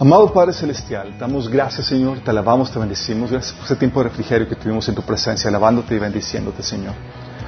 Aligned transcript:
Amado 0.00 0.32
Padre 0.32 0.52
Celestial, 0.52 1.18
damos 1.18 1.48
gracias, 1.48 1.88
Señor, 1.88 2.20
te 2.20 2.30
alabamos, 2.30 2.70
te 2.70 2.78
bendecimos. 2.78 3.32
Gracias 3.32 3.52
por 3.52 3.64
este 3.64 3.74
tiempo 3.74 3.98
de 3.98 4.08
refrigerio 4.08 4.48
que 4.48 4.54
tuvimos 4.54 4.88
en 4.88 4.94
tu 4.94 5.02
presencia, 5.02 5.48
alabándote 5.48 5.96
y 5.96 5.98
bendiciéndote, 5.98 6.62
Señor. 6.62 6.94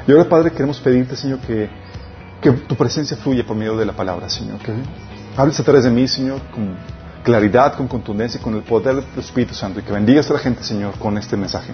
Y 0.04 0.10
ahora, 0.10 0.28
Padre, 0.28 0.50
queremos 0.50 0.80
pedirte, 0.80 1.14
Señor, 1.14 1.38
que, 1.38 1.70
que 2.40 2.50
tu 2.50 2.74
presencia 2.74 3.16
fluya 3.16 3.46
por 3.46 3.56
medio 3.56 3.76
de 3.76 3.86
la 3.86 3.92
palabra, 3.92 4.28
Señor. 4.28 4.58
Que 4.58 4.74
hables 5.36 5.60
a 5.60 5.62
través 5.62 5.84
de 5.84 5.90
mí, 5.90 6.08
Señor, 6.08 6.40
con 6.52 6.74
claridad, 7.22 7.74
con 7.76 7.86
contundencia, 7.86 8.42
con 8.42 8.56
el 8.56 8.62
poder 8.62 8.96
del 8.96 9.20
Espíritu 9.20 9.54
Santo 9.54 9.78
y 9.78 9.84
que 9.84 9.92
bendigas 9.92 10.28
a 10.30 10.32
la 10.32 10.40
gente, 10.40 10.64
Señor, 10.64 10.98
con 10.98 11.16
este 11.18 11.36
mensaje. 11.36 11.72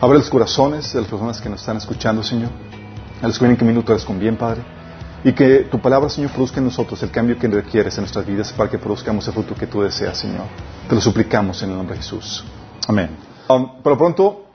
Abre 0.00 0.18
los 0.18 0.28
corazones 0.28 0.92
de 0.92 1.02
las 1.02 1.08
personas 1.08 1.40
que 1.40 1.48
nos 1.48 1.60
están 1.60 1.76
escuchando, 1.76 2.24
Señor. 2.24 2.50
A 3.22 3.28
los 3.28 3.38
que 3.38 3.44
vienen 3.44 3.60
en 3.60 3.66
minuto 3.68 3.92
eres 3.92 4.04
con 4.04 4.18
bien, 4.18 4.36
Padre. 4.36 4.62
Y 5.22 5.32
que 5.32 5.68
tu 5.70 5.78
palabra, 5.78 6.08
Señor, 6.08 6.30
produzca 6.30 6.58
en 6.58 6.64
nosotros 6.64 7.02
el 7.02 7.10
cambio 7.10 7.38
que 7.38 7.46
requieres 7.46 7.94
en 7.98 8.02
nuestras 8.02 8.26
vidas 8.26 8.52
para 8.52 8.70
que 8.70 8.78
produzcamos 8.78 9.26
el 9.26 9.34
fruto 9.34 9.54
que 9.54 9.66
tú 9.66 9.82
deseas, 9.82 10.18
Señor. 10.18 10.46
Te 10.88 10.94
lo 10.94 11.00
suplicamos 11.00 11.62
en 11.62 11.70
el 11.70 11.76
nombre 11.76 11.96
de 11.96 12.02
Jesús. 12.02 12.42
Amén. 12.88 13.10
Um, 13.48 13.82
pero 13.82 13.98
pronto, 13.98 14.46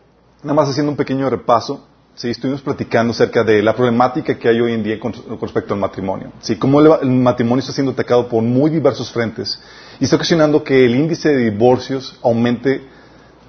nada 0.41 0.55
más 0.55 0.69
haciendo 0.69 0.91
un 0.91 0.97
pequeño 0.97 1.29
repaso, 1.29 1.85
sí, 2.15 2.31
estuvimos 2.31 2.61
platicando 2.61 3.11
acerca 3.11 3.43
de 3.43 3.61
la 3.61 3.75
problemática 3.75 4.39
que 4.39 4.49
hay 4.49 4.59
hoy 4.59 4.73
en 4.73 4.81
día 4.81 4.99
con, 4.99 5.11
con 5.11 5.39
respecto 5.39 5.75
al 5.75 5.79
matrimonio. 5.79 6.31
Sí, 6.39 6.55
cómo 6.55 6.81
el, 6.81 6.91
el, 7.03 7.09
matrimonio 7.11 7.59
está 7.59 7.71
siendo 7.71 7.91
atacado 7.91 8.27
por 8.27 8.41
muy 8.41 8.71
diversos 8.71 9.11
frentes 9.11 9.61
y 9.99 10.05
está 10.05 10.15
ocasionando 10.15 10.63
que 10.63 10.83
el 10.83 10.95
índice 10.95 11.29
de 11.29 11.51
divorcios 11.51 12.17
aumente 12.23 12.81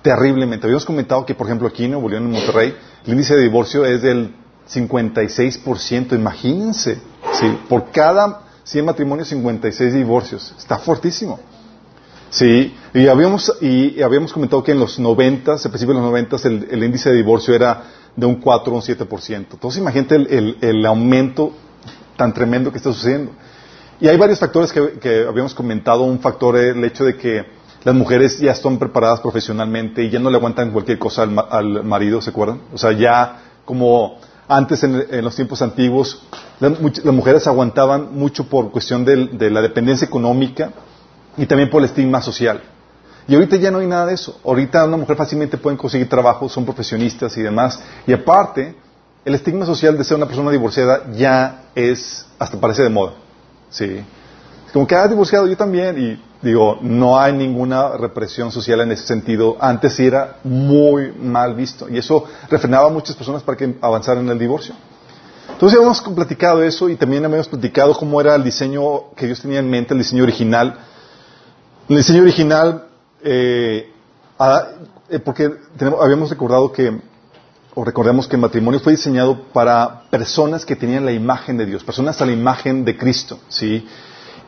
terriblemente. 0.03 0.67
Habíamos 0.67 0.85
comentado 0.85 1.25
que, 1.25 1.35
por 1.35 1.47
ejemplo, 1.47 1.67
aquí 1.67 1.87
en 1.87 1.93
Nuevo 1.93 2.11
León, 2.11 2.25
en 2.25 2.33
Monterrey, 2.33 2.77
el 3.07 3.13
índice 3.13 3.35
de 3.37 3.43
divorcio 3.43 3.87
es 3.87 4.03
del 4.03 4.35
56%, 4.69 6.15
imagínense, 6.15 6.99
¿sí? 7.33 7.59
por 7.69 7.91
cada 7.91 8.43
100 8.65 8.85
matrimonios, 8.85 9.29
56 9.29 9.95
divorcios, 9.95 10.55
está 10.59 10.79
fuertísimo. 10.79 11.39
Sí, 12.31 12.75
y 12.93 13.07
habíamos, 13.07 13.53
y 13.61 14.03
habíamos 14.03 14.33
comentado 14.33 14.63
que 14.63 14.73
en 14.73 14.81
los 14.81 14.99
90, 14.99 15.53
a 15.53 15.57
principios 15.57 15.89
de 15.89 15.95
los 15.95 16.03
90, 16.03 16.37
el, 16.45 16.69
el, 16.71 16.85
índice 16.85 17.11
de 17.11 17.17
divorcio 17.17 17.55
era 17.55 17.85
de 18.17 18.27
un 18.27 18.37
4 18.37 18.73
o 18.73 18.77
un 18.77 18.83
7%. 18.83 19.47
Entonces 19.53 19.81
imagínate 19.81 20.17
el, 20.17 20.27
el, 20.27 20.59
el, 20.61 20.87
aumento 20.87 21.53
tan 22.17 22.35
tremendo 22.35 22.73
que 22.73 22.79
está 22.79 22.93
sucediendo. 22.93 23.33
Y 24.01 24.09
hay 24.09 24.17
varios 24.17 24.41
factores 24.41 24.73
que, 24.73 24.99
que 24.99 25.25
habíamos 25.27 25.55
comentado. 25.55 26.03
Un 26.03 26.19
factor 26.19 26.57
es 26.57 26.75
el 26.75 26.85
hecho 26.85 27.05
de 27.05 27.17
que 27.17 27.47
las 27.85 27.95
mujeres 27.95 28.39
ya 28.41 28.51
están 28.51 28.79
preparadas 28.79 29.21
profesionalmente 29.21 30.03
y 30.03 30.11
ya 30.11 30.19
no 30.19 30.29
le 30.29 30.37
aguantan 30.37 30.73
cualquier 30.73 30.99
cosa 30.99 31.23
al, 31.23 31.39
al 31.49 31.85
marido, 31.85 32.21
¿se 32.21 32.31
acuerdan? 32.31 32.61
O 32.75 32.79
sea, 32.79 32.93
ya 32.93 33.41
como 33.65 34.19
antes, 34.49 34.83
en, 34.85 35.07
en, 35.11 35.25
los 35.25 35.35
tiempos 35.35 35.63
antiguos, 35.63 36.23
las, 36.61 36.81
mujeres 37.13 37.47
aguantaban 37.47 38.15
mucho 38.15 38.49
por 38.49 38.71
cuestión 38.71 39.05
de, 39.05 39.51
la 39.51 39.61
dependencia 39.61 40.07
económica 40.07 40.71
y 41.37 41.47
también 41.47 41.69
por 41.69 41.83
el 41.83 41.89
estigma 41.89 42.23
social. 42.23 42.63
Y 43.29 43.35
ahorita 43.35 43.57
ya 43.57 43.71
no 43.71 43.79
hay 43.79 43.87
nada 43.87 44.07
de 44.07 44.15
eso. 44.15 44.41
Ahorita 44.45 44.85
una 44.85 44.97
mujer 44.97 45.17
fácilmente 45.17 45.59
puede 45.59 45.77
conseguir 45.77 46.09
trabajo, 46.09 46.49
son 46.49 46.65
profesionistas 46.65 47.37
y 47.37 47.43
demás. 47.43 47.81
Y 48.07 48.13
aparte, 48.13 48.75
el 49.25 49.35
estigma 49.35 49.67
social 49.67 49.99
de 49.99 50.05
ser 50.05 50.17
una 50.17 50.27
persona 50.27 50.51
divorciada 50.51 51.11
ya 51.13 51.65
es, 51.75 52.25
hasta 52.39 52.59
parece 52.59 52.85
de 52.85 52.91
moda. 52.91 53.15
Sí. 53.69 54.01
Como 54.73 54.87
que, 54.87 54.95
ah, 54.95 55.09
divorciado, 55.09 55.47
yo 55.47 55.57
también. 55.57 55.99
Y 56.01 56.23
digo, 56.47 56.79
no 56.81 57.19
hay 57.19 57.33
ninguna 57.33 57.97
represión 57.97 58.51
social 58.51 58.81
en 58.81 58.93
ese 58.93 59.07
sentido. 59.07 59.57
Antes 59.61 59.95
sí 59.95 60.07
era 60.07 60.37
muy 60.45 61.13
mal 61.13 61.55
visto. 61.55 61.89
Y 61.89 61.99
eso 61.99 62.25
refrenaba 62.49 62.89
a 62.89 62.91
muchas 62.91 63.17
personas 63.17 63.43
para 63.43 63.59
que 63.59 63.77
avanzaran 63.81 64.25
en 64.25 64.31
el 64.31 64.39
divorcio. 64.39 64.75
Entonces 65.51 65.81
hemos 65.81 66.01
platicado 66.01 66.63
eso 66.63 66.89
y 66.89 66.97
también 66.97 67.25
hemos 67.25 67.49
platicado 67.49 67.95
cómo 67.95 68.21
era 68.21 68.35
el 68.35 68.45
diseño 68.45 69.15
que 69.15 69.27
Dios 69.27 69.41
tenía 69.41 69.59
en 69.59 69.71
mente, 69.71 69.95
el 69.95 69.99
diseño 69.99 70.23
original. 70.23 70.79
El 71.89 71.97
diseño 71.97 72.23
original, 72.23 72.89
eh, 73.23 73.91
porque 75.25 75.51
tenemos, 75.79 76.03
habíamos 76.03 76.31
recordado 76.31 76.73
que, 76.73 77.01
o 77.75 77.85
recordemos 77.85 78.27
que 78.27 78.37
el 78.37 78.43
matrimonio 78.43 78.81
fue 78.81 78.93
diseñado 78.93 79.45
para 79.53 80.03
personas 80.11 80.65
que 80.65 80.77
tenían 80.77 81.05
la 81.05 81.13
imagen 81.13 81.57
de 81.57 81.67
Dios, 81.67 81.85
personas 81.85 82.21
a 82.21 82.27
la 82.27 82.33
imagen 82.33 82.85
de 82.85 82.97
Cristo, 82.99 83.39
¿sí? 83.49 83.87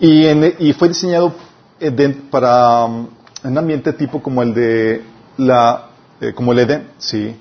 Y, 0.01 0.27
en, 0.27 0.57
y 0.59 0.73
fue 0.73 0.89
diseñado 0.89 1.33
para 2.31 2.85
um, 2.85 3.09
un 3.45 3.59
ambiente 3.59 3.93
tipo 3.93 4.23
como 4.23 4.43
el 4.43 4.55
de 4.55 5.05
la, 5.37 5.91
eh, 6.21 6.33
como 6.35 6.53
el 6.53 6.59
Edén, 6.61 6.89
¿sí? 6.99 7.37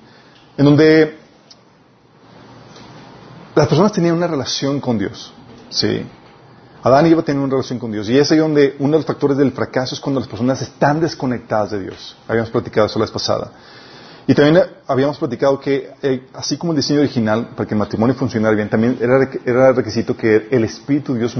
En 0.56 0.64
donde 0.64 1.16
las 3.54 3.66
personas 3.66 3.92
tenían 3.92 4.14
una 4.14 4.26
relación 4.26 4.80
con 4.80 4.98
Dios, 4.98 5.32
¿sí? 5.70 6.06
Adán 6.82 7.06
y 7.06 7.10
Eva 7.10 7.22
tenían 7.22 7.44
una 7.44 7.52
relación 7.52 7.78
con 7.78 7.90
Dios. 7.90 8.08
Y 8.08 8.16
es 8.16 8.30
ahí 8.30 8.38
donde 8.38 8.76
uno 8.78 8.92
de 8.92 8.98
los 8.98 9.06
factores 9.06 9.36
del 9.36 9.50
fracaso 9.52 9.94
es 9.94 10.00
cuando 10.00 10.20
las 10.20 10.28
personas 10.28 10.62
están 10.62 11.00
desconectadas 11.00 11.72
de 11.72 11.80
Dios. 11.80 12.16
Habíamos 12.28 12.50
platicado 12.50 12.86
eso 12.86 12.98
la 12.98 13.04
vez 13.04 13.12
pasada. 13.12 13.50
Y 14.28 14.34
también 14.34 14.62
habíamos 14.86 15.18
platicado 15.18 15.58
que, 15.58 15.90
eh, 16.02 16.28
así 16.34 16.56
como 16.56 16.72
el 16.72 16.76
diseño 16.76 17.00
original, 17.00 17.48
para 17.56 17.66
que 17.66 17.74
el 17.74 17.78
matrimonio 17.78 18.14
funcionara 18.14 18.54
bien, 18.54 18.68
también 18.68 18.98
era, 19.00 19.28
era 19.44 19.72
requisito 19.72 20.16
que 20.16 20.48
el 20.50 20.64
Espíritu 20.64 21.14
de 21.14 21.20
Dios 21.20 21.36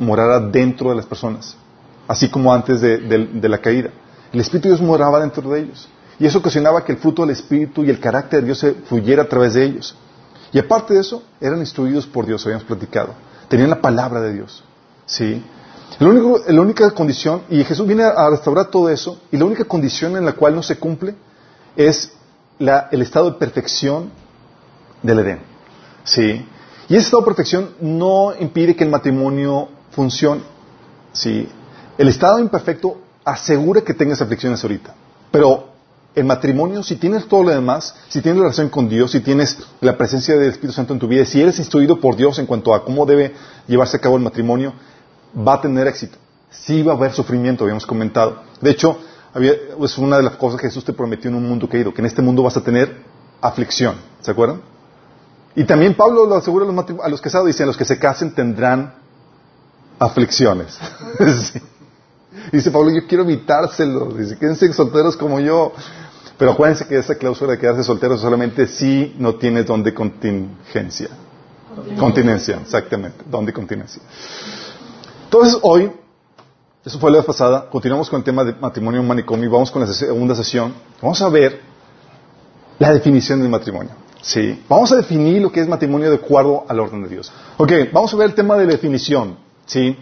morara 0.00 0.40
dentro 0.40 0.90
de 0.90 0.96
las 0.96 1.06
personas. 1.06 1.56
Así 2.06 2.28
como 2.28 2.52
antes 2.52 2.80
de, 2.80 3.48
la 3.48 3.58
caída. 3.58 3.90
El 4.32 4.40
Espíritu 4.40 4.68
de 4.68 4.76
Dios 4.76 4.86
moraba 4.86 5.20
dentro 5.20 5.50
de 5.50 5.60
ellos. 5.60 5.88
Y 6.18 6.26
eso 6.26 6.38
ocasionaba 6.38 6.84
que 6.84 6.92
el 6.92 6.98
fruto 6.98 7.22
del 7.22 7.30
Espíritu 7.30 7.84
y 7.84 7.90
el 7.90 7.98
carácter 7.98 8.40
de 8.40 8.46
Dios 8.46 8.58
se 8.58 8.72
fluyera 8.72 9.22
a 9.22 9.28
través 9.28 9.54
de 9.54 9.64
ellos. 9.64 9.96
Y 10.52 10.58
aparte 10.58 10.94
de 10.94 11.00
eso, 11.00 11.22
eran 11.40 11.58
instruidos 11.58 12.06
por 12.06 12.26
Dios, 12.26 12.44
habíamos 12.44 12.64
platicado. 12.64 13.14
Tenían 13.48 13.70
la 13.70 13.80
palabra 13.80 14.20
de 14.20 14.34
Dios. 14.34 14.62
¿Sí? 15.06 15.42
El 15.98 16.06
único, 16.06 16.40
la 16.46 16.60
única 16.60 16.90
condición, 16.90 17.42
y 17.50 17.64
Jesús 17.64 17.86
viene 17.86 18.04
a 18.04 18.30
restaurar 18.30 18.66
todo 18.66 18.88
eso, 18.88 19.20
y 19.32 19.36
la 19.36 19.44
única 19.44 19.64
condición 19.64 20.16
en 20.16 20.24
la 20.24 20.32
cual 20.32 20.54
no 20.54 20.62
se 20.62 20.76
cumple 20.76 21.14
es 21.76 22.12
la, 22.58 22.88
el 22.92 23.02
estado 23.02 23.30
de 23.30 23.38
perfección 23.38 24.10
del 25.02 25.18
Edén. 25.20 25.40
¿Sí? 26.04 26.46
Y 26.88 26.96
ese 26.96 27.06
estado 27.06 27.22
de 27.22 27.26
perfección 27.26 27.70
no 27.80 28.32
impide 28.38 28.76
que 28.76 28.84
el 28.84 28.90
matrimonio 28.90 29.68
funcione. 29.90 30.42
¿Sí? 31.12 31.48
El 31.96 32.08
estado 32.08 32.38
imperfecto 32.38 32.98
asegura 33.24 33.82
que 33.82 33.94
tengas 33.94 34.20
aflicciones 34.20 34.62
ahorita. 34.62 34.94
Pero 35.30 35.68
el 36.14 36.24
matrimonio, 36.24 36.82
si 36.82 36.96
tienes 36.96 37.26
todo 37.26 37.42
lo 37.44 37.50
demás, 37.50 37.94
si 38.08 38.20
tienes 38.20 38.38
la 38.38 38.44
relación 38.44 38.68
con 38.68 38.88
Dios, 38.88 39.10
si 39.10 39.20
tienes 39.20 39.58
la 39.80 39.96
presencia 39.96 40.36
del 40.36 40.50
Espíritu 40.50 40.74
Santo 40.74 40.92
en 40.92 40.98
tu 40.98 41.08
vida, 41.08 41.24
si 41.24 41.40
eres 41.40 41.58
instruido 41.58 42.00
por 42.00 42.16
Dios 42.16 42.38
en 42.38 42.46
cuanto 42.46 42.74
a 42.74 42.84
cómo 42.84 43.06
debe 43.06 43.34
llevarse 43.66 43.96
a 43.96 44.00
cabo 44.00 44.16
el 44.16 44.22
matrimonio, 44.22 44.74
va 45.36 45.54
a 45.54 45.60
tener 45.60 45.86
éxito. 45.86 46.16
Sí 46.50 46.82
va 46.82 46.92
a 46.92 46.96
haber 46.96 47.12
sufrimiento, 47.12 47.64
habíamos 47.64 47.86
comentado. 47.86 48.42
De 48.60 48.70
hecho, 48.70 48.96
había, 49.32 49.54
es 49.82 49.98
una 49.98 50.16
de 50.16 50.22
las 50.22 50.36
cosas 50.36 50.60
que 50.60 50.68
Jesús 50.68 50.84
te 50.84 50.92
prometió 50.92 51.30
en 51.30 51.36
un 51.36 51.48
mundo 51.48 51.68
caído, 51.68 51.92
que 51.92 52.00
en 52.00 52.06
este 52.06 52.22
mundo 52.22 52.42
vas 52.42 52.56
a 52.56 52.62
tener 52.62 53.02
aflicción. 53.40 53.96
¿Se 54.20 54.30
acuerdan? 54.30 54.60
Y 55.56 55.64
también 55.64 55.94
Pablo 55.94 56.26
lo 56.26 56.36
asegura 56.36 56.64
a 56.64 56.72
los, 56.72 56.84
a 57.02 57.08
los 57.08 57.20
casados, 57.20 57.46
dice, 57.48 57.64
a 57.64 57.66
los 57.66 57.76
que 57.76 57.84
se 57.84 57.98
casen 57.98 58.34
tendrán 58.34 58.94
aflicciones. 59.98 60.78
sí. 61.52 61.60
Dice 62.52 62.70
Pablo, 62.70 62.90
yo 62.90 63.06
quiero 63.06 63.24
evitárselo. 63.24 64.06
Dice, 64.12 64.36
quédense 64.38 64.72
solteros 64.72 65.16
como 65.16 65.40
yo. 65.40 65.72
Pero 66.36 66.52
acuérdense 66.52 66.86
que 66.86 66.98
esa 66.98 67.14
cláusula 67.14 67.52
de 67.52 67.58
quedarse 67.58 67.84
solteros 67.84 68.20
solamente 68.20 68.66
si 68.66 69.14
no 69.18 69.36
tienes 69.36 69.66
don 69.66 69.82
de 69.82 69.94
contingencia. 69.94 71.08
Continencia, 71.68 72.00
continencia 72.00 72.58
exactamente, 72.62 73.24
don 73.28 73.44
de 73.46 73.52
contingencia. 73.52 74.02
Entonces 75.24 75.58
hoy, 75.62 75.90
eso 76.84 76.98
fue 76.98 77.10
la 77.10 77.18
vez 77.18 77.26
pasada, 77.26 77.68
continuamos 77.70 78.08
con 78.08 78.18
el 78.18 78.24
tema 78.24 78.44
de 78.44 78.54
matrimonio 78.54 79.00
en 79.00 79.06
manicomio 79.06 79.46
y 79.46 79.48
vamos 79.48 79.70
con 79.70 79.82
la 79.82 79.92
segunda 79.92 80.34
sesión. 80.34 80.74
Vamos 81.00 81.20
a 81.22 81.28
ver 81.28 81.60
la 82.78 82.92
definición 82.92 83.40
del 83.40 83.48
matrimonio. 83.48 83.92
Sí. 84.20 84.62
Vamos 84.68 84.90
a 84.92 84.96
definir 84.96 85.42
lo 85.42 85.52
que 85.52 85.60
es 85.60 85.68
matrimonio 85.68 86.10
de 86.10 86.16
acuerdo 86.16 86.64
al 86.68 86.80
orden 86.80 87.02
de 87.02 87.08
Dios. 87.08 87.32
Ok, 87.56 87.72
vamos 87.92 88.12
a 88.14 88.16
ver 88.16 88.28
el 88.28 88.34
tema 88.34 88.56
de 88.56 88.66
la 88.66 88.72
definición. 88.72 89.36
Sí. 89.66 89.96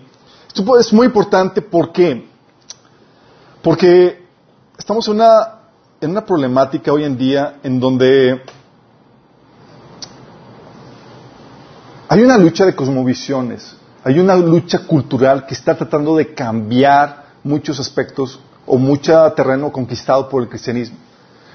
Esto 0.55 0.79
es 0.79 0.93
muy 0.93 1.07
importante, 1.07 1.63
¿por 1.63 1.93
qué? 1.93 2.29
Porque 3.63 4.23
estamos 4.77 5.09
en 5.09 5.15
una, 5.15 5.61
en 5.99 6.11
una 6.11 6.27
problemática 6.27 6.93
hoy 6.93 7.05
en 7.05 7.17
día 7.17 7.59
en 7.63 7.81
donde 7.81 8.43
hay 12.07 12.21
una 12.21 12.37
lucha 12.37 12.67
de 12.67 12.75
cosmovisiones, 12.75 13.77
hay 14.05 14.19
una 14.19 14.37
lucha 14.37 14.81
cultural 14.81 15.47
que 15.47 15.55
está 15.55 15.75
tratando 15.75 16.17
de 16.17 16.35
cambiar 16.35 17.29
muchos 17.43 17.81
aspectos 17.81 18.39
o 18.67 18.77
mucho 18.77 19.33
terreno 19.33 19.73
conquistado 19.73 20.29
por 20.29 20.43
el 20.43 20.51
cristianismo. 20.51 20.99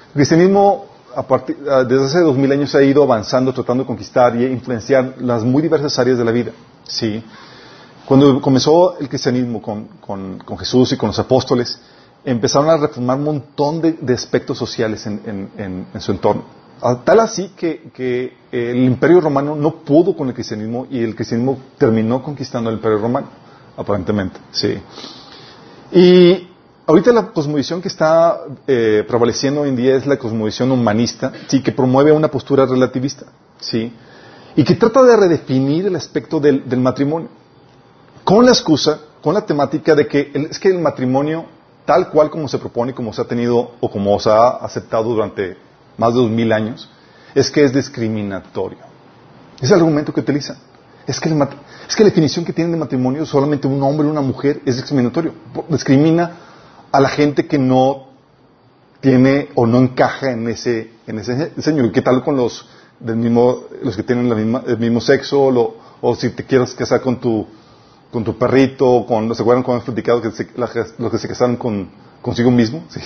El 0.08 0.14
cristianismo 0.14 0.86
a 1.14 1.22
partir, 1.22 1.56
desde 1.56 2.04
hace 2.04 2.20
dos 2.22 2.36
mil 2.36 2.50
años 2.50 2.74
ha 2.74 2.82
ido 2.82 3.04
avanzando, 3.04 3.54
tratando 3.54 3.84
de 3.84 3.86
conquistar 3.86 4.34
y 4.34 4.46
influenciar 4.46 5.14
las 5.18 5.44
muy 5.44 5.62
diversas 5.62 5.96
áreas 6.00 6.18
de 6.18 6.24
la 6.24 6.32
vida. 6.32 6.50
Sí. 6.82 7.22
Cuando 8.08 8.40
comenzó 8.40 8.98
el 8.98 9.06
cristianismo 9.06 9.60
con, 9.60 10.40
Jesús 10.58 10.92
y 10.92 10.96
con 10.96 11.08
los 11.08 11.18
apóstoles, 11.18 11.78
empezaron 12.24 12.70
a 12.70 12.78
reformar 12.78 13.18
un 13.18 13.24
montón 13.24 13.82
de, 13.82 14.14
aspectos 14.14 14.56
sociales 14.56 15.06
en, 15.06 15.86
su 15.98 16.12
entorno. 16.12 16.44
Tal 17.04 17.20
así 17.20 17.52
que, 17.54 17.90
que, 17.92 18.32
el 18.50 18.82
imperio 18.82 19.20
romano 19.20 19.54
no 19.54 19.74
pudo 19.84 20.16
con 20.16 20.28
el 20.28 20.34
cristianismo 20.34 20.86
y 20.90 21.02
el 21.02 21.14
cristianismo 21.14 21.58
terminó 21.76 22.22
conquistando 22.22 22.70
el 22.70 22.76
imperio 22.76 22.96
romano, 22.96 23.28
aparentemente. 23.76 24.40
Sí. 24.52 24.80
Y 25.92 26.48
ahorita 26.86 27.12
la 27.12 27.26
cosmovisión 27.26 27.82
que 27.82 27.88
está 27.88 28.40
eh, 28.66 29.04
prevaleciendo 29.06 29.60
hoy 29.60 29.68
en 29.68 29.76
día 29.76 29.96
es 29.96 30.06
la 30.06 30.16
cosmovisión 30.16 30.70
humanista, 30.70 31.30
sí, 31.46 31.62
que 31.62 31.72
promueve 31.72 32.12
una 32.12 32.28
postura 32.28 32.64
relativista, 32.64 33.26
sí, 33.60 33.92
y 34.56 34.64
que 34.64 34.76
trata 34.76 35.02
de 35.02 35.14
redefinir 35.14 35.86
el 35.86 35.96
aspecto 35.96 36.40
del, 36.40 36.64
matrimonio, 36.78 37.28
con 38.28 38.44
la 38.44 38.52
excusa, 38.52 39.00
con 39.22 39.32
la 39.32 39.46
temática 39.46 39.94
de 39.94 40.06
que 40.06 40.30
es 40.50 40.58
que 40.58 40.68
el 40.68 40.80
matrimonio, 40.80 41.46
tal 41.86 42.10
cual 42.10 42.28
como 42.28 42.46
se 42.46 42.58
propone, 42.58 42.92
como 42.92 43.10
se 43.10 43.22
ha 43.22 43.24
tenido 43.24 43.70
o 43.80 43.90
como 43.90 44.20
se 44.20 44.28
ha 44.28 44.48
aceptado 44.48 45.04
durante 45.04 45.56
más 45.96 46.12
de 46.12 46.20
dos 46.20 46.30
mil 46.30 46.52
años, 46.52 46.90
es 47.34 47.50
que 47.50 47.64
es 47.64 47.72
discriminatorio. 47.72 48.80
Es 49.58 49.70
el 49.70 49.78
argumento 49.78 50.12
que 50.12 50.20
utilizan. 50.20 50.58
Es 51.06 51.18
que, 51.18 51.30
es 51.30 51.96
que 51.96 52.02
la 52.02 52.10
definición 52.10 52.44
que 52.44 52.52
tienen 52.52 52.72
de 52.72 52.78
matrimonio 52.78 53.24
solamente 53.24 53.66
un 53.66 53.82
hombre 53.82 54.06
y 54.06 54.10
una 54.10 54.20
mujer 54.20 54.60
es 54.66 54.76
discriminatorio. 54.76 55.32
Discrimina 55.70 56.32
a 56.92 57.00
la 57.00 57.08
gente 57.08 57.46
que 57.46 57.56
no 57.56 58.08
tiene 59.00 59.48
o 59.54 59.66
no 59.66 59.78
encaja 59.78 60.32
en 60.32 60.46
ese, 60.50 60.90
en 61.06 61.18
ese 61.18 61.52
diseño. 61.56 61.82
¿Y 61.86 61.92
qué 61.92 62.02
tal 62.02 62.22
con 62.22 62.36
los 62.36 62.68
del 63.00 63.16
mismo, 63.16 63.60
los 63.82 63.96
que 63.96 64.02
tienen 64.02 64.28
la 64.28 64.34
misma, 64.34 64.64
el 64.66 64.76
mismo 64.76 65.00
sexo, 65.00 65.74
o 66.02 66.14
si 66.14 66.28
te 66.28 66.44
quieres 66.44 66.74
casar 66.74 67.00
con 67.00 67.18
tu, 67.18 67.46
con 68.10 68.24
tu 68.24 68.36
perrito, 68.38 69.04
con, 69.06 69.34
¿se 69.34 69.42
acuerdan 69.42 69.62
cuando 69.62 69.82
hemos 69.82 69.84
platicado 69.84 70.22
que 70.22 70.30
los 70.98 71.10
que 71.10 71.18
se 71.18 71.28
casaron 71.28 71.56
con, 71.56 71.90
consigo 72.22 72.50
mismo? 72.50 72.84
Sí. 72.88 73.00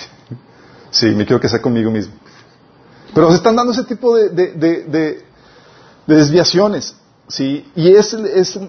sí, 0.91 1.05
me 1.07 1.25
quiero 1.25 1.41
casar 1.41 1.61
conmigo 1.61 1.91
mismo. 1.91 2.13
Pero 3.13 3.29
se 3.29 3.35
están 3.35 3.55
dando 3.55 3.73
ese 3.73 3.83
tipo 3.83 4.15
de, 4.15 4.29
de, 4.29 4.53
de, 4.53 4.83
de 4.83 6.15
desviaciones. 6.15 6.95
Sí, 7.27 7.65
y 7.73 7.95
es, 7.95 8.13
es, 8.13 8.59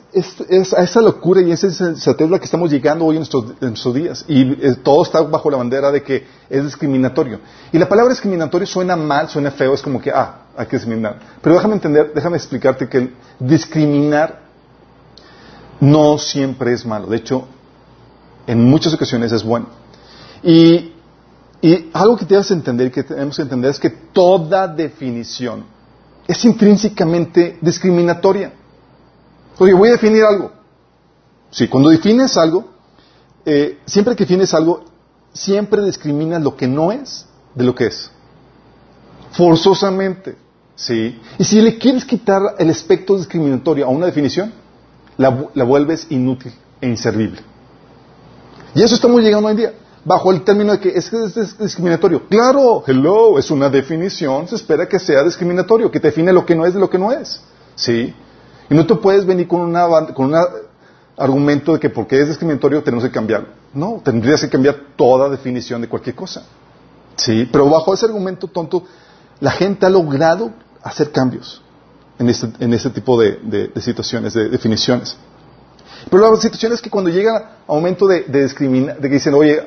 es, 0.48 0.72
a 0.72 0.82
esa 0.82 1.00
locura 1.00 1.40
y 1.42 1.50
esa 1.50 1.66
es 1.66 2.06
la 2.06 2.38
que 2.38 2.44
estamos 2.44 2.70
llegando 2.70 3.04
hoy 3.04 3.16
en 3.16 3.26
nuestros, 3.60 3.94
días. 3.94 4.24
Y 4.28 4.42
eh, 4.64 4.76
todo 4.82 5.02
está 5.02 5.22
bajo 5.22 5.50
la 5.50 5.56
bandera 5.56 5.90
de 5.90 6.02
que 6.02 6.24
es 6.48 6.62
discriminatorio. 6.62 7.40
Y 7.72 7.78
la 7.78 7.88
palabra 7.88 8.12
discriminatorio 8.12 8.66
suena 8.66 8.94
mal, 8.94 9.28
suena 9.28 9.50
feo, 9.50 9.74
es 9.74 9.82
como 9.82 10.00
que, 10.00 10.12
ah, 10.12 10.42
hay 10.56 10.66
que 10.66 10.76
discriminar. 10.76 11.18
Pero 11.42 11.56
déjame 11.56 11.74
entender, 11.74 12.12
déjame 12.14 12.36
explicarte 12.36 12.88
que 12.88 13.12
discriminar 13.40 14.43
no 15.80 16.18
siempre 16.18 16.72
es 16.72 16.84
malo. 16.84 17.06
De 17.06 17.16
hecho, 17.16 17.46
en 18.46 18.64
muchas 18.64 18.94
ocasiones 18.94 19.32
es 19.32 19.42
bueno. 19.42 19.66
Y, 20.42 20.90
algo 21.94 22.16
que 22.16 22.26
debes 22.26 22.50
entender, 22.50 22.90
que 22.90 23.02
tenemos 23.02 23.36
que 23.36 23.42
entender, 23.42 23.70
es 23.70 23.80
que 23.80 23.88
toda 23.88 24.68
definición 24.68 25.64
es 26.28 26.44
intrínsecamente 26.44 27.58
discriminatoria. 27.60 28.52
Oye, 29.58 29.72
voy 29.72 29.88
a 29.88 29.92
definir 29.92 30.24
algo. 30.24 30.52
Sí, 31.50 31.68
cuando 31.68 31.88
defines 31.88 32.36
algo, 32.36 32.68
eh, 33.46 33.78
siempre 33.86 34.14
que 34.14 34.24
defines 34.24 34.52
algo, 34.52 34.84
siempre 35.32 35.82
discriminas 35.82 36.42
lo 36.42 36.54
que 36.54 36.68
no 36.68 36.92
es 36.92 37.26
de 37.54 37.64
lo 37.64 37.74
que 37.74 37.86
es. 37.86 38.10
Forzosamente. 39.32 40.36
¿sí? 40.76 41.18
Y 41.38 41.44
si 41.44 41.60
le 41.60 41.78
quieres 41.78 42.04
quitar 42.04 42.42
el 42.58 42.70
aspecto 42.70 43.16
discriminatorio 43.16 43.86
a 43.86 43.88
una 43.88 44.06
definición, 44.06 44.52
la, 45.16 45.46
la 45.54 45.64
vuelves 45.64 46.06
inútil 46.10 46.52
e 46.80 46.88
inservible. 46.88 47.40
Y 48.74 48.82
eso 48.82 48.94
estamos 48.94 49.22
llegando 49.22 49.48
hoy 49.48 49.52
en 49.52 49.56
día 49.56 49.72
bajo 50.04 50.30
el 50.32 50.42
término 50.42 50.72
de 50.72 50.80
que 50.80 50.90
es, 50.90 51.12
es, 51.12 51.58
discriminatorio. 51.58 52.28
Claro, 52.28 52.84
hello, 52.86 53.38
es 53.38 53.50
una 53.50 53.68
definición, 53.68 54.46
se 54.46 54.56
espera 54.56 54.86
que 54.88 54.98
sea 54.98 55.22
discriminatorio, 55.22 55.90
que 55.90 56.00
te 56.00 56.08
define 56.08 56.32
lo 56.32 56.44
que 56.44 56.54
no 56.54 56.66
es 56.66 56.74
de 56.74 56.80
lo 56.80 56.90
que 56.90 56.98
no 56.98 57.10
es. 57.10 57.40
¿Sí? 57.74 58.14
Y 58.68 58.74
no 58.74 58.86
te 58.86 58.94
puedes 58.96 59.24
venir 59.24 59.48
con 59.48 59.60
una 59.60 59.86
con 60.14 60.26
un 60.26 60.40
argumento 61.16 61.72
de 61.72 61.80
que 61.80 61.90
porque 61.90 62.20
es 62.20 62.28
discriminatorio 62.28 62.82
tenemos 62.82 63.04
que 63.04 63.10
cambiarlo. 63.10 63.48
No, 63.72 64.00
tendrías 64.04 64.40
que 64.40 64.48
cambiar 64.48 64.76
toda 64.96 65.28
definición 65.28 65.80
de 65.80 65.88
cualquier 65.88 66.14
cosa. 66.14 66.44
¿Sí? 67.16 67.48
Pero 67.50 67.68
bajo 67.68 67.94
ese 67.94 68.06
argumento 68.06 68.48
tonto, 68.48 68.84
la 69.40 69.50
gente 69.50 69.86
ha 69.86 69.90
logrado 69.90 70.52
hacer 70.82 71.10
cambios 71.10 71.62
en 72.18 72.28
este, 72.28 72.48
en 72.60 72.72
este 72.72 72.90
tipo 72.90 73.20
de, 73.20 73.70
situaciones, 73.80 74.34
de 74.34 74.48
definiciones. 74.48 75.16
Pero 76.10 76.30
la 76.30 76.40
situación 76.40 76.72
es 76.72 76.80
que 76.80 76.90
cuando 76.90 77.10
llega 77.10 77.58
a 77.66 77.72
momento 77.72 78.06
de, 78.06 78.22
de 78.24 78.42
discriminar, 78.42 78.98
de 78.98 79.08
que 79.08 79.14
dicen, 79.14 79.34
oye, 79.34 79.62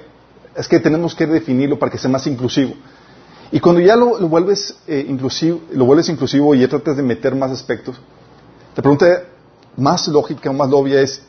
es 0.55 0.67
que 0.67 0.79
tenemos 0.79 1.13
que 1.13 1.25
definirlo 1.25 1.77
para 1.77 1.91
que 1.91 1.97
sea 1.97 2.09
más 2.09 2.25
inclusivo. 2.27 2.73
Y 3.51 3.59
cuando 3.59 3.79
ya 3.79 3.95
lo, 3.95 4.17
vuelves 4.27 4.75
eh, 4.87 5.05
inclusivo, 5.07 5.61
lo 5.71 5.85
vuelves 5.85 6.09
inclusivo 6.09 6.53
y 6.53 6.59
ya 6.59 6.67
tratas 6.67 6.97
de 6.97 7.03
meter 7.03 7.35
más 7.35 7.51
aspectos, 7.51 7.95
la 8.75 8.81
pregunta 8.81 9.23
más 9.77 10.07
lógica, 10.07 10.51
más 10.51 10.69
obvia 10.71 11.01
es, 11.01 11.21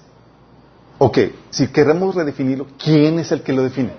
ok, 0.99 1.19
si 1.51 1.69
queremos 1.69 2.15
redefinirlo, 2.15 2.67
¿quién 2.83 3.19
es 3.19 3.31
el 3.31 3.43
que 3.43 3.53
lo 3.53 3.63
define? 3.63 3.93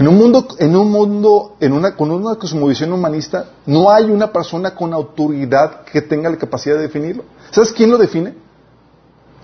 En 0.00 0.08
un 0.08 0.16
mundo, 0.16 0.48
en 0.58 0.74
un 0.74 0.90
mundo, 0.90 1.56
en 1.60 1.74
una, 1.74 1.94
con 1.94 2.10
una 2.10 2.36
cosmovisión 2.36 2.90
humanista, 2.90 3.50
no 3.66 3.90
hay 3.90 4.04
una 4.04 4.32
persona 4.32 4.74
con 4.74 4.94
autoridad 4.94 5.84
que 5.84 6.00
tenga 6.00 6.30
la 6.30 6.38
capacidad 6.38 6.76
de 6.76 6.82
definirlo. 6.82 7.24
¿Sabes 7.50 7.70
quién 7.70 7.90
lo 7.90 7.98
define? 7.98 8.34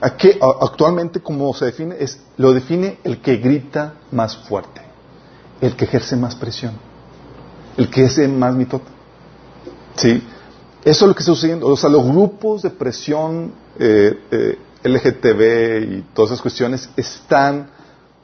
actualmente, 0.00 1.20
como 1.20 1.52
se 1.52 1.66
define, 1.66 1.96
es 1.98 2.20
lo 2.38 2.54
define 2.54 2.98
el 3.04 3.20
que 3.20 3.36
grita 3.36 3.96
más 4.12 4.34
fuerte, 4.34 4.80
el 5.60 5.76
que 5.76 5.84
ejerce 5.84 6.16
más 6.16 6.34
presión, 6.34 6.72
el 7.76 7.90
que 7.90 8.04
es 8.04 8.18
más 8.26 8.54
mitote. 8.54 8.90
¿Sí? 9.96 10.22
Eso 10.84 11.04
es 11.04 11.08
lo 11.08 11.14
que 11.14 11.20
está 11.20 11.34
sucediendo. 11.34 11.66
O 11.66 11.76
sea, 11.76 11.90
los 11.90 12.04
grupos 12.06 12.62
de 12.62 12.70
presión 12.70 13.52
eh, 13.78 14.18
eh 14.30 14.58
LGTB 14.84 15.92
y 15.92 16.04
todas 16.14 16.30
esas 16.30 16.40
cuestiones 16.40 16.88
están 16.96 17.75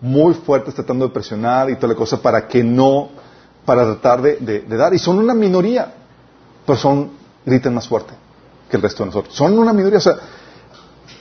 muy 0.03 0.35
fuertes 0.35 0.75
tratando 0.75 1.07
de 1.07 1.15
presionar 1.15 1.71
y 1.71 1.77
toda 1.77 1.93
la 1.93 1.95
cosa 1.95 2.21
para 2.21 2.47
que 2.47 2.63
no, 2.63 3.09
para 3.65 3.85
tratar 3.85 4.21
de, 4.21 4.61
dar. 4.69 4.93
Y 4.93 4.99
son 4.99 5.19
una 5.19 5.33
minoría, 5.33 5.95
pero 6.67 6.77
son, 6.77 7.13
gritan 7.47 7.73
más 7.73 7.89
fuerte 7.89 8.13
que 8.69 8.77
el 8.77 8.83
resto 8.83 9.05
de 9.05 9.07
nosotros. 9.07 9.35
Son 9.35 9.57
una 9.57 9.73
minoría. 9.73 9.99
O 9.99 10.03
sea, 10.03 10.17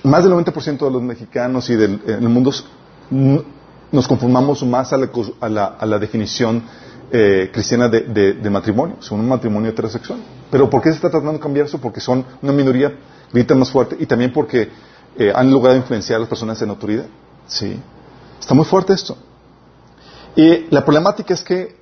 más 0.03 0.23
del 0.23 0.33
90% 0.33 0.79
de 0.79 0.91
los 0.91 1.01
mexicanos 1.01 1.69
y 1.69 1.75
del 1.75 2.21
mundo 2.21 2.51
nos 3.91 4.07
conformamos 4.07 4.63
más 4.63 4.91
a 4.93 4.97
la, 4.97 5.65
a 5.79 5.85
la, 5.85 5.99
definición 5.99 6.63
eh, 7.11 7.51
cristiana 7.53 7.87
de, 7.87 8.33
de, 8.33 8.49
matrimonio, 8.49 8.95
son 8.99 9.19
un 9.19 9.27
matrimonio 9.27 9.69
heterosexual. 9.69 10.19
Pero 10.49 10.69
¿por 10.69 10.81
qué 10.81 10.89
se 10.89 10.95
está 10.95 11.09
tratando 11.09 11.33
de 11.33 11.39
cambiar 11.39 11.67
eso? 11.67 11.79
Porque 11.79 11.99
son 11.99 12.25
una 12.41 12.51
minoría, 12.51 12.95
grita 13.31 13.53
más 13.53 13.69
fuerte, 13.69 13.95
y 13.99 14.07
también 14.07 14.33
porque 14.33 14.69
eh, 15.17 15.31
han 15.35 15.51
logrado 15.51 15.77
influenciar 15.77 16.17
a 16.17 16.19
las 16.21 16.29
personas 16.29 16.59
en 16.61 16.69
autoridad. 16.69 17.05
¿Sí? 17.47 17.77
Está 18.41 18.53
muy 18.53 18.65
fuerte 18.65 18.91
esto. 18.91 19.15
Y 20.35 20.65
la 20.71 20.83
problemática 20.83 21.33
es 21.33 21.41
que, 21.41 21.77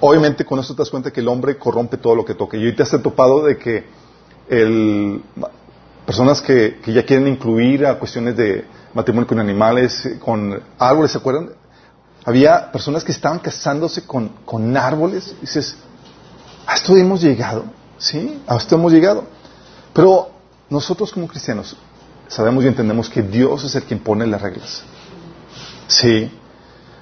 obviamente, 0.00 0.44
con 0.44 0.58
esto 0.58 0.74
te 0.74 0.82
das 0.82 0.90
cuenta 0.90 1.12
que 1.12 1.20
el 1.20 1.28
hombre 1.28 1.56
corrompe 1.58 1.98
todo 1.98 2.16
lo 2.16 2.24
que 2.24 2.34
toque. 2.34 2.56
Y 2.56 2.64
ahorita 2.64 2.84
se 2.84 2.96
ha 2.96 3.02
topado 3.02 3.44
de 3.44 3.56
que 3.56 3.84
el 4.48 5.22
personas 6.04 6.42
que, 6.42 6.80
ya 6.86 7.04
quieren 7.04 7.26
incluir 7.28 7.86
a 7.86 7.98
cuestiones 7.98 8.36
de 8.36 8.64
matrimonio 8.92 9.26
con 9.26 9.38
animales, 9.38 10.16
con 10.20 10.62
árboles, 10.78 11.12
¿se 11.12 11.18
acuerdan? 11.18 11.50
Había 12.24 12.70
personas 12.72 13.04
que 13.04 13.12
estaban 13.12 13.38
casándose 13.38 14.06
con, 14.06 14.28
con 14.44 14.76
árboles. 14.76 15.34
Y 15.38 15.42
dices, 15.42 15.76
a 16.66 16.74
esto 16.74 16.96
hemos 16.96 17.20
llegado, 17.20 17.64
¿sí? 17.98 18.42
A 18.46 18.56
esto 18.56 18.76
hemos 18.76 18.92
llegado. 18.92 19.24
Pero 19.92 20.30
nosotros 20.70 21.12
como 21.12 21.28
cristianos 21.28 21.76
sabemos 22.28 22.64
y 22.64 22.68
entendemos 22.68 23.08
que 23.08 23.22
Dios 23.22 23.64
es 23.64 23.74
el 23.74 23.84
quien 23.84 24.00
pone 24.00 24.26
las 24.26 24.40
reglas. 24.40 24.82
Sí. 25.88 26.30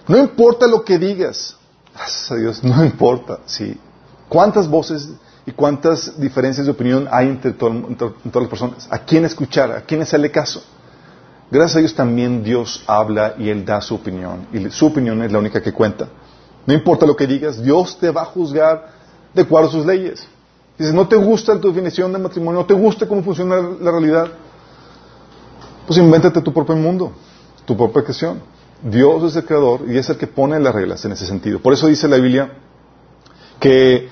No 0.09 0.19
importa 0.19 0.67
lo 0.67 0.85
que 0.85 0.99
digas, 0.99 1.57
gracias 1.95 2.31
a 2.31 2.37
Dios, 2.37 2.65
no 2.65 2.85
importa, 2.85 3.41
sí. 3.47 3.79
¿Cuántas 4.29 4.69
voces 4.69 5.11
y 5.47 5.53
cuántas 5.53 6.19
diferencias 6.21 6.67
de 6.67 6.73
opinión 6.73 7.09
hay 7.11 7.29
entre, 7.29 7.53
todas 7.53 7.83
las 8.35 8.49
personas. 8.49 8.89
¿A 8.91 8.99
quién 8.99 9.25
escuchar? 9.25 9.73
¿A 9.73 9.81
quién 9.81 10.03
hacerle 10.03 10.31
caso? 10.31 10.63
Gracias 11.51 11.77
a 11.77 11.81
Dios 11.81 11.95
también 11.95 12.43
Dios 12.43 12.83
habla 12.87 13.35
y 13.39 13.49
Él 13.49 13.65
da 13.65 13.81
su 13.81 13.95
opinión. 13.95 14.47
Y 14.53 14.71
su 14.71 14.87
opinión 14.87 15.23
es 15.23 15.33
la 15.33 15.39
única 15.39 15.61
que 15.61 15.73
cuenta. 15.73 16.09
No 16.65 16.73
importa 16.73 17.05
lo 17.05 17.17
que 17.17 17.27
digas, 17.27 17.63
Dios 17.63 17.99
te 17.99 18.11
va 18.11 18.23
a 18.23 18.27
juzgar 18.27 18.89
de 19.35 19.43
acuerdo 19.43 19.69
a 19.69 19.73
sus 19.73 19.85
leyes. 19.85 20.25
Dices, 20.79 20.95
no 20.95 21.07
te 21.09 21.17
gusta 21.17 21.61
tu 21.61 21.69
definición 21.69 22.13
de 22.13 22.19
matrimonio, 22.19 22.61
no 22.61 22.67
te 22.67 22.75
gusta 22.75 23.07
cómo 23.07 23.23
funciona 23.23 23.57
la 23.57 23.91
realidad, 23.91 24.29
pues 25.87 25.99
invéntate 25.99 26.41
tu 26.41 26.53
propio 26.53 26.77
mundo, 26.77 27.13
tu 27.65 27.77
propia 27.77 28.03
creación. 28.03 28.41
Dios 28.83 29.23
es 29.25 29.37
el 29.37 29.45
creador 29.45 29.83
y 29.89 29.97
es 29.97 30.09
el 30.11 30.17
que 30.17 30.27
pone 30.27 30.59
las 30.59 30.75
reglas 30.75 31.05
en 31.05 31.13
ese 31.13 31.27
sentido. 31.27 31.61
Por 31.61 31.73
eso 31.73 31.87
dice 31.87 32.09
la 32.09 32.17
Biblia 32.17 32.53
que 33.61 34.09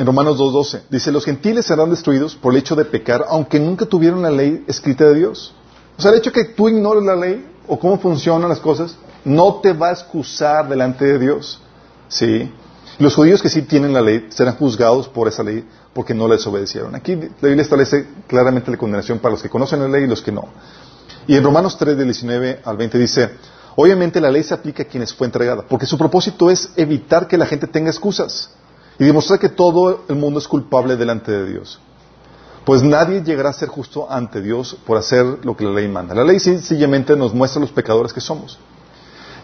en 0.00 0.06
Romanos 0.06 0.38
2.12. 0.38 0.82
Dice, 0.88 1.12
los 1.12 1.26
gentiles 1.26 1.66
serán 1.66 1.90
destruidos 1.90 2.34
por 2.34 2.54
el 2.54 2.60
hecho 2.60 2.74
de 2.74 2.86
pecar, 2.86 3.26
aunque 3.28 3.60
nunca 3.60 3.84
tuvieron 3.84 4.22
la 4.22 4.30
ley 4.30 4.64
escrita 4.66 5.04
de 5.04 5.14
Dios. 5.14 5.52
O 5.98 6.00
sea, 6.00 6.10
el 6.10 6.16
hecho 6.16 6.32
que 6.32 6.44
tú 6.44 6.70
ignores 6.70 7.04
la 7.04 7.14
ley 7.14 7.46
o 7.68 7.78
cómo 7.78 7.98
funcionan 7.98 8.48
las 8.48 8.60
cosas, 8.60 8.96
no 9.26 9.56
te 9.56 9.74
va 9.74 9.88
a 9.88 9.92
excusar 9.92 10.68
delante 10.70 11.04
de 11.04 11.18
Dios. 11.18 11.60
¿Sí? 12.08 12.50
Los 12.98 13.14
judíos 13.14 13.42
que 13.42 13.50
sí 13.50 13.60
tienen 13.60 13.92
la 13.92 14.00
ley 14.00 14.26
serán 14.30 14.56
juzgados 14.56 15.06
por 15.06 15.28
esa 15.28 15.42
ley 15.42 15.68
porque 15.92 16.14
no 16.14 16.26
les 16.26 16.46
obedecieron. 16.46 16.94
Aquí 16.94 17.14
la 17.16 17.48
Biblia 17.48 17.62
establece 17.62 18.06
claramente 18.26 18.70
la 18.70 18.78
condenación 18.78 19.18
para 19.18 19.32
los 19.32 19.42
que 19.42 19.50
conocen 19.50 19.80
la 19.80 19.88
ley 19.88 20.04
y 20.04 20.06
los 20.06 20.22
que 20.22 20.32
no. 20.32 20.48
Y 21.26 21.36
en 21.36 21.44
Romanos 21.44 21.76
3, 21.76 21.98
del 21.98 22.06
19 22.06 22.62
al 22.64 22.76
20 22.78 22.98
dice, 22.98 23.30
Obviamente 23.82 24.20
la 24.20 24.30
ley 24.30 24.42
se 24.42 24.52
aplica 24.52 24.82
a 24.82 24.86
quienes 24.86 25.14
fue 25.14 25.26
entregada, 25.26 25.62
porque 25.62 25.86
su 25.86 25.96
propósito 25.96 26.50
es 26.50 26.70
evitar 26.76 27.26
que 27.26 27.38
la 27.38 27.46
gente 27.46 27.66
tenga 27.66 27.88
excusas 27.88 28.50
y 28.98 29.04
demostrar 29.04 29.38
que 29.38 29.48
todo 29.48 30.04
el 30.06 30.16
mundo 30.16 30.38
es 30.38 30.46
culpable 30.46 30.96
delante 30.96 31.32
de 31.32 31.50
Dios. 31.50 31.80
Pues 32.66 32.82
nadie 32.82 33.22
llegará 33.22 33.48
a 33.48 33.52
ser 33.54 33.70
justo 33.70 34.06
ante 34.10 34.42
Dios 34.42 34.76
por 34.86 34.98
hacer 34.98 35.24
lo 35.46 35.56
que 35.56 35.64
la 35.64 35.70
ley 35.70 35.88
manda. 35.88 36.14
La 36.14 36.24
ley 36.24 36.38
sencillamente 36.38 37.16
nos 37.16 37.32
muestra 37.32 37.58
los 37.58 37.72
pecadores 37.72 38.12
que 38.12 38.20
somos. 38.20 38.58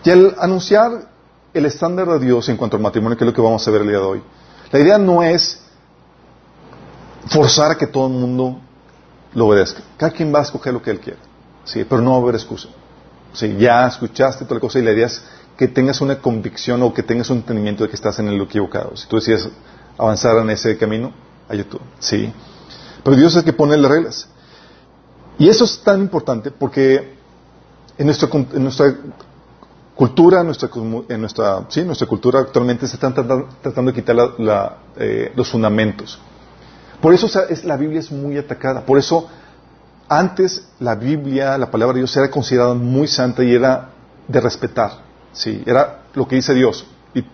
Y 0.05 0.11
al 0.11 0.37
anunciar 0.39 1.09
el 1.55 1.65
estándar 1.65 2.07
de 2.07 2.19
Dios 2.19 2.47
en 2.51 2.59
cuanto 2.59 2.77
al 2.77 2.83
matrimonio, 2.83 3.17
que 3.17 3.25
es 3.25 3.29
lo 3.31 3.35
que 3.35 3.41
vamos 3.41 3.67
a 3.67 3.71
ver 3.71 3.81
el 3.81 3.89
día 3.89 4.01
de 4.01 4.05
hoy, 4.05 4.23
la 4.71 4.79
idea 4.79 4.99
no 4.99 5.23
es 5.23 5.63
forzar 7.29 7.71
a 7.71 7.79
que 7.79 7.87
todo 7.87 8.09
el 8.09 8.13
mundo 8.13 8.61
lo 9.33 9.47
obedezca. 9.47 9.81
Cada 9.97 10.13
quien 10.13 10.31
va 10.35 10.41
a 10.41 10.43
escoger 10.43 10.75
lo 10.75 10.83
que 10.83 10.91
él 10.91 11.01
quiera. 11.01 11.21
Sí, 11.65 11.87
pero 11.89 12.03
no 12.03 12.11
va 12.11 12.17
a 12.19 12.21
haber 12.21 12.35
excusa. 12.35 12.69
Sí, 13.37 13.55
ya 13.59 13.87
escuchaste 13.87 14.45
toda 14.45 14.55
la 14.57 14.61
cosa 14.61 14.79
y 14.79 14.83
la 14.83 14.93
idea 14.93 15.09
que 15.59 15.69
tengas 15.69 16.01
una 16.01 16.19
convicción 16.21 16.83
o 16.83 16.95
que 16.95 17.03
tengas 17.03 17.29
un 17.29 17.39
entendimiento 17.39 17.85
de 17.85 17.91
que 17.91 17.97
estás 17.97 18.19
en 18.19 18.29
el 18.29 18.41
equivocado. 18.41 18.97
Si 18.97 19.07
tú 19.07 19.17
decides 19.17 19.51
avanzar 19.99 20.39
en 20.39 20.49
ese 20.49 20.79
camino, 20.79 21.13
hay 21.47 21.63
tú. 21.65 21.79
Sí. 21.99 22.33
Pero 23.05 23.15
Dios 23.15 23.33
es 23.33 23.39
el 23.39 23.45
que 23.45 23.53
pone 23.53 23.77
las 23.77 23.91
reglas. 23.91 24.29
Y 25.39 25.51
eso 25.51 25.65
es 25.65 25.83
tan 25.85 26.01
importante 26.01 26.51
porque 26.51 27.15
en 27.99 28.07
nuestra, 28.07 28.27
en 28.33 28.63
nuestra 28.63 28.95
cultura, 29.95 30.43
nuestra, 30.43 30.71
en 31.09 31.21
nuestra, 31.21 31.67
sí, 31.69 31.83
nuestra 31.83 32.07
cultura 32.07 32.41
actualmente 32.41 32.89
se 32.89 32.95
están 32.95 33.13
tratando, 33.13 33.93
de 33.93 33.93
quitar 33.93 34.17
eh, 34.97 35.31
los 35.37 35.51
fundamentos. 35.51 36.19
Por 37.03 37.13
eso 37.13 37.27
es, 37.51 37.65
la 37.67 37.77
Biblia 37.77 38.01
es 38.01 38.11
muy 38.11 38.39
atacada. 38.39 38.81
Por 38.81 38.97
eso 38.97 39.29
antes 40.09 40.69
la 40.79 40.95
Biblia, 40.95 41.59
la 41.59 41.71
palabra 41.71 41.95
de 41.95 42.01
Dios 42.01 42.17
era 42.17 42.31
considerada 42.31 42.75
muy 42.75 43.09
santa 43.09 43.43
y 43.43 43.55
era 43.55 43.91
de 44.29 44.41
respetar. 44.41 44.93
Sí, 45.33 45.63
era 45.67 46.03
lo 46.15 46.27
que 46.27 46.37
dice 46.37 46.55
Dios. 46.55 46.87
Y 47.15 47.25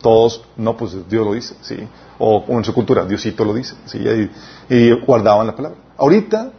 todos, 0.00 0.44
no, 0.56 0.76
pues 0.76 0.96
Dios 1.08 1.24
lo 1.26 1.32
dice. 1.32 1.54
Sí. 1.62 1.88
O, 2.18 2.44
en 2.48 2.64
su 2.64 2.74
cultura, 2.74 3.04
Diosito 3.04 3.44
lo 3.44 3.54
dice. 3.54 3.74
Sí, 3.86 4.04
y, 4.68 4.92
guardaban 5.04 5.46
la 5.46 5.54
palabra. 5.54 5.78
Ahorita 5.96 6.52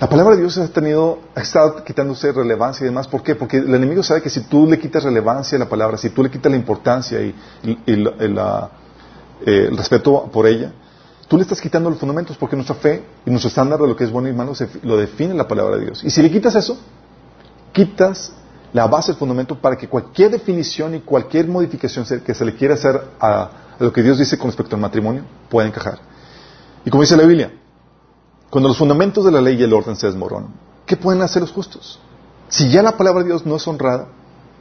la 0.00 0.08
palabra 0.08 0.34
de 0.34 0.40
Dios 0.40 0.58
ha 0.58 0.68
tenido, 0.68 1.20
ha 1.36 1.40
estado 1.40 1.84
quitándose 1.84 2.32
relevancia 2.32 2.84
y 2.84 2.88
demás. 2.88 3.06
¿Por 3.06 3.22
qué? 3.22 3.36
Porque 3.36 3.58
el 3.58 3.74
enemigo 3.74 4.02
sabe 4.02 4.22
que 4.22 4.28
si 4.28 4.42
tú 4.42 4.66
le 4.66 4.78
quitas 4.78 5.04
relevancia 5.04 5.56
a 5.56 5.60
la 5.60 5.68
palabra, 5.68 5.96
si 5.96 6.10
tú 6.10 6.22
le 6.22 6.30
quitas 6.30 6.50
la 6.50 6.58
importancia 6.58 7.20
y, 7.20 7.34
la, 7.86 8.70
eh, 9.46 9.68
el 9.70 9.76
respeto 9.76 10.28
por 10.32 10.46
ella, 10.46 10.72
tú 11.28 11.36
le 11.36 11.42
estás 11.42 11.60
quitando 11.60 11.90
los 11.90 11.98
fundamentos 11.98 12.36
porque 12.36 12.56
nuestra 12.56 12.76
fe 12.76 13.04
y 13.24 13.30
nuestro 13.30 13.48
estándar 13.48 13.80
de 13.80 13.86
lo 13.86 13.96
que 13.96 14.04
es 14.04 14.10
bueno 14.10 14.28
y 14.28 14.32
malo 14.32 14.52
lo 14.82 14.96
define 14.96 15.34
la 15.34 15.48
palabra 15.48 15.76
de 15.76 15.86
Dios. 15.86 16.04
Y 16.04 16.10
si 16.10 16.22
le 16.22 16.30
quitas 16.30 16.54
eso, 16.54 16.78
quitas 17.72 18.32
la 18.72 18.86
base, 18.86 19.12
el 19.12 19.16
fundamento 19.16 19.58
para 19.58 19.76
que 19.76 19.88
cualquier 19.88 20.32
definición 20.32 20.94
y 20.96 21.00
cualquier 21.00 21.46
modificación 21.46 22.04
que 22.24 22.34
se 22.34 22.44
le 22.44 22.54
quiera 22.56 22.74
hacer 22.74 23.00
a, 23.20 23.50
lo 23.78 23.92
que 23.92 24.02
Dios 24.02 24.18
dice 24.18 24.36
con 24.36 24.48
respecto 24.48 24.74
al 24.74 24.82
matrimonio 24.82 25.24
pueda 25.48 25.66
encajar. 25.66 25.98
Y 26.84 26.90
como 26.90 27.02
dice 27.02 27.16
la 27.16 27.24
Biblia, 27.24 27.52
cuando 28.50 28.68
los 28.68 28.76
fundamentos 28.76 29.24
de 29.24 29.30
la 29.30 29.40
ley 29.40 29.56
y 29.58 29.62
el 29.62 29.72
orden 29.72 29.96
se 29.96 30.06
desmoronan, 30.06 30.52
¿qué 30.86 30.96
pueden 30.96 31.22
hacer 31.22 31.42
los 31.42 31.52
justos? 31.52 31.98
Si 32.48 32.68
ya 32.70 32.82
la 32.82 32.96
palabra 32.96 33.22
de 33.22 33.30
Dios 33.30 33.46
no 33.46 33.56
es 33.56 33.66
honrada, 33.66 34.08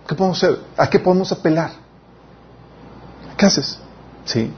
¿qué 0.08 0.16
podemos 0.16 0.42
hacer? 0.42 0.60
¿A 0.78 0.90
qué 0.90 1.00
podemos 1.00 1.32
apelar? 1.32 1.72
¿Qué 3.38 3.46
haces? 3.46 3.80
¿Sí? 4.26 4.52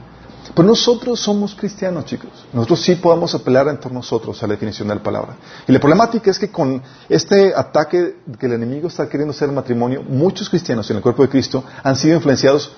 Pero 0.56 0.68
nosotros 0.68 1.20
somos 1.20 1.54
cristianos, 1.54 2.06
chicos. 2.06 2.30
Nosotros 2.50 2.80
sí 2.80 2.94
podemos 2.94 3.34
apelar 3.34 3.68
en 3.68 3.78
torno 3.78 3.98
a 3.98 4.00
nosotros 4.00 4.42
a 4.42 4.46
la 4.46 4.54
definición 4.54 4.88
de 4.88 4.94
la 4.94 5.02
palabra. 5.02 5.36
Y 5.68 5.72
la 5.72 5.78
problemática 5.78 6.30
es 6.30 6.38
que 6.38 6.50
con 6.50 6.82
este 7.10 7.52
ataque 7.54 8.20
que 8.40 8.46
el 8.46 8.54
enemigo 8.54 8.88
está 8.88 9.06
queriendo 9.06 9.32
hacer 9.32 9.50
el 9.50 9.54
matrimonio, 9.54 10.02
muchos 10.02 10.48
cristianos 10.48 10.90
en 10.90 10.96
el 10.96 11.02
cuerpo 11.02 11.22
de 11.24 11.28
Cristo 11.28 11.62
han 11.82 11.94
sido 11.94 12.16
influenciados 12.16 12.72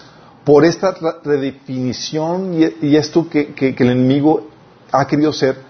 por 0.44 0.64
esta 0.64 0.92
redefinición 1.22 2.52
y, 2.82 2.96
esto 2.96 3.28
que, 3.30 3.54
el 3.56 3.90
enemigo 3.90 4.48
ha 4.90 5.06
querido 5.06 5.30
hacer, 5.30 5.62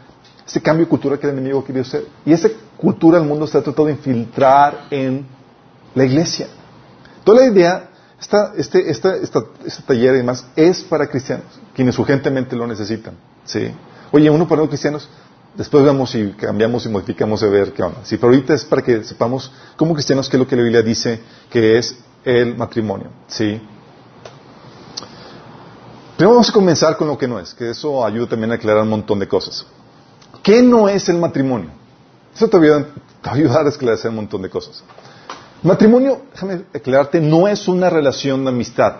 este 0.47 0.63
cambio 0.63 0.87
de 0.87 0.89
cultura 0.89 1.19
que 1.19 1.27
el 1.27 1.35
enemigo 1.35 1.59
ha 1.59 1.65
querido 1.67 1.83
hacer. 1.83 2.07
Y 2.25 2.33
esa 2.33 2.49
cultura 2.79 3.19
el 3.19 3.25
mundo 3.25 3.45
está 3.45 3.61
tratando 3.61 3.85
de 3.85 3.93
infiltrar 3.93 4.87
en 4.91 5.27
la 5.95 6.07
iglesia. 6.07 6.47
Toda 7.23 7.43
la 7.43 7.53
idea 7.53 7.88
esta, 8.21 8.53
este, 8.57 8.91
esta, 8.91 9.17
esta, 9.17 9.45
este 9.65 9.83
taller 9.83 10.15
y 10.15 10.19
demás 10.19 10.45
es 10.57 10.83
para 10.83 11.07
cristianos, 11.07 11.47
quienes 11.75 11.99
urgentemente 11.99 12.57
lo 12.57 12.67
necesitan. 12.67 13.15
¿sí? 13.45 13.71
Oye, 14.11 14.29
uno 14.29 14.49
para 14.49 14.63
los 14.63 14.69
cristianos, 14.69 15.09
después 15.55 15.85
vamos 15.85 16.15
y 16.15 16.33
cambiamos 16.33 16.85
y 16.87 16.89
modificamos 16.89 17.41
de 17.41 17.49
ver 17.49 17.73
qué 17.73 17.83
onda. 17.83 18.01
Pero 18.09 18.27
ahorita 18.27 18.55
es 18.55 18.65
para 18.65 18.83
que 18.83 19.05
sepamos 19.05 19.53
como 19.77 19.95
cristianos 19.95 20.29
qué 20.29 20.37
es 20.37 20.41
lo 20.41 20.49
que 20.49 20.57
la 20.57 20.63
Biblia 20.63 20.83
dice 20.83 21.21
que 21.51 21.79
es 21.79 21.97
el 22.25 22.57
matrimonio. 22.57 23.09
¿sí? 23.29 23.61
Primero 26.17 26.35
vamos 26.35 26.51
a 26.51 26.53
comenzar 26.53 26.97
con 26.97 27.07
lo 27.07 27.17
que 27.17 27.29
no 27.29 27.39
es, 27.39 27.55
que 27.55 27.71
eso 27.71 28.05
ayuda 28.05 28.31
también 28.31 28.51
a 28.51 28.57
aclarar 28.57 28.83
un 28.83 28.89
montón 28.89 29.21
de 29.21 29.29
cosas. 29.29 29.65
¿Qué 30.43 30.63
no 30.63 30.89
es 30.89 31.09
el 31.09 31.19
matrimonio? 31.19 31.71
Eso 32.35 32.49
te 32.49 32.59
va 32.59 32.87
a 33.23 33.33
ayudar 33.33 33.67
a 33.67 33.69
esclarecer 33.69 34.11
un 34.11 34.17
montón 34.17 34.43
de 34.43 34.51
cosas. 34.51 34.83
Matrimonio, 35.63 36.23
déjame 36.33 36.65
aclararte, 36.75 37.21
no 37.21 37.49
es 37.49 37.67
una 37.67 37.91
relación 37.91 38.45
de 38.45 38.51
amistad. 38.51 38.97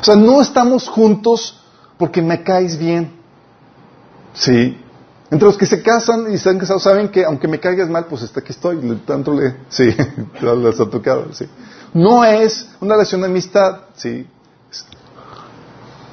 O 0.00 0.04
sea, 0.04 0.16
no 0.16 0.40
estamos 0.40 0.88
juntos 0.88 1.60
porque 1.98 2.22
me 2.22 2.42
caes 2.42 2.78
bien. 2.78 3.12
Sí. 4.34 4.78
Entre 5.30 5.46
los 5.46 5.56
que 5.56 5.66
se 5.66 5.82
casan 5.82 6.32
y 6.32 6.34
están 6.34 6.58
casados 6.58 6.82
saben 6.82 7.08
que 7.08 7.24
aunque 7.24 7.46
me 7.46 7.60
caigas 7.60 7.88
mal, 7.88 8.06
pues 8.06 8.22
hasta 8.22 8.40
aquí 8.40 8.50
estoy, 8.50 8.78
tanto 9.06 9.32
le, 9.32 9.56
sí, 9.68 9.84
les 10.40 10.80
ha 10.80 10.90
tocado, 10.90 11.32
sí. 11.32 11.46
No 11.94 12.24
es 12.24 12.68
una 12.80 12.94
relación 12.94 13.20
de 13.20 13.26
amistad, 13.28 13.82
sí. 13.94 14.26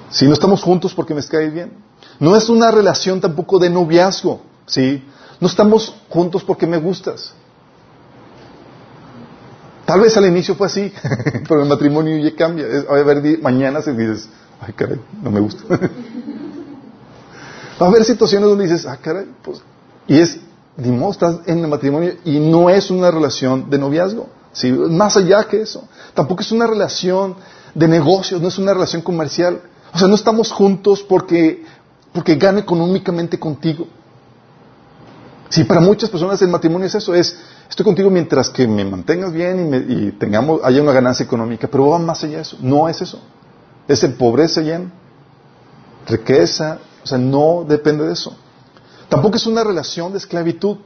Si 0.09 0.25
no 0.25 0.33
estamos 0.33 0.61
juntos 0.61 0.93
porque 0.93 1.13
me 1.13 1.23
caes 1.23 1.53
bien. 1.53 1.73
No 2.19 2.35
es 2.35 2.49
una 2.49 2.71
relación 2.71 3.21
tampoco 3.21 3.59
de 3.59 3.69
noviazgo, 3.69 4.41
sí. 4.65 5.03
No 5.39 5.47
estamos 5.47 5.95
juntos 6.09 6.43
porque 6.43 6.65
me 6.65 6.77
gustas. 6.77 7.33
Tal 9.85 10.01
vez 10.01 10.17
al 10.17 10.25
inicio 10.25 10.55
fue 10.55 10.67
así, 10.67 10.91
pero 11.47 11.61
el 11.61 11.69
matrimonio 11.69 12.17
ya 12.17 12.35
cambia. 12.35 12.65
Va 12.89 12.97
a 12.97 12.99
haber 12.99 13.39
mañana 13.41 13.79
y 13.85 13.91
dices, 13.91 14.27
ay 14.59 14.73
caray, 14.73 14.99
no 15.21 15.31
me 15.31 15.39
gusta. 15.39 15.63
Va 17.79 17.85
a 17.85 17.89
haber 17.89 18.03
situaciones 18.03 18.49
donde 18.49 18.65
dices, 18.65 18.87
ah 18.87 18.97
caray, 18.97 19.27
pues, 19.43 19.61
y 20.07 20.17
es, 20.17 20.39
dimos, 20.77 21.15
estás 21.15 21.41
en 21.45 21.59
el 21.59 21.67
matrimonio 21.67 22.15
y 22.25 22.39
no 22.39 22.69
es 22.69 22.89
una 22.89 23.11
relación 23.11 23.69
de 23.69 23.77
noviazgo. 23.77 24.29
¿sí? 24.51 24.71
Más 24.71 25.15
allá 25.15 25.43
que 25.43 25.61
eso. 25.61 25.87
Tampoco 26.13 26.41
es 26.41 26.51
una 26.51 26.65
relación 26.65 27.35
de 27.75 27.87
negocios, 27.87 28.41
no 28.41 28.47
es 28.47 28.57
una 28.57 28.73
relación 28.73 29.01
comercial. 29.01 29.61
O 29.93 29.97
sea, 29.97 30.07
no 30.07 30.15
estamos 30.15 30.51
juntos 30.51 31.03
porque, 31.07 31.63
porque 32.13 32.35
gano 32.35 32.59
económicamente 32.59 33.39
contigo. 33.39 33.87
Sí, 35.49 35.63
para 35.63 35.79
muchas 35.79 36.09
personas 36.09 36.41
el 36.41 36.49
matrimonio 36.49 36.87
es 36.87 36.95
eso, 36.95 37.13
es 37.13 37.37
estoy 37.69 37.85
contigo 37.85 38.09
mientras 38.09 38.49
que 38.49 38.67
me 38.67 38.83
mantengas 38.83 39.31
bien 39.31 39.85
y, 39.89 40.11
tengamos, 40.11 40.61
haya 40.63 40.81
una 40.81 40.91
ganancia 40.91 41.25
económica, 41.25 41.67
pero 41.67 41.89
va 41.89 41.99
más 41.99 42.23
allá 42.23 42.37
de 42.37 42.41
eso. 42.41 42.57
No 42.61 42.89
es 42.89 43.01
eso. 43.01 43.21
Es 43.87 44.03
en 44.03 44.17
pobreza 44.17 44.61
y 44.61 44.71
en 44.71 44.91
riqueza, 46.05 46.79
o 47.03 47.07
sea, 47.07 47.17
no 47.17 47.65
depende 47.67 48.05
de 48.05 48.13
eso. 48.13 48.35
Tampoco 49.09 49.37
es 49.37 49.45
una 49.45 49.63
relación 49.63 50.11
de 50.11 50.17
esclavitud. 50.17 50.77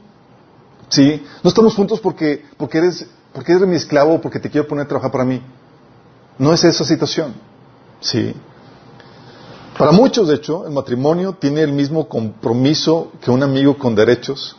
¿Sí? 0.88 1.24
No 1.42 1.48
estamos 1.48 1.74
juntos 1.74 2.00
porque, 2.00 2.44
porque, 2.56 2.78
eres, 2.78 3.06
porque 3.32 3.52
eres 3.52 3.66
mi 3.66 3.76
esclavo 3.76 4.14
o 4.14 4.20
porque 4.20 4.38
te 4.38 4.50
quiero 4.50 4.68
poner 4.68 4.84
a 4.84 4.88
trabajar 4.88 5.10
para 5.10 5.24
mí. 5.24 5.42
No 6.38 6.52
es 6.52 6.62
esa 6.64 6.84
situación. 6.84 7.34
¿Sí? 8.00 8.34
Para 9.78 9.92
muchos, 9.92 10.28
de 10.28 10.34
hecho, 10.34 10.66
el 10.66 10.72
matrimonio 10.72 11.32
tiene 11.32 11.62
el 11.62 11.72
mismo 11.72 12.08
compromiso 12.08 13.12
que 13.22 13.30
un 13.30 13.42
amigo 13.42 13.78
con 13.78 13.94
derechos, 13.94 14.56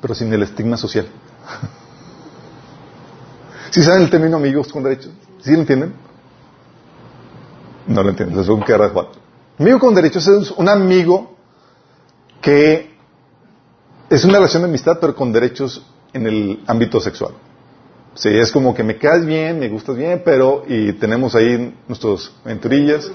pero 0.00 0.14
sin 0.14 0.32
el 0.32 0.42
estigma 0.42 0.76
social. 0.76 1.06
¿Sí 3.70 3.82
saben 3.82 4.02
el 4.02 4.10
término 4.10 4.36
amigos 4.36 4.72
con 4.72 4.82
derechos? 4.82 5.12
¿Sí 5.40 5.52
lo 5.52 5.60
entienden? 5.60 5.94
No 7.86 8.02
lo 8.02 8.10
entienden, 8.10 8.40
es 8.40 8.48
un 8.48 8.60
cara 8.60 8.86
de 8.86 8.90
Juan. 8.90 9.06
Amigo 9.58 9.78
con 9.78 9.94
derechos 9.94 10.26
es 10.26 10.50
un 10.50 10.68
amigo 10.68 11.36
que 12.40 12.94
es 14.10 14.24
una 14.24 14.34
relación 14.34 14.62
de 14.62 14.68
amistad, 14.68 14.98
pero 15.00 15.14
con 15.14 15.32
derechos 15.32 15.82
en 16.12 16.26
el 16.26 16.64
ámbito 16.66 17.00
sexual. 17.00 17.32
Sí, 18.14 18.30
es 18.30 18.50
como 18.50 18.74
que 18.74 18.82
me 18.82 18.98
caes 18.98 19.24
bien, 19.24 19.58
me 19.58 19.68
gustas 19.68 19.96
bien, 19.96 20.22
pero 20.24 20.64
y 20.66 20.94
tenemos 20.94 21.34
ahí 21.34 21.74
nuestros 21.86 22.32
venturillas 22.44 23.10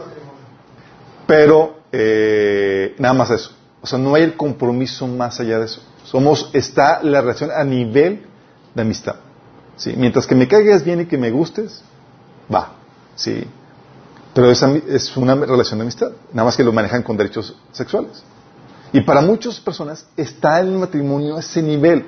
pero 1.32 1.84
eh, 1.94 2.94
nada 3.00 3.14
más 3.14 3.32
eso. 3.32 3.52
O 3.82 3.88
sea, 3.88 3.98
no 3.98 4.16
hay 4.16 4.24
el 4.24 4.36
compromiso 4.36 5.08
más 5.08 5.40
allá 5.40 5.60
de 5.60 5.66
eso. 5.66 5.82
Somos, 6.04 6.50
está 6.52 7.02
la 7.04 7.22
relación 7.22 7.52
a 7.52 7.64
nivel 7.64 8.26
de 8.76 8.82
amistad. 8.82 9.16
¿sí? 9.78 9.94
Mientras 9.96 10.28
que 10.28 10.36
me 10.36 10.50
caigas 10.50 10.84
bien 10.84 11.00
y 11.00 11.06
que 11.06 11.18
me 11.18 11.32
gustes, 11.32 11.84
va. 12.54 12.74
¿sí? 13.16 13.46
Pero 14.34 14.52
es, 14.52 14.62
es 14.62 15.16
una 15.16 15.34
relación 15.36 15.80
de 15.80 15.84
amistad. 15.84 16.12
Nada 16.34 16.48
más 16.48 16.58
que 16.58 16.66
lo 16.66 16.74
manejan 16.74 17.02
con 17.02 17.16
derechos 17.16 17.56
sexuales. 17.72 18.22
Y 18.92 19.00
para 19.00 19.22
muchas 19.22 19.58
personas 19.62 20.06
está 20.18 20.60
el 20.60 20.74
matrimonio 20.74 21.38
a 21.38 21.40
ese 21.40 21.62
nivel. 21.62 22.08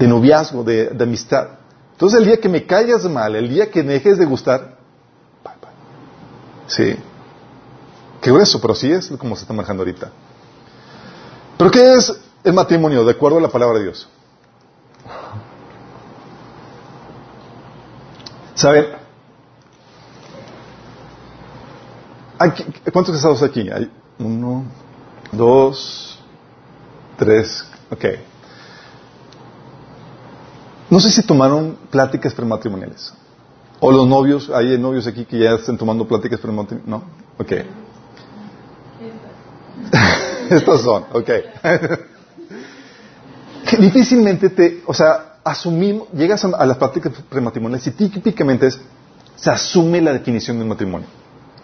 noviazgo, 0.00 0.64
de, 0.64 0.96
amistad. 0.98 1.58
Entonces 1.92 2.20
el 2.20 2.24
día 2.24 2.40
que 2.40 2.48
me 2.48 2.64
caigas 2.64 3.04
mal, 3.04 3.36
el 3.36 3.50
día 3.50 3.70
que 3.70 3.82
me 3.82 3.92
dejes 3.92 4.16
de 4.16 4.24
gustar, 4.24 4.78
bye. 5.44 5.52
Sí. 6.68 6.96
Qué 8.20 8.30
grueso, 8.30 8.60
pero 8.60 8.74
sí 8.74 8.90
es 8.90 9.08
como 9.18 9.36
se 9.36 9.42
está 9.42 9.54
manejando 9.54 9.82
ahorita. 9.82 10.10
¿Pero 11.56 11.70
qué 11.70 11.94
es 11.94 12.12
el 12.44 12.52
matrimonio 12.52 13.04
de 13.04 13.12
acuerdo 13.12 13.38
a 13.38 13.40
la 13.40 13.48
palabra 13.48 13.78
de 13.78 13.84
Dios? 13.84 14.08
¿Saben? 18.54 18.86
¿Cuántos 22.92 23.14
casados 23.14 23.42
aquí? 23.42 23.68
Hay 23.70 23.90
uno, 24.18 24.64
dos, 25.32 26.18
tres, 27.16 27.64
ok. 27.90 28.04
No 30.90 31.00
sé 31.00 31.10
si 31.10 31.22
tomaron 31.22 31.76
pláticas 31.90 32.34
prematrimoniales. 32.34 33.12
O 33.80 33.92
los 33.92 34.08
novios, 34.08 34.50
hay 34.50 34.78
novios 34.78 35.06
aquí 35.06 35.24
que 35.24 35.38
ya 35.38 35.52
están 35.52 35.76
tomando 35.76 36.06
pláticas 36.06 36.40
prematrimoniales. 36.40 36.88
No, 36.88 37.04
ok. 37.38 37.87
Estas 40.50 40.82
son, 40.82 41.04
ok. 41.12 41.30
Difícilmente 43.78 44.50
te, 44.50 44.82
o 44.86 44.94
sea, 44.94 45.38
asumimos, 45.44 46.08
llegas 46.12 46.44
a, 46.44 46.64
las 46.64 46.78
prácticas 46.78 47.12
prematrimoniales 47.28 47.86
y 47.86 47.90
típicamente 47.90 48.70
se 49.36 49.50
asume 49.50 50.00
la 50.00 50.12
definición 50.12 50.56
de 50.56 50.62
un 50.62 50.70
matrimonio. 50.70 51.06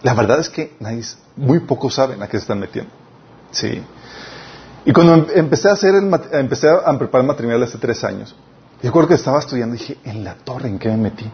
La 0.03 0.15
verdad 0.15 0.39
es 0.39 0.51
que 0.51 0.77
nadie, 0.81 1.03
muy 1.37 1.61
pocos 1.61 1.95
saben 1.95 2.23
a 2.23 2.27
qué 2.27 2.37
se 2.37 2.43
están 2.43 2.61
metiendo. 2.61 2.91
Sí. 3.51 3.83
Y 4.85 4.93
cuando 4.93 5.15
em, 5.15 5.27
empecé 5.35 5.71
a 5.71 5.73
hacer 5.73 5.95
el, 5.95 6.11
empecé 6.33 6.69
a 6.69 6.99
preparar 6.99 7.27
matrimonial 7.27 7.63
hace 7.63 7.79
tres 7.79 8.05
años, 8.05 8.37
recuerdo 8.83 9.09
que 9.09 9.15
estaba 9.15 9.39
estudiando 9.39 9.75
y 9.75 9.79
dije, 9.79 9.97
en 10.05 10.25
la 10.25 10.35
torre, 10.35 10.69
¿en 10.69 10.79
qué 10.79 10.91
me 10.91 10.99
metí? 10.99 11.25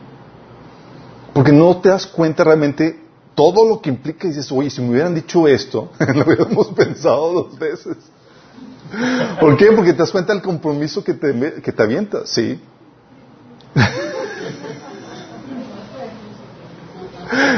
Porque 1.32 1.52
no 1.52 1.78
te 1.78 1.88
das 1.88 2.06
cuenta 2.06 2.44
realmente 2.44 3.09
todo 3.40 3.66
lo 3.66 3.80
que 3.80 3.88
implica 3.88 4.26
y 4.26 4.30
dices, 4.32 4.52
oye, 4.52 4.68
si 4.68 4.82
me 4.82 4.90
hubieran 4.90 5.14
dicho 5.14 5.48
esto, 5.48 5.88
lo 5.98 6.24
hubiéramos 6.26 6.68
pensado 6.72 7.32
dos 7.32 7.58
veces. 7.58 7.96
¿Por 9.40 9.56
qué? 9.56 9.72
Porque 9.72 9.94
te 9.94 10.00
das 10.00 10.10
cuenta 10.10 10.34
del 10.34 10.42
compromiso 10.42 11.02
que 11.02 11.14
te, 11.14 11.54
que 11.62 11.72
te 11.72 12.08
¿sí? 12.26 12.60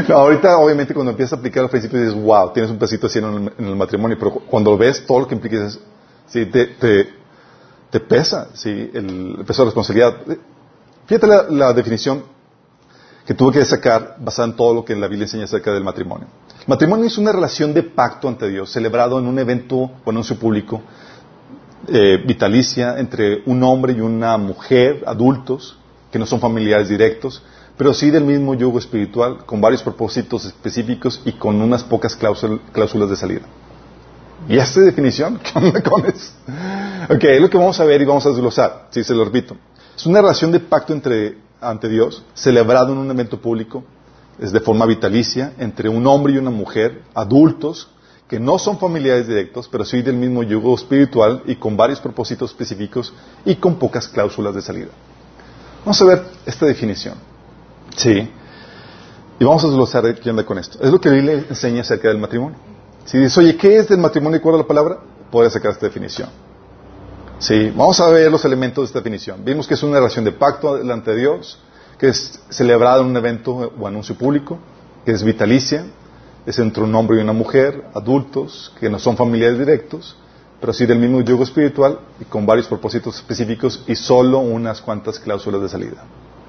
No, 0.08 0.16
ahorita, 0.16 0.58
obviamente, 0.58 0.94
cuando 0.94 1.10
empiezas 1.10 1.32
a 1.32 1.36
aplicar 1.36 1.64
al 1.64 1.70
principio 1.70 1.98
dices, 1.98 2.14
wow, 2.14 2.52
tienes 2.52 2.70
un 2.70 2.78
pesito 2.78 3.08
así 3.08 3.18
en 3.18 3.50
el, 3.58 3.74
matrimonio, 3.74 4.16
pero 4.18 4.30
cuando 4.32 4.76
ves 4.78 5.04
todo 5.04 5.20
lo 5.20 5.26
que 5.26 5.34
implica, 5.34 5.64
dices, 5.64 5.80
sí, 6.28 6.46
te, 6.46 6.66
te, 7.90 8.00
pesa, 8.00 8.50
sí, 8.54 8.90
el, 8.92 9.42
peso 9.44 9.62
de 9.62 9.66
responsabilidad. 9.66 10.14
Fíjate 11.06 11.26
la, 11.26 11.46
la, 11.48 11.72
definición 11.72 12.22
que 13.26 13.34
tuve 13.34 13.52
que 13.52 13.64
sacar 13.64 14.16
basada 14.18 14.48
en 14.48 14.56
todo 14.56 14.74
lo 14.74 14.84
que 14.84 14.96
la 14.96 15.06
Biblia 15.06 15.24
enseña 15.24 15.44
acerca 15.44 15.72
del 15.72 15.84
matrimonio. 15.84 16.26
El 16.60 16.68
matrimonio 16.68 17.06
es 17.06 17.18
una 17.18 17.32
relación 17.32 17.72
de 17.72 17.82
pacto 17.82 18.28
ante 18.28 18.48
Dios, 18.48 18.70
celebrado 18.70 19.18
en 19.18 19.26
un 19.26 19.38
evento 19.38 19.90
o 20.04 20.10
anuncio 20.10 20.36
público, 20.36 20.82
eh, 21.88 22.22
vitalicia 22.24 22.98
entre 22.98 23.42
un 23.46 23.62
hombre 23.62 23.92
y 23.92 24.00
una 24.00 24.36
mujer, 24.36 25.02
adultos, 25.06 25.76
que 26.10 26.18
no 26.18 26.26
son 26.26 26.40
familiares 26.40 26.88
directos, 26.88 27.42
pero 27.76 27.94
sí 27.94 28.10
del 28.10 28.24
mismo 28.24 28.54
yugo 28.54 28.78
espiritual, 28.78 29.44
con 29.46 29.60
varios 29.60 29.82
propósitos 29.82 30.44
específicos 30.44 31.22
y 31.24 31.32
con 31.32 31.60
unas 31.60 31.82
pocas 31.82 32.14
cláusulas 32.16 33.10
de 33.10 33.16
salida. 33.16 33.42
¿Y 34.48 34.58
esta 34.58 34.80
definición? 34.80 35.38
¿Qué 35.42 35.58
onda 35.58 35.82
con 35.82 36.04
eso? 36.06 36.32
Ok, 37.08 37.24
es 37.24 37.40
lo 37.40 37.48
que 37.48 37.58
vamos 37.58 37.78
a 37.80 37.84
ver 37.84 38.02
y 38.02 38.04
vamos 38.04 38.26
a 38.26 38.30
desglosar, 38.30 38.88
si 38.90 39.02
se 39.04 39.14
lo 39.14 39.24
repito. 39.24 39.56
Es 39.96 40.06
una 40.06 40.20
relación 40.20 40.52
de 40.52 40.60
pacto 40.60 40.92
entre, 40.92 41.36
ante 41.62 41.88
Dios, 41.88 42.22
celebrado 42.34 42.92
en 42.92 42.98
un 42.98 43.10
evento 43.10 43.40
público, 43.40 43.84
es 44.38 44.52
de 44.52 44.60
forma 44.60 44.86
vitalicia, 44.86 45.52
entre 45.58 45.88
un 45.88 46.06
hombre 46.06 46.34
y 46.34 46.38
una 46.38 46.50
mujer, 46.50 47.02
adultos, 47.14 47.88
que 48.28 48.40
no 48.40 48.58
son 48.58 48.78
familiares 48.78 49.28
directos, 49.28 49.68
pero 49.70 49.84
sí 49.84 50.00
del 50.00 50.16
mismo 50.16 50.42
yugo 50.42 50.74
espiritual 50.74 51.42
y 51.46 51.56
con 51.56 51.76
varios 51.76 52.00
propósitos 52.00 52.50
específicos 52.50 53.12
y 53.44 53.56
con 53.56 53.76
pocas 53.76 54.08
cláusulas 54.08 54.54
de 54.54 54.62
salida. 54.62 54.88
Vamos 55.84 56.00
a 56.00 56.04
ver 56.06 56.24
esta 56.46 56.66
definición. 56.66 57.14
Sí. 57.96 58.30
Y 59.38 59.44
vamos 59.44 59.62
a 59.64 59.66
desglosar 59.66 60.14
qué 60.18 60.30
onda 60.30 60.46
con 60.46 60.58
esto. 60.58 60.78
Es 60.82 60.90
lo 60.90 61.00
que 61.00 61.08
la 61.08 61.16
Biblia 61.16 61.44
enseña 61.48 61.82
acerca 61.82 62.08
del 62.08 62.18
matrimonio. 62.18 62.56
Si 63.04 63.18
dices, 63.18 63.36
oye, 63.36 63.56
¿qué 63.56 63.76
es 63.76 63.88
del 63.88 63.98
matrimonio 63.98 64.38
y 64.38 64.40
cuál 64.40 64.54
es 64.54 64.60
la 64.62 64.66
palabra? 64.66 64.98
Puedes 65.30 65.52
sacar 65.52 65.72
esta 65.72 65.86
definición. 65.86 66.28
Sí, 67.42 67.72
vamos 67.74 67.98
a 67.98 68.08
ver 68.08 68.30
los 68.30 68.44
elementos 68.44 68.82
de 68.82 68.86
esta 68.86 69.00
definición. 69.00 69.44
Vimos 69.44 69.66
que 69.66 69.74
es 69.74 69.82
una 69.82 69.96
relación 69.96 70.24
de 70.24 70.30
pacto 70.30 70.76
delante 70.76 71.10
de 71.10 71.16
Dios, 71.22 71.58
que 71.98 72.06
es 72.06 72.40
celebrada 72.50 73.00
en 73.00 73.06
un 73.08 73.16
evento 73.16 73.72
o 73.80 73.86
anuncio 73.88 74.14
público, 74.14 74.60
que 75.04 75.10
es 75.10 75.24
vitalicia, 75.24 75.84
es 76.46 76.56
entre 76.60 76.84
un 76.84 76.94
hombre 76.94 77.18
y 77.18 77.20
una 77.20 77.32
mujer, 77.32 77.84
adultos, 77.94 78.72
que 78.78 78.88
no 78.88 79.00
son 79.00 79.16
familiares 79.16 79.58
directos, 79.58 80.14
pero 80.60 80.72
sí 80.72 80.86
del 80.86 81.00
mismo 81.00 81.20
yugo 81.20 81.42
espiritual 81.42 81.98
y 82.20 82.26
con 82.26 82.46
varios 82.46 82.68
propósitos 82.68 83.16
específicos 83.16 83.82
y 83.88 83.96
solo 83.96 84.38
unas 84.38 84.80
cuantas 84.80 85.18
cláusulas 85.18 85.62
de 85.62 85.68
salida. 85.68 86.04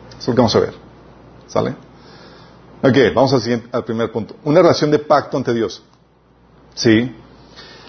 Eso 0.10 0.19
es 0.19 0.27
lo 0.27 0.36
que 0.36 0.41
vamos 0.41 0.56
a 0.56 0.60
ver. 0.60 0.73
¿Sale? 1.47 1.71
Ok, 2.84 3.15
vamos 3.15 3.34
al, 3.34 3.41
siguiente, 3.41 3.67
al 3.71 3.84
primer 3.84 4.12
punto. 4.12 4.36
Una 4.43 4.62
relación 4.62 4.91
de 4.91 4.99
pacto 4.99 5.38
ante 5.38 5.56
Dios. 5.56 5.82
¿Sí? 6.75 7.15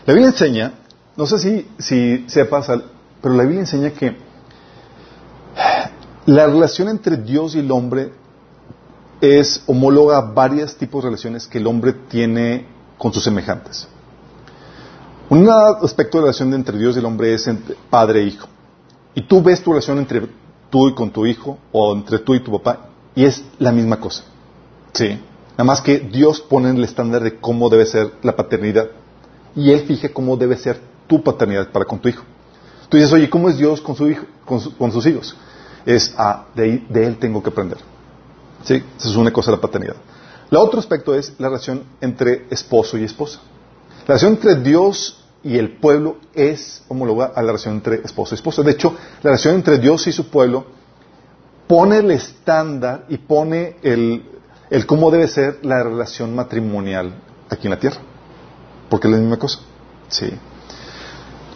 La 0.06 0.14
Biblia 0.14 0.30
enseña, 0.30 0.72
no 1.18 1.26
sé 1.26 1.38
si, 1.38 1.68
si 1.78 2.24
sepas, 2.28 2.70
pero 3.24 3.36
la 3.36 3.44
Biblia 3.44 3.60
enseña 3.60 3.90
que 3.90 4.14
la 6.26 6.46
relación 6.46 6.90
entre 6.90 7.16
Dios 7.16 7.54
y 7.54 7.60
el 7.60 7.70
hombre 7.70 8.12
es 9.18 9.62
homóloga 9.66 10.18
a 10.18 10.20
varios 10.20 10.76
tipos 10.76 11.02
de 11.02 11.08
relaciones 11.08 11.46
que 11.46 11.56
el 11.56 11.66
hombre 11.66 11.94
tiene 11.94 12.66
con 12.98 13.14
sus 13.14 13.24
semejantes. 13.24 13.88
Un 15.30 15.48
aspecto 15.48 16.18
de 16.18 16.20
la 16.20 16.26
relación 16.26 16.52
entre 16.52 16.76
Dios 16.76 16.96
y 16.96 16.98
el 16.98 17.06
hombre 17.06 17.32
es 17.32 17.46
entre 17.46 17.76
padre 17.88 18.20
e 18.20 18.24
hijo. 18.24 18.46
Y 19.14 19.22
tú 19.22 19.42
ves 19.42 19.62
tu 19.62 19.70
relación 19.70 19.96
entre 19.96 20.28
tú 20.68 20.90
y 20.90 20.94
con 20.94 21.10
tu 21.10 21.24
hijo, 21.24 21.56
o 21.72 21.94
entre 21.94 22.18
tú 22.18 22.34
y 22.34 22.40
tu 22.40 22.52
papá, 22.52 22.90
y 23.14 23.24
es 23.24 23.42
la 23.58 23.72
misma 23.72 23.98
cosa. 23.98 24.22
Sí. 24.92 25.18
Nada 25.52 25.64
más 25.64 25.80
que 25.80 25.98
Dios 25.98 26.42
pone 26.42 26.68
el 26.68 26.84
estándar 26.84 27.22
de 27.22 27.40
cómo 27.40 27.70
debe 27.70 27.86
ser 27.86 28.12
la 28.22 28.36
paternidad. 28.36 28.90
Y 29.56 29.70
Él 29.70 29.80
fija 29.86 30.10
cómo 30.12 30.36
debe 30.36 30.58
ser 30.58 30.78
tu 31.06 31.22
paternidad 31.22 31.70
para 31.70 31.86
con 31.86 31.98
tu 32.00 32.10
hijo. 32.10 32.22
Dices, 32.96 33.12
oye, 33.12 33.28
¿cómo 33.28 33.48
es 33.48 33.56
Dios 33.56 33.80
con, 33.80 33.96
su 33.96 34.14
con, 34.44 34.92
sus 34.92 35.06
hijos? 35.06 35.36
Es, 35.84 36.14
ah, 36.16 36.46
de, 36.54 36.82
Él 36.94 37.18
tengo 37.18 37.42
que 37.42 37.50
aprender. 37.50 37.78
¿Sí? 38.62 38.82
Esa 38.96 39.08
es 39.08 39.16
una 39.16 39.32
cosa 39.32 39.50
de 39.50 39.56
la 39.56 39.60
paternidad. 39.60 39.96
El 40.50 40.58
otro 40.58 40.78
aspecto 40.78 41.14
es 41.14 41.34
la 41.38 41.48
relación 41.48 41.84
entre 42.00 42.46
esposo 42.50 42.96
y 42.96 43.04
esposa. 43.04 43.40
La 44.02 44.14
relación 44.14 44.34
entre 44.34 44.56
Dios 44.56 45.24
y 45.42 45.58
el 45.58 45.76
pueblo 45.76 46.16
es 46.34 46.82
homóloga 46.88 47.32
a 47.34 47.42
la 47.42 47.48
relación 47.48 47.74
entre 47.74 47.96
esposo 47.96 48.34
y 48.34 48.36
esposa. 48.36 48.62
De 48.62 48.70
hecho, 48.70 48.94
la 49.22 49.30
relación 49.30 49.56
entre 49.56 49.78
Dios 49.78 50.06
y 50.06 50.12
su 50.12 50.28
pueblo 50.28 50.64
pone 51.66 51.98
el 51.98 52.10
estándar 52.10 53.06
y 53.08 53.18
pone 53.18 53.76
el, 53.82 54.24
el 54.70 54.86
cómo 54.86 55.10
debe 55.10 55.28
ser 55.28 55.58
la 55.62 55.82
relación 55.82 56.34
matrimonial 56.34 57.14
aquí 57.50 57.66
en 57.66 57.70
la 57.70 57.78
tierra. 57.78 58.00
Porque 58.88 59.08
es 59.08 59.12
la 59.12 59.18
misma 59.18 59.38
cosa. 59.38 59.60
Sí. 60.08 60.32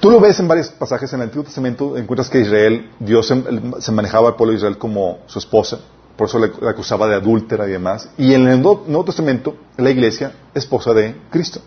Tú 0.00 0.10
lo 0.10 0.20
ves 0.20 0.38
en 0.38 0.46
varios 0.46 0.68
pasajes 0.68 1.12
en 1.12 1.20
el 1.20 1.24
Antiguo 1.24 1.44
Testamento, 1.44 1.96
encuentras 1.96 2.28
que 2.30 2.40
Israel, 2.40 2.90
Dios 3.00 3.32
se 3.80 3.92
manejaba 3.92 4.28
al 4.28 4.36
pueblo 4.36 4.52
de 4.52 4.58
Israel 4.58 4.78
como 4.78 5.18
su 5.26 5.38
esposa 5.38 5.80
por 6.18 6.26
eso 6.26 6.40
le, 6.40 6.50
acusaba 6.68 7.06
de 7.06 7.14
adúltera 7.14 7.68
y 7.68 7.70
demás. 7.70 8.08
Y 8.18 8.34
en 8.34 8.48
el 8.48 8.60
Nuevo, 8.60 9.04
Testamento, 9.04 9.54
la 9.76 9.88
iglesia, 9.88 10.32
esposa 10.52 10.92
de 10.92 11.14
Cristo. 11.30 11.60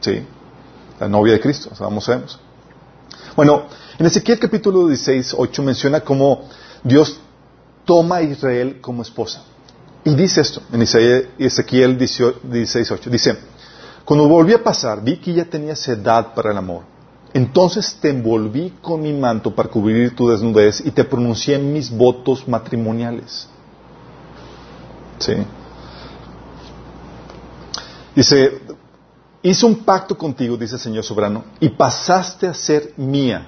¿Sí? 0.00 0.22
La 1.00 1.08
novia 1.08 1.32
de 1.32 1.40
Cristo, 1.40 1.70
vamos, 1.80 2.04
sabemos. 2.04 2.38
Bueno, 3.34 3.62
en 3.98 4.04
Ezequiel 4.04 4.38
capítulo 4.38 4.88
16, 4.88 5.34
8 5.38 5.62
menciona 5.62 6.00
cómo 6.02 6.50
Dios 6.84 7.18
toma 7.86 8.16
a 8.16 8.22
Israel 8.22 8.78
como 8.82 9.00
esposa. 9.00 9.42
Y 10.04 10.14
dice 10.14 10.42
esto, 10.42 10.60
en 10.70 10.82
Ezequiel 10.82 11.96
16, 11.96 12.90
8, 12.90 13.08
dice, 13.08 13.38
cuando 14.04 14.28
volví 14.28 14.52
a 14.52 14.62
pasar, 14.62 15.02
vi 15.02 15.16
que 15.16 15.32
ya 15.32 15.46
tenías 15.46 15.88
edad 15.88 16.34
para 16.34 16.50
el 16.50 16.58
amor. 16.58 16.82
Entonces 17.34 17.98
te 18.00 18.10
envolví 18.10 18.74
con 18.80 19.02
mi 19.02 19.12
manto 19.12 19.54
para 19.54 19.68
cubrir 19.68 20.16
tu 20.16 20.28
desnudez 20.28 20.82
y 20.84 20.90
te 20.90 21.04
pronuncié 21.04 21.58
mis 21.58 21.90
votos 21.90 22.48
matrimoniales. 22.48 23.48
¿Sí? 25.18 25.34
Dice, 28.14 28.60
hice 29.42 29.66
un 29.66 29.76
pacto 29.84 30.16
contigo, 30.16 30.56
dice 30.56 30.74
el 30.74 30.80
Señor 30.80 31.04
soberano, 31.04 31.44
y 31.60 31.68
pasaste 31.68 32.46
a 32.46 32.54
ser 32.54 32.94
mía. 32.96 33.46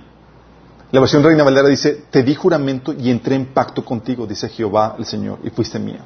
La 0.92 1.00
versión 1.00 1.22
Reina 1.22 1.44
Valera 1.44 1.68
dice, 1.68 2.04
te 2.10 2.22
di 2.22 2.34
juramento 2.34 2.92
y 2.92 3.10
entré 3.10 3.36
en 3.36 3.46
pacto 3.46 3.84
contigo, 3.84 4.26
dice 4.26 4.48
Jehová 4.48 4.96
el 4.98 5.06
Señor, 5.06 5.38
y 5.44 5.50
fuiste 5.50 5.78
mía. 5.78 6.04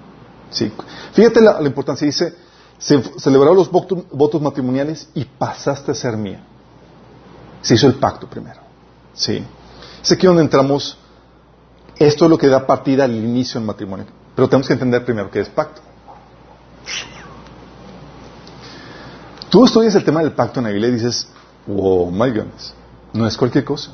¿Sí? 0.51 0.71
Fíjate 1.13 1.41
la, 1.41 1.61
importancia, 1.63 2.07
dice, 2.07 2.35
se 2.79 3.03
celebraron 3.19 3.57
los 3.57 3.71
votos, 3.71 4.41
matrimoniales 4.41 5.09
y 5.15 5.25
pasaste 5.25 5.93
a 5.93 5.95
ser 5.95 6.17
mía. 6.17 6.45
Se 7.65 7.75
hizo 7.75 7.89
el 7.89 7.95
pacto 7.95 8.29
primero. 8.29 8.61
¿Sí? 9.15 9.43
Es 10.03 10.19
donde 10.19 10.43
entramos 10.43 10.99
esto 11.97 12.25
es 12.25 12.31
lo 12.31 12.39
que 12.39 12.49
da 12.49 12.67
partida 12.67 13.05
al 13.05 13.15
inicio 13.15 13.61
del 13.61 13.67
matrimonio. 13.67 14.07
Pero 14.35 14.49
tenemos 14.49 14.67
que 14.67 14.75
entender 14.75 15.05
primero 15.05 15.31
qué 15.31 15.41
es 15.41 15.49
pacto. 15.49 15.81
Tú 19.49 19.65
estudias 19.65 19.95
el 19.95 20.05
tema 20.05 20.21
del 20.21 20.33
pacto 20.33 20.61
en 20.61 20.65
la 20.65 20.71
Biblia 20.73 20.89
y 20.89 20.93
dices, 20.93 21.29
oh 21.69 22.11
my 22.11 22.31
goodness, 22.31 22.75
no 23.13 23.27
es 23.27 23.37
cualquier 23.37 23.65
cosa. 23.65 23.93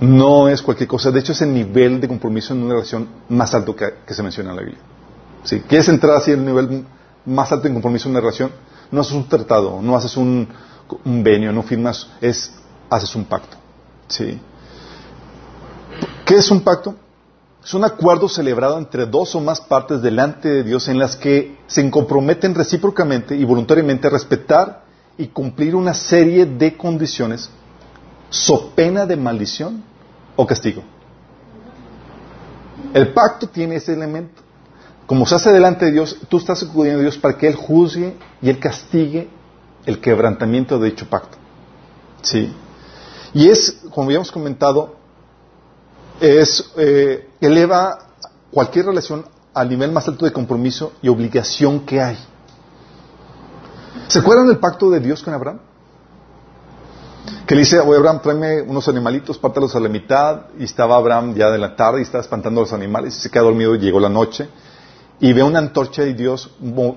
No 0.00 0.48
es 0.48 0.62
cualquier 0.62 0.88
cosa. 0.88 1.10
De 1.10 1.18
hecho, 1.18 1.32
es 1.32 1.42
el 1.42 1.52
nivel 1.52 2.00
de 2.00 2.06
compromiso 2.06 2.54
en 2.54 2.62
una 2.62 2.74
relación 2.74 3.08
más 3.28 3.52
alto 3.54 3.74
que, 3.74 3.92
se 4.06 4.22
menciona 4.22 4.50
en 4.50 4.56
la 4.56 4.62
Biblia. 4.62 4.80
Si 5.42 5.60
quieres 5.60 5.88
entrar 5.88 6.16
así 6.16 6.30
en 6.30 6.40
el 6.40 6.46
nivel 6.46 6.86
más 7.26 7.50
alto 7.50 7.66
en 7.66 7.74
compromiso 7.74 8.08
en 8.08 8.12
una 8.12 8.20
relación, 8.20 8.52
no 8.92 9.00
haces 9.00 9.12
un 9.12 9.28
tratado, 9.28 9.82
no 9.82 9.96
haces 9.96 10.16
un, 10.16 10.48
un 11.04 11.22
venio, 11.22 11.52
no 11.52 11.62
firmas, 11.62 12.08
es 12.20 12.52
haces 12.90 13.14
un 13.14 13.24
pacto. 13.24 13.56
¿Sí? 14.08 14.40
¿Qué 16.24 16.36
es 16.36 16.50
un 16.50 16.60
pacto? 16.60 16.94
Es 17.62 17.74
un 17.74 17.84
acuerdo 17.84 18.28
celebrado 18.28 18.78
entre 18.78 19.06
dos 19.06 19.34
o 19.34 19.40
más 19.40 19.60
partes 19.60 20.00
delante 20.00 20.48
de 20.48 20.64
Dios 20.64 20.88
en 20.88 20.98
las 20.98 21.16
que 21.16 21.58
se 21.66 21.90
comprometen 21.90 22.54
recíprocamente 22.54 23.36
y 23.36 23.44
voluntariamente 23.44 24.06
a 24.06 24.10
respetar 24.10 24.84
y 25.18 25.26
cumplir 25.28 25.74
una 25.74 25.92
serie 25.92 26.46
de 26.46 26.76
condiciones 26.76 27.50
so 28.30 28.70
pena 28.74 29.04
de 29.06 29.16
maldición 29.16 29.82
o 30.36 30.46
castigo. 30.46 30.82
El 32.94 33.12
pacto 33.12 33.48
tiene 33.48 33.76
ese 33.76 33.92
elemento. 33.92 34.42
Como 35.06 35.26
se 35.26 35.34
hace 35.34 35.52
delante 35.52 35.86
de 35.86 35.92
Dios, 35.92 36.16
tú 36.28 36.38
estás 36.38 36.62
acudiendo 36.62 37.00
a 37.00 37.02
Dios 37.02 37.18
para 37.18 37.36
que 37.36 37.48
Él 37.48 37.54
juzgue 37.54 38.16
y 38.40 38.48
Él 38.48 38.58
castigue 38.58 39.28
el 39.88 40.02
quebrantamiento 40.02 40.78
de 40.78 40.90
dicho 40.90 41.08
pacto. 41.08 41.38
¿Sí? 42.20 42.54
Y 43.32 43.48
es, 43.48 43.80
como 43.90 44.08
habíamos 44.08 44.30
comentado, 44.30 44.96
es, 46.20 46.72
eh, 46.76 47.30
eleva 47.40 47.98
cualquier 48.50 48.84
relación 48.84 49.24
al 49.54 49.70
nivel 49.70 49.90
más 49.90 50.06
alto 50.06 50.26
de 50.26 50.32
compromiso 50.32 50.92
y 51.00 51.08
obligación 51.08 51.86
que 51.86 52.02
hay. 52.02 52.18
¿Se 54.08 54.18
acuerdan 54.18 54.46
del 54.48 54.58
pacto 54.58 54.90
de 54.90 55.00
Dios 55.00 55.22
con 55.22 55.32
Abraham? 55.32 55.60
Que 57.46 57.54
le 57.54 57.62
dice, 57.62 57.80
oye 57.80 57.96
Abraham, 57.96 58.20
tráeme 58.22 58.60
unos 58.60 58.88
animalitos, 58.88 59.38
pártalos 59.38 59.74
a 59.74 59.80
la 59.80 59.88
mitad. 59.88 60.48
Y 60.58 60.64
estaba 60.64 60.96
Abraham 60.96 61.34
ya 61.34 61.50
de 61.50 61.56
la 61.56 61.74
tarde 61.76 62.00
y 62.00 62.02
estaba 62.02 62.22
espantando 62.22 62.60
a 62.60 62.64
los 62.64 62.74
animales 62.74 63.16
y 63.16 63.20
se 63.20 63.30
quedó 63.30 63.44
dormido 63.44 63.74
y 63.74 63.78
llegó 63.78 64.00
la 64.00 64.10
noche. 64.10 64.50
Y 65.20 65.32
ve 65.32 65.42
una 65.42 65.58
antorcha 65.58 66.02
de 66.02 66.14
Dios 66.14 66.50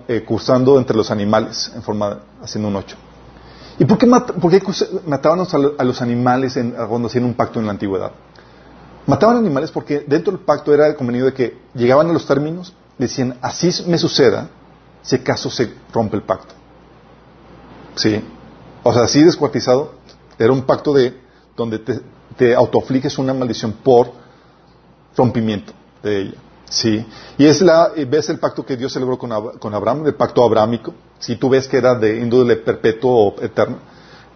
eh, 0.07 0.23
cursando 0.23 0.77
entre 0.77 0.95
los 0.95 1.09
animales, 1.09 1.71
en 1.75 1.81
forma, 1.81 2.19
haciendo 2.41 2.67
un 2.67 2.75
ocho. 2.75 2.95
¿Y 3.79 3.85
por 3.85 3.97
qué, 3.97 4.05
mataban 4.05 5.39
a 5.77 5.83
los 5.83 6.01
animales 6.01 6.57
cuando 6.87 7.07
hacían 7.07 7.25
un 7.25 7.33
pacto 7.33 7.59
en 7.59 7.65
la 7.65 7.71
antigüedad? 7.71 8.11
Mataban 9.07 9.37
animales 9.37 9.71
porque 9.71 10.05
dentro 10.07 10.33
del 10.33 10.41
pacto 10.45 10.71
era 10.73 10.95
convenido 10.95 11.25
de 11.25 11.33
que 11.33 11.57
llegaban 11.73 12.07
a 12.09 12.13
los 12.13 12.27
términos, 12.27 12.73
decían, 12.99 13.37
así 13.41 13.71
me 13.87 13.97
suceda 13.97 14.49
si 15.01 15.15
acaso 15.15 15.49
se 15.49 15.73
rompe 15.91 16.15
el 16.15 16.21
pacto. 16.21 16.53
¿Sí? 17.95 18.23
O 18.83 18.93
sea, 18.93 19.03
así 19.03 19.23
descuartizado, 19.23 19.93
era 20.37 20.53
un 20.53 20.61
pacto 20.61 20.93
de 20.93 21.19
donde 21.57 21.79
te, 21.79 22.01
te 22.37 22.53
autoafliges 22.53 23.17
una 23.17 23.33
maldición 23.33 23.73
por 23.73 24.11
rompimiento 25.17 25.73
de 26.03 26.21
ella. 26.21 26.37
¿Sí? 26.71 27.05
Y 27.37 27.45
es 27.45 27.61
la, 27.61 27.91
ves 28.07 28.29
el 28.29 28.39
pacto 28.39 28.65
que 28.65 28.77
Dios 28.77 28.93
celebró 28.93 29.17
con, 29.17 29.33
Abraham, 29.33 30.05
el 30.05 30.15
pacto 30.15 30.41
abrámico. 30.41 30.93
Si 31.19 31.35
tú 31.35 31.49
ves 31.49 31.67
que 31.67 31.77
era 31.77 31.95
de 31.95 32.17
índole 32.17 32.55
perpetuo 32.55 33.11
o 33.11 33.41
eterno. 33.41 33.77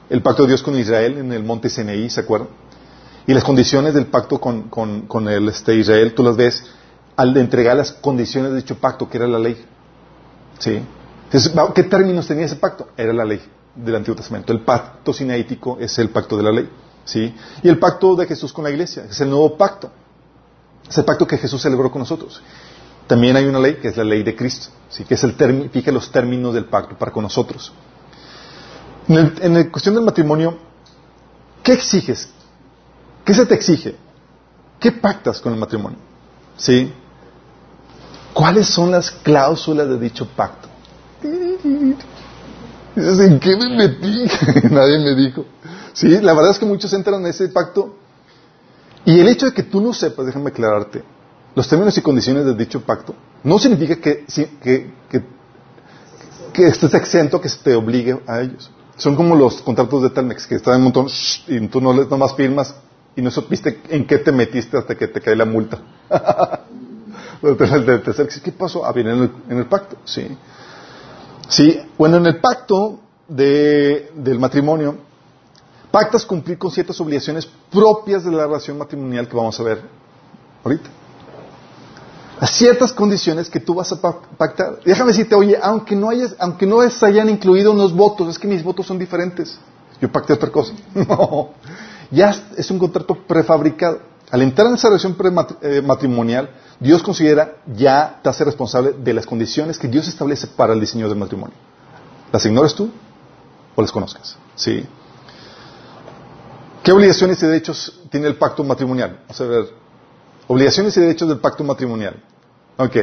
El 0.09 0.21
pacto 0.21 0.43
de 0.43 0.49
Dios 0.49 0.61
con 0.61 0.77
Israel 0.77 1.17
en 1.17 1.31
el 1.31 1.43
monte 1.43 1.69
Sinaí, 1.69 2.09
¿se 2.09 2.19
acuerdan? 2.19 2.49
Y 3.25 3.33
las 3.33 3.43
condiciones 3.43 3.93
del 3.93 4.07
pacto 4.07 4.39
con, 4.39 4.63
con, 4.63 5.27
el 5.29 5.47
este, 5.47 5.75
Israel, 5.75 6.13
tú 6.13 6.23
las 6.23 6.35
ves 6.35 6.63
al 7.15 7.35
entregar 7.37 7.77
las 7.77 7.93
condiciones 7.93 8.51
de 8.51 8.57
dicho 8.57 8.75
pacto, 8.75 9.09
que 9.09 9.17
era 9.17 9.27
la 9.27 9.39
ley. 9.39 9.65
¿Sí? 10.59 10.81
Entonces, 11.23 11.53
¿qué 11.73 11.83
términos 11.83 12.27
tenía 12.27 12.45
ese 12.45 12.57
pacto? 12.57 12.89
Era 12.97 13.13
la 13.13 13.23
ley 13.23 13.41
del 13.73 13.95
Antiguo 13.95 14.17
Testamento. 14.17 14.51
El 14.51 14.59
pacto 14.59 15.13
sinaítico 15.13 15.77
es 15.79 15.97
el 15.99 16.09
pacto 16.09 16.35
de 16.35 16.43
la 16.43 16.51
ley. 16.51 16.69
¿Sí? 17.05 17.33
Y 17.63 17.69
el 17.69 17.79
pacto 17.79 18.15
de 18.15 18.27
Jesús 18.27 18.51
con 18.51 18.65
la 18.65 18.71
iglesia, 18.71 19.05
es 19.09 19.21
el 19.21 19.29
nuevo 19.29 19.55
pacto. 19.55 19.89
Es 20.89 20.97
el 20.97 21.05
pacto 21.05 21.25
que 21.27 21.37
Jesús 21.37 21.61
celebró 21.61 21.91
con 21.91 21.99
nosotros. 21.99 22.41
También 23.07 23.35
hay 23.35 23.45
una 23.45 23.59
ley 23.59 23.75
que 23.75 23.89
es 23.89 23.97
la 23.97 24.03
ley 24.03 24.23
de 24.23 24.35
Cristo, 24.35 24.69
¿sí? 24.89 25.03
que 25.03 25.13
es 25.13 25.23
el 25.23 25.69
fija 25.69 25.91
los 25.91 26.11
términos 26.11 26.53
del 26.53 26.65
pacto 26.65 26.97
para 26.97 27.11
con 27.11 27.23
nosotros. 27.23 27.71
En, 29.07 29.53
la 29.53 29.69
cuestión 29.69 29.93
del 29.93 30.03
matrimonio, 30.03 30.57
¿qué 31.61 31.73
exiges? 31.73 32.29
¿Qué 33.23 33.33
se 33.33 33.45
te 33.45 33.53
exige? 33.53 33.95
¿Qué 34.79 34.91
pactas 34.91 35.39
con 35.39 35.53
el 35.53 35.59
matrimonio? 35.59 35.99
¿Sí? 36.57 36.91
¿Cuáles 38.33 38.67
son 38.67 38.91
las 38.91 39.11
cláusulas 39.11 39.87
de 39.87 39.99
dicho 39.99 40.27
pacto? 40.35 40.67
¿en 42.95 43.39
qué 43.39 43.55
me 43.55 43.69
metí? 43.75 44.25
Nadie 44.71 44.99
me 44.99 45.15
dijo. 45.15 45.45
Sí, 45.93 46.09
la 46.21 46.33
verdad 46.33 46.51
es 46.51 46.59
que 46.59 46.65
muchos 46.65 46.91
entran 46.93 47.21
en 47.21 47.27
ese 47.27 47.47
pacto. 47.49 47.95
Y 49.05 49.19
el 49.19 49.27
hecho 49.27 49.45
de 49.45 49.53
que 49.53 49.63
tú 49.63 49.81
no 49.81 49.93
sepas, 49.93 50.25
déjame 50.25 50.49
aclararte, 50.49 51.03
los 51.53 51.67
términos 51.67 51.97
y 51.97 52.01
condiciones 52.01 52.45
de 52.45 52.55
dicho 52.55 52.81
pacto, 52.81 53.15
no 53.43 53.59
significa 53.59 53.95
que, 53.97 54.25
que, 54.61 54.91
que, 56.53 56.67
estés 56.67 56.93
exento 56.93 57.39
que 57.39 57.49
se 57.49 57.59
te 57.59 57.75
obligue 57.75 58.19
a 58.27 58.41
ellos. 58.41 58.71
Son 58.97 59.15
como 59.15 59.35
los 59.35 59.61
contratos 59.61 60.03
de 60.03 60.09
Telmex, 60.09 60.47
que 60.47 60.55
están 60.55 60.75
en 60.75 60.79
un 60.79 60.83
montón 60.85 61.07
y 61.47 61.67
tú 61.67 61.81
no 61.81 61.93
les 61.93 62.09
nomás 62.09 62.35
firmas 62.35 62.75
y 63.15 63.21
no 63.21 63.29
supiste 63.29 63.81
en 63.89 64.07
qué 64.07 64.17
te 64.17 64.31
metiste 64.31 64.77
hasta 64.77 64.95
que 64.95 65.07
te 65.07 65.21
cae 65.21 65.35
la 65.35 65.45
multa. 65.45 65.79
¿Qué 68.43 68.51
pasó? 68.51 68.85
Ah, 68.85 68.91
viene 68.91 69.11
en 69.11 69.19
el, 69.19 69.31
en 69.49 69.57
el 69.59 69.65
pacto, 69.67 69.97
sí. 70.05 70.27
Sí, 71.47 71.79
bueno, 71.97 72.17
en 72.17 72.25
el 72.25 72.39
pacto 72.39 72.99
de, 73.27 74.11
del 74.15 74.39
matrimonio, 74.39 74.97
pactas 75.95 76.25
cumplir 76.25 76.57
con 76.57 76.69
ciertas 76.71 76.99
obligaciones 76.99 77.47
propias 77.71 78.25
de 78.25 78.31
la 78.31 78.45
relación 78.45 78.77
matrimonial 78.77 79.29
que 79.29 79.37
vamos 79.37 79.57
a 79.57 79.63
ver 79.63 79.81
ahorita. 80.61 80.89
A 82.37 82.47
ciertas 82.47 82.91
condiciones 82.91 83.49
que 83.49 83.61
tú 83.61 83.75
vas 83.75 83.93
a 83.93 84.01
pactar. 84.01 84.79
Déjame 84.83 85.11
decirte, 85.11 85.35
oye, 85.35 85.57
aunque 85.61 85.95
no, 85.95 86.09
hayas, 86.09 86.35
aunque 86.37 86.65
no 86.65 86.81
se 86.89 87.05
hayan 87.05 87.29
incluido 87.29 87.71
unos 87.71 87.95
votos, 87.95 88.27
es 88.27 88.37
que 88.37 88.45
mis 88.45 88.61
votos 88.61 88.85
son 88.85 88.99
diferentes. 88.99 89.57
Yo 90.01 90.11
pacté 90.11 90.33
otra 90.33 90.51
cosa. 90.51 90.73
No 90.93 91.51
ya 92.11 92.35
es 92.57 92.69
un 92.69 92.77
contrato 92.77 93.15
prefabricado. 93.15 93.99
Al 94.31 94.41
entrar 94.41 94.67
en 94.67 94.73
esa 94.73 94.89
relación 94.89 95.15
eh, 95.61 95.81
matrimonial, 95.81 96.49
Dios 96.77 97.01
considera 97.03 97.55
ya 97.73 98.19
te 98.21 98.27
hace 98.27 98.43
responsable 98.43 98.91
de 98.91 99.13
las 99.13 99.25
condiciones 99.25 99.79
que 99.79 99.87
Dios 99.87 100.09
establece 100.09 100.47
para 100.47 100.73
el 100.73 100.81
diseño 100.81 101.07
del 101.07 101.17
matrimonio. 101.17 101.55
¿Las 102.33 102.45
ignores 102.45 102.75
tú 102.75 102.91
o 103.75 103.81
las 103.81 103.93
conozcas? 103.93 104.35
Sí. 104.55 104.85
¿Qué 106.85 106.91
obligaciones 106.91 107.41
y 107.41 107.47
derechos 107.47 107.99
tiene 108.11 108.27
el 108.27 108.35
pacto 108.35 108.63
matrimonial? 108.63 109.17
Vamos 109.21 109.41
a 109.41 109.45
ver. 109.45 109.65
Obligaciones 110.47 110.95
y 110.95 111.01
derechos 111.01 111.27
del 111.27 111.39
pacto 111.39 111.63
matrimonial. 111.63 112.21
Ok. 112.77 112.97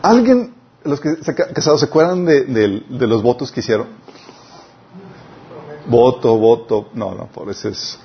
¿Alguien, 0.00 0.54
los 0.84 1.00
que 1.00 1.16
se 1.16 1.34
casados, 1.34 1.80
se 1.80 1.86
acuerdan 1.86 2.24
de 2.24 3.06
los 3.06 3.22
votos 3.22 3.52
que 3.52 3.60
hicieron? 3.60 3.88
Voto, 5.86 6.38
voto. 6.38 6.88
No, 6.94 7.14
no, 7.14 7.26
por 7.26 7.50
eso 7.50 7.68
es. 7.68 7.98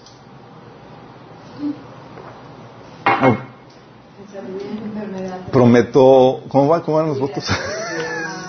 Prometo. 5.54 6.43
¿Cómo 6.50 6.67
van? 6.67 6.82
¿Cómo 6.82 6.98
van 6.98 7.08
los 7.08 7.22
votos? 7.22 7.46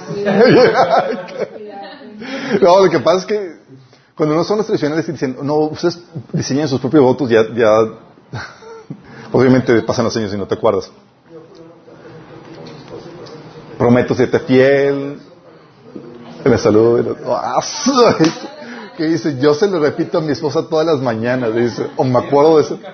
no, 2.61 2.85
lo 2.85 2.90
que 2.90 2.99
pasa 2.99 3.18
es 3.18 3.27
que 3.27 3.59
cuando 4.18 4.35
no 4.35 4.42
son 4.42 4.59
los 4.59 4.66
tradicionales 4.66 5.07
dicen, 5.07 5.38
no, 5.42 5.54
ustedes 5.54 6.00
diseñan 6.33 6.66
sus 6.66 6.81
propios 6.81 7.04
votos, 7.04 7.31
ya, 7.31 7.42
ya. 7.54 7.68
Obviamente 9.33 9.81
pasan 9.83 10.07
los 10.07 10.16
años 10.16 10.35
y 10.35 10.37
no 10.37 10.48
te 10.48 10.57
acuerdas. 10.57 10.90
Prometo 13.78 14.16
serte 14.16 14.40
fiel. 14.40 15.20
Me 16.44 16.59
saludo. 16.59 17.16
¡Ah! 17.28 17.61
que 18.96 19.04
dice, 19.04 19.38
yo 19.38 19.54
se 19.54 19.68
lo 19.68 19.78
repito 19.78 20.18
a 20.18 20.20
mi 20.20 20.33
esposa 20.33 20.66
todas 20.68 20.85
las 20.85 21.00
mañanas, 21.00 21.54
dice, 21.54 21.87
o 21.96 22.02
me 22.02 22.18
acuerdo 22.18 22.57
de 22.57 22.64
eso. 22.64 22.81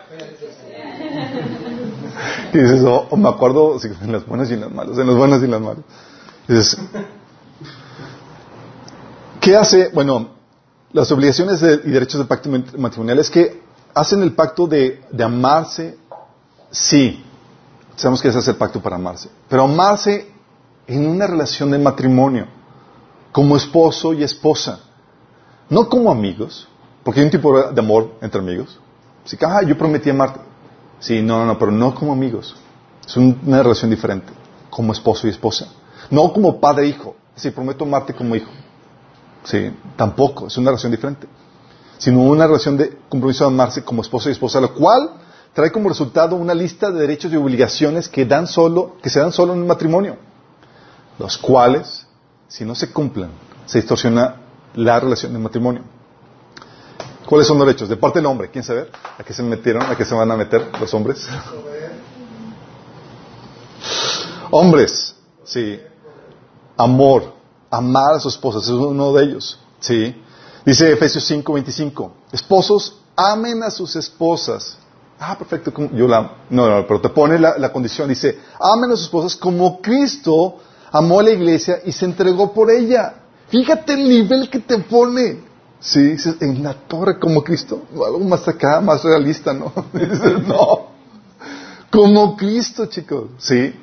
Y 2.52 2.58
dices, 2.58 2.82
o, 2.84 3.16
me 3.16 3.28
acuerdo 3.28 3.78
en 3.82 4.12
las 4.12 4.24
buenas 4.26 4.48
y 4.50 4.54
en 4.54 4.60
las 4.60 4.70
malas, 4.70 4.96
en 4.96 5.06
las 5.06 5.16
buenas 5.16 5.40
y 5.40 5.46
en 5.46 5.50
las 5.50 5.60
malas. 5.60 5.84
Dices, 6.46 6.78
¿qué 9.40 9.56
hace? 9.56 9.88
Bueno, 9.88 10.28
las 10.94 11.10
obligaciones 11.10 11.60
y 11.60 11.90
derechos 11.90 12.18
del 12.18 12.28
pacto 12.28 12.48
matrimonial 12.78 13.18
es 13.18 13.28
que 13.28 13.60
hacen 13.92 14.22
el 14.22 14.32
pacto 14.32 14.68
de, 14.68 15.02
de 15.10 15.24
amarse, 15.24 15.98
sí, 16.70 17.22
sabemos 17.96 18.22
que 18.22 18.28
ese 18.28 18.38
es 18.38 18.48
el 18.48 18.54
pacto 18.54 18.80
para 18.80 18.94
amarse, 18.94 19.28
pero 19.48 19.64
amarse 19.64 20.32
en 20.86 21.06
una 21.06 21.26
relación 21.26 21.72
de 21.72 21.78
matrimonio, 21.78 22.46
como 23.32 23.56
esposo 23.56 24.12
y 24.12 24.22
esposa. 24.22 24.80
No 25.68 25.88
como 25.88 26.12
amigos, 26.12 26.68
porque 27.02 27.20
hay 27.20 27.26
un 27.26 27.32
tipo 27.32 27.72
de 27.72 27.80
amor 27.80 28.12
entre 28.20 28.40
amigos. 28.40 28.78
Sí, 29.24 29.36
ah, 29.42 29.62
yo 29.62 29.76
prometí 29.76 30.10
amarte. 30.10 30.38
Sí, 31.00 31.22
no, 31.22 31.38
no, 31.38 31.46
no, 31.46 31.58
pero 31.58 31.72
no 31.72 31.92
como 31.92 32.12
amigos. 32.12 32.54
Es 33.04 33.16
una 33.16 33.62
relación 33.62 33.90
diferente, 33.90 34.32
como 34.70 34.92
esposo 34.92 35.26
y 35.26 35.30
esposa. 35.30 35.66
No 36.08 36.32
como 36.32 36.60
padre 36.60 36.86
hijo. 36.86 37.16
Sí, 37.34 37.50
prometo 37.50 37.84
amarte 37.84 38.14
como 38.14 38.36
hijo. 38.36 38.50
Sí, 39.44 39.70
tampoco, 39.96 40.46
es 40.46 40.56
una 40.56 40.70
relación 40.70 40.92
diferente. 40.92 41.26
Sino 41.98 42.22
una 42.22 42.46
relación 42.46 42.76
de 42.76 42.98
compromiso 43.08 43.44
de 43.44 43.54
amarse 43.54 43.84
como 43.84 44.02
esposo 44.02 44.28
y 44.28 44.32
esposa, 44.32 44.60
lo 44.60 44.74
cual 44.74 45.10
trae 45.52 45.70
como 45.70 45.88
resultado 45.88 46.34
una 46.36 46.54
lista 46.54 46.90
de 46.90 47.00
derechos 47.00 47.32
y 47.32 47.36
obligaciones 47.36 48.08
que, 48.08 48.24
dan 48.24 48.46
solo, 48.46 48.96
que 49.02 49.10
se 49.10 49.20
dan 49.20 49.32
solo 49.32 49.52
en 49.52 49.60
un 49.60 49.66
matrimonio, 49.66 50.16
los 51.18 51.38
cuales, 51.38 52.06
si 52.48 52.64
no 52.64 52.74
se 52.74 52.90
cumplen, 52.92 53.30
se 53.66 53.78
distorsiona 53.78 54.36
la 54.74 54.98
relación 54.98 55.32
del 55.32 55.42
matrimonio. 55.42 55.82
¿Cuáles 57.26 57.46
son 57.46 57.58
los 57.58 57.66
derechos? 57.66 57.88
De 57.88 57.96
parte 57.96 58.18
del 58.18 58.26
hombre, 58.26 58.50
¿quién 58.50 58.64
sabe? 58.64 58.88
¿A 59.18 59.22
qué 59.22 59.32
se 59.32 59.42
metieron? 59.42 59.82
¿A 59.82 59.96
qué 59.96 60.04
se 60.04 60.14
van 60.14 60.30
a 60.30 60.36
meter 60.36 60.68
los 60.78 60.92
hombres? 60.92 61.26
hombres, 64.50 65.16
sí. 65.44 65.80
Amor, 66.76 67.34
amar 67.76 68.14
a 68.14 68.20
su 68.20 68.28
esposa, 68.28 68.58
es 68.58 68.68
uno 68.68 69.12
de 69.12 69.24
ellos, 69.24 69.58
sí. 69.80 70.14
Dice 70.64 70.92
Efesios 70.92 71.30
5:25, 71.30 72.10
esposos, 72.32 73.00
amen 73.16 73.62
a 73.62 73.70
sus 73.70 73.96
esposas 73.96 74.78
Ah, 75.18 75.38
perfecto, 75.38 75.72
yo 75.92 76.08
la 76.08 76.32
No, 76.50 76.68
no, 76.68 76.86
pero 76.86 77.00
te 77.00 77.08
pone 77.08 77.38
la, 77.38 77.72
condición, 77.72 78.08
dice, 78.08 78.38
amen 78.60 78.90
a 78.90 78.96
sus 78.96 79.04
esposas 79.04 79.36
como 79.36 79.80
Cristo 79.80 80.58
amó 80.90 81.20
a 81.20 81.22
la 81.22 81.30
iglesia 81.30 81.80
y 81.84 81.92
se 81.92 82.04
entregó 82.04 82.52
por 82.52 82.70
ella. 82.70 83.14
Fíjate 83.48 83.94
el 83.94 84.08
nivel 84.08 84.50
que 84.50 84.60
te 84.60 84.78
pone. 84.78 85.42
Sí, 85.80 86.16
en 86.40 86.62
la 86.62 86.74
torre 86.74 87.18
como 87.18 87.42
Cristo. 87.42 87.82
Algo 87.92 88.20
más 88.20 88.46
acá, 88.48 88.80
más 88.80 89.02
realista, 89.04 89.52
¿no? 89.52 89.72
no. 90.46 90.88
Como 91.90 92.36
Cristo, 92.36 92.86
chicos. 92.86 93.30
Sí. 93.38 93.74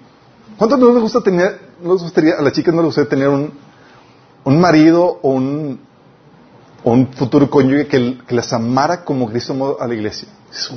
¿Cuánto 0.58 0.78
no 0.78 0.92
les 0.94 1.02
gusta 1.02 1.22
tener, 1.22 1.60
no 1.82 1.94
les 1.94 2.04
gustaría, 2.04 2.36
a 2.36 2.42
las 2.42 2.54
chicas 2.54 2.74
no 2.74 2.82
les 2.82 2.88
gustaría 2.88 3.10
tener 3.10 3.30
un, 3.30 3.54
un 4.44 4.60
marido 4.60 5.20
o 5.22 5.30
un, 5.32 5.80
futuro 7.16 7.50
cónyuge 7.50 7.88
que, 7.88 8.18
que 8.28 8.36
las 8.36 8.52
amara 8.54 9.04
como 9.04 9.30
Cristo 9.30 9.54
amó 9.54 9.78
a 9.80 9.88
la 9.88 9.94
iglesia? 9.94 10.28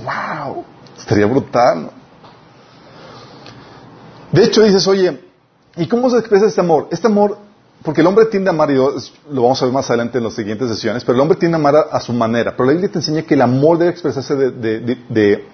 wow, 0.04 0.64
estaría 0.96 1.26
brutal. 1.26 1.90
De 4.32 4.44
hecho, 4.44 4.62
dices, 4.62 4.86
oye, 4.88 5.20
¿y 5.76 5.86
cómo 5.86 6.10
se 6.10 6.18
expresa 6.18 6.46
este 6.46 6.60
amor? 6.60 6.88
Este 6.90 7.06
amor, 7.06 7.38
porque 7.82 8.00
el 8.00 8.06
hombre 8.06 8.26
tiende 8.26 8.50
a 8.50 8.52
amar, 8.52 8.70
y 8.70 8.74
lo 8.74 9.42
vamos 9.42 9.60
a 9.62 9.64
ver 9.64 9.74
más 9.74 9.88
adelante 9.90 10.18
en 10.18 10.24
las 10.24 10.34
siguientes 10.34 10.68
sesiones, 10.68 11.04
pero 11.04 11.14
el 11.14 11.20
hombre 11.20 11.38
tiende 11.38 11.56
a 11.56 11.60
amar 11.60 11.74
a, 11.90 12.00
su 12.00 12.12
manera. 12.12 12.52
Pero 12.52 12.64
la 12.66 12.72
Biblia 12.72 12.90
te 12.90 12.98
enseña 12.98 13.22
que 13.22 13.34
el 13.34 13.42
amor 13.42 13.78
debe 13.78 13.90
expresarse 13.90 14.34
de, 14.34 15.44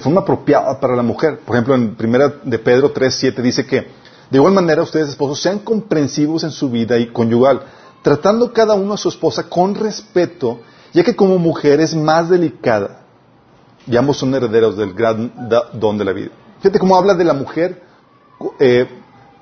forma 0.00 0.20
apropiada 0.20 0.78
para 0.78 0.94
la 0.94 1.02
mujer. 1.02 1.40
Por 1.40 1.56
ejemplo, 1.56 1.74
en 1.74 1.96
primera 1.96 2.32
de 2.42 2.58
Pedro 2.58 2.92
3, 2.92 3.14
7 3.14 3.42
dice 3.42 3.66
que, 3.66 3.88
de 4.30 4.38
igual 4.38 4.52
manera, 4.52 4.82
ustedes 4.82 5.08
esposos 5.08 5.40
sean 5.40 5.58
comprensivos 5.58 6.44
en 6.44 6.52
su 6.52 6.70
vida 6.70 6.96
y 6.98 7.08
conyugal, 7.08 7.62
tratando 8.02 8.52
cada 8.52 8.74
uno 8.74 8.94
a 8.94 8.96
su 8.96 9.08
esposa 9.08 9.48
con 9.48 9.74
respeto, 9.74 10.60
ya 10.92 11.02
que 11.02 11.16
como 11.16 11.38
mujer 11.38 11.80
es 11.80 11.94
más 11.94 12.30
delicada 12.30 13.00
y 13.86 13.96
ambos 13.96 14.18
son 14.18 14.34
herederos 14.34 14.76
del 14.76 14.94
gran 14.94 15.32
don 15.72 15.98
de 15.98 16.04
la 16.04 16.12
vida. 16.12 16.30
Fíjate 16.58 16.78
cómo 16.78 16.96
habla 16.96 17.14
de 17.14 17.24
la 17.24 17.32
mujer 17.32 17.82
eh, 18.58 18.86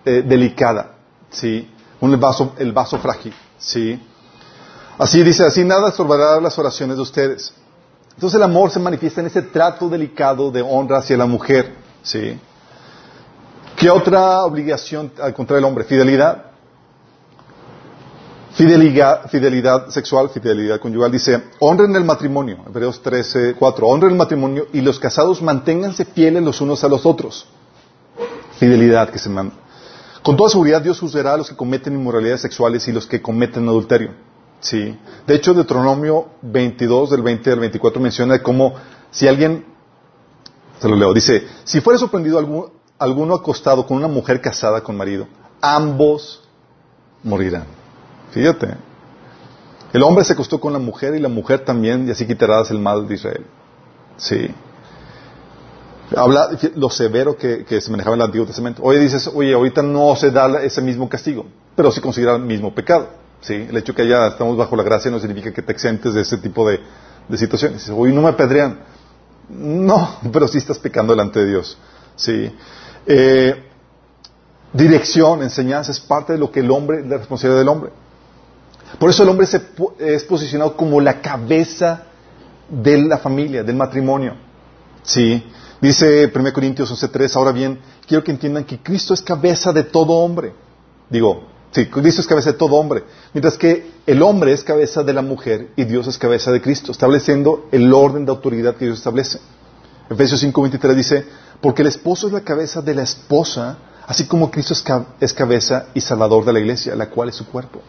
eh, 0.05 0.23
delicada, 0.27 0.95
¿sí? 1.31 1.71
Un 2.01 2.19
vaso, 2.19 2.55
el 2.59 2.73
vaso 2.73 2.99
frágil, 2.99 3.35
¿sí? 3.59 4.01
Así 4.97 5.23
dice, 5.23 5.45
así 5.45 5.65
nada 5.65 5.89
estorbará 5.89 6.41
las 6.41 6.59
oraciones 6.59 6.97
de 6.97 7.03
ustedes. 7.03 7.53
Entonces 8.15 8.37
el 8.37 8.43
amor 8.43 8.71
se 8.71 8.81
manifiesta 8.81 9.21
en 9.21 9.27
ese 9.27 9.43
trato 9.43 9.89
delicado 9.89 10.51
de 10.51 10.63
honra 10.63 10.99
hacia 10.99 11.17
la 11.17 11.27
mujer, 11.27 11.75
¿sí? 12.03 12.39
¿Qué 13.79 13.89
otra 13.89 14.45
obligación 14.45 15.13
al 15.23 15.33
contrario 15.33 15.61
del 15.61 15.69
hombre? 15.69 15.85
Fidelidad. 15.85 16.47
Fidelidad, 18.51 19.89
sexual, 19.91 20.31
fidelidad 20.31 20.81
conyugal, 20.81 21.13
dice, 21.13 21.45
honren 21.61 21.95
el 21.95 22.05
matrimonio, 22.05 22.65
Hebreos 22.67 23.01
13, 23.01 23.55
4, 23.57 23.87
honren 23.87 24.11
el 24.11 24.17
matrimonio 24.17 24.67
y 24.73 24.81
los 24.81 24.99
casados 24.99 25.41
manténganse 25.41 26.05
fieles 26.05 26.43
los 26.43 26.61
unos 26.61 26.83
a 26.83 26.89
los 26.89 27.07
otros. 27.07 27.47
Fidelidad 28.59 29.11
que 29.11 29.21
se 29.21 29.29
manda. 29.29 29.55
Con 30.25 30.37
toda 30.37 30.51
seguridad 30.51 30.83
Dios 30.83 30.99
juzgará 30.99 31.35
a 31.35 31.37
los 31.37 31.49
que 31.49 31.55
cometen 31.55 31.95
inmoralidades 31.95 32.41
sexuales 32.41 32.89
y 32.89 32.93
los 32.93 33.07
que 33.07 33.23
cometen 33.23 33.69
adulterio. 33.69 34.11
Sí. 34.59 34.99
De 35.25 35.37
hecho, 35.37 35.55
Deuteronomio 35.55 36.31
22, 36.43 37.11
del 37.11 37.23
20 37.23 37.53
al 37.53 37.61
24 37.61 38.03
menciona 38.03 38.43
cómo 38.43 38.75
si 39.13 39.29
alguien, 39.29 39.65
se 40.81 40.89
lo 40.89 40.97
leo, 40.97 41.15
dice, 41.15 41.47
si 41.63 41.81
fuera 41.81 41.97
sorprendido 41.97 42.41
alguno, 42.41 42.78
alguno 42.99 43.35
acostado 43.35 43.87
con 43.87 43.97
una 43.97 44.09
mujer 44.09 44.41
casada 44.41 44.81
con 44.81 44.97
marido, 44.97 45.27
ambos 45.61 46.43
morirán. 47.23 47.65
Fíjate. 48.31 48.77
El 49.93 50.03
hombre 50.03 50.25
se 50.25 50.35
acostó 50.35 50.61
con 50.61 50.73
la 50.73 50.79
mujer 50.79 51.15
y 51.15 51.19
la 51.19 51.29
mujer 51.29 51.65
también, 51.65 52.07
y 52.07 52.11
así 52.11 52.27
quitarás 52.27 52.71
el 52.71 52.79
mal 52.79 53.09
de 53.09 53.15
Israel. 53.15 53.47
Sí. 54.19 54.55
Habla 56.15 56.51
lo 56.75 56.91
severo 56.91 57.37
que, 57.37 57.65
se 57.81 57.91
manejaba 57.91 58.15
en 58.15 58.21
el 58.21 58.27
Antiguo 58.27 58.47
Testamento. 58.47 58.83
Oye, 58.83 58.99
dices, 58.99 59.31
oye, 59.33 59.55
ahorita 59.55 59.83
no 59.83 60.15
se 60.17 60.31
da 60.31 60.63
ese 60.63 60.83
mismo 60.83 61.09
castigo, 61.09 61.47
pero 61.75 61.91
sí 61.91 62.01
considera 62.01 62.37
el 62.37 62.43
mismo 62.43 62.75
pecado. 62.75 63.09
¿sí? 63.41 63.55
El 63.55 63.77
hecho 63.77 63.95
que 63.95 64.07
ya 64.07 64.27
estamos 64.27 64.57
bajo 64.57 64.77
la 64.77 64.83
gracia 64.83 65.11
no 65.11 65.19
significa 65.19 65.53
que 65.53 65.63
te 65.63 65.73
exentes 65.73 66.15
de 66.15 66.23
ese 66.23 66.39
tipo 66.39 66.69
de, 66.69 66.81
situaciones. 67.37 67.81
Dices, 67.81 67.95
oye, 67.97 68.13
no 68.13 68.23
me 68.23 68.29
apedrean. 68.29 68.81
No, 69.49 70.19
pero 70.33 70.49
sí 70.49 70.59
estás 70.59 70.79
pecando 70.79 71.15
delante 71.15 71.41
de 71.41 71.47
Dios. 71.47 71.79
¿Sí? 72.19 72.55
Eh, 73.07 73.65
dirección, 74.73 75.43
enseñanza 75.43 75.93
es 75.93 76.01
parte 76.01 76.35
de 76.35 76.39
lo 76.39 76.53
que 76.53 76.61
el 76.61 76.71
hombre, 76.71 77.03
la 77.07 77.17
responsabilidad 77.17 77.61
del 77.61 77.69
hombre. 77.69 77.91
Por 78.99 79.09
eso 79.09 79.23
el 79.23 79.29
hombre 79.29 79.47
se, 79.47 79.63
es 79.99 80.25
posicionado 80.25 80.77
como 80.77 81.01
la 81.01 81.21
cabeza 81.21 82.05
de 82.69 82.99
la 82.99 83.19
familia, 83.19 83.63
del 83.63 83.77
matrimonio. 83.77 84.35
Sí. 85.03 85.43
Dice 85.81 86.31
1 86.35 86.53
Corintios 86.53 86.91
11.3, 86.91 87.37
ahora 87.37 87.53
bien, 87.53 87.79
quiero 88.07 88.25
que 88.25 88.33
entiendan 88.33 88.65
que 88.65 88.79
Cristo 88.79 89.15
es 89.15 89.23
cabeza 89.23 89.73
de 89.73 89.85
todo 89.85 90.13
hombre. 90.15 90.53
Digo, 91.09 91.45
sí, 91.71 91.87
Cristo 91.87 92.21
es 92.21 92.27
cabeza 92.27 92.53
de 92.53 92.59
todo 92.59 92.75
hombre. 92.75 93.05
Mientras 93.33 93.57
que 93.57 93.91
el 94.07 94.23
hombre 94.23 94.53
es 94.53 94.65
cabeza 94.65 95.03
de 95.05 95.13
la 95.13 95.23
mujer 95.23 95.69
y 95.77 95.85
Dios 95.85 96.09
es 96.09 96.19
cabeza 96.19 96.51
de 96.51 96.61
Cristo, 96.61 96.93
estableciendo 96.93 97.69
el 97.71 97.93
orden 97.93 98.25
de 98.25 98.33
autoridad 98.33 98.75
que 98.75 98.87
Dios 98.87 98.99
establece. 98.99 99.39
Efesios 100.11 100.43
5.23 100.43 100.95
dice, 100.95 101.25
porque 101.61 101.83
el 101.83 101.89
esposo 101.89 102.27
es 102.27 102.33
la 102.33 102.43
cabeza 102.43 102.81
de 102.81 102.95
la 102.95 103.03
esposa, 103.03 103.79
así 104.07 104.27
como 104.27 104.51
Cristo 104.51 104.75
es 105.21 105.35
cabeza 105.35 105.87
y 105.95 106.01
salvador 106.01 106.45
de 106.45 106.53
la 106.53 106.61
iglesia, 106.61 106.95
la 106.95 107.11
cual 107.11 107.29
es 107.29 107.35
su 107.35 107.47
cuerpo. 107.47 107.81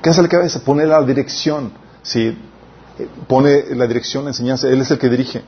¿Qué 0.00 0.10
hace 0.10 0.22
la 0.22 0.28
cabeza? 0.28 0.60
Pone 0.64 0.86
la 0.86 1.02
dirección, 1.02 1.72
¿sí? 2.02 2.36
Pone 3.26 3.74
la 3.74 3.86
dirección, 3.86 4.24
la 4.24 4.30
enseñanza, 4.30 4.68
Él 4.68 4.80
es 4.80 4.90
el 4.90 4.98
que 4.98 5.08
dirige, 5.08 5.42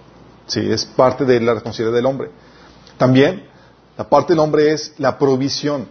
¿sí? 0.46 0.60
Es 0.60 0.84
parte 0.84 1.24
de 1.24 1.40
la 1.40 1.54
responsabilidad 1.54 1.96
del 1.96 2.06
hombre. 2.06 2.30
También, 2.96 3.44
la 3.96 4.08
parte 4.08 4.32
del 4.32 4.40
hombre 4.40 4.72
es 4.72 4.94
la 4.98 5.18
provisión. 5.18 5.88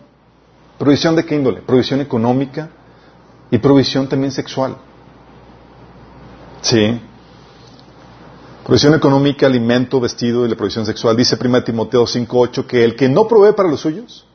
¿Provisión 0.77 1.15
de 1.15 1.25
qué 1.25 1.35
índole? 1.35 1.61
Provisión 1.61 2.01
económica 2.01 2.69
y 3.51 3.57
provisión 3.57 4.07
también 4.07 4.31
sexual. 4.31 4.77
¿Sí? 6.61 7.01
Provisión 8.65 8.93
económica, 8.93 9.45
alimento, 9.45 9.99
vestido 9.99 10.45
y 10.45 10.49
la 10.49 10.55
provisión 10.55 10.85
sexual. 10.85 11.17
Dice 11.17 11.37
1 11.39 11.63
Timoteo 11.65 12.03
5.8 12.03 12.65
que 12.65 12.85
el 12.85 12.95
que 12.95 13.09
no 13.09 13.27
provee 13.27 13.53
para 13.53 13.67
los 13.67 13.81
suyos, 13.81 14.25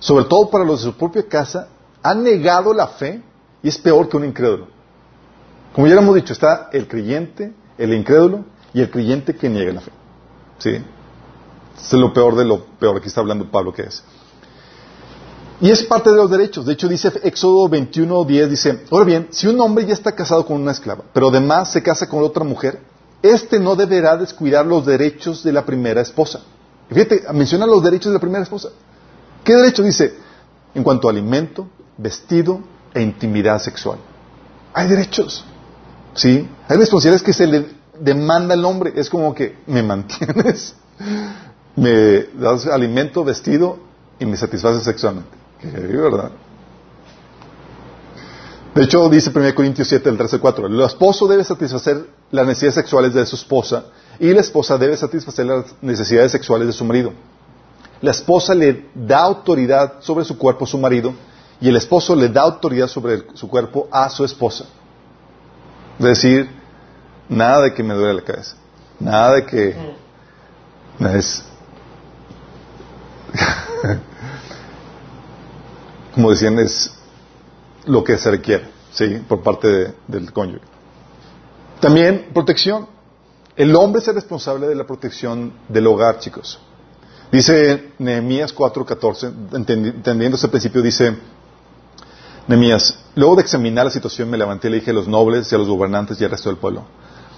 sobre 0.00 0.24
todo 0.24 0.50
para 0.50 0.64
los 0.64 0.80
de 0.80 0.90
su 0.90 0.96
propia 0.96 1.28
casa, 1.28 1.68
ha 2.02 2.14
negado 2.14 2.74
la 2.74 2.88
fe 2.88 3.22
y 3.62 3.68
es 3.68 3.78
peor 3.78 4.08
que 4.08 4.16
un 4.16 4.24
incrédulo. 4.24 4.66
Como 5.72 5.86
ya 5.86 5.94
hemos 5.94 6.14
dicho, 6.16 6.32
está 6.32 6.70
el 6.72 6.88
creyente, 6.88 7.52
el 7.78 7.94
incrédulo 7.94 8.44
y 8.74 8.80
el 8.80 8.90
creyente 8.90 9.36
que 9.36 9.48
niega 9.48 9.72
la 9.72 9.80
fe. 9.80 9.92
¿Sí? 10.58 10.78
es 11.76 11.92
lo 11.94 12.12
peor 12.12 12.36
de 12.36 12.44
lo 12.44 12.64
peor. 12.64 12.96
Aquí 12.96 13.08
está 13.08 13.20
hablando 13.20 13.50
Pablo 13.50 13.72
que 13.72 13.82
es. 13.82 14.02
Y 15.60 15.70
es 15.70 15.84
parte 15.84 16.10
de 16.10 16.16
los 16.16 16.30
derechos. 16.30 16.66
De 16.66 16.72
hecho, 16.72 16.88
dice 16.88 17.12
Éxodo 17.22 17.68
21, 17.68 18.24
10, 18.24 18.50
dice, 18.50 18.84
ahora 18.90 19.04
bien, 19.04 19.28
si 19.30 19.46
un 19.46 19.60
hombre 19.60 19.86
ya 19.86 19.94
está 19.94 20.12
casado 20.12 20.44
con 20.44 20.60
una 20.60 20.72
esclava, 20.72 21.04
pero 21.12 21.28
además 21.28 21.70
se 21.70 21.82
casa 21.82 22.08
con 22.08 22.22
otra 22.24 22.42
mujer, 22.42 22.80
éste 23.22 23.58
no 23.58 23.76
deberá 23.76 24.16
descuidar 24.16 24.66
los 24.66 24.84
derechos 24.84 25.42
de 25.42 25.52
la 25.52 25.64
primera 25.64 26.00
esposa. 26.00 26.40
fíjate, 26.88 27.22
menciona 27.32 27.66
los 27.66 27.82
derechos 27.82 28.10
de 28.10 28.14
la 28.14 28.20
primera 28.20 28.42
esposa. 28.42 28.70
¿Qué 29.44 29.54
derecho 29.54 29.82
dice? 29.82 30.14
En 30.74 30.82
cuanto 30.82 31.08
a 31.08 31.10
alimento, 31.10 31.68
vestido, 31.96 32.60
e 32.94 33.00
intimidad 33.00 33.60
sexual. 33.60 33.98
Hay 34.74 34.88
derechos, 34.88 35.44
¿sí? 36.14 36.48
Hay 36.68 36.76
responsabilidades 36.76 37.22
que 37.22 37.32
se 37.32 37.46
le 37.46 37.66
demanda 37.98 38.54
al 38.54 38.64
hombre. 38.64 38.92
Es 38.96 39.08
como 39.08 39.34
que 39.34 39.56
me 39.66 39.82
mantienes, 39.82 40.74
me 41.76 42.24
das 42.34 42.66
alimento, 42.66 43.24
vestido 43.24 43.78
y 44.18 44.26
me 44.26 44.36
satisfaces 44.36 44.82
sexualmente. 44.82 45.30
Que 45.60 45.68
¿verdad? 45.68 46.32
De 48.74 48.84
hecho, 48.84 49.08
dice 49.10 49.30
1 49.34 49.54
Corintios 49.54 49.88
7, 49.88 50.08
del 50.08 50.16
13 50.16 50.36
al 50.36 50.40
4, 50.40 50.66
el 50.66 50.80
esposo 50.80 51.26
debe 51.28 51.44
satisfacer 51.44 52.06
las 52.30 52.46
necesidades 52.46 52.74
sexuales 52.74 53.12
de 53.12 53.26
su 53.26 53.36
esposa 53.36 53.84
y 54.18 54.32
la 54.32 54.40
esposa 54.40 54.78
debe 54.78 54.96
satisfacer 54.96 55.44
las 55.44 55.66
necesidades 55.82 56.32
sexuales 56.32 56.66
de 56.66 56.72
su 56.72 56.84
marido. 56.84 57.12
La 58.00 58.12
esposa 58.12 58.54
le 58.54 58.86
da 58.94 59.18
autoridad 59.18 60.00
sobre 60.00 60.24
su 60.24 60.38
cuerpo 60.38 60.64
a 60.64 60.68
su 60.68 60.78
marido 60.78 61.12
y 61.60 61.68
el 61.68 61.76
esposo 61.76 62.16
le 62.16 62.30
da 62.30 62.42
autoridad 62.42 62.88
sobre 62.88 63.24
su 63.34 63.46
cuerpo 63.46 63.88
a 63.90 64.08
su 64.08 64.24
esposa. 64.24 64.64
Es 65.98 66.04
decir, 66.04 66.50
nada 67.28 67.60
de 67.60 67.74
que 67.74 67.82
me 67.82 67.92
duele 67.94 68.14
la 68.14 68.22
cabeza, 68.22 68.56
nada 68.98 69.34
de 69.34 69.44
que 69.44 69.76
es 71.14 71.44
como 76.14 76.30
decían 76.30 76.58
es 76.58 76.92
lo 77.86 78.04
que 78.04 78.18
se 78.18 78.30
requiere, 78.30 78.68
sí, 78.92 79.22
por 79.28 79.42
parte 79.42 79.94
del 80.06 80.32
cónyuge. 80.32 80.64
También 81.80 82.30
protección. 82.32 82.86
El 83.56 83.74
hombre 83.76 84.00
es 84.00 84.08
el 84.08 84.14
responsable 84.14 84.66
de 84.66 84.74
la 84.74 84.86
protección 84.86 85.52
del 85.68 85.86
hogar, 85.86 86.18
chicos. 86.18 86.58
Dice 87.30 87.92
Nehemías 87.98 88.54
4:14, 88.54 89.32
entendiendo 89.52 90.36
ese 90.36 90.48
principio, 90.48 90.82
dice 90.82 91.16
Nehemías, 92.46 92.98
luego 93.14 93.36
de 93.36 93.42
examinar 93.42 93.86
la 93.86 93.90
situación 93.90 94.28
me 94.30 94.38
levanté 94.38 94.68
y 94.68 94.70
le 94.70 94.76
dije 94.78 94.90
a 94.90 94.94
los 94.94 95.08
nobles 95.08 95.50
y 95.50 95.54
a 95.54 95.58
los 95.58 95.68
gobernantes 95.68 96.20
y 96.20 96.24
al 96.24 96.30
resto 96.30 96.50
del 96.50 96.58
pueblo, 96.58 96.84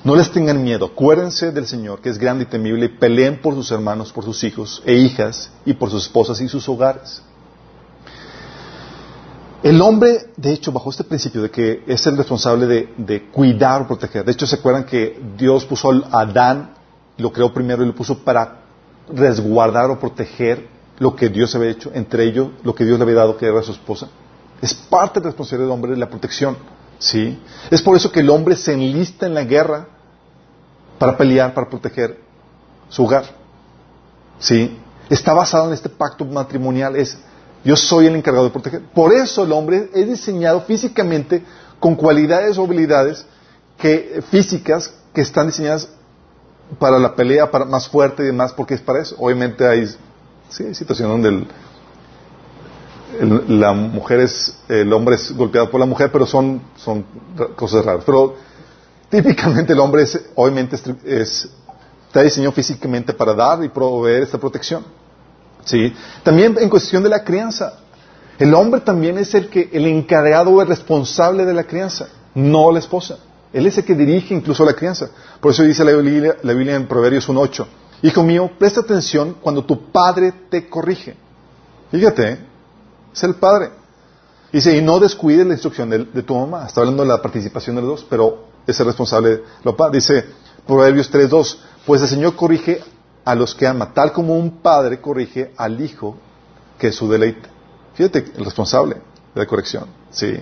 no 0.05 0.15
les 0.17 0.31
tengan 0.31 0.63
miedo, 0.63 0.87
acuérdense 0.87 1.51
del 1.51 1.67
Señor, 1.67 2.01
que 2.01 2.11
es 2.11 2.19
grande 2.19 2.45
y 2.45 2.47
temible, 2.47 2.87
y 2.87 2.89
peleen 2.91 3.41
por 3.41 3.55
sus 3.55 3.71
hermanos, 3.71 4.13
por 4.13 4.25
sus 4.25 4.45
hijos 4.45 4.83
e 4.85 4.95
hijas, 4.95 5.51
y 5.65 5.73
por 5.73 5.91
sus 5.91 6.03
esposas 6.03 6.41
y 6.41 6.49
sus 6.49 6.69
hogares. 6.69 7.23
El 9.65 9.81
hombre, 9.81 10.27
de 10.37 10.53
hecho, 10.53 10.73
bajo 10.73 10.91
este 10.91 11.05
principio 11.05 11.41
de 11.41 11.51
que 11.51 11.85
es 11.87 12.07
el 12.07 12.19
responsable 12.19 12.91
de, 12.99 13.31
cuidar 13.33 13.81
o 13.81 13.87
proteger, 13.87 14.23
de 14.23 14.33
hecho, 14.33 14.47
¿se 14.47 14.57
acuerdan 14.57 14.85
que 14.85 15.19
Dios 15.39 15.65
puso 15.65 15.91
a 15.91 16.21
Adán, 16.21 16.75
lo 17.17 17.33
creó 17.33 17.51
primero 17.51 17.83
y 17.83 17.87
lo 17.87 17.95
puso 17.95 18.19
para 18.19 18.61
resguardar 19.11 19.89
o 19.89 19.99
proteger 19.99 20.69
lo 20.99 21.17
que 21.17 21.31
Dios 21.31 21.55
había 21.55 21.71
hecho, 21.71 21.91
entre 21.95 22.25
ellos 22.25 22.49
lo 22.63 22.75
que 22.75 22.85
Dios 22.85 22.99
le 22.99 23.05
había 23.05 23.15
dado, 23.15 23.39
que 23.39 23.47
era 23.47 23.63
su 23.63 23.73
esposa. 23.73 24.11
Es 24.61 24.75
parte 24.75 25.19
de 25.19 25.25
la 25.25 25.31
responsabilidad 25.31 25.69
del 25.69 25.75
hombre 25.75 25.97
la 25.97 26.11
protección. 26.11 26.59
¿sí? 26.99 27.43
Es 27.71 27.81
por 27.81 27.97
eso 27.97 28.13
que 28.13 28.21
el 28.21 28.29
hombre 28.29 28.57
se 28.57 28.75
enlista 28.75 29.25
en 29.25 29.33
la 29.33 29.45
guerra 29.45 29.89
para 30.99 31.17
pelear, 31.17 31.55
para 31.55 31.71
proteger 31.71 32.21
su 32.91 33.03
hogar. 33.03 33.25
¿sí? 34.39 34.79
Está 35.09 35.33
basado 35.33 35.69
en 35.69 35.73
este 35.73 35.89
pacto 35.89 36.27
matrimonial. 36.27 36.97
Es 36.97 37.17
yo 37.65 37.77
soy 37.77 38.07
el 38.07 38.17
encargado 38.17 38.45
de 38.45 38.51
proteger. 38.51 38.83
Por 38.95 39.13
eso 39.13 39.45
el 39.45 39.53
hombre 39.53 39.91
es 39.95 40.07
diseñado 40.07 40.61
físicamente 40.63 41.43
con 41.81 41.95
cualidades 41.95 42.59
o 42.59 42.65
habilidades 42.65 43.25
que, 43.79 44.23
físicas 44.31 44.93
que 45.13 45.23
están 45.23 45.47
diseñadas 45.47 45.89
para 46.79 46.99
la 46.99 47.15
pelea 47.15 47.51
para, 47.51 47.65
más 47.65 47.89
fuerte 47.89 48.23
y 48.23 48.27
demás, 48.27 48.53
porque 48.53 48.75
es 48.75 48.81
para 48.81 49.01
eso. 49.01 49.17
Obviamente 49.19 49.67
hay, 49.67 49.87
sí, 50.49 50.75
situaciones 50.75 51.23
donde 51.23 51.47
el, 53.21 53.61
la 53.61 53.73
mujer 53.73 54.21
es, 54.21 54.59
el 54.69 54.93
hombre 54.93 55.17
es 55.17 55.35
golpeado 55.37 55.71
por 55.71 55.81
la 55.81 55.87
mujer, 55.87 56.11
pero 56.13 56.27
son, 56.27 56.61
son 56.77 57.05
cosas 57.57 57.85
raras. 57.85 58.05
Pero 58.05 58.37
típicamente 59.09 59.73
el 59.73 59.81
hombre 59.81 60.03
es, 60.03 60.21
obviamente 60.35 60.77
es, 61.05 61.49
está 62.07 62.23
diseñado 62.23 62.53
físicamente 62.53 63.13
para 63.13 63.35
dar 63.35 63.65
y 63.65 63.69
proveer 63.69 64.23
esta 64.23 64.39
protección. 64.39 64.85
¿Sí? 65.65 65.93
También 66.23 66.57
en 66.59 66.69
cuestión 66.69 67.03
de 67.03 67.09
la 67.09 67.25
crianza. 67.25 67.81
El 68.39 68.53
hombre 68.55 68.81
también 68.81 69.17
es 69.19 69.35
el 69.35 69.49
que, 69.49 69.71
el 69.73 69.87
encargado 69.87 70.51
o 70.51 70.61
el 70.61 70.69
responsable 70.69 71.45
de 71.45 71.55
la 71.55 71.65
crianza, 71.65 72.09
no 72.35 72.73
la 72.73 72.81
esposa. 72.81 73.19
Él 73.53 73.67
es 73.67 73.79
el 73.79 73.85
que 73.85 73.95
dirige 73.95 74.35
incluso 74.35 74.65
la 74.65 74.75
crianza. 74.75 75.11
Por 75.41 75.53
eso 75.53 75.63
dice 75.63 75.85
la 75.85 75.93
Biblia, 75.93 76.37
la 76.43 76.53
Biblia 76.53 76.75
en 76.75 76.89
Proverbios 76.89 77.29
1.8. 77.29 77.67
Hijo 78.03 78.23
mío, 78.23 78.51
presta 78.59 78.81
atención 78.81 79.37
cuando 79.41 79.65
tu 79.65 79.91
padre 79.93 80.33
te 80.51 80.69
corrige. 80.69 81.17
Fíjate, 81.91 82.33
¿eh? 82.33 82.39
es 83.15 83.23
el 83.23 83.37
padre. 83.37 83.71
Dice, 84.53 84.77
y 84.77 84.83
no 84.83 84.99
descuides 84.99 85.47
la 85.47 85.55
instrucción 85.55 85.91
de, 85.91 86.23
tu 86.23 86.35
mamá. 86.35 86.67
Está 86.67 86.81
hablando 86.81 87.03
de 87.03 87.09
la 87.09 87.23
participación 87.23 87.77
de 87.77 87.83
los 87.83 87.91
dos, 87.91 88.07
pero 88.11 88.45
es 88.67 88.79
el 88.79 88.87
responsable 88.87 89.29
de 89.31 89.43
lo. 89.63 89.91
Dice 89.91 90.25
Proverbios 90.67 91.13
3.2, 91.13 91.57
pues 91.87 92.03
el 92.03 92.09
Señor 92.09 92.35
corrige 92.35 92.83
a 93.25 93.35
los 93.35 93.55
que 93.55 93.67
ama, 93.67 93.93
tal 93.93 94.13
como 94.13 94.37
un 94.37 94.59
padre 94.59 95.01
corrige 95.01 95.53
al 95.57 95.81
hijo 95.81 96.17
que 96.79 96.89
es 96.89 96.97
su 96.97 97.09
deleite. 97.09 97.49
Fíjate, 97.95 98.33
el 98.37 98.45
responsable 98.45 98.97
de 99.35 99.41
la 99.41 99.47
corrección. 99.47 99.87
Sí. 100.11 100.39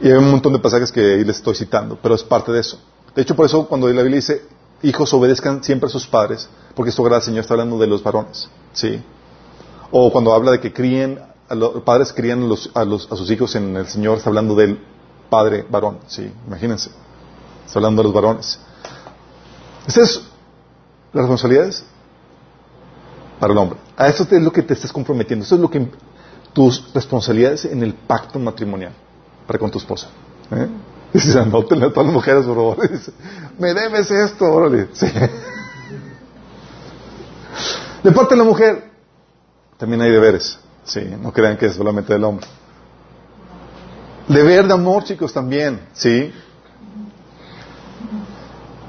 Y 0.00 0.08
hay 0.08 0.14
un 0.14 0.30
montón 0.30 0.52
de 0.52 0.58
pasajes 0.58 0.90
que 0.90 1.00
ahí 1.00 1.24
les 1.24 1.36
estoy 1.36 1.54
citando, 1.54 1.98
pero 2.02 2.14
es 2.14 2.24
parte 2.24 2.50
de 2.52 2.60
eso. 2.60 2.80
De 3.14 3.22
hecho, 3.22 3.36
por 3.36 3.46
eso 3.46 3.66
cuando 3.66 3.86
la 3.88 4.02
Biblia 4.02 4.16
dice, 4.16 4.42
hijos 4.82 5.12
obedezcan 5.12 5.62
siempre 5.62 5.88
a 5.88 5.90
sus 5.90 6.06
padres, 6.06 6.48
porque 6.74 6.90
esto 6.90 7.02
gracias 7.02 7.26
Señor 7.26 7.42
está 7.42 7.54
hablando 7.54 7.78
de 7.78 7.86
los 7.86 8.02
varones. 8.02 8.48
¿sí? 8.72 9.02
O 9.90 10.10
cuando 10.10 10.32
habla 10.32 10.52
de 10.52 10.60
que 10.60 10.72
críen, 10.72 11.20
los 11.50 11.82
padres 11.82 12.12
crían 12.12 12.50
a, 12.74 12.84
sus 12.84 13.30
hijos 13.30 13.54
en 13.56 13.76
el 13.76 13.86
Señor, 13.86 14.18
está 14.18 14.30
hablando 14.30 14.54
del 14.54 14.80
padre 15.28 15.66
varón. 15.68 15.98
¿sí? 16.06 16.32
Imagínense. 16.46 16.90
Está 17.66 17.78
hablando 17.78 18.02
de 18.02 18.08
los 18.08 18.14
varones. 18.14 18.58
Esa 19.86 20.02
es 20.02 20.29
las 21.12 21.22
responsabilidades 21.22 21.84
para 23.38 23.52
el 23.52 23.58
hombre. 23.58 23.78
A 23.96 24.08
eso 24.08 24.26
es 24.30 24.42
lo 24.42 24.52
que 24.52 24.62
te 24.62 24.74
estás 24.74 24.92
comprometiendo. 24.92 25.44
Eso 25.44 25.54
es 25.56 25.60
lo 25.60 25.70
que 25.70 25.88
tus 26.52 26.92
responsabilidades 26.92 27.64
en 27.64 27.82
el 27.82 27.94
pacto 27.94 28.38
matrimonial 28.38 28.92
para 29.46 29.58
con 29.58 29.70
tu 29.70 29.78
esposa. 29.78 30.08
¿Eh? 30.50 30.68
Dices, 31.12 31.34
anótenle 31.34 31.86
a 31.86 31.90
todas 31.90 32.06
las 32.06 32.14
mujeres, 32.14 32.46
me 33.58 33.74
debes 33.74 34.10
esto, 34.10 34.44
órale. 34.44 34.88
De 38.02 38.12
parte 38.12 38.34
de 38.34 38.38
la 38.38 38.44
mujer, 38.44 38.90
también 39.76 40.00
hay 40.00 40.10
deberes. 40.10 40.58
Sí, 40.84 41.00
no 41.20 41.32
crean 41.32 41.58
que 41.58 41.66
es 41.66 41.74
solamente 41.74 42.14
del 42.14 42.24
hombre. 42.24 42.46
Deber 44.28 44.66
de 44.66 44.72
amor, 44.72 45.04
chicos, 45.04 45.32
también. 45.32 45.80
Sí. 45.92 46.32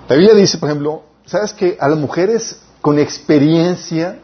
La 0.07 0.15
Biblia 0.15 0.33
dice, 0.35 0.57
por 0.57 0.69
ejemplo, 0.69 1.03
¿sabes 1.31 1.53
que 1.53 1.77
a 1.79 1.87
las 1.87 1.97
mujeres 1.97 2.57
con 2.81 2.99
experiencia 2.99 4.19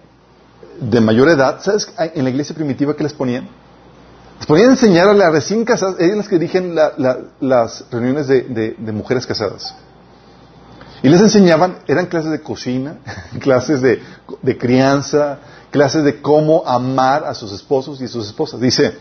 de 0.80 1.00
mayor 1.00 1.30
edad, 1.30 1.62
¿sabes 1.62 1.88
en 1.98 2.24
la 2.26 2.30
iglesia 2.30 2.54
primitiva 2.54 2.98
que 2.98 3.04
les 3.04 3.14
ponían? 3.14 3.48
Les 4.38 4.46
ponían 4.46 4.70
a 4.70 4.72
enseñar 4.74 5.08
a 5.08 5.14
las 5.14 5.32
recién 5.32 5.64
casadas, 5.64 5.96
ellas 6.00 6.18
las 6.18 6.28
que 6.28 6.38
dirigen 6.38 6.76
las 6.76 7.86
reuniones 7.90 8.28
de, 8.28 8.76
mujeres 8.92 9.26
casadas. 9.26 9.74
Y 11.02 11.08
les 11.08 11.22
enseñaban, 11.22 11.78
eran 11.88 12.08
clases 12.08 12.32
de 12.32 12.42
cocina, 12.42 12.98
clases 13.40 13.82
de, 13.82 14.58
crianza, 14.58 15.40
clases 15.72 16.04
de 16.04 16.22
cómo 16.22 16.64
amar 16.66 17.24
a 17.24 17.34
sus 17.34 17.54
esposos 17.54 18.02
y 18.02 18.08
sus 18.10 18.28
esposas. 18.28 18.60
Dice 18.60 18.98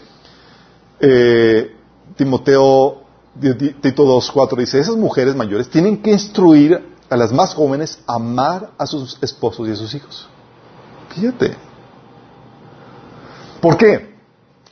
eh, 1.01 1.75
Timoteo 2.15 3.03
Tito 3.41 4.05
2.4, 4.05 4.57
dice, 4.57 4.79
esas 4.79 4.97
mujeres 4.97 5.35
mayores 5.35 5.69
tienen 5.69 6.01
que 6.01 6.13
instruir 6.13 6.96
a 7.09 7.17
las 7.17 7.33
más 7.33 7.55
jóvenes 7.55 8.01
amar 8.07 8.71
a 8.79 8.87
sus 8.87 9.19
esposos 9.23 9.69
y 9.69 9.73
a 9.73 9.77
sus 9.77 9.95
hijos. 9.95 10.29
Fíjate. 11.15 11.57
¿Por 13.61 13.77
qué? 13.77 14.17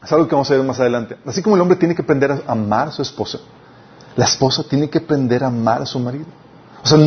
Es 0.02 0.12
algo 0.12 0.28
que 0.28 0.34
vamos 0.34 0.50
a 0.50 0.54
ver 0.54 0.62
más 0.64 0.78
adelante. 0.80 1.16
Así 1.24 1.42
como 1.42 1.56
el 1.56 1.62
hombre 1.62 1.76
tiene 1.76 1.94
que 1.94 2.02
aprender 2.02 2.30
a 2.30 2.42
amar 2.46 2.88
a 2.88 2.90
su 2.92 3.02
esposa, 3.02 3.38
la 4.16 4.26
esposa 4.26 4.62
tiene 4.62 4.90
que 4.90 4.98
aprender 4.98 5.42
a 5.42 5.46
amar 5.46 5.82
a 5.82 5.86
su 5.86 5.98
marido. 5.98 6.26
O 6.82 6.86
sea, 6.86 6.98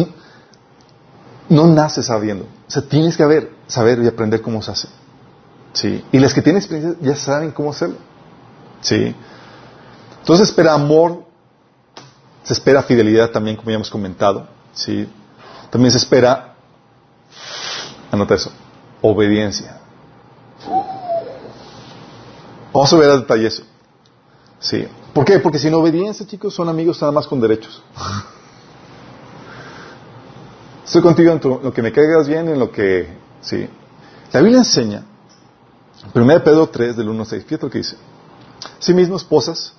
no, 1.50 1.68
nace 1.68 2.02
sabiendo. 2.02 2.46
O 2.68 2.72
sea, 2.72 2.82
tienes 2.82 3.16
que 3.16 3.24
haber, 3.24 3.52
saber 3.68 4.00
y 4.02 4.08
aprender 4.08 4.42
cómo 4.42 4.62
se 4.62 4.72
hace. 4.72 4.88
¿Sí? 5.74 6.04
Y 6.12 6.20
las 6.20 6.34
que 6.34 6.42
tienen 6.42 6.62
experiencia 6.62 6.98
ya 7.02 7.16
saben 7.16 7.52
cómo 7.52 7.70
hacerlo. 7.70 7.98
¿Sí? 8.82 9.16
Entonces 10.20 10.50
espera 10.50 10.74
amor, 10.74 11.24
se 12.44 12.54
espera 12.54 12.82
fidelidad 12.82 13.30
también, 13.30 13.56
como 13.56 13.70
ya 13.70 13.76
hemos 13.76 13.90
comentado. 13.90 14.48
¿Sí? 14.78 15.10
También 15.72 15.92
se 15.92 15.98
espera, 15.98 16.56
anota 18.12 18.36
eso, 18.36 18.52
obediencia. 19.02 19.80
Vamos 22.72 22.94
a 22.94 22.98
ver 22.98 23.10
a 23.10 23.18
detalle 23.18 23.48
eso. 23.48 23.64
Sí. 24.60 24.88
¿Por 25.14 25.26
qué? 25.26 25.40
Porque 25.40 25.58
sin 25.58 25.74
obediencia, 25.74 26.28
chicos, 26.28 26.54
son 26.54 26.70
amigos 26.70 27.02
nada 27.02 27.12
más 27.12 27.26
con 27.26 27.42
derechos. 27.42 27.82
Estoy 30.86 31.02
contigo 31.02 31.32
en 31.32 31.42
lo 31.64 31.74
que 31.74 31.82
me 31.82 31.92
caigas 31.92 32.28
bien 32.28 32.48
en 32.48 32.60
lo 32.60 32.72
que... 32.72 33.18
Sí. 33.42 33.68
La 34.32 34.42
Biblia 34.42 34.60
enseña, 34.60 35.04
1 36.14 36.44
Pedro 36.44 36.70
3, 36.70 36.96
del 36.96 37.10
1 37.10 37.20
al 37.20 37.28
6, 37.28 37.46
fíjate 37.46 37.70
que 37.70 37.80
dice. 37.80 37.98
Sí 38.78 38.94
mismo, 38.94 39.18
esposas, 39.18 39.74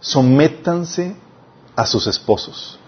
sométanse 0.00 1.16
a 1.74 1.86
sus 1.86 2.06
esposos. 2.06 2.78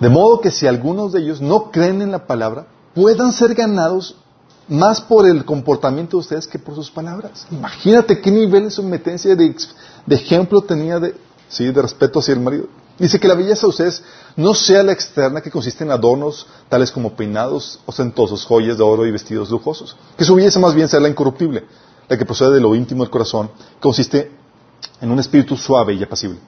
De 0.00 0.08
modo 0.08 0.40
que 0.40 0.50
si 0.50 0.66
algunos 0.66 1.12
de 1.12 1.20
ellos 1.20 1.40
no 1.40 1.70
creen 1.70 2.00
en 2.00 2.10
la 2.10 2.26
palabra, 2.26 2.66
puedan 2.94 3.32
ser 3.32 3.54
ganados 3.54 4.16
más 4.66 5.00
por 5.00 5.26
el 5.26 5.44
comportamiento 5.44 6.16
de 6.16 6.20
ustedes 6.20 6.46
que 6.46 6.58
por 6.58 6.74
sus 6.74 6.90
palabras. 6.90 7.46
Imagínate 7.50 8.20
qué 8.20 8.30
nivel 8.30 8.64
de 8.64 8.70
someten 8.70 9.16
de, 9.16 9.56
de 10.06 10.16
ejemplo 10.16 10.62
tenía 10.62 10.98
de, 10.98 11.14
¿sí? 11.48 11.70
de 11.70 11.82
respeto 11.82 12.20
hacia 12.20 12.34
el 12.34 12.40
marido. 12.40 12.66
Dice 12.98 13.18
que 13.18 13.28
la 13.28 13.34
belleza 13.34 13.62
de 13.62 13.70
ustedes 13.70 14.02
no 14.36 14.54
sea 14.54 14.82
la 14.82 14.92
externa 14.92 15.40
que 15.40 15.50
consiste 15.50 15.84
en 15.84 15.90
adornos 15.90 16.46
tales 16.68 16.92
como 16.92 17.14
peinados 17.16 17.80
ostentosos, 17.86 18.44
joyas 18.44 18.78
de 18.78 18.84
oro 18.84 19.06
y 19.06 19.10
vestidos 19.10 19.50
lujosos. 19.50 19.96
Que 20.16 20.24
su 20.24 20.34
belleza 20.34 20.60
más 20.60 20.74
bien 20.74 20.88
sea 20.88 21.00
la 21.00 21.08
incorruptible, 21.08 21.64
la 22.08 22.16
que 22.16 22.26
procede 22.26 22.54
de 22.54 22.60
lo 22.60 22.74
íntimo 22.74 23.02
del 23.02 23.10
corazón, 23.10 23.48
que 23.48 23.80
consiste 23.80 24.30
en 25.00 25.10
un 25.10 25.18
espíritu 25.18 25.56
suave 25.56 25.94
y 25.94 26.02
apacible. 26.02 26.38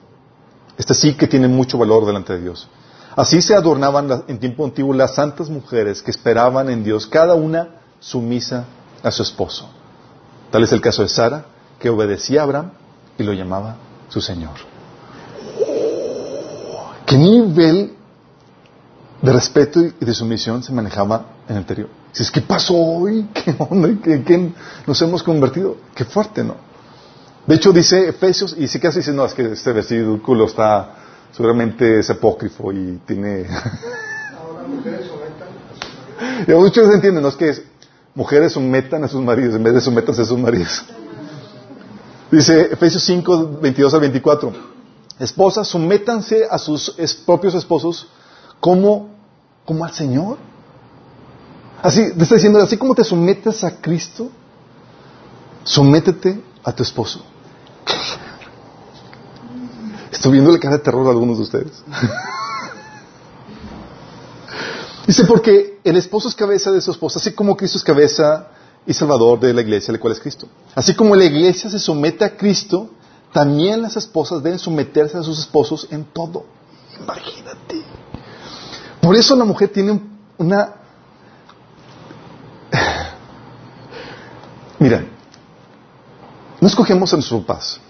Este 0.77 0.93
sí 0.93 1.15
que 1.15 1.27
tiene 1.27 1.47
mucho 1.47 1.77
valor 1.77 2.05
delante 2.05 2.33
de 2.33 2.41
Dios. 2.41 2.67
Así 3.15 3.41
se 3.41 3.53
adornaban 3.53 4.23
en 4.27 4.39
tiempo 4.39 4.65
antiguo 4.65 4.93
las 4.93 5.15
santas 5.15 5.49
mujeres 5.49 6.01
que 6.01 6.11
esperaban 6.11 6.69
en 6.69 6.83
Dios, 6.83 7.05
cada 7.05 7.35
una 7.35 7.69
sumisa 7.99 8.65
a 9.03 9.11
su 9.11 9.21
esposo. 9.21 9.69
Tal 10.51 10.63
es 10.63 10.71
el 10.71 10.81
caso 10.81 11.03
de 11.03 11.09
Sara, 11.09 11.45
que 11.79 11.89
obedecía 11.89 12.41
a 12.41 12.43
Abraham 12.43 12.71
y 13.17 13.23
lo 13.23 13.33
llamaba 13.33 13.75
su 14.09 14.21
Señor. 14.21 14.53
¿Qué 17.05 17.17
nivel 17.17 17.93
de 19.21 19.33
respeto 19.33 19.81
y 19.81 19.93
de 19.99 20.13
sumisión 20.13 20.63
se 20.63 20.71
manejaba 20.71 21.25
en 21.47 21.55
el 21.55 21.61
interior? 21.61 21.89
Dices, 22.11 22.31
¿qué 22.31 22.41
pasó 22.41 22.75
hoy? 22.75 23.27
¿Qué 23.33 23.55
onda? 23.57 23.89
¿Qué, 24.03 24.23
qué 24.23 24.53
nos 24.87 25.01
hemos 25.01 25.21
convertido? 25.21 25.77
Qué 25.93 26.05
fuerte, 26.05 26.43
¿no? 26.43 26.55
De 27.45 27.55
hecho, 27.55 27.73
dice 27.73 28.07
Efesios, 28.07 28.55
y 28.57 28.67
si 28.67 28.79
casi 28.79 28.99
dice, 28.99 29.11
no, 29.11 29.25
es 29.25 29.33
que 29.33 29.51
este 29.51 29.73
versículo 29.73 30.45
está, 30.45 30.95
seguramente 31.35 31.99
es 31.99 32.09
apócrifo 32.09 32.71
y 32.71 33.01
tiene... 33.05 33.47
Y 36.47 36.51
muchos 36.51 36.93
entienden, 36.93 37.21
¿no? 37.21 37.29
Es 37.29 37.35
que 37.35 37.53
mujeres 38.15 38.53
sometan 38.53 39.03
a 39.03 39.07
sus 39.07 39.21
maridos 39.21 39.55
en 39.55 39.63
vez 39.63 39.73
de 39.73 39.81
sometanse 39.81 40.21
a 40.21 40.25
sus 40.25 40.37
maridos. 40.37 40.83
Dice 42.31 42.69
Efesios 42.71 43.03
5, 43.03 43.59
22 43.61 43.93
al 43.93 43.99
24. 43.99 44.53
Esposas, 45.19 45.67
sométanse 45.67 46.45
a 46.49 46.57
sus 46.57 46.95
propios 47.25 47.55
esposos 47.55 48.07
como, 48.59 49.09
como 49.65 49.85
al 49.85 49.91
Señor. 49.91 50.37
Así, 51.81 52.13
te 52.13 52.23
está 52.23 52.35
diciendo, 52.35 52.59
así 52.59 52.77
como 52.77 52.95
te 52.95 53.03
sometes 53.03 53.63
a 53.63 53.81
Cristo, 53.81 54.29
sométete 55.63 56.41
a 56.63 56.71
tu 56.71 56.83
esposo. 56.83 57.23
Estoy 60.23 60.39
la 60.39 60.57
cara 60.57 60.77
de 60.77 60.83
terror 60.83 61.05
a 61.05 61.09
algunos 61.09 61.35
de 61.35 61.43
ustedes. 61.43 61.83
Dice, 65.05 65.25
porque 65.25 65.81
el 65.83 65.97
esposo 65.97 66.29
es 66.29 66.35
cabeza 66.35 66.71
de 66.71 66.79
su 66.79 66.91
esposa, 66.91 67.19
así 67.19 67.33
como 67.33 67.57
Cristo 67.57 67.77
es 67.77 67.83
cabeza 67.83 68.47
y 68.85 68.93
salvador 68.93 69.41
de 69.41 69.53
la 69.53 69.59
iglesia, 69.59 69.91
la 69.91 69.99
cual 69.99 70.13
es 70.13 70.21
Cristo. 70.21 70.47
Así 70.75 70.95
como 70.95 71.13
la 71.13 71.25
iglesia 71.25 71.69
se 71.69 71.77
somete 71.77 72.23
a 72.23 72.37
Cristo, 72.37 72.91
también 73.33 73.81
las 73.81 73.97
esposas 73.97 74.41
deben 74.41 74.59
someterse 74.59 75.17
a 75.17 75.23
sus 75.23 75.39
esposos 75.39 75.89
en 75.91 76.05
todo. 76.05 76.45
Imagínate. 77.01 77.83
Por 79.01 79.17
eso 79.17 79.35
la 79.35 79.43
mujer 79.43 79.73
tiene 79.73 80.01
una... 80.37 80.73
Mira, 84.79 85.03
no 86.61 86.67
escogemos 86.69 87.11
a 87.11 87.17
nuestros 87.17 87.41
papás, 87.41 87.81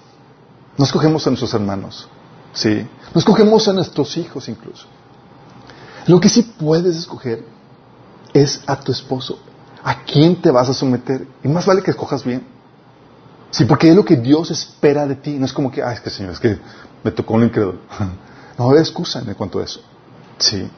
no 0.76 0.84
escogemos 0.84 1.28
a 1.28 1.30
nuestros 1.30 1.54
hermanos, 1.54 2.10
¿sí? 2.54 2.88
No 3.14 3.20
escogemos 3.20 3.68
a 3.68 3.74
nuestros 3.74 4.16
hijos 4.18 4.48
incluso. 4.50 4.86
Lo 6.08 6.20
que 6.20 6.30
sí 6.30 6.44
puedes 6.44 6.96
escoger 6.96 7.46
es 8.34 8.62
a 8.68 8.80
tu 8.80 8.92
esposo. 8.92 9.40
¿A 9.84 10.04
quién 10.04 10.42
te 10.42 10.52
vas 10.52 10.70
a 10.70 10.74
someter? 10.74 11.28
Y 11.44 11.48
más 11.48 11.66
vale 11.66 11.82
que 11.82 11.92
escojas 11.92 12.24
bien. 12.24 12.46
Sí, 13.52 13.66
porque 13.66 13.90
es 13.90 13.96
lo 13.96 14.04
que 14.04 14.16
Dios 14.16 14.50
espera 14.50 15.06
de 15.06 15.16
ti. 15.16 15.38
No 15.38 15.46
es 15.46 15.54
como 15.54 15.72
que, 15.72 15.84
ay, 15.84 15.96
es 15.96 16.02
que 16.02 16.10
Señor, 16.10 16.34
es 16.34 16.40
que 16.40 16.58
me 17.04 17.12
tocó 17.12 17.36
un 17.36 17.44
incrédulo. 17.44 17.80
No 18.56 18.70
hay 18.70 18.78
excusa 18.78 19.20
en 19.20 19.34
cuanto 19.34 19.60
a 19.60 19.64
eso. 19.64 19.82
Sí. 20.38 20.70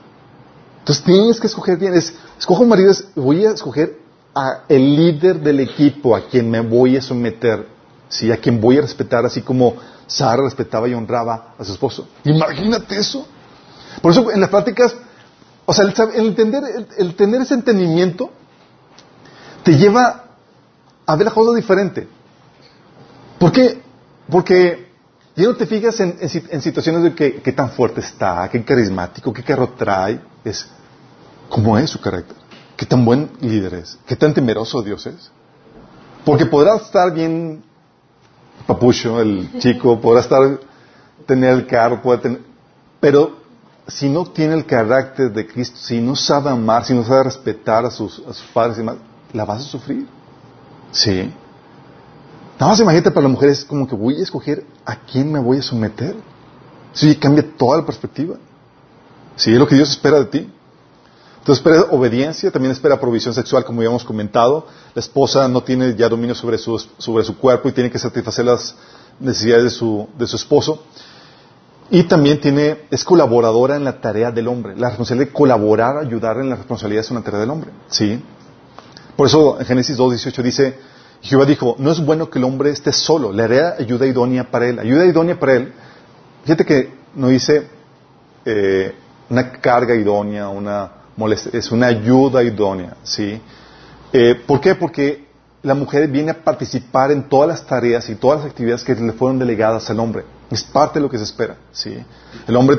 Entonces 0.79 1.03
tienes 1.03 1.41
que 1.41 1.47
escoger 1.47 1.77
bien. 1.77 1.93
Es, 1.93 2.13
escojo 2.39 2.63
un 2.63 2.69
marido, 2.69 2.93
voy 3.15 3.45
a 3.45 3.51
escoger 3.51 3.99
a 4.33 4.63
el 4.69 4.95
líder 4.95 5.41
del 5.41 5.59
equipo, 5.59 6.15
a 6.15 6.25
quien 6.27 6.49
me 6.49 6.61
voy 6.61 6.95
a 6.95 7.01
someter, 7.01 7.67
sí, 8.07 8.31
a 8.31 8.37
quien 8.37 8.61
voy 8.61 8.77
a 8.77 8.81
respetar, 8.81 9.25
así 9.25 9.41
como 9.41 9.75
Sara 10.07 10.43
respetaba 10.43 10.87
y 10.87 10.93
honraba 10.93 11.55
a 11.57 11.63
su 11.63 11.73
esposo. 11.73 12.07
Imagínate 12.23 12.97
eso. 12.97 13.27
Por 14.01 14.11
eso 14.11 14.31
en 14.31 14.41
las 14.41 14.49
prácticas 14.49 14.95
o 15.65 15.73
sea, 15.73 15.85
el, 15.85 16.27
entender, 16.27 16.63
el, 16.97 17.15
tener 17.15 17.41
ese 17.41 17.55
entendimiento 17.55 18.29
te 19.63 19.75
lleva 19.75 20.25
a 21.05 21.15
ver 21.15 21.25
la 21.25 21.33
cosa 21.33 21.55
diferente. 21.55 22.07
¿Por 23.39 23.51
qué? 23.51 23.81
Porque 24.29 24.91
ya 25.35 25.45
no 25.45 25.55
te 25.55 25.65
fijas 25.65 25.99
en, 25.99 26.61
situaciones 26.61 27.03
de 27.03 27.15
que, 27.15 27.41
qué 27.41 27.51
tan 27.51 27.71
fuerte 27.71 28.01
está, 28.01 28.47
qué 28.51 28.63
carismático, 28.63 29.33
qué 29.33 29.43
carro 29.43 29.69
trae, 29.69 30.21
es 30.43 30.67
cómo 31.49 31.77
es 31.77 31.89
su 31.89 31.99
carácter, 31.99 32.37
qué 32.77 32.85
tan 32.85 33.03
buen 33.03 33.31
líder 33.41 33.73
es, 33.75 33.97
qué 34.05 34.15
tan 34.15 34.33
temeroso 34.33 34.83
Dios 34.83 35.05
es. 35.07 35.31
Porque 36.23 36.45
podrá 36.45 36.75
estar 36.75 37.11
bien 37.11 37.63
papucho 38.65 39.21
el 39.21 39.49
chico, 39.59 39.99
podrá 39.99 40.21
estar 40.21 40.59
tener 41.25 41.53
el 41.53 41.67
carro, 41.67 42.01
puede 42.01 42.19
tener, 42.19 42.41
pero 42.99 43.37
si 43.87 44.09
no 44.09 44.25
tiene 44.25 44.55
el 44.55 44.65
carácter 44.65 45.31
de 45.31 45.45
Cristo, 45.45 45.77
si 45.77 45.99
no 45.99 46.15
sabe 46.15 46.49
amar, 46.49 46.85
si 46.85 46.93
no 46.93 47.03
sabe 47.03 47.23
respetar 47.23 47.85
a 47.85 47.91
sus, 47.91 48.21
padres 48.53 48.77
y 48.77 48.79
demás, 48.79 48.97
la 49.31 49.45
vas 49.45 49.61
a 49.61 49.65
sufrir. 49.65 50.07
Sí. 50.91 51.31
Nada 52.59 52.71
más 52.71 52.79
imagínate 52.79 53.11
para 53.11 53.23
la 53.23 53.33
mujer 53.33 53.49
es 53.49 53.65
como 53.65 53.87
que 53.87 53.95
voy 53.95 54.19
a 54.19 54.23
escoger 54.23 54.65
a 54.85 54.95
quién 54.95 55.31
me 55.31 55.39
voy 55.39 55.57
a 55.57 55.61
someter. 55.61 56.15
Sí, 56.93 57.15
cambia 57.15 57.45
toda 57.57 57.79
la 57.79 57.85
perspectiva. 57.85 58.37
Sí, 59.35 59.51
es 59.51 59.59
lo 59.59 59.67
que 59.67 59.75
Dios 59.75 59.89
espera 59.89 60.19
de 60.19 60.25
ti. 60.25 60.53
Entonces 61.45 61.63
espera 61.63 61.85
obediencia, 61.91 62.49
también 62.49 62.71
espera 62.71 62.99
provisión 62.99 63.31
sexual, 63.31 63.63
como 63.63 63.81
habíamos 63.81 64.03
comentado. 64.03 64.65
La 64.95 64.99
esposa 64.99 65.47
no 65.47 65.61
tiene 65.61 65.93
ya 65.93 66.09
dominio 66.09 66.33
sobre 66.33 66.57
su, 66.57 66.79
sobre 66.97 67.23
su 67.23 67.37
cuerpo 67.37 67.69
y 67.69 67.71
tiene 67.71 67.91
que 67.91 67.99
satisfacer 67.99 68.45
las 68.45 68.75
necesidades 69.19 69.65
de 69.65 69.69
su, 69.69 70.09
de 70.17 70.25
su 70.25 70.37
esposo. 70.37 70.81
Y 71.91 72.01
también 72.05 72.41
tiene, 72.41 72.85
es 72.89 73.03
colaboradora 73.03 73.75
en 73.75 73.83
la 73.83 74.01
tarea 74.01 74.31
del 74.31 74.47
hombre. 74.47 74.75
La 74.75 74.87
responsabilidad 74.87 75.27
de 75.27 75.33
colaborar, 75.33 75.97
ayudar 75.99 76.39
en 76.39 76.49
la 76.49 76.55
responsabilidad 76.55 77.01
es 77.05 77.11
una 77.11 77.21
tarea 77.21 77.41
del 77.41 77.51
hombre. 77.51 77.69
¿Sí? 77.89 78.19
Por 79.15 79.27
eso 79.27 79.59
en 79.59 79.67
Génesis 79.67 79.99
2.18 79.99 80.41
dice, 80.41 80.79
Jehová 81.21 81.45
dijo, 81.45 81.75
no 81.77 81.91
es 81.91 82.03
bueno 82.03 82.27
que 82.27 82.39
el 82.39 82.45
hombre 82.45 82.71
esté 82.71 82.91
solo, 82.91 83.31
le 83.31 83.43
haré 83.43 83.61
ayuda 83.61 84.07
idónea 84.07 84.49
para 84.49 84.67
él. 84.67 84.79
Ayuda 84.79 85.05
idónea 85.05 85.39
para 85.39 85.57
él. 85.57 85.73
Fíjate 86.43 86.65
que 86.65 86.91
no 87.13 87.27
dice 87.27 87.67
eh, 88.45 88.95
una 89.29 89.51
carga 89.51 89.93
idónea, 89.93 90.49
una 90.49 90.94
es 91.53 91.71
una 91.71 91.87
ayuda 91.87 92.43
idónea. 92.43 92.97
¿Sí? 93.03 93.41
Eh, 94.13 94.35
¿Por 94.45 94.61
qué? 94.61 94.75
Porque 94.75 95.25
la 95.65 95.73
mujer 95.73 96.07
viene 96.07 96.31
a 96.31 96.43
participar 96.43 97.11
en 97.11 97.27
todas 97.27 97.47
las 97.47 97.65
tareas 97.65 98.07
y 98.09 98.15
todas 98.15 98.41
las 98.41 98.51
actividades 98.51 98.83
que 98.83 98.93
le 98.95 99.13
fueron 99.13 99.39
delegadas 99.39 99.89
al 99.89 99.99
hombre. 99.99 100.23
Es 100.51 100.63
parte 100.63 100.99
de 100.99 101.03
lo 101.03 101.09
que 101.09 101.17
se 101.17 101.23
espera. 101.23 101.57
¿sí? 101.71 101.97
El 102.47 102.55
hombre 102.55 102.77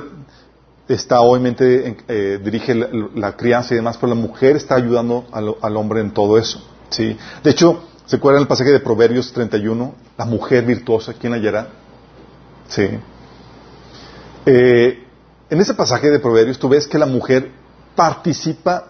está 0.89 1.21
obviamente, 1.21 1.97
eh, 2.07 2.41
dirige 2.43 2.75
la, 2.75 3.37
crianza 3.37 3.75
y 3.75 3.77
demás, 3.77 3.97
pero 3.97 4.15
la 4.15 4.21
mujer 4.21 4.55
está 4.55 4.77
ayudando 4.77 5.27
al, 5.33 5.77
hombre 5.77 6.01
en 6.01 6.13
todo 6.13 6.39
eso. 6.39 6.65
¿sí? 6.91 7.19
De 7.43 7.51
hecho, 7.51 7.83
¿se 8.07 8.17
acuerdan 8.17 8.43
el 8.43 8.49
pasaje 8.49 8.71
de 8.71 8.79
Proverbios 8.79 9.33
31? 9.33 9.95
La 10.17 10.25
mujer 10.25 10.65
virtuosa, 10.65 11.13
¿quién 11.13 11.33
la 11.33 11.39
hallará? 11.39 11.69
Sí. 12.69 12.89
Eh, 14.47 15.05
en 15.51 15.61
ese 15.61 15.75
pasaje 15.75 16.09
de 16.09 16.21
Proverbios 16.21 16.59
tú 16.59 16.69
ves 16.69 16.87
que 16.87 16.99
la 16.99 17.07
mujer 17.07 17.51
participa 17.97 18.85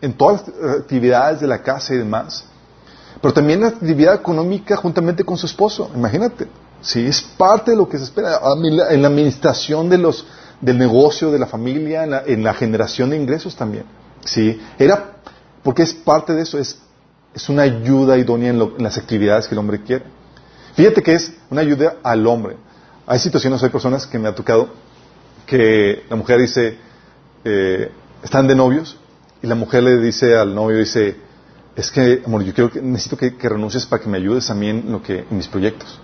en 0.00 0.12
todas 0.12 0.44
las 0.46 0.80
actividades 0.80 1.40
de 1.40 1.48
la 1.48 1.62
casa 1.62 1.94
y 1.94 1.98
demás 1.98 2.44
pero 3.20 3.34
también 3.34 3.60
la 3.60 3.68
actividad 3.68 4.14
económica 4.14 4.76
juntamente 4.76 5.24
con 5.24 5.36
su 5.36 5.46
esposo, 5.46 5.90
imagínate. 5.94 6.46
Sí, 6.80 7.06
es 7.06 7.20
parte 7.20 7.72
de 7.72 7.76
lo 7.76 7.88
que 7.88 7.98
se 7.98 8.04
espera 8.04 8.40
en 8.88 9.02
la 9.02 9.08
administración 9.08 9.90
de 9.90 9.98
los, 9.98 10.26
del 10.60 10.78
negocio, 10.78 11.30
de 11.30 11.38
la 11.38 11.46
familia, 11.46 12.04
en 12.26 12.42
la, 12.42 12.54
generación 12.54 13.10
de 13.10 13.16
ingresos 13.16 13.54
también. 13.54 13.84
Sí, 14.24 14.58
era 14.78 15.16
porque 15.62 15.82
es 15.82 15.92
parte 15.92 16.32
de 16.32 16.42
eso, 16.42 16.58
es, 16.58 16.78
es 17.34 17.48
una 17.50 17.62
ayuda 17.62 18.16
idónea 18.16 18.50
en, 18.50 18.82
las 18.82 18.96
actividades 18.96 19.46
que 19.46 19.54
el 19.54 19.58
hombre 19.58 19.82
quiere. 19.82 20.04
Fíjate 20.74 21.02
que 21.02 21.14
es 21.14 21.32
una 21.50 21.60
ayuda 21.60 21.96
al 22.02 22.26
hombre. 22.26 22.56
Hay 23.06 23.18
situaciones, 23.18 23.62
hay 23.62 23.68
personas 23.68 24.06
que 24.06 24.18
me 24.18 24.28
ha 24.28 24.34
tocado 24.34 24.70
que 25.44 26.04
la 26.08 26.16
mujer 26.16 26.40
dice, 26.40 26.78
eh, 27.44 27.92
están 28.22 28.46
de 28.46 28.54
novios 28.54 28.96
y 29.42 29.46
la 29.46 29.54
mujer 29.54 29.82
le 29.82 29.98
dice 29.98 30.36
al 30.36 30.54
novio, 30.54 30.78
dice, 30.78 31.16
es 31.76 31.90
que, 31.90 32.22
amor, 32.26 32.42
yo 32.42 32.52
quiero 32.52 32.70
que, 32.70 32.82
necesito 32.82 33.16
que, 33.16 33.48
renuncies 33.48 33.86
para 33.86 34.02
que 34.02 34.08
me 34.08 34.18
ayudes 34.18 34.50
a 34.50 34.54
en, 34.54 34.90
lo 34.92 35.02
que, 35.02 35.20
en 35.30 35.36
mis 35.36 35.48
proyectos. 35.48 35.98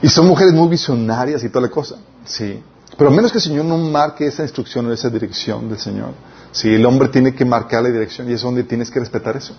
Y 0.00 0.08
son 0.08 0.28
mujeres 0.28 0.52
muy 0.52 0.68
visionarias 0.68 1.42
y 1.42 1.48
toda 1.48 1.62
la 1.62 1.70
cosa, 1.70 1.96
sí. 2.24 2.62
Pero 2.96 3.10
a 3.10 3.12
menos 3.12 3.32
que 3.32 3.38
el 3.38 3.44
Señor 3.44 3.64
no 3.64 3.76
marque 3.78 4.26
esa 4.26 4.42
instrucción 4.42 4.86
o 4.86 4.92
esa 4.92 5.10
dirección 5.10 5.68
del 5.68 5.78
Señor, 5.78 6.10
si 6.52 6.74
el 6.74 6.86
hombre 6.86 7.08
tiene 7.08 7.34
que 7.34 7.44
marcar 7.44 7.82
la 7.82 7.90
dirección 7.90 8.30
y 8.30 8.32
es 8.32 8.42
donde 8.42 8.62
tienes 8.62 8.90
que 8.90 9.00
respetar 9.00 9.36
eso. 9.36 9.54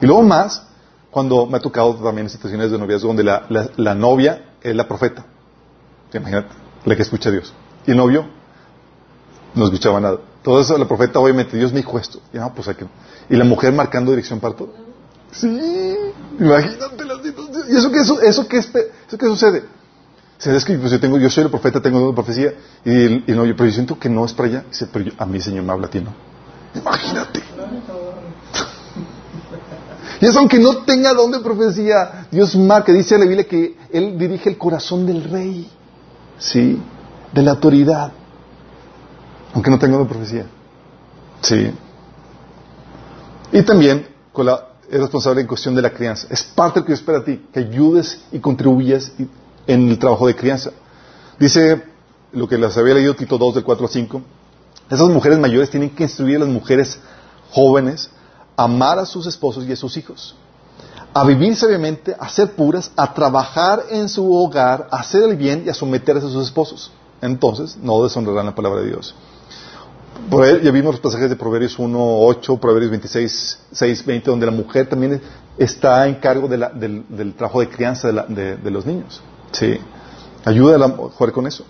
Y 0.00 0.06
luego 0.06 0.22
más, 0.22 0.62
cuando 1.10 1.46
me 1.46 1.56
ha 1.56 1.60
tocado 1.60 1.94
también 1.94 2.28
situaciones 2.28 2.70
de 2.70 2.78
noviazgo 2.78 3.08
donde 3.08 3.24
la, 3.24 3.46
la, 3.76 3.94
novia 3.94 4.54
es 4.60 4.74
la 4.74 4.86
profeta. 4.88 5.24
Imagínate, 6.18 6.48
la 6.84 6.96
que 6.96 7.02
escucha 7.02 7.28
a 7.28 7.32
Dios. 7.32 7.52
Y 7.86 7.90
el 7.90 7.96
novio 7.96 8.26
no 9.54 9.64
escuchaba 9.64 10.00
nada. 10.00 10.18
Todo 10.42 10.60
eso, 10.60 10.76
la 10.76 10.86
profeta, 10.86 11.18
obviamente, 11.18 11.56
Dios 11.56 11.72
me 11.72 11.78
dijo 11.78 11.98
esto. 11.98 12.20
Y, 12.32 12.38
pues 12.54 12.68
y 13.30 13.36
la 13.36 13.44
mujer 13.44 13.72
marcando 13.72 14.10
dirección 14.10 14.40
para 14.40 14.54
todo. 14.54 14.72
Sí, 15.32 15.96
imagínate 16.38 17.04
las. 17.04 17.18
¿Y 17.68 17.76
eso 17.76 17.90
qué, 17.90 18.00
eso, 18.00 18.20
eso 18.20 18.48
qué, 18.48 18.58
eso 18.58 19.18
qué 19.18 19.26
sucede? 19.26 19.64
Se 20.38 20.54
es 20.54 20.64
que 20.64 20.76
pues, 20.76 20.92
yo, 20.92 21.00
tengo, 21.00 21.18
yo 21.18 21.30
soy 21.30 21.44
el 21.44 21.50
profeta, 21.50 21.80
tengo 21.80 22.04
una 22.04 22.14
profecía. 22.14 22.52
Y, 22.84 23.30
y 23.30 23.34
no, 23.34 23.44
yo, 23.44 23.56
pero 23.56 23.66
yo 23.66 23.72
siento 23.72 23.98
que 23.98 24.08
no 24.08 24.24
es 24.24 24.32
para 24.32 24.48
allá. 24.48 24.64
Dice, 24.68 24.86
pero 24.92 25.10
a 25.18 25.26
mí 25.26 25.36
el 25.36 25.42
Señor 25.42 25.64
me 25.64 25.72
habla 25.72 25.86
a 25.86 25.90
ti, 25.90 26.00
¿no? 26.00 26.12
Imagínate. 26.74 27.42
Y 30.20 30.26
eso 30.26 30.38
aunque 30.38 30.58
no 30.58 30.78
tenga 30.78 31.12
don 31.12 31.30
de 31.30 31.40
profecía, 31.40 32.26
Dios 32.30 32.54
marca, 32.56 32.92
dice 32.92 33.18
la 33.18 33.24
Biblia 33.24 33.44
que 33.44 33.76
Él 33.92 34.16
dirige 34.18 34.50
el 34.50 34.58
corazón 34.58 35.06
del 35.06 35.24
rey, 35.24 35.70
¿sí? 36.38 36.80
De 37.32 37.42
la 37.42 37.52
autoridad. 37.52 38.12
Aunque 39.52 39.70
no 39.70 39.78
tenga 39.78 39.98
de 39.98 40.04
profecía. 40.04 40.46
Sí. 41.42 41.70
Y 43.52 43.62
también 43.62 44.08
con 44.32 44.46
la, 44.46 44.68
es 44.90 45.00
responsable 45.00 45.42
en 45.42 45.46
cuestión 45.46 45.74
de 45.74 45.82
la 45.82 45.90
crianza. 45.90 46.26
Es 46.30 46.42
parte 46.42 46.80
de 46.80 46.80
lo 46.80 46.86
que 46.86 46.92
espera 46.94 47.18
a 47.18 47.24
ti, 47.24 47.46
que 47.52 47.60
ayudes 47.60 48.20
y 48.32 48.40
contribuyas 48.40 49.12
en 49.66 49.88
el 49.88 49.98
trabajo 49.98 50.26
de 50.26 50.34
crianza. 50.34 50.70
Dice 51.38 51.82
lo 52.32 52.48
que 52.48 52.58
les 52.58 52.76
había 52.76 52.94
leído 52.94 53.14
Tito 53.14 53.38
2 53.38 53.54
del 53.54 53.64
4 53.64 53.86
al 53.86 53.92
5. 53.92 54.22
Esas 54.90 55.08
mujeres 55.08 55.38
mayores 55.38 55.70
tienen 55.70 55.90
que 55.90 56.02
instruir 56.02 56.36
a 56.36 56.40
las 56.40 56.48
mujeres 56.48 56.98
jóvenes 57.50 58.10
amar 58.56 58.98
a 58.98 59.06
sus 59.06 59.26
esposos 59.26 59.64
y 59.64 59.72
a 59.72 59.76
sus 59.76 59.96
hijos, 59.96 60.36
a 61.14 61.24
vivir 61.24 61.54
sabiamente, 61.54 62.14
a 62.18 62.28
ser 62.28 62.54
puras, 62.56 62.90
a 62.96 63.14
trabajar 63.14 63.84
en 63.88 64.08
su 64.08 64.34
hogar, 64.34 64.88
a 64.90 64.96
hacer 64.96 65.22
el 65.22 65.36
bien 65.36 65.62
y 65.64 65.68
a 65.68 65.74
someterse 65.74 66.26
a 66.26 66.28
sus 66.28 66.44
esposos. 66.44 66.90
Entonces, 67.22 67.78
no 67.80 68.02
deshonrarán 68.02 68.46
la 68.46 68.54
palabra 68.54 68.80
de 68.80 68.88
Dios. 68.88 69.14
Por 70.28 70.60
ya 70.60 70.70
vimos 70.72 70.94
los 70.94 71.00
pasajes 71.00 71.30
de 71.30 71.36
Proverbios 71.36 71.78
1, 71.78 71.96
8, 71.98 72.56
Proverbios 72.56 72.90
26, 72.90 73.58
6, 73.70 74.06
20, 74.06 74.30
donde 74.30 74.46
la 74.46 74.52
mujer 74.52 74.88
también 74.88 75.20
está 75.56 76.06
en 76.08 76.16
cargo 76.16 76.48
del, 76.48 77.34
trabajo 77.34 77.60
de 77.60 77.68
crianza 77.68 78.10
de, 78.10 78.70
los 78.70 78.84
niños. 78.84 79.22
Sí. 79.52 79.78
Ayuda 80.44 80.74
a 80.74 80.78
la 80.78 80.88
mujer 80.88 81.30
con 81.30 81.46
eso. 81.46 81.64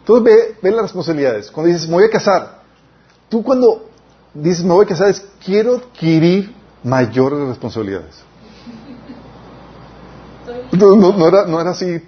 Entonces 0.00 0.24
ve, 0.24 0.56
ve 0.62 0.70
las 0.72 0.82
responsabilidades. 0.82 1.50
Cuando 1.50 1.72
dices, 1.72 1.88
me 1.88 1.94
voy 1.94 2.04
a 2.04 2.10
casar, 2.10 2.60
tú 3.30 3.42
cuando 3.42 3.88
dices, 4.34 4.62
me 4.62 4.74
voy 4.74 4.84
a 4.84 4.88
casar, 4.88 5.08
es 5.08 5.24
quiero 5.42 5.76
adquirir 5.76 6.54
mayores 6.82 7.48
responsabilidades. 7.48 8.33
No, 10.72 11.28
era, 11.28 11.46
no 11.46 11.60
era 11.60 11.70
así. 11.70 12.00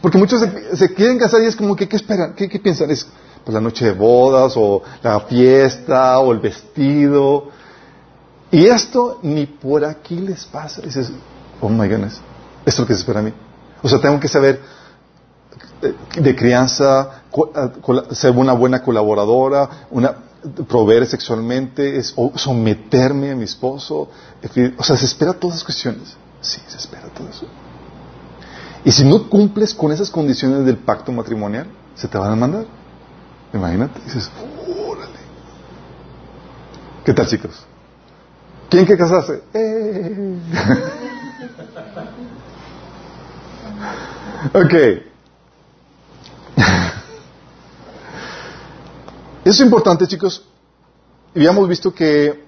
Porque 0.00 0.18
muchos 0.18 0.44
se, 0.74 0.94
quieren 0.94 1.18
casar 1.18 1.42
y 1.42 1.46
es 1.46 1.56
como 1.56 1.76
que, 1.76 1.88
¿qué 1.88 1.96
esperan? 1.96 2.34
¿Qué, 2.34 2.48
piensan? 2.58 2.90
Es 2.90 3.06
pues, 3.44 3.54
la 3.54 3.60
noche 3.60 3.84
de 3.84 3.92
bodas, 3.92 4.54
o 4.56 4.82
la 5.02 5.20
fiesta, 5.20 6.18
o 6.18 6.32
el 6.32 6.38
vestido. 6.38 7.48
Y 8.50 8.66
esto 8.66 9.20
ni 9.22 9.46
por 9.46 9.84
aquí 9.84 10.16
les 10.16 10.44
pasa. 10.46 10.82
dices, 10.82 11.10
oh 11.60 11.68
my 11.68 11.88
goodness, 11.88 12.20
esto 12.64 12.70
es 12.70 12.78
lo 12.78 12.86
que 12.86 12.94
se 12.94 13.00
espera 13.00 13.20
a 13.20 13.22
mí. 13.22 13.32
O 13.82 13.88
sea, 13.88 14.00
tengo 14.00 14.18
que 14.18 14.28
saber 14.28 14.60
eh, 15.82 15.94
de 16.20 16.36
crianza, 16.36 17.22
ser 18.12 18.32
una 18.32 18.52
buena 18.52 18.82
colaboradora, 18.82 19.86
una, 19.90 20.14
proveer 20.68 21.06
sexualmente, 21.06 21.96
es 21.98 22.14
someterme 22.36 23.30
a 23.30 23.36
mi 23.36 23.44
esposo. 23.44 24.08
O 24.78 24.82
sea, 24.82 24.96
se 24.96 25.04
espera 25.04 25.32
todas 25.32 25.56
esas 25.56 25.64
cuestiones. 25.64 26.16
Sí, 26.40 26.60
se 26.66 26.76
espera 26.76 27.08
todo 27.08 27.28
eso. 27.28 27.46
Y 28.84 28.92
si 28.92 29.04
no 29.04 29.28
cumples 29.28 29.74
con 29.74 29.92
esas 29.92 30.10
condiciones 30.10 30.64
del 30.64 30.78
pacto 30.78 31.12
matrimonial, 31.12 31.66
se 31.94 32.08
te 32.08 32.16
van 32.16 32.32
a 32.32 32.36
mandar. 32.36 32.64
Imagínate, 33.52 34.00
dices, 34.00 34.30
órale. 34.66 35.18
¿Qué 37.04 37.12
tal, 37.12 37.26
chicos? 37.26 37.66
¿Quién 38.70 38.86
que 38.86 38.96
casarse? 38.96 39.42
¡Eh! 39.52 40.38
ok. 44.54 44.74
Es 49.44 49.58
importante, 49.60 50.06
chicos. 50.06 50.46
Habíamos 51.34 51.66
visto 51.68 51.94
que 51.94 52.44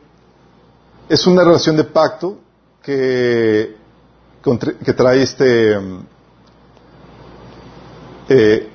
es 1.09 1.27
una 1.27 1.43
relación 1.43 1.77
de 1.77 1.85
pacto 1.85 2.39
que, 2.83 3.77
que 4.43 4.93
trae 4.93 5.23
este... 5.23 5.79
Eh, 8.29 8.69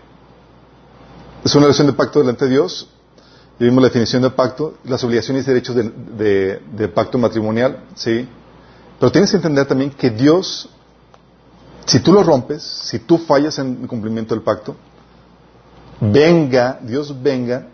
es 1.43 1.55
una 1.55 1.65
relación 1.65 1.87
de 1.87 1.93
pacto 1.93 2.19
delante 2.19 2.45
de 2.45 2.51
Dios. 2.51 2.89
Y 3.59 3.63
vimos 3.63 3.81
la 3.81 3.89
definición 3.89 4.21
de 4.21 4.29
pacto, 4.29 4.75
las 4.83 5.03
obligaciones 5.03 5.45
y 5.45 5.47
derechos 5.47 5.75
de, 5.75 6.61
de 6.71 6.87
pacto 6.89 7.17
matrimonial, 7.17 7.85
¿sí? 7.95 8.27
Pero 8.99 9.11
tienes 9.11 9.31
que 9.31 9.37
entender 9.37 9.65
también 9.65 9.91
que 9.91 10.11
Dios, 10.11 10.69
si 11.85 11.99
tú 11.99 12.13
lo 12.13 12.23
rompes, 12.23 12.61
si 12.61 12.99
tú 12.99 13.17
fallas 13.17 13.57
en 13.57 13.79
el 13.81 13.87
cumplimiento 13.87 14.35
del 14.35 14.43
pacto, 14.43 14.75
venga, 15.99 16.79
Dios 16.81 17.19
venga 17.21 17.67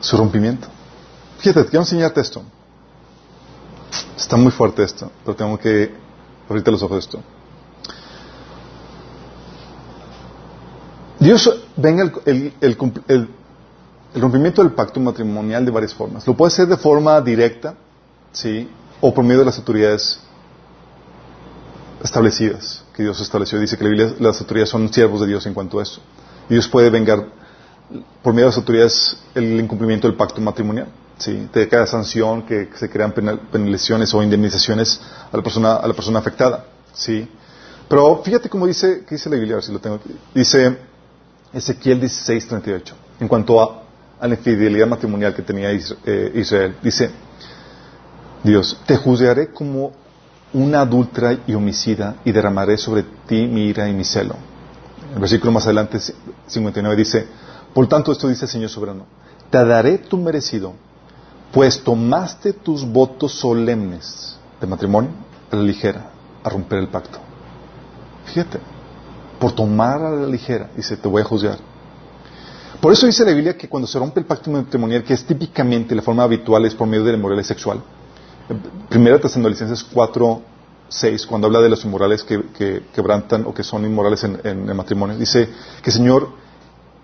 su 0.00 0.16
rompimiento. 0.16 0.68
Fíjate, 1.38 1.64
quiero 1.64 1.82
enseñarte 1.82 2.20
esto. 2.20 2.42
Está 4.16 4.36
muy 4.36 4.52
fuerte 4.52 4.82
esto, 4.82 5.10
pero 5.24 5.36
tengo 5.36 5.58
que 5.58 5.90
abrirte 6.48 6.70
los 6.70 6.82
ojos 6.82 6.96
de 6.96 7.00
esto. 7.00 7.22
Dios 11.18 11.62
venga 11.76 12.12
el, 12.24 12.52
el, 12.60 13.28
rompimiento 14.14 14.62
del 14.62 14.72
pacto 14.72 14.98
matrimonial 14.98 15.64
de 15.64 15.70
varias 15.70 15.94
formas. 15.94 16.26
Lo 16.26 16.34
puede 16.34 16.48
hacer 16.48 16.66
de 16.66 16.76
forma 16.76 17.20
directa, 17.20 17.74
¿sí? 18.32 18.68
O 19.00 19.14
por 19.14 19.24
medio 19.24 19.40
de 19.40 19.46
las 19.46 19.58
autoridades 19.58 20.18
establecidas, 22.02 22.84
que 22.94 23.04
Dios 23.04 23.20
estableció. 23.20 23.60
Dice 23.60 23.78
que 23.78 23.84
las 24.18 24.40
autoridades 24.40 24.70
son 24.70 24.92
siervos 24.92 25.20
de 25.20 25.28
Dios 25.28 25.46
en 25.46 25.54
cuanto 25.54 25.78
a 25.78 25.84
eso. 25.84 26.00
Dios 26.48 26.66
puede 26.66 26.90
vengar 26.90 27.24
por 28.22 28.32
medio 28.32 28.46
de 28.46 28.50
las 28.50 28.58
autoridades 28.58 29.16
el 29.34 29.60
incumplimiento 29.60 30.08
del 30.08 30.16
pacto 30.16 30.40
matrimonial. 30.40 30.88
¿Sí? 31.22 31.48
De 31.52 31.68
cada 31.68 31.86
sanción 31.86 32.42
que 32.42 32.68
se 32.74 32.90
crean 32.90 33.12
penalizaciones 33.12 34.12
o 34.12 34.22
indemnizaciones 34.22 35.00
a 35.30 35.36
la 35.36 35.42
persona, 35.42 35.76
a 35.76 35.86
la 35.86 35.94
persona 35.94 36.18
afectada. 36.18 36.64
¿sí? 36.92 37.28
Pero 37.88 38.22
fíjate 38.24 38.48
cómo 38.48 38.66
dice, 38.66 39.04
¿qué 39.06 39.14
dice 39.14 39.30
la 39.30 39.36
Biblia? 39.36 39.56
Ver 39.56 39.64
si 39.64 39.72
lo 39.72 39.78
tengo 39.78 39.96
aquí. 39.96 40.10
Dice 40.34 40.76
Ezequiel 41.52 42.00
16:38, 42.00 42.92
en 43.20 43.28
cuanto 43.28 43.60
a, 43.60 43.82
la 44.20 44.34
infidelidad 44.34 44.86
matrimonial 44.86 45.34
que 45.34 45.42
tenía 45.42 45.72
eh, 45.72 46.32
Israel. 46.36 46.76
Dice, 46.80 47.10
Dios, 48.44 48.78
te 48.86 48.96
juzgaré 48.96 49.48
como 49.48 49.92
una 50.52 50.82
adulta 50.82 51.36
y 51.44 51.54
homicida 51.54 52.16
y 52.24 52.30
derramaré 52.30 52.78
sobre 52.78 53.04
ti 53.26 53.48
mi 53.48 53.66
ira 53.66 53.88
y 53.88 53.92
mi 53.92 54.04
celo. 54.04 54.36
El 55.12 55.18
versículo 55.20 55.50
más 55.50 55.64
adelante, 55.64 55.98
59, 56.46 56.96
dice, 56.96 57.26
por 57.74 57.88
tanto, 57.88 58.12
esto 58.12 58.28
dice 58.28 58.44
el 58.44 58.50
Señor 58.50 58.70
soberano, 58.70 59.06
te 59.50 59.64
daré 59.64 59.98
tu 59.98 60.16
merecido, 60.16 60.74
pues 61.52 61.82
tomaste 61.84 62.54
tus 62.54 62.84
votos 62.84 63.32
solemnes 63.32 64.38
de 64.60 64.66
matrimonio 64.66 65.10
a 65.50 65.56
la 65.56 65.62
ligera, 65.62 66.10
a 66.42 66.48
romper 66.48 66.78
el 66.78 66.88
pacto. 66.88 67.18
Fíjate, 68.24 68.58
por 69.38 69.52
tomar 69.52 70.02
a 70.02 70.10
la 70.10 70.26
ligera, 70.26 70.70
dice, 70.74 70.96
te 70.96 71.08
voy 71.08 71.20
a 71.20 71.24
juzgar. 71.24 71.58
Por 72.80 72.92
eso 72.92 73.06
dice 73.06 73.24
la 73.24 73.32
Biblia 73.32 73.56
que 73.56 73.68
cuando 73.68 73.86
se 73.86 73.98
rompe 73.98 74.18
el 74.20 74.26
pacto 74.26 74.50
matrimonial, 74.50 75.04
que 75.04 75.14
es 75.14 75.24
típicamente 75.24 75.94
la 75.94 76.02
forma 76.02 76.22
habitual, 76.22 76.64
es 76.64 76.74
por 76.74 76.88
medio 76.88 77.04
de 77.04 77.12
la 77.12 77.18
inmoralidad 77.18 77.46
sexual. 77.46 77.82
Primera 78.88 79.20
Tesalonicenses 79.20 79.84
4, 79.84 80.42
6, 80.88 81.26
cuando 81.26 81.46
habla 81.46 81.60
de 81.60 81.68
los 81.68 81.84
inmorales 81.84 82.24
que, 82.24 82.82
quebrantan 82.92 83.44
o 83.46 83.54
que 83.54 83.62
son 83.62 83.84
inmorales 83.84 84.24
en, 84.24 84.40
en 84.42 84.68
el 84.68 84.74
matrimonio, 84.74 85.16
dice 85.16 85.48
que 85.82 85.90
el 85.90 85.94
Señor 85.94 86.30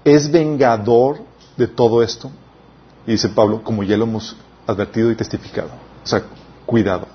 es 0.04 0.30
vengador 0.30 1.18
de 1.56 1.68
todo 1.68 2.02
esto. 2.02 2.30
Y 3.08 3.12
dice 3.12 3.30
Pablo, 3.30 3.62
como 3.64 3.82
ya 3.84 3.96
lo 3.96 4.04
hemos 4.04 4.36
advertido 4.66 5.10
y 5.10 5.14
testificado. 5.16 5.70
O 6.04 6.06
sea, 6.06 6.24
cuidado 6.66 7.06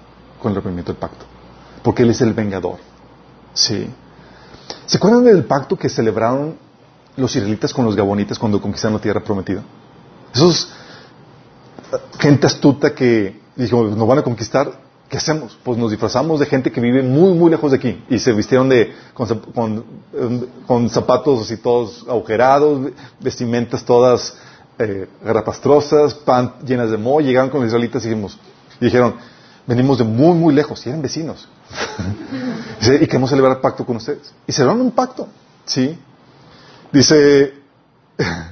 con 0.41 0.49
el 0.49 0.55
rompimiento 0.55 0.91
del 0.91 0.99
pacto. 0.99 1.23
Porque 1.83 2.01
Él 2.01 2.09
es 2.09 2.19
el 2.21 2.33
vengador. 2.33 2.77
Sí. 3.53 3.87
¿Se 4.87 4.97
acuerdan 4.97 5.23
del 5.23 5.45
pacto 5.45 5.77
que 5.77 5.89
celebraron 5.89 6.57
los 7.15 7.35
israelitas 7.35 7.71
con 7.71 7.85
los 7.85 7.95
gabonitas 7.95 8.39
cuando 8.39 8.59
conquistaron 8.59 8.95
la 8.95 9.01
tierra 9.03 9.23
prometida? 9.23 9.61
Esos 10.33 10.71
eh, 11.91 11.97
gente 12.17 12.47
astuta 12.47 12.95
que 12.95 13.39
dijimos, 13.55 13.95
nos 13.95 14.07
van 14.07 14.17
a 14.17 14.23
conquistar, 14.23 14.71
¿qué 15.07 15.17
hacemos? 15.17 15.55
Pues 15.63 15.77
nos 15.77 15.91
disfrazamos 15.91 16.39
de 16.39 16.47
gente 16.47 16.71
que 16.71 16.81
vive 16.81 17.03
muy, 17.03 17.33
muy 17.33 17.51
lejos 17.51 17.69
de 17.69 17.77
aquí 17.77 18.03
y 18.09 18.17
se 18.17 18.33
vistieron 18.33 18.67
de, 18.67 18.95
con, 19.13 19.85
con, 20.65 20.89
zapatos 20.89 21.41
así 21.41 21.57
todos 21.57 22.03
agujerados, 22.09 22.91
vestimentas 23.19 23.85
todas 23.85 24.35
eh, 24.79 25.07
garrapastrosas, 25.23 26.13
pan 26.15 26.55
llenas 26.65 26.89
de 26.89 26.97
moho, 26.97 27.21
llegaron 27.21 27.49
con 27.49 27.61
los 27.61 27.67
israelitas 27.67 28.03
y 28.05 28.09
dijimos, 28.09 28.39
y 28.79 28.85
dijeron, 28.85 29.15
venimos 29.67 29.99
de 29.99 30.03
muy, 30.03 30.35
muy 30.35 30.53
lejos, 30.53 30.85
y 30.85 30.89
eran 30.89 31.01
vecinos. 31.01 31.47
y 33.01 33.07
queremos 33.07 33.29
celebrar 33.29 33.61
pacto 33.61 33.85
con 33.85 33.97
ustedes. 33.97 34.33
Y 34.47 34.51
celebraron 34.51 34.85
un 34.85 34.91
pacto, 34.91 35.27
¿sí? 35.65 35.97
Dice, 36.91 37.53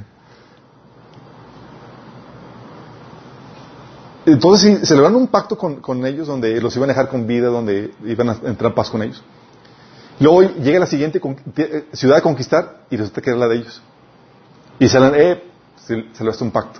entonces 4.25 4.87
celebraron 4.87 5.21
un 5.21 5.27
pacto 5.27 5.57
con, 5.57 6.05
ellos 6.05 6.27
donde 6.27 6.61
los 6.61 6.75
iban 6.75 6.89
a 6.89 6.93
dejar 6.93 7.09
con 7.09 7.27
vida, 7.27 7.47
donde 7.47 7.93
iban 8.05 8.29
a 8.29 8.33
entrar 8.45 8.71
en 8.71 8.75
paz 8.75 8.89
con 8.89 9.01
ellos. 9.01 9.21
Luego 10.19 10.43
llega 10.43 10.79
la 10.79 10.85
siguiente 10.85 11.19
eh, 11.57 11.87
ciudad 11.93 12.17
a 12.17 12.21
conquistar 12.21 12.81
y 12.91 12.97
resulta 12.97 13.21
que 13.21 13.31
era 13.31 13.39
la 13.39 13.47
de 13.47 13.55
ellos. 13.57 13.81
Y 14.79 14.87
se 15.91 15.99
eh, 15.99 16.09
celebraste 16.13 16.43
un 16.43 16.51
pacto. 16.51 16.79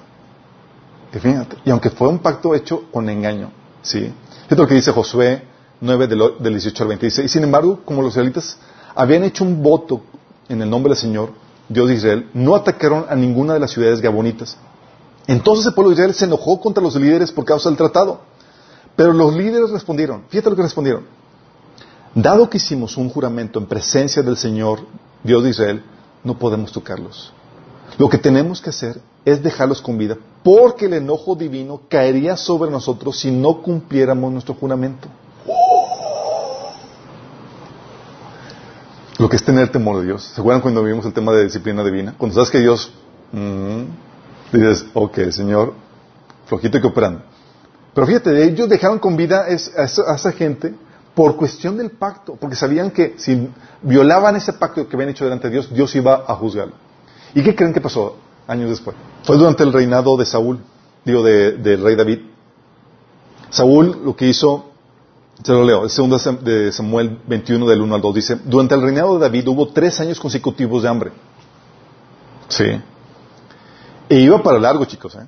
Y 1.66 1.70
aunque 1.70 1.90
fue 1.90 2.08
un 2.08 2.20
pacto 2.20 2.56
hecho 2.56 2.84
con 2.92 3.10
engaño, 3.10 3.52
¿sí? 3.82 4.12
Es 4.50 4.58
lo 4.58 4.66
que 4.66 4.76
dice 4.76 4.92
Josué 4.92 5.44
9 5.82 6.08
del, 6.08 6.54
18 6.54 6.84
al 6.84 6.90
20. 6.90 7.06
Dice, 7.06 7.24
y 7.24 7.28
sin 7.28 7.44
embargo, 7.44 7.82
como 7.84 8.02
los 8.02 8.14
israelitas 8.14 8.58
habían 8.96 9.24
hecho 9.24 9.44
un 9.44 9.62
voto 9.62 10.02
en 10.48 10.62
el 10.62 10.70
nombre 10.70 10.92
del 10.92 10.98
Señor, 10.98 11.32
Dios 11.68 11.90
de 11.90 11.96
Israel, 11.96 12.30
no 12.34 12.56
atacaron 12.56 13.06
a 13.10 13.16
ninguna 13.16 13.54
de 13.54 13.60
las 13.60 13.72
ciudades 13.72 14.02
gabonitas. 14.02 14.58
Entonces 15.28 15.66
el 15.66 15.74
pueblo 15.74 15.90
de 15.90 15.96
Israel 15.96 16.14
se 16.14 16.26
enojó 16.26 16.60
contra 16.60 16.84
los 16.84 16.96
líderes 16.96 17.32
por 17.32 17.46
causa 17.46 17.70
del 17.70 17.78
tratado. 17.78 18.22
Pero 18.96 19.14
los 19.14 19.34
líderes 19.34 19.70
respondieron, 19.70 20.24
fíjate 20.30 20.50
lo 20.50 20.56
que 20.56 20.64
respondieron. 20.64 21.06
Dado 22.14 22.50
que 22.50 22.58
hicimos 22.58 22.98
un 22.98 23.10
juramento 23.10 23.58
en 23.60 23.66
presencia 23.66 24.22
del 24.22 24.36
Señor, 24.38 24.82
Dios 25.24 25.44
de 25.44 25.50
Israel, 25.50 25.84
no 26.24 26.38
podemos 26.38 26.72
tocarlos. 26.72 27.34
Lo 27.98 28.10
que 28.10 28.18
tenemos 28.18 28.62
que 28.62 28.70
hacer 28.70 29.00
es 29.26 29.44
dejarlos 29.44 29.82
con 29.82 29.98
vida, 29.98 30.18
porque 30.44 30.86
el 30.86 30.94
enojo 30.94 31.36
divino 31.36 31.82
caería 31.88 32.38
sobre 32.38 32.72
nosotros 32.72 33.20
si 33.20 33.32
no 33.32 33.62
cumpliéramos 33.62 34.32
nuestro 34.32 34.56
juramento. 34.56 35.08
Lo 39.18 39.30
que 39.30 39.36
es 39.36 39.44
tener 39.44 39.70
temor 39.70 40.00
de 40.00 40.08
Dios. 40.08 40.24
¿Se 40.24 40.42
acuerdan 40.42 40.62
cuando 40.62 40.84
vimos 40.84 41.06
el 41.06 41.14
tema 41.14 41.32
de 41.34 41.44
disciplina 41.44 41.84
divina? 41.84 42.16
Cuando 42.18 42.34
sabes 42.34 42.50
que 42.50 42.60
Dios, 42.60 42.92
mm, 43.32 43.84
dices, 44.52 44.86
ok, 44.94 45.30
Señor, 45.30 45.76
flojito 46.48 46.80
y 46.80 46.82
cooperando. 46.82 47.22
Pero 47.94 48.08
fíjate, 48.08 48.44
ellos 48.44 48.68
dejaron 48.68 48.98
con 49.00 49.16
vida 49.16 49.44
a 49.44 49.50
esa 49.50 50.32
gente 50.32 50.74
por 51.14 51.36
cuestión 51.36 51.78
del 51.78 51.92
pacto, 51.92 52.36
porque 52.40 52.56
sabían 52.56 52.90
que 52.90 53.16
si 53.18 53.50
violaban 53.82 54.38
ese 54.38 54.54
pacto 54.54 54.88
que 54.88 54.96
habían 54.96 55.10
hecho 55.10 55.26
delante 55.26 55.48
de 55.48 55.54
Dios, 55.54 55.74
Dios 55.74 55.94
iba 55.96 56.24
a 56.28 56.36
juzgarlo. 56.36 56.74
¿Y 57.34 57.44
qué 57.44 57.56
creen 57.56 57.74
que 57.74 57.82
pasó 57.82 58.18
años 58.48 58.70
después? 58.70 58.96
Fue 59.24 59.38
durante 59.38 59.64
el 59.64 59.72
reinado 59.72 60.18
de 60.18 60.26
Saúl, 60.26 60.60
digo, 61.06 61.24
del 61.24 61.82
rey 61.82 61.96
David. 61.96 62.20
Saúl 63.50 64.02
lo 64.04 64.16
que 64.16 64.28
hizo, 64.28 64.72
se 65.44 65.52
lo 65.52 65.64
leo, 65.64 65.84
el 65.84 65.90
segundo 65.90 66.18
de 66.18 66.72
Samuel 66.72 67.20
21 67.28 67.68
del 67.68 67.82
1 67.82 67.96
al 67.96 68.02
2 68.02 68.16
dice, 68.16 68.40
durante 68.44 68.76
el 68.76 68.82
reinado 68.82 69.16
de 69.16 69.22
David 69.22 69.48
hubo 69.48 69.68
tres 69.70 70.00
años 70.00 70.20
consecutivos 70.20 70.84
de 70.84 70.90
hambre. 70.90 71.12
Sí. 72.48 72.66
E 74.10 74.20
iba 74.20 74.42
para 74.44 74.60
largo, 74.60 74.86
chicos. 74.86 75.16
¿eh? 75.16 75.26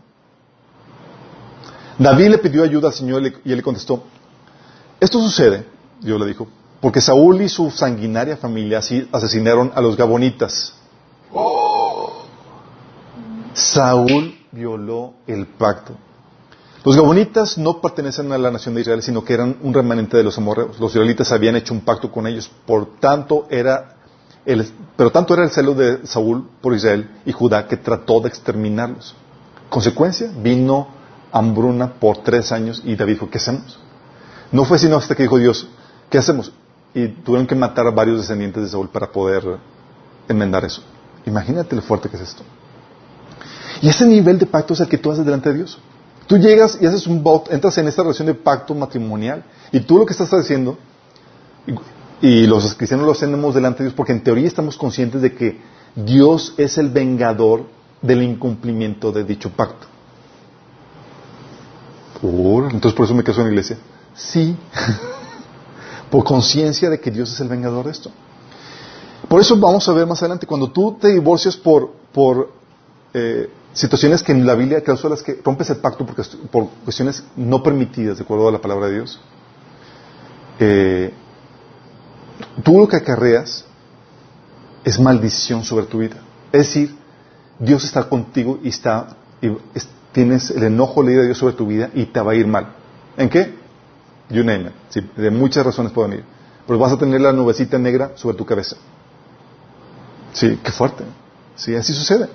David 1.97 2.29
le 2.29 2.37
pidió 2.37 2.63
ayuda 2.63 2.89
al 2.89 2.93
Señor 2.93 3.23
y 3.23 3.51
él 3.51 3.57
le 3.57 3.63
contestó, 3.63 4.03
esto 4.99 5.19
sucede, 5.19 5.65
Dios 6.01 6.19
le 6.19 6.25
dijo, 6.27 6.47
porque 6.81 7.01
Saúl 7.01 7.41
y 7.41 7.49
su 7.49 7.71
sanguinaria 7.71 8.35
familia 8.37 8.79
asesinaron 8.79 9.71
a 9.75 9.81
los 9.81 9.95
gabonitas 9.95 10.73
Saúl 13.53 14.35
violó 14.51 15.13
el 15.27 15.45
pacto. 15.45 15.93
Los 16.83 16.97
gabonitas 16.97 17.57
no 17.57 17.79
pertenecen 17.79 18.31
a 18.33 18.37
la 18.37 18.51
nación 18.51 18.75
de 18.75 18.81
Israel, 18.81 19.01
sino 19.01 19.23
que 19.23 19.33
eran 19.33 19.57
un 19.61 19.73
remanente 19.73 20.17
de 20.17 20.23
los 20.23 20.37
amorreos. 20.37 20.79
Los 20.79 20.91
israelitas 20.91 21.31
habían 21.31 21.55
hecho 21.55 21.73
un 21.73 21.81
pacto 21.81 22.11
con 22.11 22.27
ellos, 22.27 22.51
por 22.65 22.99
tanto 22.99 23.47
era 23.49 23.95
el, 24.45 24.69
pero 24.97 25.09
tanto 25.09 25.33
era 25.33 25.43
el 25.43 25.49
celo 25.49 25.75
de 25.75 26.05
Saúl 26.05 26.49
por 26.61 26.73
Israel 26.73 27.09
y 27.25 27.31
Judá 27.31 27.67
que 27.67 27.77
trató 27.77 28.19
de 28.19 28.27
exterminarlos. 28.27 29.15
Consecuencia, 29.69 30.29
vino 30.35 30.87
hambruna 31.31 31.93
por 31.93 32.17
tres 32.17 32.51
años 32.51 32.81
y 32.83 32.95
David 32.95 33.13
dijo, 33.13 33.29
¿qué 33.29 33.37
hacemos? 33.37 33.79
No 34.51 34.65
fue 34.65 34.77
sino 34.77 34.97
hasta 34.97 35.15
que 35.15 35.23
dijo 35.23 35.37
Dios, 35.37 35.67
¿qué 36.09 36.17
hacemos? 36.17 36.51
Y 36.93 37.07
tuvieron 37.07 37.47
que 37.47 37.55
matar 37.55 37.87
a 37.87 37.91
varios 37.91 38.17
descendientes 38.17 38.61
de 38.61 38.69
Saúl 38.69 38.89
para 38.89 39.11
poder 39.11 39.57
enmendar 40.27 40.65
eso. 40.65 40.83
Imagínate 41.25 41.75
lo 41.75 41.81
fuerte 41.81 42.09
que 42.09 42.17
es 42.17 42.23
esto. 42.23 42.43
Y 43.83 43.89
ese 43.89 44.05
nivel 44.05 44.39
de 44.39 44.45
pacto 44.45 44.73
es 44.73 44.79
el 44.79 44.87
que 44.87 44.97
tú 44.97 45.11
haces 45.11 45.25
delante 45.25 45.49
de 45.49 45.55
Dios. 45.55 45.77
Tú 46.25 46.37
llegas 46.37 46.77
y 46.79 46.85
haces 46.85 47.05
un 47.05 47.21
voto, 47.21 47.51
entras 47.51 47.77
en 47.77 47.89
esta 47.89 48.01
relación 48.01 48.27
de 48.27 48.33
pacto 48.33 48.73
matrimonial 48.73 49.43
y 49.73 49.81
tú 49.81 49.97
lo 49.97 50.05
que 50.05 50.13
estás 50.13 50.33
haciendo, 50.33 50.77
y, 52.21 52.47
los 52.47 52.75
cristianos 52.75 53.05
lo 53.05 53.11
hacemos 53.11 53.53
delante 53.53 53.79
de 53.79 53.89
Dios 53.89 53.93
porque 53.93 54.13
en 54.13 54.23
teoría 54.23 54.47
estamos 54.47 54.77
conscientes 54.77 55.21
de 55.21 55.35
que 55.35 55.59
Dios 55.97 56.53
es 56.55 56.77
el 56.77 56.91
vengador 56.91 57.65
del 58.01 58.23
incumplimiento 58.23 59.11
de 59.11 59.25
dicho 59.25 59.49
pacto. 59.49 59.85
entonces 62.21 62.93
por 62.93 63.05
eso 63.05 63.13
me 63.13 63.23
caso 63.25 63.41
en 63.41 63.47
la 63.47 63.51
iglesia. 63.51 63.77
Sí, 64.15 64.55
por 66.09 66.23
conciencia 66.23 66.89
de 66.89 67.01
que 67.01 67.11
Dios 67.11 67.33
es 67.33 67.39
el 67.41 67.49
vengador 67.49 67.83
de 67.83 67.91
esto. 67.91 68.11
Por 69.27 69.41
eso 69.41 69.57
vamos 69.57 69.89
a 69.89 69.91
ver 69.91 70.07
más 70.07 70.21
adelante, 70.21 70.47
cuando 70.47 70.71
tú 70.71 70.97
te 71.01 71.09
divorcias 71.09 71.57
por, 71.57 71.91
por 72.13 72.49
eh, 73.13 73.49
situaciones 73.73 74.23
que 74.23 74.31
en 74.31 74.45
la 74.45 74.55
Biblia 74.55 74.83
las 74.85 75.23
que 75.23 75.39
rompes 75.43 75.69
el 75.69 75.77
pacto 75.77 76.05
por 76.05 76.69
cuestiones 76.83 77.23
no 77.35 77.61
permitidas 77.63 78.17
de 78.17 78.23
acuerdo 78.23 78.47
a 78.47 78.51
la 78.51 78.61
palabra 78.61 78.87
de 78.87 78.93
Dios. 78.93 79.19
Eh, 80.59 81.13
tú 82.63 82.79
lo 82.79 82.87
que 82.87 82.97
acarreas 82.97 83.65
es 84.83 84.99
maldición 84.99 85.63
sobre 85.63 85.85
tu 85.85 85.99
vida. 85.99 86.17
Es 86.51 86.67
decir, 86.67 86.95
Dios 87.59 87.83
está 87.83 88.07
contigo 88.07 88.59
y 88.63 88.69
está 88.69 89.17
tienes 90.13 90.51
el 90.51 90.63
enojo 90.63 91.03
leído 91.03 91.21
de 91.21 91.27
Dios 91.27 91.39
sobre 91.39 91.55
tu 91.55 91.67
vida 91.67 91.89
y 91.93 92.05
te 92.05 92.21
va 92.21 92.31
a 92.31 92.35
ir 92.35 92.47
mal. 92.47 92.67
¿En 93.17 93.29
qué? 93.29 93.55
You 94.29 94.43
name 94.43 94.71
it. 94.93 95.03
de 95.15 95.31
muchas 95.31 95.65
razones 95.65 95.91
pueden 95.91 96.13
ir. 96.13 96.23
Pero 96.65 96.79
vas 96.79 96.93
a 96.93 96.97
tener 96.97 97.19
la 97.19 97.33
nubecita 97.33 97.77
negra 97.77 98.11
sobre 98.15 98.37
tu 98.37 98.45
cabeza. 98.45 98.77
Sí, 100.31 100.59
qué 100.63 100.71
fuerte. 100.71 101.03
Sí, 101.55 101.75
así 101.75 101.93
sucede. 101.93 102.29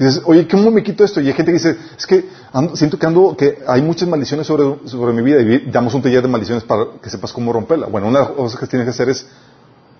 Dices, 0.00 0.22
oye, 0.24 0.48
¿cómo 0.48 0.70
me 0.70 0.82
quito 0.82 1.04
esto? 1.04 1.20
Y 1.20 1.26
hay 1.26 1.34
gente 1.34 1.52
que 1.52 1.58
dice, 1.58 1.76
es 1.94 2.06
que 2.06 2.26
siento 2.72 2.98
que 2.98 3.04
ando, 3.04 3.36
que 3.36 3.62
hay 3.66 3.82
muchas 3.82 4.08
maldiciones 4.08 4.46
sobre, 4.46 4.88
sobre 4.88 5.12
mi 5.12 5.20
vida 5.20 5.42
y 5.42 5.70
damos 5.70 5.92
un 5.92 6.00
taller 6.00 6.22
de 6.22 6.28
maldiciones 6.28 6.64
para 6.64 6.86
que 7.02 7.10
sepas 7.10 7.30
cómo 7.34 7.52
romperla. 7.52 7.86
Bueno, 7.86 8.08
una 8.08 8.20
de 8.20 8.24
las 8.24 8.34
cosas 8.34 8.58
que 8.58 8.66
tienes 8.66 8.86
que 8.86 8.92
hacer 8.92 9.10
es 9.10 9.26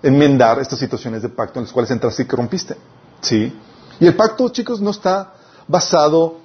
enmendar 0.01 0.59
estas 0.59 0.79
situaciones 0.79 1.21
de 1.21 1.29
pacto 1.29 1.59
en 1.59 1.65
las 1.65 1.71
cuales 1.71 1.91
entraste 1.91 2.23
y 2.23 2.25
que 2.25 2.35
rompiste. 2.35 2.75
¿Sí? 3.21 3.55
Y 3.99 4.07
el 4.07 4.15
pacto, 4.15 4.49
chicos, 4.49 4.81
no 4.81 4.89
está 4.89 5.33
basado, 5.67 6.37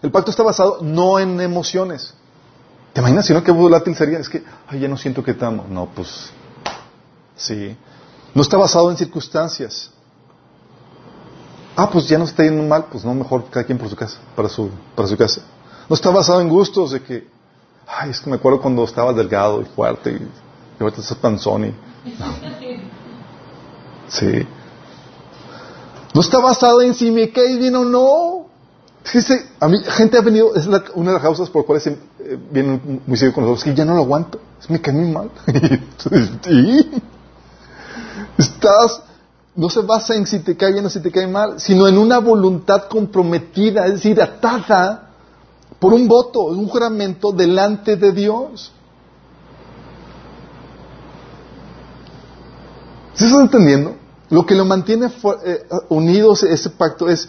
el 0.00 0.10
pacto 0.10 0.30
está 0.30 0.42
basado 0.42 0.78
no 0.80 1.18
en 1.18 1.38
emociones. 1.38 2.14
¿Te 2.94 3.00
imaginas 3.00 3.26
si 3.26 3.34
no 3.34 3.44
qué 3.44 3.52
volátil 3.52 3.94
sería? 3.94 4.20
Es 4.20 4.30
que, 4.30 4.42
ay, 4.66 4.80
ya 4.80 4.88
no 4.88 4.96
siento 4.96 5.22
que 5.22 5.34
te 5.34 5.44
amo. 5.44 5.66
No, 5.68 5.90
pues, 5.94 6.30
sí. 7.36 7.76
No 8.34 8.40
está 8.40 8.56
basado 8.56 8.90
en 8.90 8.96
circunstancias. 8.96 9.90
Ah, 11.76 11.88
pues 11.90 12.08
ya 12.08 12.18
no 12.18 12.24
está 12.24 12.42
yendo 12.42 12.62
mal, 12.62 12.86
pues 12.90 13.04
no, 13.04 13.14
mejor 13.14 13.44
cada 13.50 13.64
quien 13.64 13.78
por 13.78 13.88
su 13.88 13.96
casa, 13.96 14.18
para 14.34 14.48
su, 14.48 14.70
para 14.94 15.08
su 15.08 15.16
casa. 15.16 15.42
No 15.88 15.94
está 15.94 16.10
basado 16.10 16.40
en 16.40 16.48
gustos 16.48 16.92
de 16.92 17.02
que, 17.02 17.26
ay, 17.86 18.10
es 18.10 18.20
que 18.20 18.30
me 18.30 18.36
acuerdo 18.36 18.60
cuando 18.60 18.84
estaba 18.84 19.12
delgado 19.12 19.62
y 19.62 19.64
fuerte 19.64 20.10
y, 20.10 20.82
ahorita 20.82 21.00
estás 21.00 21.18
panzón 21.18 21.66
y... 21.66 21.74
Sí. 24.08 24.46
No 26.14 26.20
está 26.20 26.38
basado 26.38 26.80
en 26.82 26.94
si 26.94 27.10
me 27.10 27.30
caes 27.30 27.58
bien 27.58 27.76
o 27.76 27.84
no. 27.84 28.46
A 29.60 29.68
mí, 29.68 29.78
gente 29.84 30.18
ha 30.18 30.20
venido, 30.20 30.54
es 30.54 30.66
una 30.66 31.10
de 31.10 31.14
las 31.14 31.22
causas 31.22 31.48
por 31.48 31.62
las 31.62 31.66
cuales 31.66 31.86
eh, 31.86 32.38
vienen 32.50 33.02
muy 33.06 33.16
serio 33.16 33.32
con 33.32 33.44
nosotros, 33.44 33.64
que 33.64 33.74
ya 33.74 33.84
no 33.84 33.94
lo 33.94 34.02
aguanto. 34.02 34.40
Es 34.60 34.68
me 34.68 34.80
cae 34.80 34.92
muy 34.92 35.10
mal. 35.10 35.30
¿Sí? 36.44 36.90
Estás 38.36 39.02
no 39.54 39.68
se 39.68 39.80
basa 39.82 40.14
en 40.14 40.26
si 40.26 40.40
te 40.40 40.56
cae 40.56 40.72
bien 40.72 40.86
o 40.86 40.90
si 40.90 41.00
te 41.00 41.10
cae 41.10 41.26
mal, 41.26 41.60
sino 41.60 41.88
en 41.88 41.98
una 41.98 42.18
voluntad 42.18 42.84
comprometida, 42.88 43.86
es 43.86 43.94
decir, 43.94 44.20
atada 44.20 45.10
por 45.78 45.92
un 45.92 46.06
voto, 46.06 46.42
un 46.42 46.68
juramento 46.68 47.32
delante 47.32 47.96
de 47.96 48.12
Dios. 48.12 48.72
¿Sí 53.14 53.24
estás 53.24 53.40
entendiendo? 53.40 53.96
Lo 54.30 54.46
que 54.46 54.54
lo 54.54 54.64
mantiene 54.64 55.10
eh, 55.44 55.66
unidos 55.88 56.44
ese 56.44 56.70
pacto 56.70 57.08
es 57.08 57.28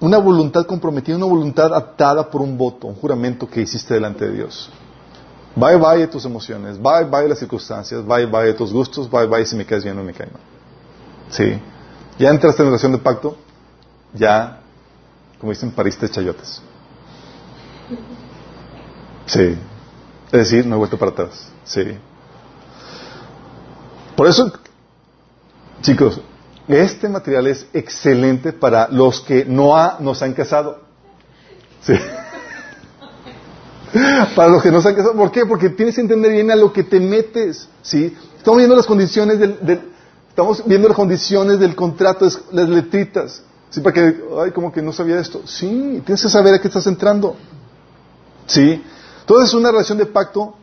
una 0.00 0.18
voluntad 0.18 0.66
comprometida, 0.66 1.16
una 1.16 1.26
voluntad 1.26 1.72
atada 1.72 2.28
por 2.28 2.42
un 2.42 2.58
voto, 2.58 2.88
un 2.88 2.96
juramento 2.96 3.48
que 3.48 3.60
hiciste 3.60 3.94
delante 3.94 4.26
de 4.26 4.32
Dios. 4.32 4.68
Bye 5.54 5.76
bye 5.76 6.06
tus 6.08 6.24
emociones, 6.24 6.76
bye 6.76 7.04
bye 7.04 7.28
las 7.28 7.38
circunstancias, 7.38 8.04
bye 8.04 8.26
bye 8.26 8.52
tus 8.54 8.72
gustos, 8.72 9.08
bye 9.08 9.26
bye 9.26 9.46
si 9.46 9.54
me 9.54 9.64
caes 9.64 9.84
bien 9.84 9.98
o 9.98 10.02
me 10.02 10.12
caes 10.12 10.32
mal. 10.32 10.51
Sí. 11.32 11.60
Ya 12.18 12.30
entraste 12.30 12.62
en 12.62 12.68
relación 12.68 12.92
de 12.92 12.98
pacto, 12.98 13.36
ya, 14.14 14.60
como 15.40 15.52
dicen, 15.52 15.72
pariste 15.72 16.08
chayotes. 16.08 16.62
Sí. 19.26 19.58
Es 20.26 20.38
decir, 20.38 20.66
no 20.66 20.76
he 20.76 20.78
vuelto 20.78 20.98
para 20.98 21.10
atrás. 21.10 21.48
Sí. 21.64 21.98
Por 24.16 24.26
eso, 24.26 24.52
chicos, 25.80 26.20
este 26.68 27.08
material 27.08 27.46
es 27.46 27.66
excelente 27.72 28.52
para 28.52 28.88
los 28.88 29.20
que 29.20 29.44
no 29.44 29.76
ha, 29.76 29.96
nos 30.00 30.22
han 30.22 30.34
casado. 30.34 30.82
Sí. 31.82 31.94
Para 34.34 34.48
los 34.48 34.62
que 34.62 34.70
no 34.70 34.80
se 34.80 34.88
han 34.88 34.94
casado. 34.94 35.14
¿Por 35.14 35.30
qué? 35.30 35.44
Porque 35.44 35.68
tienes 35.68 35.96
que 35.96 36.00
entender 36.00 36.32
bien 36.32 36.50
a 36.50 36.56
lo 36.56 36.72
que 36.72 36.82
te 36.82 36.98
metes. 36.98 37.68
¿sí? 37.82 38.16
Estamos 38.38 38.58
viendo 38.58 38.74
las 38.74 38.86
condiciones 38.86 39.38
del, 39.38 39.91
estamos 40.32 40.64
viendo 40.64 40.88
las 40.88 40.96
condiciones 40.96 41.58
del 41.58 41.74
contrato, 41.76 42.26
las 42.52 42.68
letritas. 42.68 43.42
¿Sí? 43.68 43.80
Para 43.80 43.94
que, 43.94 44.24
ay, 44.42 44.50
como 44.50 44.72
que 44.72 44.80
no 44.80 44.92
sabía 44.92 45.20
esto. 45.20 45.42
Sí, 45.46 46.02
tienes 46.06 46.22
que 46.22 46.28
saber 46.28 46.54
a 46.54 46.60
qué 46.60 46.68
estás 46.68 46.86
entrando. 46.86 47.36
¿Sí? 48.46 48.82
Entonces 49.20 49.50
es 49.50 49.54
una 49.54 49.70
relación 49.70 49.98
de 49.98 50.06
pacto. 50.06 50.54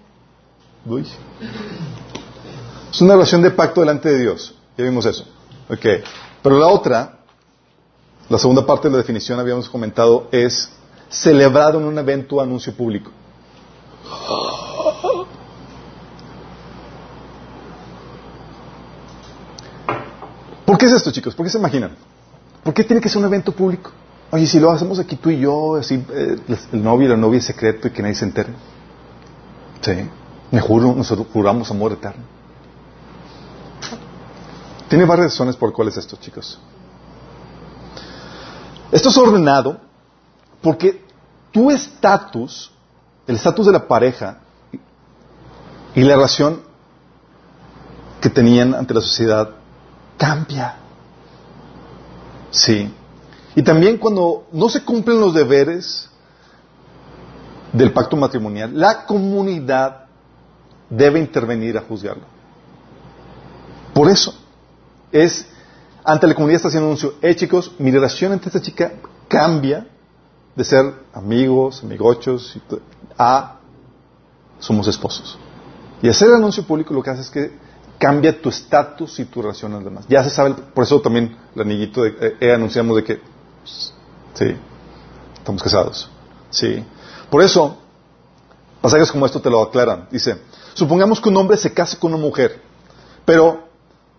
Uy. 0.86 1.07
Es 2.91 3.01
una 3.01 3.13
relación 3.13 3.43
de 3.43 3.51
pacto 3.51 3.82
delante 3.82 4.09
de 4.09 4.20
Dios. 4.20 4.55
Ya 4.76 4.84
vimos 4.84 5.05
eso. 5.05 5.26
Ok. 5.70 5.86
Pero 6.41 6.57
la 6.57 6.67
otra, 6.67 7.20
la 8.28 8.39
segunda 8.39 8.65
parte 8.65 8.88
de 8.88 8.93
la 8.93 8.97
definición 8.97 9.39
habíamos 9.39 9.70
comentado, 9.70 10.30
es 10.32 10.70
celebrado 11.09 11.80
en 11.80 11.86
un 11.86 11.97
evento 11.97 12.38
o 12.38 12.41
anuncio 12.41 12.74
público. 12.74 13.11
¿Por 20.69 20.69
qué 20.80 20.88
es 20.88 20.94
esto, 20.94 21.12
chicos? 21.12 21.36
¿Por 21.36 21.46
qué 21.46 21.52
se 21.52 21.60
imaginan? 21.60 21.92
¿Por 22.64 22.74
qué 22.74 22.84
tiene 22.84 23.02
que 23.02 23.10
ser 23.10 23.20
un 23.20 23.26
evento 23.26 23.52
público? 23.52 23.92
Oye, 24.32 24.48
si 24.48 24.60
lo 24.60 24.72
hacemos 24.72 24.98
aquí 25.00 25.16
tú 25.16 25.30
y 25.30 25.40
yo, 25.40 25.76
así, 25.76 26.04
eh, 26.12 26.40
el 26.72 26.84
novio 26.84 27.08
y 27.08 27.10
la 27.10 27.18
novia 27.18 27.38
es 27.38 27.46
secreto 27.46 27.88
y 27.88 27.92
que 27.92 28.02
nadie 28.02 28.16
se 28.16 28.26
entere. 28.26 28.54
Sí. 29.82 30.10
Me 30.52 30.60
juro, 30.60 30.94
nosotros 30.96 31.28
juramos 31.32 31.70
amor 31.70 31.92
eterno. 31.92 32.24
Tiene 34.88 35.06
varias 35.06 35.34
razones 35.34 35.56
por 35.56 35.72
cuáles 35.72 35.98
esto, 35.98 36.18
chicos. 36.20 36.60
Esto 38.92 39.10
es 39.10 39.18
ordenado 39.18 39.80
porque 40.62 41.06
tu 41.52 41.70
estatus, 41.70 42.72
el 43.28 43.36
estatus 43.36 43.68
de 43.68 43.72
la 43.72 43.88
pareja 43.88 44.40
y 45.94 46.02
la 46.02 46.16
relación 46.16 46.62
que 48.20 48.30
tenían 48.30 48.74
ante 48.74 48.94
la 48.94 49.02
sociedad 49.02 49.59
cambia. 50.20 50.76
Sí. 52.51 52.93
Y 53.55 53.63
también 53.63 53.97
cuando 53.97 54.47
no 54.51 54.70
se 54.70 54.84
cumplen 54.84 55.20
los 55.20 55.34
deberes 55.34 56.09
del 57.74 57.93
pacto 57.93 58.17
matrimonial, 58.17 58.72
la 58.78 59.05
comunidad 59.05 60.05
debe 60.89 61.20
intervenir 61.20 61.78
a 61.78 61.82
juzgarlo. 61.82 62.24
Por 63.93 64.09
eso, 64.09 64.34
es, 65.11 65.47
ante 66.03 66.28
la 66.28 66.36
comunidad 66.36 66.57
está 66.57 66.67
haciendo 66.67 66.88
un 66.88 66.91
anuncio, 66.91 67.15
eh 67.22 67.36
chicos, 67.36 67.72
mi 67.80 67.91
relación 67.91 68.34
entre 68.34 68.49
esta 68.49 68.61
chica 68.61 68.93
cambia 69.28 69.88
de 70.55 70.63
ser 70.63 70.93
amigos, 71.13 71.82
amigochos, 71.84 72.57
a 73.17 73.55
somos 74.59 74.88
esposos. 74.88 75.38
Y 76.01 76.09
hacer 76.09 76.28
el 76.30 76.36
anuncio 76.36 76.63
público 76.63 76.93
lo 76.93 77.01
que 77.01 77.09
hace 77.09 77.22
es 77.22 77.30
que 77.30 77.68
cambia 78.00 78.41
tu 78.41 78.50
estatus 78.50 79.20
y 79.20 79.26
tu 79.26 79.41
relación 79.41 79.74
a 79.74 79.80
demás. 79.80 80.06
Ya 80.10 80.24
se 80.24 80.32
sabe, 80.32 80.56
por 80.74 80.84
eso 80.84 81.00
también 81.02 81.38
el 81.56 81.62
anillito 81.62 82.04
de, 82.04 82.10
eh, 82.10 82.38
eh, 82.39 82.54
anunciamos 82.54 82.95
de 82.95 83.04
que, 83.04 83.22
sí, 84.34 84.56
estamos 85.38 85.62
casados. 85.62 86.10
Sí. 86.50 86.84
Por 87.30 87.43
eso, 87.43 87.78
pasajes 88.82 89.12
como 89.12 89.26
esto 89.26 89.41
te 89.41 89.50
lo 89.50 89.62
aclaran. 89.62 90.08
Dice, 90.10 90.41
supongamos 90.74 91.22
que 91.22 91.30
un 91.30 91.38
hombre 91.38 91.58
se 91.58 91.74
casa 91.74 92.00
con 92.00 92.14
una 92.14 92.24
mujer, 92.24 92.62
pero 93.26 93.68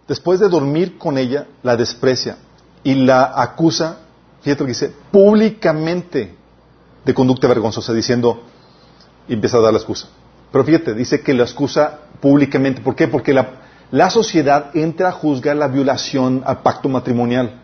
después 0.07 0.39
de 0.39 0.49
dormir 0.49 0.99
con 0.99 1.19
ella, 1.19 1.49
la 1.63 1.77
desprecia 1.77 2.37
y 2.85 2.95
la 2.95 3.33
acusa 3.35 3.99
fíjate 4.43 4.61
lo 4.61 4.67
que 4.67 4.73
dice, 4.73 4.93
públicamente 5.11 6.35
de 7.05 7.15
conducta 7.15 7.49
vergonzosa, 7.49 7.93
diciendo, 7.93 8.43
y 9.29 9.35
empieza 9.35 9.59
a 9.59 9.61
dar 9.61 9.73
la 9.73 9.79
excusa. 9.79 10.09
Pero 10.51 10.65
fíjate, 10.65 10.95
dice 10.95 11.21
que 11.23 11.35
la 11.35 11.45
excusa 11.45 12.01
públicamente. 12.21 12.81
¿Por 12.81 12.97
qué? 12.97 13.09
Porque 13.09 13.33
la, 13.33 13.60
sociedad 14.11 14.71
entra 14.75 15.09
a 15.09 15.13
juzgar 15.13 15.57
la 15.57 15.69
violación 15.69 16.43
al 16.47 16.63
pacto 16.63 16.89
matrimonial. 16.89 17.61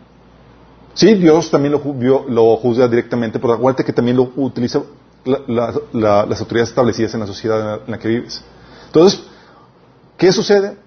Sí, 0.93 1.13
Dios 1.13 1.49
también 1.51 1.73
lo, 1.73 2.25
lo 2.27 2.57
juzga 2.57 2.87
directamente, 2.87 3.39
pero 3.39 3.53
acuérdate 3.53 3.85
que 3.85 3.93
también 3.93 4.17
lo 4.17 4.31
utiliza 4.35 4.81
las 5.25 6.39
autoridades 6.39 6.69
establecidas 6.69 7.13
en 7.13 7.19
la 7.19 7.27
sociedad 7.27 7.81
en 7.85 7.91
la, 7.91 7.99
que 7.99 8.07
vives. 8.07 8.41
Entonces, 8.87 9.21
¿qué 10.17 10.31
sucede? 10.31 10.77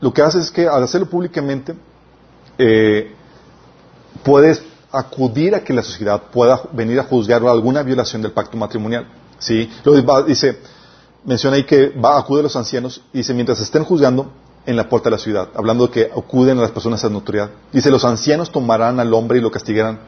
Lo 0.00 0.12
que 0.12 0.22
hace 0.22 0.38
es 0.38 0.50
que 0.50 0.66
al 0.66 0.82
hacerlo 0.82 1.08
públicamente, 1.08 1.74
eh, 2.58 3.12
puedes 4.22 4.62
acudir 4.90 5.54
a 5.54 5.64
que 5.64 5.72
la 5.72 5.82
sociedad 5.82 6.22
pueda 6.32 6.60
venir 6.72 7.00
a 7.00 7.04
juzgar 7.04 7.42
alguna 7.44 7.82
violación 7.82 8.20
del 8.20 8.32
pacto 8.32 8.56
matrimonial. 8.56 9.06
¿sí? 9.38 9.70
dice, 10.26 10.58
menciona 11.24 11.56
ahí 11.56 11.64
que 11.64 11.88
va 11.88 12.16
a 12.16 12.20
acudir 12.20 12.40
a 12.40 12.42
los 12.44 12.56
ancianos 12.56 13.00
y 13.12 13.18
dice, 13.18 13.32
mientras 13.32 13.60
estén 13.60 13.84
juzgando 13.84 14.30
en 14.64 14.76
la 14.76 14.88
puerta 14.88 15.10
de 15.10 15.16
la 15.16 15.18
ciudad, 15.18 15.48
hablando 15.54 15.86
de 15.86 15.92
que 15.92 16.04
acuden 16.04 16.58
a 16.58 16.62
las 16.62 16.70
personas 16.70 17.04
a 17.04 17.08
notoriedad. 17.08 17.50
Dice, 17.72 17.90
los 17.90 18.04
ancianos 18.04 18.50
tomarán 18.50 19.00
al 19.00 19.12
hombre 19.12 19.38
y 19.38 19.40
lo 19.40 19.50
castigarán. 19.50 19.98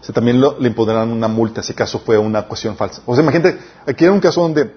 Dice, 0.00 0.12
también 0.12 0.40
le 0.40 0.68
impondrán 0.68 1.10
una 1.10 1.28
multa 1.28 1.62
si 1.62 1.72
acaso 1.72 2.00
fue 2.00 2.18
una 2.18 2.40
acusación 2.40 2.76
falsa. 2.76 3.02
O 3.06 3.14
sea, 3.14 3.22
imagínate, 3.22 3.58
aquí 3.86 4.04
era 4.04 4.12
un 4.12 4.20
caso 4.20 4.40
donde, 4.42 4.74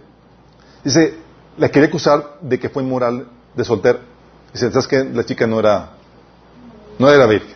dice, 0.83 1.17
la 1.57 1.69
quería 1.69 1.87
acusar 1.87 2.37
de 2.41 2.59
que 2.59 2.69
fue 2.69 2.83
inmoral 2.83 3.27
de 3.55 3.63
soltera. 3.63 3.99
Dice, 4.53 4.69
¿sabes 4.71 4.87
que 4.87 5.03
La 5.03 5.25
chica 5.25 5.47
no 5.47 5.59
era, 5.59 5.91
no 6.99 7.09
era 7.09 7.25
virgen. 7.25 7.55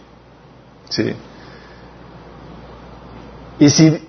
Sí. 0.90 1.14
Y 3.60 3.70
si, 3.70 4.08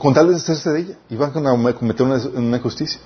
con 0.00 0.14
tal 0.14 0.28
de 0.28 0.34
deshacerse 0.34 0.70
de 0.70 0.80
ella, 0.80 0.94
iban 1.10 1.30
a 1.30 1.74
cometer 1.74 2.06
una, 2.06 2.56
injusticia. 2.56 3.00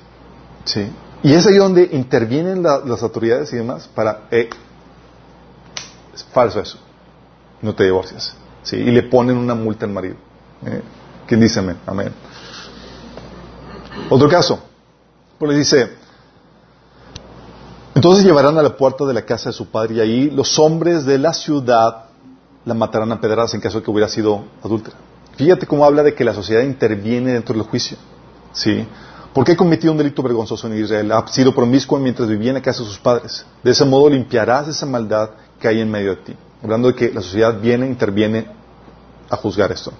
¿Sí? 0.65 0.89
Y 1.23 1.35
es 1.35 1.47
ahí 1.47 1.57
donde 1.57 1.89
intervienen 1.93 2.63
las 2.63 3.03
autoridades 3.03 3.53
y 3.53 3.57
demás 3.57 3.89
para, 3.95 4.23
eh, 4.31 4.51
es 6.15 6.25
falso 6.25 6.61
eso, 6.61 6.79
no 7.61 7.75
te 7.75 7.85
divorcias. 7.85 8.35
¿Sí? 8.63 8.77
Y 8.77 8.91
le 8.91 9.05
ponen 9.05 9.37
una 9.37 9.55
multa 9.55 9.87
al 9.87 9.93
marido. 9.93 10.17
¿Eh? 10.65 10.83
¿Quién 11.27 11.41
dice 11.41 11.61
amén? 11.61 11.79
Amén. 11.87 12.13
Otro 14.09 14.29
caso, 14.29 14.61
pues 15.39 15.51
le 15.53 15.59
dice, 15.59 15.91
entonces 17.95 18.25
llevarán 18.25 18.59
a 18.59 18.63
la 18.63 18.77
puerta 18.77 19.05
de 19.05 19.15
la 19.15 19.23
casa 19.23 19.51
de 19.51 19.53
su 19.53 19.67
padre 19.67 19.95
y 19.97 20.01
ahí 20.01 20.31
los 20.31 20.59
hombres 20.59 21.05
de 21.05 21.19
la 21.19 21.33
ciudad 21.33 22.05
la 22.65 22.75
matarán 22.75 23.13
a 23.13 23.21
pedradas 23.21 23.55
en 23.55 23.61
caso 23.61 23.79
de 23.79 23.85
que 23.85 23.91
hubiera 23.91 24.09
sido 24.09 24.45
adúltera. 24.63 24.97
Fíjate 25.37 25.67
cómo 25.67 25.85
habla 25.85 26.03
de 26.03 26.15
que 26.15 26.25
la 26.25 26.35
sociedad 26.35 26.63
interviene 26.63 27.33
dentro 27.33 27.55
del 27.55 27.65
juicio. 27.65 27.97
¿Sí? 28.53 28.87
¿Por 29.33 29.45
qué 29.47 29.57
cometido 29.57 29.93
un 29.93 29.99
delito 29.99 30.23
vergonzoso 30.23 30.67
en 30.67 30.85
Israel? 30.85 31.11
Ha 31.13 31.27
sido 31.29 31.55
promiscuo 31.55 31.99
mientras 31.99 32.29
vivía 32.29 32.51
en 32.51 32.57
la 32.57 32.63
casa 32.63 32.81
de 32.81 32.89
sus 32.89 32.99
padres. 32.99 33.47
De 33.63 33.71
ese 33.71 33.85
modo 33.85 34.11
limpiarás 34.11 34.69
esa 34.69 34.85
maldad 34.85 35.31
que 35.59 35.69
hay 35.69 35.81
en 35.81 35.91
medio 35.91 36.17
de 36.17 36.23
ti. 36.23 36.37
Hablando 36.63 36.89
de 36.89 36.95
que 36.95 37.11
la 37.11 37.23
sociedad 37.23 37.59
viene, 37.59 37.87
interviene 37.87 38.47
a 39.31 39.37
juzgar 39.37 39.73
esto. 39.73 39.93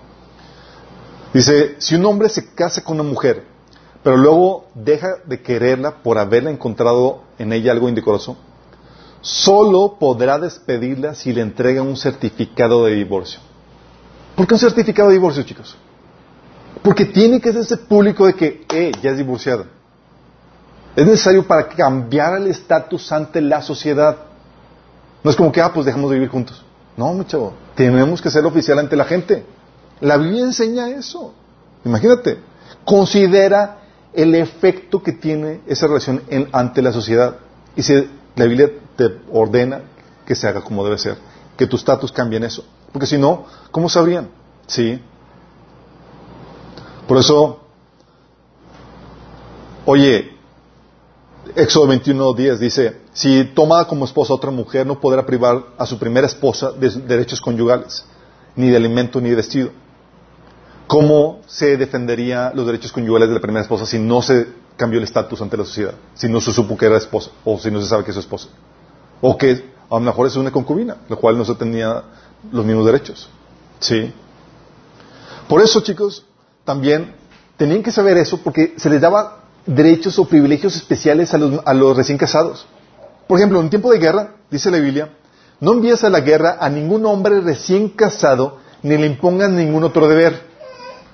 Dice, 1.33 1.77
si 1.79 1.95
un 1.95 2.05
hombre 2.05 2.29
se 2.29 2.53
casa 2.55 2.85
con 2.85 3.01
una 3.01 3.09
mujer, 3.09 3.47
pero 4.03 4.19
luego 4.19 4.67
deja 4.75 5.17
de 5.25 5.41
quererla 5.41 6.03
por 6.03 6.19
haberla 6.19 6.51
encontrado 6.51 7.23
en 7.39 7.55
ella 7.55 7.73
algo 7.73 7.89
indecoroso, 7.89 8.37
solo 9.23 9.97
podrá 9.99 10.39
despedirla 10.39 11.15
si 11.15 11.33
le 11.33 11.41
entrega 11.41 11.81
un 11.81 11.97
certificado 11.97 12.85
de 12.85 12.97
divorcio. 12.97 13.41
¿Por 14.37 14.47
qué 14.47 14.55
un 14.55 14.61
certificado 14.61 15.09
de 15.09 15.15
divorcio, 15.15 15.43
chicos? 15.43 15.75
Porque 16.83 17.05
tiene 17.05 17.41
que 17.41 17.53
ser 17.53 17.63
ese 17.63 17.77
público 17.77 18.27
de 18.27 18.35
que, 18.35 18.65
eh, 18.73 18.93
ya 19.03 19.11
es 19.11 19.19
divorciada. 19.19 19.67
Es 20.97 21.07
necesario 21.07 21.47
para 21.47 21.69
cambiar 21.69 22.37
el 22.37 22.49
estatus 22.49 23.11
ante 23.13 23.41
la 23.41 23.63
sociedad. 23.63 24.17
No 25.23 25.31
es 25.31 25.37
como 25.37 25.53
que, 25.53 25.61
ah, 25.61 25.73
pues 25.73 25.87
dejamos 25.87 26.11
de 26.11 26.17
vivir 26.17 26.31
juntos. 26.31 26.65
No, 26.97 27.13
mi 27.15 27.25
chavo, 27.25 27.55
tenemos 27.75 28.21
que 28.21 28.31
ser 28.31 28.45
oficial 28.45 28.79
ante 28.79 28.97
la 28.97 29.05
gente. 29.05 29.45
La 30.01 30.17
Biblia 30.17 30.45
enseña 30.45 30.89
eso. 30.89 31.33
Imagínate, 31.85 32.39
considera 32.85 33.79
el 34.13 34.35
efecto 34.35 35.03
que 35.03 35.13
tiene 35.13 35.61
esa 35.67 35.87
relación 35.87 36.23
ante 36.53 36.83
la 36.83 36.93
sociedad. 36.93 37.37
Y 37.77 37.83
si 37.83 38.09
la 38.37 38.45
Biblia 38.45 38.71
te 38.97 39.21
ordena 39.31 39.83
que 40.27 40.35
se 40.35 40.47
haga 40.47 40.61
como 40.61 40.85
debe 40.85 40.99
ser, 40.99 41.17
que 41.57 41.67
tu 41.67 41.77
estatus 41.77 42.13
cambie 42.13 42.37
en 42.37 42.45
eso. 42.45 42.65
Porque 42.93 43.07
si 43.07 43.17
no, 43.17 43.47
¿cómo 43.71 43.89
sabrían? 43.89 44.29
Sí. 44.67 45.01
Por 47.13 47.21
eso, 47.21 47.61
oye, 49.85 50.33
Éxodo 51.55 51.93
21.10 51.93 52.57
dice, 52.57 53.03
si 53.13 53.45
toma 53.55 53.87
como 53.87 54.07
esposa 54.07 54.33
a 54.33 54.37
otra 54.37 54.51
mujer, 54.51 54.87
no 54.87 54.99
podrá 54.99 55.27
privar 55.27 55.63
a 55.77 55.85
su 55.85 55.99
primera 55.99 56.27
esposa 56.27 56.73
de 56.73 56.89
derechos 56.89 57.39
conyugales, 57.39 58.07
ni 58.57 58.71
de 58.71 58.79
alimento 58.79 59.21
ni 59.21 59.29
de 59.29 59.37
vestido. 59.37 59.73
¿Cómo 60.87 61.41
se 61.47 61.77
defendería 61.77 62.51
los 62.55 62.65
derechos 62.65 62.91
conyugales 62.91 63.29
de 63.29 63.35
la 63.35 63.43
primera 63.43 63.61
esposa 63.61 63.85
si 63.85 63.99
no 63.99 64.23
se 64.23 64.49
cambió 64.79 64.97
el 64.97 65.05
estatus 65.05 65.43
ante 65.43 65.59
la 65.59 65.67
sociedad? 65.67 65.93
Si 66.15 66.31
no 66.31 66.41
se 66.41 66.51
supo 66.51 66.79
que 66.79 66.87
era 66.87 66.97
esposa, 66.97 67.31
o 67.45 67.59
si 67.59 67.71
no 67.71 67.83
se 67.83 67.89
sabe 67.89 68.05
que 68.05 68.13
es 68.13 68.15
su 68.15 68.21
esposa. 68.21 68.49
O 69.21 69.37
que 69.37 69.71
a 69.91 69.95
lo 69.97 70.01
mejor 70.01 70.29
es 70.29 70.37
una 70.37 70.51
concubina, 70.51 70.97
la 71.11 71.17
cual 71.17 71.37
no 71.37 71.45
se 71.45 71.57
tenía 71.57 72.05
los 72.51 72.65
mismos 72.65 72.87
derechos. 72.87 73.29
¿Sí? 73.81 74.15
Por 75.47 75.61
eso, 75.61 75.83
chicos, 75.83 76.25
también 76.65 77.15
tenían 77.57 77.83
que 77.83 77.91
saber 77.91 78.17
eso 78.17 78.39
porque 78.43 78.75
se 78.77 78.91
les 78.91 79.01
daba 79.01 79.41
derechos 79.67 80.19
o 80.19 80.25
privilegios 80.25 80.75
especiales 80.77 81.33
a 81.35 81.39
los, 81.39 81.61
a 81.65 81.75
los 81.75 81.97
recién 81.97 82.19
casados. 82.19 82.67
Por 83.27 83.39
ejemplo, 83.39 83.61
en 83.61 83.71
tiempo 83.71 83.91
de 83.93 83.99
guerra, 83.99 84.35
dice 84.51 84.71
la 84.71 84.79
Biblia, 84.79 85.11
no 85.61 85.73
envíes 85.73 86.03
a 86.05 86.11
la 86.11 86.21
guerra 86.21 86.59
a 86.61 86.69
ningún 86.69 87.07
hombre 87.07 87.41
recién 87.41 87.89
casado 87.89 88.59
ni 88.83 88.97
le 88.97 89.07
impongan 89.07 89.57
ningún 89.57 89.85
otro 89.85 90.09
deber. 90.09 90.41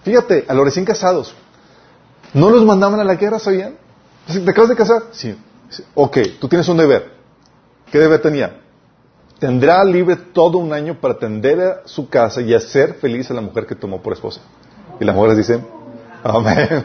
Fíjate, 0.04 0.46
a 0.48 0.54
los 0.54 0.64
recién 0.64 0.84
casados, 0.86 1.34
no 2.32 2.50
los 2.50 2.64
mandaban 2.64 2.98
a 3.00 3.04
la 3.04 3.14
guerra, 3.16 3.38
¿sabían? 3.38 3.76
¿Te 4.26 4.50
acabas 4.50 4.70
de 4.70 4.76
casar? 4.76 5.02
Sí. 5.12 5.36
Ok, 5.94 6.18
tú 6.40 6.48
tienes 6.48 6.68
un 6.68 6.78
deber. 6.78 7.10
¿Qué 7.90 7.98
deber 7.98 8.20
tenía? 8.20 8.60
Tendrá 9.38 9.84
libre 9.84 10.16
todo 10.16 10.58
un 10.58 10.72
año 10.72 10.98
para 11.00 11.14
atender 11.14 11.60
a 11.60 11.82
su 11.84 12.08
casa 12.08 12.40
y 12.40 12.54
hacer 12.54 12.94
feliz 12.94 13.30
a 13.30 13.34
la 13.34 13.40
mujer 13.40 13.66
que 13.66 13.74
tomó 13.74 14.02
por 14.02 14.12
esposa. 14.12 14.40
Y 15.00 15.04
las 15.04 15.14
mujeres 15.14 15.36
dicen, 15.36 15.66
amén. 16.22 16.84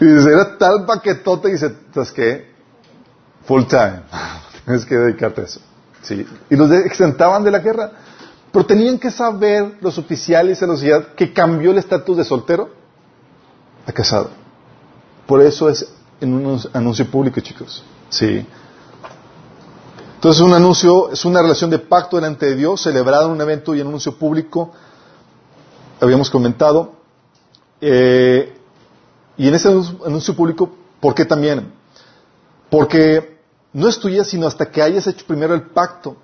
Y 0.00 0.04
dice, 0.04 0.30
era 0.30 0.58
tal 0.58 0.84
paquetote 0.84 1.48
y 1.48 1.52
dice, 1.52 1.74
¿sabes 1.94 2.12
qué? 2.12 2.50
Full 3.44 3.64
time. 3.64 4.02
Tienes 4.64 4.84
que 4.84 4.96
dedicarte 4.96 5.42
a 5.42 5.44
eso. 5.44 5.60
¿Sí? 6.02 6.26
Y 6.50 6.56
los 6.56 6.70
exentaban 6.72 7.44
de 7.44 7.50
la 7.50 7.60
guerra. 7.60 7.92
Pero 8.50 8.66
tenían 8.66 8.98
que 8.98 9.10
saber 9.10 9.78
los 9.80 9.98
oficiales 9.98 10.60
de 10.60 10.66
la 10.66 10.74
sociedad 10.74 11.14
que 11.14 11.32
cambió 11.32 11.70
el 11.70 11.78
estatus 11.78 12.16
de 12.18 12.24
soltero 12.24 12.70
a 13.86 13.92
casado. 13.92 14.30
Por 15.26 15.40
eso 15.40 15.68
es 15.68 15.92
en 16.20 16.34
un 16.34 16.60
anuncio 16.72 17.10
público, 17.10 17.40
chicos. 17.40 17.82
Sí. 18.10 18.46
Entonces 20.16 20.42
un 20.42 20.52
anuncio 20.52 21.10
es 21.10 21.24
una 21.24 21.42
relación 21.42 21.70
de 21.70 21.78
pacto 21.78 22.16
delante 22.16 22.46
de 22.46 22.56
Dios, 22.56 22.82
celebrado 22.82 23.26
en 23.26 23.32
un 23.32 23.40
evento 23.40 23.74
y 23.74 23.80
en 23.80 23.86
un 23.86 23.92
anuncio 23.92 24.16
público. 24.16 24.72
Habíamos 26.02 26.30
comentado. 26.30 26.94
Eh, 27.80 28.52
y 29.36 29.46
en 29.46 29.54
ese 29.54 29.68
anuncio 29.68 30.34
público, 30.34 30.68
¿por 30.98 31.14
qué 31.14 31.24
también? 31.24 31.72
Porque 32.68 33.38
no 33.72 33.88
es 33.88 34.00
tuya 34.00 34.24
sino 34.24 34.48
hasta 34.48 34.68
que 34.68 34.82
hayas 34.82 35.06
hecho 35.06 35.24
primero 35.24 35.54
el 35.54 35.62
pacto. 35.62 36.16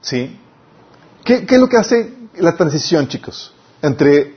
¿Sí? 0.00 0.40
¿Qué, 1.22 1.44
es 1.46 1.58
lo 1.58 1.68
que 1.68 1.76
hace 1.76 2.16
la 2.38 2.56
transición, 2.56 3.08
chicos? 3.08 3.52
Entre 3.82 4.36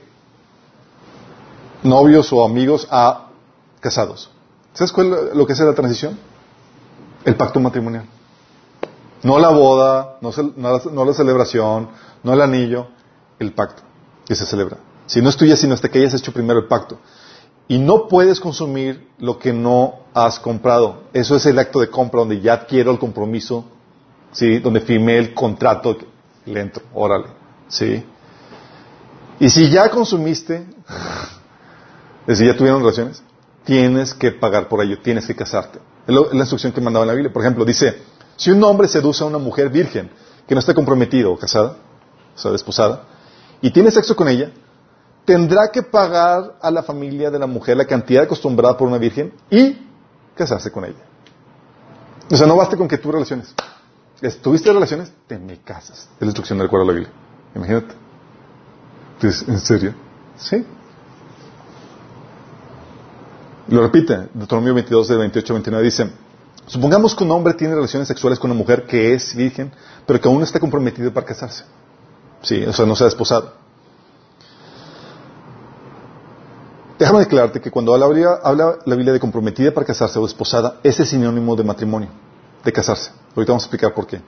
novios 1.82 2.30
o 2.34 2.44
amigos 2.44 2.86
a 2.90 3.28
casados. 3.80 4.30
¿Sabes 4.74 4.92
cuál 4.92 5.14
es 5.14 5.34
lo 5.34 5.46
que 5.46 5.54
hace 5.54 5.64
la 5.64 5.74
transición? 5.74 6.18
El 7.24 7.36
pacto 7.36 7.58
matrimonial. 7.58 8.04
No 9.22 9.38
la 9.38 9.48
boda, 9.48 10.18
no, 10.20 10.30
no, 10.56 11.04
la, 11.06 11.14
celebración, 11.14 11.88
no 12.22 12.32
el 12.34 12.42
anillo, 12.42 12.88
el 13.38 13.54
pacto 13.54 13.82
que 14.26 14.34
se 14.34 14.46
celebra. 14.46 14.78
Si 15.06 15.20
no 15.20 15.28
es 15.28 15.36
tuya, 15.36 15.56
sino 15.56 15.74
hasta 15.74 15.88
que 15.88 15.98
hayas 15.98 16.14
hecho 16.14 16.32
primero 16.32 16.60
el 16.60 16.66
pacto. 16.66 16.98
Y 17.68 17.78
no 17.78 18.08
puedes 18.08 18.40
consumir 18.40 19.08
lo 19.18 19.38
que 19.38 19.52
no 19.52 20.00
has 20.12 20.38
comprado. 20.38 21.04
Eso 21.12 21.36
es 21.36 21.46
el 21.46 21.58
acto 21.58 21.80
de 21.80 21.88
compra 21.88 22.20
donde 22.20 22.40
ya 22.40 22.54
adquiero 22.54 22.90
el 22.90 22.98
compromiso, 22.98 23.64
¿sí? 24.32 24.58
donde 24.58 24.80
firmé 24.80 25.18
el 25.18 25.34
contrato, 25.34 25.96
le 26.44 26.60
entro, 26.60 26.84
órale. 26.92 27.26
¿sí? 27.68 28.04
Y 29.40 29.50
si 29.50 29.70
ya 29.70 29.88
consumiste, 29.90 30.56
es 32.22 32.26
decir, 32.26 32.46
ya 32.46 32.56
tuvieron 32.56 32.80
relaciones, 32.80 33.22
tienes 33.64 34.14
que 34.14 34.30
pagar 34.30 34.68
por 34.68 34.82
ello, 34.82 34.98
tienes 35.00 35.26
que 35.26 35.34
casarte. 35.34 35.80
Es 36.06 36.14
la 36.14 36.40
instrucción 36.40 36.72
que 36.72 36.80
mandaba 36.80 37.04
en 37.04 37.08
la 37.08 37.14
Biblia. 37.14 37.32
Por 37.32 37.42
ejemplo, 37.42 37.64
dice, 37.64 38.02
si 38.36 38.50
un 38.50 38.62
hombre 38.62 38.88
seduce 38.88 39.24
a 39.24 39.26
una 39.26 39.38
mujer 39.38 39.70
virgen 39.70 40.10
que 40.46 40.54
no 40.54 40.58
está 40.58 40.74
comprometido 40.74 41.32
o 41.32 41.38
casada, 41.38 41.76
o 42.34 42.38
sea, 42.38 42.50
desposada, 42.50 43.04
y 43.64 43.70
tiene 43.70 43.90
sexo 43.90 44.14
con 44.14 44.28
ella, 44.28 44.50
tendrá 45.24 45.70
que 45.72 45.82
pagar 45.82 46.58
a 46.60 46.70
la 46.70 46.82
familia 46.82 47.30
de 47.30 47.38
la 47.38 47.46
mujer 47.46 47.78
la 47.78 47.86
cantidad 47.86 48.24
acostumbrada 48.24 48.76
por 48.76 48.86
una 48.86 48.98
virgen 48.98 49.32
y 49.48 49.78
casarse 50.34 50.70
con 50.70 50.84
ella. 50.84 51.00
O 52.30 52.36
sea, 52.36 52.46
no 52.46 52.56
basta 52.56 52.76
con 52.76 52.86
que 52.86 52.98
tú 52.98 53.10
relaciones. 53.10 53.54
¿Tuviste 54.42 54.70
relaciones? 54.70 55.10
Te 55.26 55.38
me 55.38 55.62
casas. 55.62 56.10
Es 56.16 56.20
la 56.20 56.26
instrucción 56.26 56.58
del 56.58 56.68
cual 56.68 56.86
la 56.86 56.92
Biblia. 56.92 57.10
Imagínate. 57.54 57.94
¿En 59.22 59.60
serio? 59.60 59.94
Sí. 60.36 60.62
Lo 63.68 63.80
repite, 63.80 64.28
Deuteronomio 64.34 64.74
22, 64.74 65.08
de 65.08 65.16
28 65.16 65.54
29 65.54 65.84
dice, 65.86 66.10
supongamos 66.66 67.14
que 67.14 67.24
un 67.24 67.30
hombre 67.30 67.54
tiene 67.54 67.74
relaciones 67.74 68.08
sexuales 68.08 68.38
con 68.38 68.50
una 68.50 68.58
mujer 68.58 68.84
que 68.84 69.14
es 69.14 69.34
virgen, 69.34 69.72
pero 70.06 70.20
que 70.20 70.28
aún 70.28 70.36
no 70.36 70.44
está 70.44 70.60
comprometido 70.60 71.14
para 71.14 71.24
casarse. 71.24 71.64
Sí, 72.44 72.64
o 72.64 72.72
sea, 72.72 72.86
no 72.86 72.94
se 72.94 73.04
ha 73.04 73.06
desposado. 73.06 73.52
Déjame 76.98 77.20
declararte 77.20 77.60
que 77.60 77.70
cuando 77.70 77.92
habla, 77.92 78.38
habla, 78.42 78.78
la 78.84 78.94
Biblia 78.94 79.12
de 79.12 79.18
comprometida 79.18 79.72
para 79.72 79.84
casarse 79.84 80.18
o 80.18 80.22
desposada, 80.22 80.78
ese 80.82 81.02
es 81.02 81.08
sinónimo 81.08 81.56
de 81.56 81.64
matrimonio, 81.64 82.08
de 82.64 82.72
casarse. 82.72 83.10
Ahorita 83.34 83.52
vamos 83.52 83.64
a 83.64 83.66
explicar 83.66 83.92
por 83.92 84.06
qué. 84.06 84.20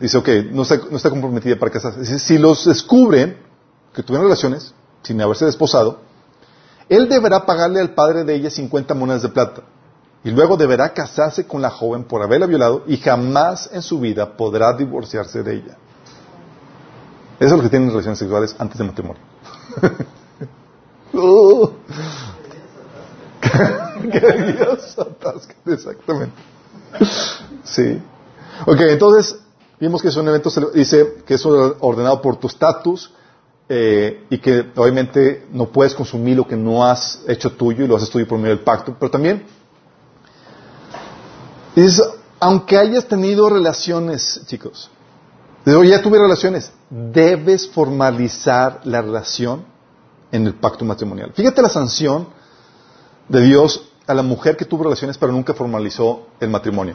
Dice, 0.00 0.16
ok, 0.16 0.28
no 0.52 0.62
está, 0.62 1.10
comprometida 1.10 1.58
para 1.58 1.70
casarse. 1.70 2.18
si 2.18 2.38
los 2.38 2.64
descubren 2.64 3.36
que 3.92 4.02
tuvieron 4.02 4.26
relaciones 4.26 4.72
sin 5.02 5.20
haberse 5.20 5.44
desposado, 5.44 5.98
él 6.88 7.08
deberá 7.08 7.44
pagarle 7.44 7.80
al 7.80 7.90
padre 7.90 8.24
de 8.24 8.34
ella 8.34 8.48
50 8.48 8.94
monedas 8.94 9.22
de 9.22 9.28
plata. 9.28 9.62
Y 10.24 10.30
luego 10.30 10.56
deberá 10.56 10.94
casarse 10.94 11.46
con 11.46 11.60
la 11.60 11.70
joven 11.70 12.04
por 12.04 12.22
haberla 12.22 12.46
violado 12.46 12.84
y 12.86 12.96
jamás 12.96 13.68
en 13.72 13.82
su 13.82 14.00
vida 14.00 14.36
podrá 14.36 14.72
divorciarse 14.72 15.42
de 15.42 15.54
ella. 15.54 15.76
Eso 17.38 17.46
es 17.46 17.52
lo 17.52 17.62
que 17.62 17.68
tienen 17.68 17.90
relaciones 17.90 18.18
sexuales 18.18 18.56
antes 18.58 18.78
de 18.78 18.84
matrimonio. 18.84 19.22
Uh. 21.12 21.70
¡Qué 24.12 24.52
Dios 24.52 24.96
Exactamente. 25.66 26.34
Sí. 27.64 28.00
Ok, 28.66 28.80
entonces 28.80 29.38
vimos 29.78 30.02
que 30.02 30.08
es 30.08 30.16
un 30.16 30.28
evento, 30.28 30.50
dice 30.74 31.22
que 31.26 31.34
es 31.34 31.46
ordenado 31.46 32.22
por 32.22 32.36
tu 32.36 32.46
estatus 32.46 33.12
eh, 33.68 34.24
y 34.30 34.38
que 34.38 34.70
obviamente 34.76 35.46
no 35.52 35.66
puedes 35.66 35.94
consumir 35.94 36.36
lo 36.36 36.46
que 36.46 36.56
no 36.56 36.84
has 36.84 37.22
hecho 37.28 37.52
tuyo 37.52 37.84
y 37.84 37.88
lo 37.88 37.96
haces 37.96 38.10
tuyo 38.10 38.26
por 38.26 38.38
medio 38.38 38.54
del 38.54 38.64
pacto, 38.64 38.94
pero 38.98 39.10
también 39.10 39.44
dice, 41.74 42.02
aunque 42.40 42.78
hayas 42.78 43.06
tenido 43.06 43.48
relaciones, 43.48 44.42
chicos, 44.46 44.90
ya 45.66 46.00
tuve 46.00 46.18
relaciones, 46.18 46.72
debes 46.88 47.68
formalizar 47.68 48.80
la 48.84 49.02
relación 49.02 49.64
en 50.30 50.46
el 50.46 50.54
pacto 50.54 50.84
matrimonial. 50.84 51.32
Fíjate 51.34 51.60
la 51.60 51.68
sanción 51.68 52.28
de 53.28 53.42
Dios 53.42 53.90
a 54.06 54.14
la 54.14 54.22
mujer 54.22 54.56
que 54.56 54.64
tuvo 54.64 54.84
relaciones 54.84 55.18
pero 55.18 55.32
nunca 55.32 55.54
formalizó 55.54 56.28
el 56.38 56.50
matrimonio. 56.50 56.94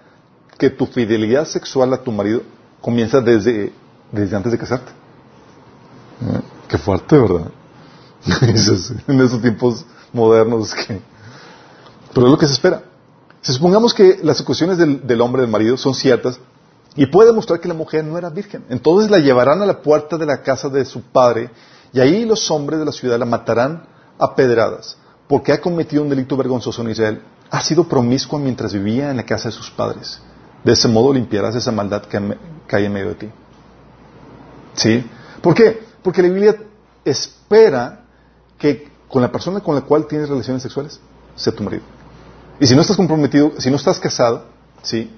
que 0.57 0.69
tu 0.69 0.85
fidelidad 0.85 1.45
sexual 1.47 1.91
a 1.93 2.03
tu 2.03 2.11
marido 2.11 2.43
comienza 2.79 3.19
desde, 3.19 3.73
desde 4.11 4.35
antes 4.35 4.51
de 4.51 4.57
casarte? 4.59 4.91
¿Eh? 6.21 6.41
Qué 6.67 6.77
fuerte, 6.77 7.17
¿verdad? 7.17 7.51
en 9.07 9.19
esos 9.19 9.41
tiempos 9.41 9.83
modernos 10.13 10.75
que... 10.75 11.01
Pero 12.13 12.27
es 12.27 12.31
lo 12.31 12.37
que 12.37 12.45
se 12.45 12.53
espera. 12.53 12.83
Si 13.41 13.53
supongamos 13.53 13.93
que 13.93 14.19
las 14.21 14.39
acusaciones 14.39 14.77
del, 14.77 15.21
hombre, 15.21 15.41
del 15.41 15.51
marido, 15.51 15.75
son 15.75 15.95
ciertas, 15.95 16.39
y 16.95 17.07
puede 17.07 17.29
demostrar 17.29 17.59
que 17.59 17.67
la 17.67 17.73
mujer 17.73 18.03
no 18.03 18.17
era 18.17 18.29
virgen. 18.29 18.65
Entonces 18.69 19.09
la 19.09 19.17
llevarán 19.17 19.61
a 19.61 19.65
la 19.65 19.81
puerta 19.81 20.17
de 20.17 20.25
la 20.25 20.43
casa 20.43 20.69
de 20.69 20.85
su 20.85 21.01
padre 21.01 21.49
y 21.93 21.99
ahí 21.99 22.25
los 22.25 22.51
hombres 22.51 22.79
de 22.79 22.85
la 22.85 22.91
ciudad 22.91 23.17
la 23.17 23.25
matarán 23.25 23.83
a 24.19 24.35
pedradas, 24.35 24.97
porque 25.27 25.51
ha 25.51 25.61
cometido 25.61 26.03
un 26.03 26.09
delito 26.09 26.37
vergonzoso 26.37 26.81
en 26.81 26.91
Israel. 26.91 27.21
ha 27.49 27.61
sido 27.61 27.83
promiscua 27.85 28.39
mientras 28.39 28.73
vivía 28.73 29.09
en 29.09 29.17
la 29.17 29.25
casa 29.25 29.49
de 29.49 29.53
sus 29.53 29.71
padres. 29.71 30.21
De 30.63 30.73
ese 30.73 30.87
modo 30.87 31.11
limpiarás 31.11 31.55
esa 31.55 31.71
maldad 31.71 32.03
que, 32.03 32.17
hay 32.71 32.85
en 32.85 32.93
medio 32.93 33.09
de 33.09 33.15
ti. 33.15 33.29
¿Sí? 34.73 35.03
¿Por 35.41 35.53
qué? 35.55 35.83
Porque 36.03 36.21
la 36.21 36.29
Biblia 36.29 36.55
espera 37.03 38.05
que 38.57 38.89
con 39.09 39.21
la 39.21 39.31
persona 39.31 39.59
con 39.59 39.75
la 39.75 39.81
cual 39.81 40.07
tienes 40.07 40.29
relaciones 40.29 40.61
sexuales 40.61 40.99
sea 41.35 41.53
tu 41.53 41.63
marido. 41.63 41.83
Y 42.59 42.67
si 42.67 42.75
no 42.75 42.81
estás 42.81 42.97
comprometido, 42.97 43.53
si 43.57 43.69
no 43.69 43.77
estás 43.77 43.99
casado, 43.99 44.45
¿sí? 44.83 45.11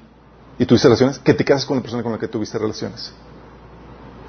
Y 0.58 0.66
tuviste 0.66 0.88
relaciones, 0.88 1.20
que 1.20 1.34
te 1.34 1.44
cases 1.44 1.66
con 1.66 1.78
la 1.78 1.82
persona 1.82 2.04
con 2.04 2.12
la 2.12 2.20
que 2.20 2.28
tuviste 2.28 2.58
relaciones. 2.58 3.12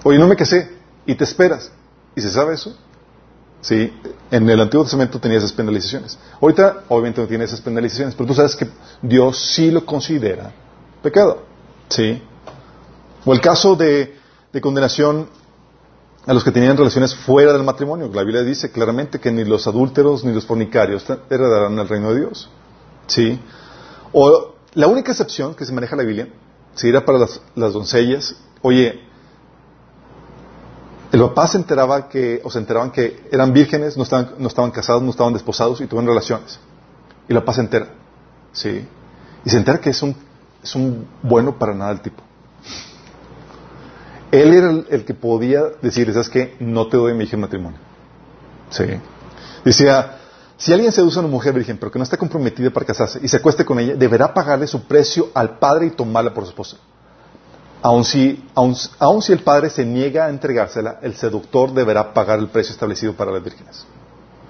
Oye, 0.03 0.19
no 0.19 0.27
me 0.27 0.37
casé 0.37 0.71
y 1.07 1.15
te 1.15 1.25
esperas. 1.25 1.71
¿Y 2.17 2.21
se 2.21 2.31
sabe 2.31 2.55
eso? 2.55 2.77
Sí, 3.61 3.93
en 4.31 4.49
el 4.49 4.61
Antiguo 4.61 4.85
Testamento 4.85 5.19
tenía 5.19 5.39
esas 5.39 5.53
penalizaciones. 5.53 6.19
Ahorita, 6.41 6.85
obviamente, 6.89 7.21
no 7.23 7.27
tiene 7.27 7.45
esas 7.45 7.63
penalizaciones, 7.63 8.15
pero 8.15 8.27
tú 8.27 8.35
sabes 8.35 8.55
que 8.57 8.69
Dios 9.01 9.39
sí 9.39 9.71
lo 9.71 9.87
considera 9.87 10.53
pecado. 11.03 11.45
Sí. 11.89 12.23
O 13.25 13.33
el 13.33 13.41
caso 13.41 13.75
de, 13.75 14.19
condenación 14.61 15.29
a 16.27 16.35
los 16.35 16.45
que 16.45 16.51
tenían 16.51 16.77
relaciones 16.77 17.15
fuera 17.15 17.53
del 17.53 17.65
matrimonio. 17.65 18.11
La 18.13 18.23
Biblia 18.23 18.43
dice 18.43 18.71
claramente 18.71 19.19
que 19.19 19.33
ni 19.33 19.45
los 19.45 19.67
adúlteros 19.67 20.25
ni 20.25 20.33
los 20.33 20.45
fornicarios 20.45 21.05
heredarán 21.31 21.79
el 21.79 21.89
reino 21.89 22.13
de 22.13 22.21
Dios. 22.21 22.51
Sí. 23.07 23.41
O 24.13 24.55
la 24.75 24.87
única 24.87 25.13
excepción 25.13 25.55
que 25.55 25.65
se 25.65 25.73
maneja 25.73 25.97
la 25.97 26.03
Biblia, 26.03 26.29
si 26.75 26.89
era 26.89 27.05
para 27.05 27.19
las, 27.19 27.41
las 27.55 27.73
doncellas, 27.73 28.37
oye, 28.63 29.01
el 31.13 31.21
papá 31.21 31.47
se 31.47 31.59
enteraba 31.59 32.09
que, 32.09 32.41
o 32.43 32.51
se 32.51 32.59
enteraban 32.59 32.91
que 32.91 33.29
eran 33.31 33.53
vírgenes, 33.53 33.97
no 33.97 34.03
estaban, 34.03 34.35
no 34.39 34.49
estaban 34.49 34.73
casados, 34.73 35.01
no 35.03 35.11
estaban 35.11 35.33
desposados 35.33 35.81
y 35.81 35.87
tuvieron 35.87 36.09
relaciones. 36.09 36.59
Y 37.29 37.33
el 37.33 37.39
papá 37.39 37.53
se 37.53 37.61
entera. 37.61 37.89
¿Sí? 38.53 38.87
Y 39.45 39.51
se 39.51 39.57
entera 39.57 39.81
que 39.81 39.91
es 39.91 40.03
un, 40.03 40.17
es 40.63 40.75
un 40.75 41.07
bueno 41.23 41.57
para 41.57 41.73
nada 41.73 41.93
el 41.93 42.01
tipo. 42.01 42.23
Él 44.33 44.53
era 44.55 44.71
el, 44.71 45.05
que 45.05 45.15
podía 45.15 45.63
decir, 45.81 46.13
¿sabes 46.13 46.29
qué? 46.29 46.57
No 46.59 46.89
te 46.89 46.97
doy 46.97 47.15
mi 47.15 47.25
hija 47.25 47.37
en 47.37 47.43
matrimonio. 47.43 47.79
¿Sí? 48.71 48.85
Decía, 49.65 50.19
si 50.65 50.73
alguien 50.73 50.93
seduce 50.93 51.19
a 51.19 51.21
una 51.21 51.29
mujer 51.29 51.53
virgen, 51.53 51.77
pero 51.77 51.93
que 51.93 51.99
no 51.99 52.05
está 52.05 52.17
comprometida 52.17 52.71
para 52.71 52.87
casarse 52.87 53.21
y 53.23 53.29
se 53.29 53.37
acueste 53.37 53.67
con 53.67 53.79
ella, 53.79 53.97
deberá 53.97 54.33
pagarle 54.33 54.67
su 54.67 54.81
precio 54.85 55.29
al 55.35 55.59
padre 55.59 55.89
y 55.89 55.91
tomarla 55.91 56.33
por 56.33 56.45
su 56.45 56.51
esposa. 56.53 56.79
Aun 57.83 58.03
si, 58.03 58.43
si 59.21 59.33
el 59.35 59.41
padre 59.41 59.69
se 59.69 59.85
niega 59.85 60.25
a 60.25 60.31
entregársela, 60.31 61.01
el 61.03 61.17
seductor 61.17 61.71
deberá 61.75 62.15
pagar 62.15 62.39
el 62.39 62.49
precio 62.49 62.73
establecido 62.73 63.13
para 63.13 63.31
las 63.31 63.45
vírgenes. 63.45 63.85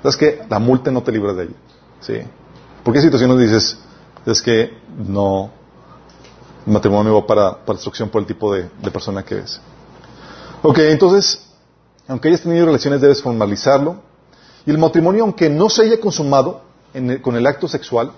¿Sabes 0.05 0.17
que 0.17 0.43
La 0.49 0.61
multa 0.61 0.93
no 0.93 1.03
te 1.03 1.11
libra 1.11 1.33
de 1.33 1.47
ella. 1.47 1.57
¿Sí? 1.99 2.19
¿Por 2.85 2.95
qué 2.95 3.01
situaciones 3.01 3.37
dices, 3.37 3.77
es 4.25 4.41
que 4.41 4.71
no, 4.97 5.51
el 6.65 6.73
matrimonio 6.75 7.15
va 7.15 7.27
para, 7.27 7.65
para 7.65 7.75
destrucción 7.75 8.09
por 8.09 8.21
el 8.21 8.29
tipo 8.29 8.55
de, 8.55 8.71
persona 8.93 9.25
que 9.25 9.39
es? 9.39 9.61
Ok, 10.63 10.79
entonces, 10.79 11.45
aunque 12.07 12.29
hayas 12.29 12.43
tenido 12.43 12.67
relaciones, 12.67 13.01
debes 13.01 13.21
formalizarlo. 13.21 14.14
Y 14.67 14.71
el 14.71 14.79
matrimonio, 14.79 15.25
aunque 15.25 15.51
no 15.51 15.69
se 15.69 15.83
haya 15.83 16.01
consumado 16.01 16.63
con 17.23 17.37
el 17.37 17.47
acto 17.47 17.69
sexual, 17.69 18.13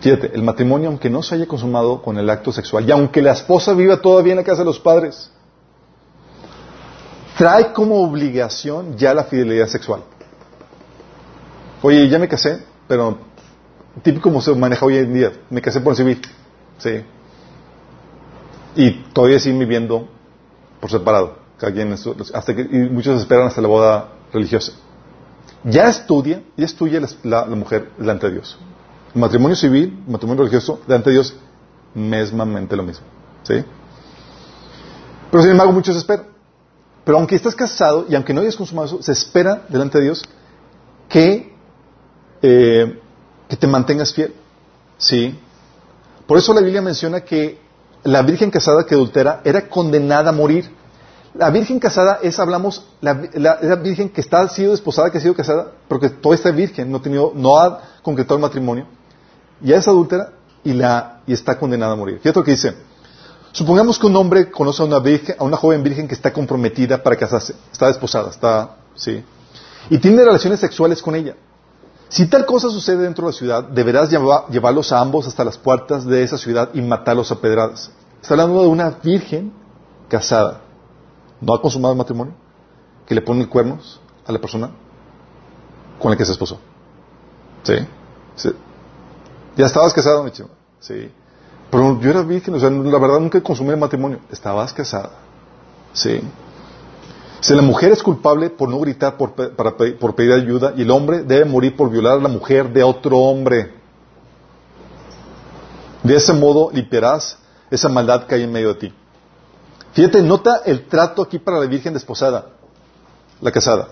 Fíjate, 0.00 0.30
el 0.32 0.42
matrimonio, 0.42 0.88
aunque 0.88 1.10
no 1.10 1.22
se 1.22 1.34
haya 1.34 1.46
consumado 1.46 2.02
con 2.02 2.18
el 2.18 2.30
acto 2.30 2.52
sexual, 2.52 2.88
y 2.88 2.92
aunque 2.92 3.20
la 3.20 3.32
esposa 3.32 3.72
viva 3.72 4.00
todavía 4.00 4.32
en 4.32 4.38
la 4.38 4.44
casa 4.44 4.60
de 4.60 4.66
los 4.66 4.78
padres, 4.78 5.30
trae 7.36 7.72
como 7.72 8.00
obligación 8.02 8.96
ya 8.96 9.12
la 9.12 9.24
fidelidad 9.24 9.66
sexual. 9.66 10.02
Oye, 11.82 12.08
ya 12.08 12.18
me 12.18 12.28
casé, 12.28 12.62
pero 12.86 13.18
típico 14.02 14.24
como 14.24 14.40
se 14.40 14.54
maneja 14.54 14.86
hoy 14.86 14.98
en 14.98 15.14
día, 15.14 15.32
me 15.50 15.60
casé 15.60 15.80
por 15.80 15.96
civil, 15.96 16.20
sí. 16.78 17.02
Y 18.76 18.90
todavía 19.12 19.40
siguen 19.40 19.58
viviendo 19.58 20.08
por 20.80 20.90
separado, 20.90 21.38
hasta 22.34 22.54
que, 22.54 22.62
y 22.62 22.88
muchos 22.88 23.20
esperan 23.20 23.48
hasta 23.48 23.60
la 23.60 23.68
boda 23.68 24.08
religiosa. 24.32 24.72
Ya 25.64 25.88
estudia, 25.88 26.42
ya 26.56 26.64
estudia 26.64 27.00
la, 27.00 27.46
la 27.46 27.56
mujer 27.56 27.90
delante 27.98 28.28
de 28.28 28.34
Dios 28.34 28.58
matrimonio 29.14 29.56
civil, 29.56 30.02
matrimonio 30.06 30.44
religioso, 30.44 30.80
delante 30.86 31.10
de 31.10 31.14
Dios, 31.14 31.34
mesmamente 31.94 32.76
lo 32.76 32.82
mismo. 32.82 33.06
¿Sí? 33.42 33.64
Pero 35.30 35.42
sin 35.42 35.52
embargo, 35.52 35.72
muchos 35.72 35.96
esperan. 35.96 36.26
Pero 37.04 37.18
aunque 37.18 37.36
estés 37.36 37.54
casado 37.54 38.06
y 38.08 38.14
aunque 38.14 38.34
no 38.34 38.42
hayas 38.42 38.56
consumado 38.56 38.86
eso, 38.86 39.02
se 39.02 39.12
espera 39.12 39.64
delante 39.68 39.98
de 39.98 40.04
Dios 40.04 40.22
que, 41.08 41.54
eh, 42.42 43.00
que 43.48 43.56
te 43.56 43.66
mantengas 43.66 44.12
fiel. 44.12 44.34
¿Sí? 44.98 45.38
Por 46.26 46.36
eso 46.36 46.52
la 46.52 46.60
Biblia 46.60 46.82
menciona 46.82 47.22
que 47.22 47.58
la 48.04 48.22
virgen 48.22 48.50
casada 48.50 48.84
que 48.84 48.94
adultera 48.94 49.40
era 49.44 49.68
condenada 49.68 50.30
a 50.30 50.32
morir. 50.32 50.70
La 51.38 51.48
virgen 51.50 51.78
casada 51.78 52.18
es, 52.22 52.38
hablamos, 52.38 52.84
la, 53.00 53.14
virgen 53.82 54.10
que 54.10 54.20
está 54.20 54.46
sido 54.48 54.72
desposada, 54.72 55.10
que 55.10 55.16
ha 55.16 55.20
sido 55.20 55.34
casada, 55.34 55.72
porque 55.88 56.10
toda 56.10 56.34
esta 56.34 56.50
virgen 56.50 56.90
no, 56.90 56.98
ha 56.98 57.02
tenido, 57.02 57.32
no 57.34 57.58
ha 57.58 57.80
concretado 58.02 58.34
el 58.34 58.42
matrimonio 58.42 58.86
ya 59.60 59.76
es 59.76 59.88
adúltera 59.88 60.32
y, 60.64 60.72
la, 60.72 61.20
y 61.26 61.32
está 61.32 61.58
condenada 61.58 61.92
a 61.92 61.96
morir. 61.96 62.18
Fíjate 62.18 62.40
lo 62.40 62.44
que 62.44 62.52
dice. 62.52 62.74
Supongamos 63.52 63.98
que 63.98 64.06
un 64.06 64.16
hombre 64.16 64.50
conoce 64.50 64.82
a 64.82 64.84
una, 64.84 64.98
virgen, 64.98 65.36
a 65.38 65.44
una 65.44 65.56
joven 65.56 65.82
virgen 65.82 66.06
que 66.06 66.14
está 66.14 66.32
comprometida 66.32 67.02
para 67.02 67.16
casarse, 67.16 67.54
está 67.72 67.86
desposada, 67.86 68.30
está, 68.30 68.76
sí, 68.94 69.24
y 69.88 69.98
tiene 69.98 70.22
relaciones 70.22 70.60
sexuales 70.60 71.02
con 71.02 71.14
ella. 71.14 71.34
Si 72.10 72.26
tal 72.26 72.44
cosa 72.44 72.68
sucede 72.68 73.02
dentro 73.02 73.26
de 73.26 73.32
la 73.32 73.38
ciudad, 73.38 73.64
deberás 73.64 74.10
llevarlos 74.10 74.92
a 74.92 75.00
ambos 75.00 75.26
hasta 75.26 75.44
las 75.44 75.56
puertas 75.56 76.04
de 76.04 76.22
esa 76.22 76.38
ciudad 76.38 76.70
y 76.74 76.82
matarlos 76.82 77.32
a 77.32 77.40
pedradas. 77.40 77.90
Está 78.20 78.34
hablando 78.34 78.62
de 78.62 78.68
una 78.68 78.90
virgen 79.02 79.52
casada, 80.08 80.60
no 81.40 81.54
ha 81.54 81.60
consumado 81.62 81.92
el 81.92 81.98
matrimonio, 81.98 82.34
que 83.06 83.14
le 83.14 83.22
pone 83.22 83.46
cuernos 83.48 84.00
a 84.26 84.32
la 84.32 84.38
persona 84.38 84.70
con 85.98 86.10
la 86.10 86.16
que 86.16 86.24
se 86.24 86.32
esposó. 86.32 86.58
¿Sí? 87.62 87.74
¿Sí? 88.36 88.50
Ya 89.56 89.66
estabas 89.66 89.92
casado, 89.92 90.22
mi 90.22 90.30
chico. 90.30 90.50
Sí. 90.80 91.10
Pero 91.70 92.00
yo 92.00 92.10
era 92.10 92.22
virgen, 92.22 92.54
o 92.54 92.60
sea, 92.60 92.70
la 92.70 92.98
verdad 92.98 93.20
nunca 93.20 93.40
consumí 93.42 93.70
el 93.70 93.76
matrimonio. 93.76 94.20
Estabas 94.30 94.72
casada. 94.72 95.10
Sí. 95.92 96.20
Si 97.40 97.54
la 97.54 97.62
mujer 97.62 97.92
es 97.92 98.02
culpable 98.02 98.50
por 98.50 98.68
no 98.68 98.78
gritar, 98.80 99.16
por, 99.16 99.32
por 99.32 100.14
pedir 100.14 100.32
ayuda, 100.32 100.72
y 100.76 100.82
el 100.82 100.90
hombre 100.90 101.22
debe 101.22 101.44
morir 101.44 101.76
por 101.76 101.90
violar 101.90 102.14
a 102.14 102.22
la 102.22 102.28
mujer 102.28 102.72
de 102.72 102.82
otro 102.82 103.18
hombre. 103.18 103.74
De 106.02 106.16
ese 106.16 106.32
modo 106.32 106.70
limpiarás 106.72 107.38
esa 107.70 107.88
maldad 107.88 108.26
que 108.26 108.34
hay 108.34 108.44
en 108.44 108.52
medio 108.52 108.68
de 108.68 108.74
ti. 108.74 108.94
Fíjate, 109.92 110.22
nota 110.22 110.62
el 110.64 110.86
trato 110.86 111.22
aquí 111.22 111.38
para 111.38 111.58
la 111.58 111.66
virgen 111.66 111.94
desposada, 111.94 112.46
la 113.40 113.50
casada. 113.50 113.88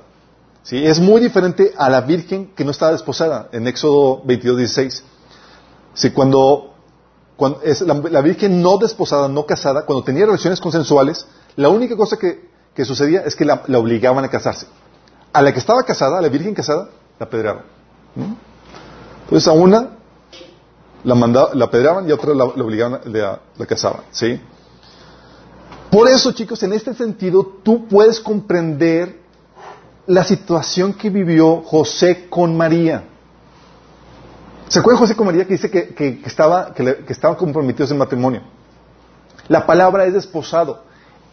¿Sí? 0.63 0.85
Es 0.85 0.99
muy 0.99 1.21
diferente 1.21 1.73
a 1.77 1.89
la 1.89 2.01
virgen 2.01 2.53
que 2.55 2.65
no 2.65 2.73
estaba 2.73 2.93
desposada, 2.93 3.49
en 3.53 3.67
Éxodo 3.69 4.23
22, 4.25 4.59
16. 4.59 5.05
Si 5.95 6.11
cuando, 6.11 6.75
es 7.63 7.81
la, 7.83 8.21
virgen 8.21 8.61
no 8.61 8.77
desposada, 8.79 9.29
no 9.29 9.47
casada, 9.47 9.87
cuando 9.87 10.05
tenía 10.05 10.27
relaciones 10.27 10.61
consensuales, 10.61 11.27
la 11.55 11.69
única 11.69 11.97
cosa 11.97 12.17
que, 12.19 12.51
sucedía 12.85 13.23
es 13.23 13.37
que 13.37 13.45
la, 13.45 13.63
obligaban 13.79 14.25
a 14.25 14.29
casarse. 14.29 14.67
A 15.33 15.41
la 15.41 15.53
que 15.53 15.59
estaba 15.59 15.83
casada, 15.85 16.19
a 16.19 16.21
la 16.21 16.29
virgen 16.29 16.55
casada, 16.55 16.89
la 17.19 17.27
apedreaban. 17.27 17.63
Entonces 19.25 19.49
a 19.49 19.53
una 19.53 19.91
la, 21.05 21.15
mandaba, 21.15 21.51
la 21.55 21.67
apedreaban 21.67 22.09
y 22.09 22.11
a 22.11 22.15
otra 22.15 22.35
la, 22.35 22.45
obligaban, 22.45 23.01
la, 23.05 23.41
la 23.57 23.67
casaban. 23.67 24.03
¿sí? 24.11 24.41
Por 25.91 26.09
eso, 26.09 26.33
chicos, 26.33 26.63
en 26.63 26.73
este 26.73 26.95
sentido, 26.95 27.59
tú 27.63 27.87
puedes 27.87 28.21
comprender 28.21 29.21
la 30.07 30.25
situación 30.25 30.95
que 30.95 31.11
vivió 31.11 31.63
José 31.63 32.27
con 32.29 32.57
María. 32.57 33.05
¿Se 34.69 34.81
acuerdan 34.81 35.01
José 35.01 35.15
con 35.15 35.27
María 35.27 35.45
que 35.45 35.55
dice 35.55 35.71
que, 35.71 36.21
estaba, 36.25 36.75
que, 36.75 37.05
estaban 37.09 37.37
comprometidos 37.37 37.91
en 37.91 37.99
matrimonio? 37.99 38.43
La 39.49 39.65
palabra 39.65 40.05
es 40.07 40.15
desposado. 40.15 40.83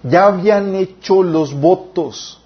Ya 0.04 0.26
habían 0.26 0.76
hecho 0.76 1.24
los 1.24 1.54
votos. 1.54 2.40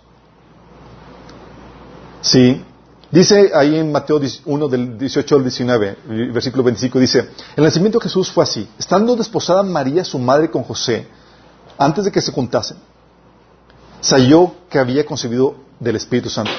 Sí. 2.22 2.64
Dice 3.12 3.51
ahí 3.53 3.78
en 3.78 3.91
Mateo 3.91 4.20
1 4.45 4.68
del 4.68 4.97
18 4.97 5.36
al 5.36 5.41
19, 5.41 5.97
versículo 6.34 6.64
25, 6.64 6.99
dice, 6.99 7.30
el 7.55 7.64
nacimiento 7.64 7.99
de 7.99 8.03
Jesús 8.03 8.30
fue 8.30 8.43
así. 8.43 8.68
Estando 8.78 9.16
desposada 9.16 9.64
María, 9.64 10.03
su 10.03 10.20
madre, 10.20 10.51
con 10.51 10.64
José, 10.64 11.08
antes 11.78 12.05
de 12.05 12.11
que 12.11 12.21
se 12.21 12.32
juntasen, 12.32 12.78
se 14.01 14.15
que 14.69 14.80
había 14.80 15.05
concebido 15.05 15.55
del 15.80 15.95
Espíritu 15.95 16.30
Santo. 16.30 16.51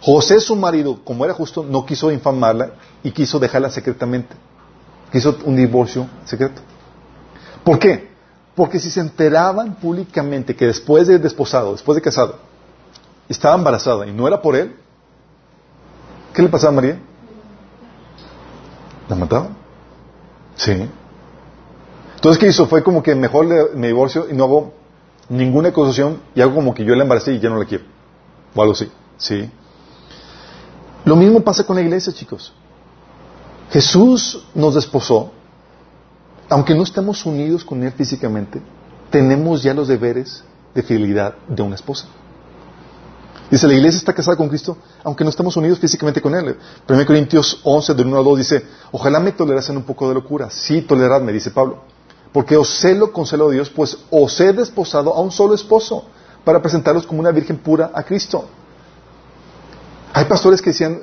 José, 0.00 0.40
su 0.40 0.56
marido, 0.56 0.98
como 1.04 1.24
era 1.24 1.34
justo, 1.34 1.62
no 1.62 1.86
quiso 1.86 2.10
infamarla 2.10 2.72
y 3.02 3.12
quiso 3.12 3.38
dejarla 3.38 3.70
secretamente. 3.70 4.34
Quiso 5.12 5.38
un 5.44 5.56
divorcio 5.56 6.08
secreto. 6.24 6.60
¿Por 7.64 7.78
qué? 7.78 8.10
Porque 8.54 8.80
si 8.80 8.90
se 8.90 9.00
enteraban 9.00 9.76
públicamente 9.76 10.56
que 10.56 10.66
después 10.66 11.06
de 11.06 11.18
desposado, 11.18 11.72
después 11.72 11.96
de 11.96 12.02
casado, 12.02 12.38
estaba 13.28 13.54
embarazada 13.54 14.06
y 14.06 14.12
no 14.12 14.26
era 14.26 14.42
por 14.42 14.56
él, 14.56 14.76
¿qué 16.34 16.42
le 16.42 16.48
pasaba 16.48 16.72
a 16.72 16.76
María? 16.76 16.98
La 19.08 19.16
mataban. 19.16 19.56
Sí. 20.56 20.88
Entonces, 22.22 22.38
¿qué 22.38 22.46
hizo? 22.46 22.68
Fue 22.68 22.84
como 22.84 23.02
que 23.02 23.16
mejor 23.16 23.74
me 23.74 23.88
divorcio 23.88 24.28
y 24.30 24.34
no 24.34 24.44
hago 24.44 24.72
ninguna 25.28 25.70
acusación 25.70 26.20
y 26.36 26.40
hago 26.40 26.54
como 26.54 26.72
que 26.72 26.84
yo 26.84 26.94
la 26.94 27.02
embaracé 27.02 27.32
y 27.32 27.40
ya 27.40 27.50
no 27.50 27.58
la 27.58 27.64
quiero. 27.64 27.82
O 28.54 28.62
algo 28.62 28.74
así. 28.74 28.88
Sí. 29.18 29.50
Lo 31.04 31.16
mismo 31.16 31.40
pasa 31.40 31.64
con 31.64 31.74
la 31.74 31.82
iglesia, 31.82 32.12
chicos. 32.12 32.52
Jesús 33.72 34.44
nos 34.54 34.76
desposó. 34.76 35.32
Aunque 36.48 36.76
no 36.76 36.84
estemos 36.84 37.26
unidos 37.26 37.64
con 37.64 37.82
Él 37.82 37.90
físicamente, 37.90 38.62
tenemos 39.10 39.64
ya 39.64 39.74
los 39.74 39.88
deberes 39.88 40.44
de 40.76 40.82
fidelidad 40.84 41.34
de 41.48 41.60
una 41.62 41.74
esposa. 41.74 42.06
Dice, 43.50 43.66
la 43.66 43.74
iglesia 43.74 43.98
está 43.98 44.12
casada 44.12 44.36
con 44.36 44.48
Cristo, 44.48 44.76
aunque 45.02 45.24
no 45.24 45.30
estamos 45.30 45.56
unidos 45.56 45.80
físicamente 45.80 46.22
con 46.22 46.36
Él. 46.36 46.56
1 46.88 47.04
Corintios 47.04 47.58
11, 47.64 47.94
del 47.94 48.06
1 48.06 48.18
al 48.18 48.24
2 48.24 48.38
dice, 48.38 48.64
ojalá 48.92 49.18
me 49.18 49.32
tolerasen 49.32 49.76
un 49.76 49.82
poco 49.82 50.06
de 50.06 50.14
locura. 50.14 50.50
Sí, 50.50 50.82
toleradme, 50.82 51.32
dice 51.32 51.50
Pablo. 51.50 51.90
Porque 52.32 52.56
os 52.56 52.80
celo 52.80 53.12
con 53.12 53.26
celo 53.26 53.48
de 53.48 53.56
Dios, 53.56 53.70
pues 53.70 53.98
os 54.10 54.40
he 54.40 54.52
desposado 54.52 55.14
a 55.14 55.20
un 55.20 55.30
solo 55.30 55.54
esposo, 55.54 56.06
para 56.44 56.60
presentarlos 56.60 57.06
como 57.06 57.20
una 57.20 57.30
virgen 57.30 57.58
pura 57.58 57.90
a 57.94 58.02
Cristo. 58.02 58.44
Hay 60.12 60.24
pastores 60.24 60.60
que 60.60 60.70
decían, 60.70 61.02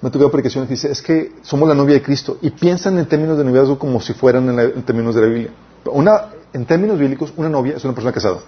me 0.00 0.10
tuve 0.10 0.28
predicaciones 0.28 0.68
que 0.68 0.74
dice, 0.74 0.90
es 0.90 1.02
que 1.02 1.32
somos 1.42 1.68
la 1.68 1.74
novia 1.74 1.94
de 1.94 2.02
Cristo 2.02 2.38
y 2.40 2.50
piensan 2.50 2.98
en 2.98 3.06
términos 3.06 3.36
de 3.38 3.44
noviazgo 3.44 3.78
como 3.78 4.00
si 4.00 4.12
fueran 4.12 4.58
en, 4.58 4.82
términos 4.82 5.14
de 5.14 5.20
la 5.20 5.26
Biblia. 5.26 5.50
Una, 5.86 6.26
en 6.52 6.66
términos 6.66 6.98
bíblicos, 6.98 7.32
una 7.36 7.48
novia 7.48 7.76
es 7.76 7.84
una 7.84 7.94
persona 7.94 8.12
casada. 8.12 8.38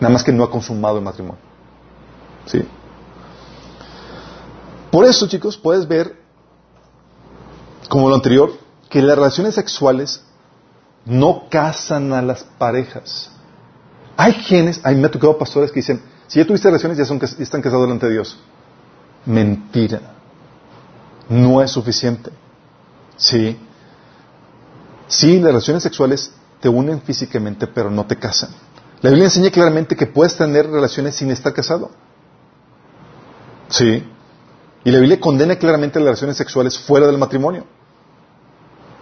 Nada 0.00 0.12
más 0.12 0.24
que 0.24 0.32
no 0.32 0.42
ha 0.42 0.50
consumado 0.50 0.96
el 0.96 1.04
matrimonio. 1.04 1.40
¿Sí? 2.46 2.66
Por 4.90 5.04
eso, 5.04 5.28
chicos, 5.28 5.56
puedes 5.56 5.86
ver, 5.86 6.16
como 7.88 8.08
lo 8.08 8.14
anterior, 8.14 8.50
que 8.90 9.00
las 9.00 9.16
relaciones 9.16 9.54
sexuales 9.54 10.20
no 11.06 11.44
casan 11.48 12.12
a 12.12 12.20
las 12.20 12.42
parejas. 12.42 13.30
Hay 14.16 14.34
quienes, 14.46 14.84
a 14.84 14.90
mí 14.90 14.96
me 14.96 15.06
ha 15.06 15.10
tocado 15.10 15.38
pastores 15.38 15.70
que 15.70 15.80
dicen, 15.80 16.02
si 16.26 16.38
ya 16.38 16.46
tuviste 16.46 16.68
relaciones, 16.68 16.98
ya, 16.98 17.04
son, 17.06 17.20
están 17.38 17.62
casados 17.62 17.84
delante 17.84 18.06
de 18.06 18.12
Dios. 18.12 18.38
Mentira. 19.24 20.00
No 21.28 21.62
es 21.62 21.70
suficiente. 21.70 22.30
Sí. 23.16 23.58
Sí, 25.06 25.36
las 25.36 25.46
relaciones 25.46 25.82
sexuales 25.82 26.32
te 26.60 26.68
unen 26.68 27.00
físicamente, 27.00 27.66
pero 27.66 27.90
no 27.90 28.06
te 28.06 28.16
casan. 28.16 28.50
La 29.00 29.10
Biblia 29.10 29.26
enseña 29.26 29.50
claramente 29.50 29.96
que 29.96 30.06
puedes 30.06 30.36
tener 30.36 30.68
relaciones 30.68 31.14
sin 31.14 31.30
estar 31.30 31.54
casado. 31.54 31.90
Sí. 33.68 34.04
Y 34.84 34.90
la 34.90 34.98
Biblia 34.98 35.20
condena 35.20 35.56
claramente 35.56 36.00
las 36.00 36.06
relaciones 36.06 36.36
sexuales 36.36 36.78
fuera 36.78 37.06
del 37.06 37.18
matrimonio. 37.18 37.64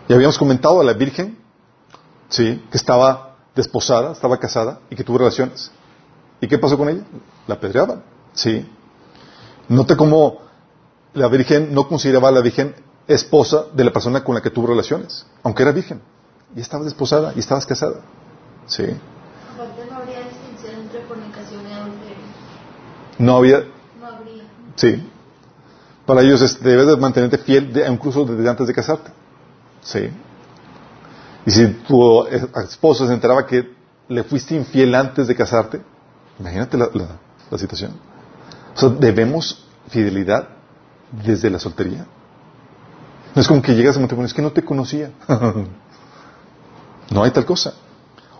Ya 0.09 0.15
habíamos 0.15 0.39
comentado 0.39 0.81
a 0.81 0.85
la 0.85 0.95
Virgen, 0.95 1.37
sí, 2.29 2.65
que 2.71 2.79
estaba 2.79 3.37
desposada, 3.55 4.13
estaba 4.13 4.39
casada 4.39 4.81
y 4.89 4.97
que 4.97 5.05
tuvo 5.05 5.19
relaciones. 5.19 5.71
¿Y 6.41 6.49
qué 6.49 6.59
pasó 6.59 6.79
con 6.79 6.89
ella? 6.89 7.03
La 7.47 7.57
apedreaban. 7.57 8.03
Sí. 8.33 8.67
Note 9.69 9.97
cómo 9.97 10.39
la 11.13 11.29
Virgen 11.29 11.75
no 11.75 11.89
consideraba 11.89 12.29
a 12.29 12.33
la 12.33 12.41
Virgen 12.41 12.75
esposa 13.09 13.65
de 13.73 13.85
la 13.85 13.93
persona 13.93 14.23
con 14.23 14.35
la 14.35 14.43
que 14.43 14.51
tuvo 14.51 14.69
relaciones, 14.69 15.27
aunque 15.43 15.63
era 15.63 15.73
virgen. 15.73 16.01
Y 16.55 16.61
estabas 16.61 16.87
desposada 16.87 17.33
y 17.35 17.41
estabas 17.41 17.67
casada. 17.67 18.01
Sí. 18.67 18.85
no 18.85 19.97
habría 19.97 20.21
distinción 20.21 20.81
entre 20.81 21.03
fornicación 21.05 21.67
y 21.69 21.73
adulterio. 21.73 22.25
No 23.19 23.37
había. 23.37 23.65
No 23.99 24.07
habría. 24.07 24.45
Sí. 24.77 25.11
Para 26.07 26.23
ellos 26.23 26.41
es, 26.43 26.63
debes 26.63 26.87
de 26.87 26.97
mantenerte 26.97 27.39
fiel 27.39 27.73
incluso 27.91 28.25
desde 28.25 28.49
antes 28.49 28.67
de 28.67 28.75
casarte. 28.75 29.11
Sí. 29.89 30.11
Y 31.47 31.51
si 31.51 31.67
tu 31.89 32.27
esposo 32.27 33.07
se 33.07 33.13
enteraba 33.15 33.47
que 33.47 33.73
le 34.09 34.23
fuiste 34.23 34.55
infiel 34.55 34.95
antes 34.95 35.27
de 35.27 35.35
casarte, 35.35 35.81
Imagínate 36.39 36.79
la, 36.79 36.89
situación. 37.59 37.93
O 38.75 38.79
sea, 38.79 38.89
debemos 38.91 39.65
fidelidad 39.89 40.49
desde 41.25 41.51
la 41.51 41.59
soltería. 41.59 42.07
No 43.35 43.43
es 43.43 43.49
como 43.49 43.63
que 43.63 43.75
llegas 43.75 43.97
a 43.97 44.01
matrimonio, 44.01 44.27
es 44.27 44.35
que 44.35 44.43
no 44.43 44.53
te 44.53 44.65
conocía. 44.65 45.11
no 47.11 47.25
hay 47.25 47.31
tal 47.31 47.45
cosa. 47.45 47.75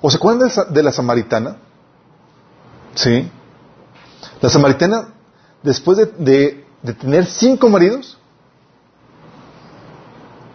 ¿O 0.01 0.11
se 0.11 0.17
acuerdan 0.17 0.49
de, 0.71 0.83
la 0.83 0.93
samaritana? 0.93 1.57
Sí. 2.95 3.29
La 4.41 4.49
samaritana, 4.49 5.09
después 5.63 5.99
de, 5.99 6.65
tener 7.01 7.27
cinco 7.27 7.69
maridos, 7.69 8.18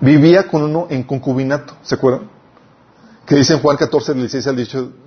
vivía 0.04 0.48
con 0.48 0.64
uno 0.64 0.88
en 0.90 1.04
concubinato. 1.04 1.76
¿Se 1.82 1.96
acuerdan? 1.96 2.30
que 3.26 3.36
dice 3.36 3.54
en 3.54 3.60
Juan 3.60 3.78
14, 3.78 4.14
del 4.14 4.22
16 4.24 4.48
al 4.48 4.56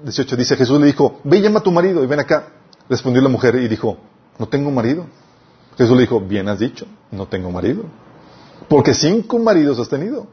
18, 0.05 0.37
dice 0.37 0.57
Jesús 0.57 0.81
le 0.81 0.87
dijo, 0.87 1.21
ve 1.25 1.39
y 1.39 1.43
llama 1.43 1.59
a 1.59 1.63
tu 1.63 1.71
marido 1.71 2.03
y 2.03 2.07
ven 2.07 2.21
acá. 2.21 2.49
Respondió 2.89 3.21
la 3.21 3.29
mujer 3.29 3.57
y 3.57 3.69
dijo, 3.69 3.99
no 4.39 4.49
tengo 4.49 4.71
marido. 4.71 5.07
Jesús 5.77 5.95
le 5.97 6.03
dijo, 6.03 6.21
bien 6.21 6.49
has 6.49 6.59
dicho, 6.59 6.87
no 7.11 7.27
tengo 7.27 7.51
marido. 7.51 7.85
Porque 8.69 8.95
cinco 8.95 9.39
maridos 9.39 9.79
has 9.79 9.89
tenido. 9.89 10.27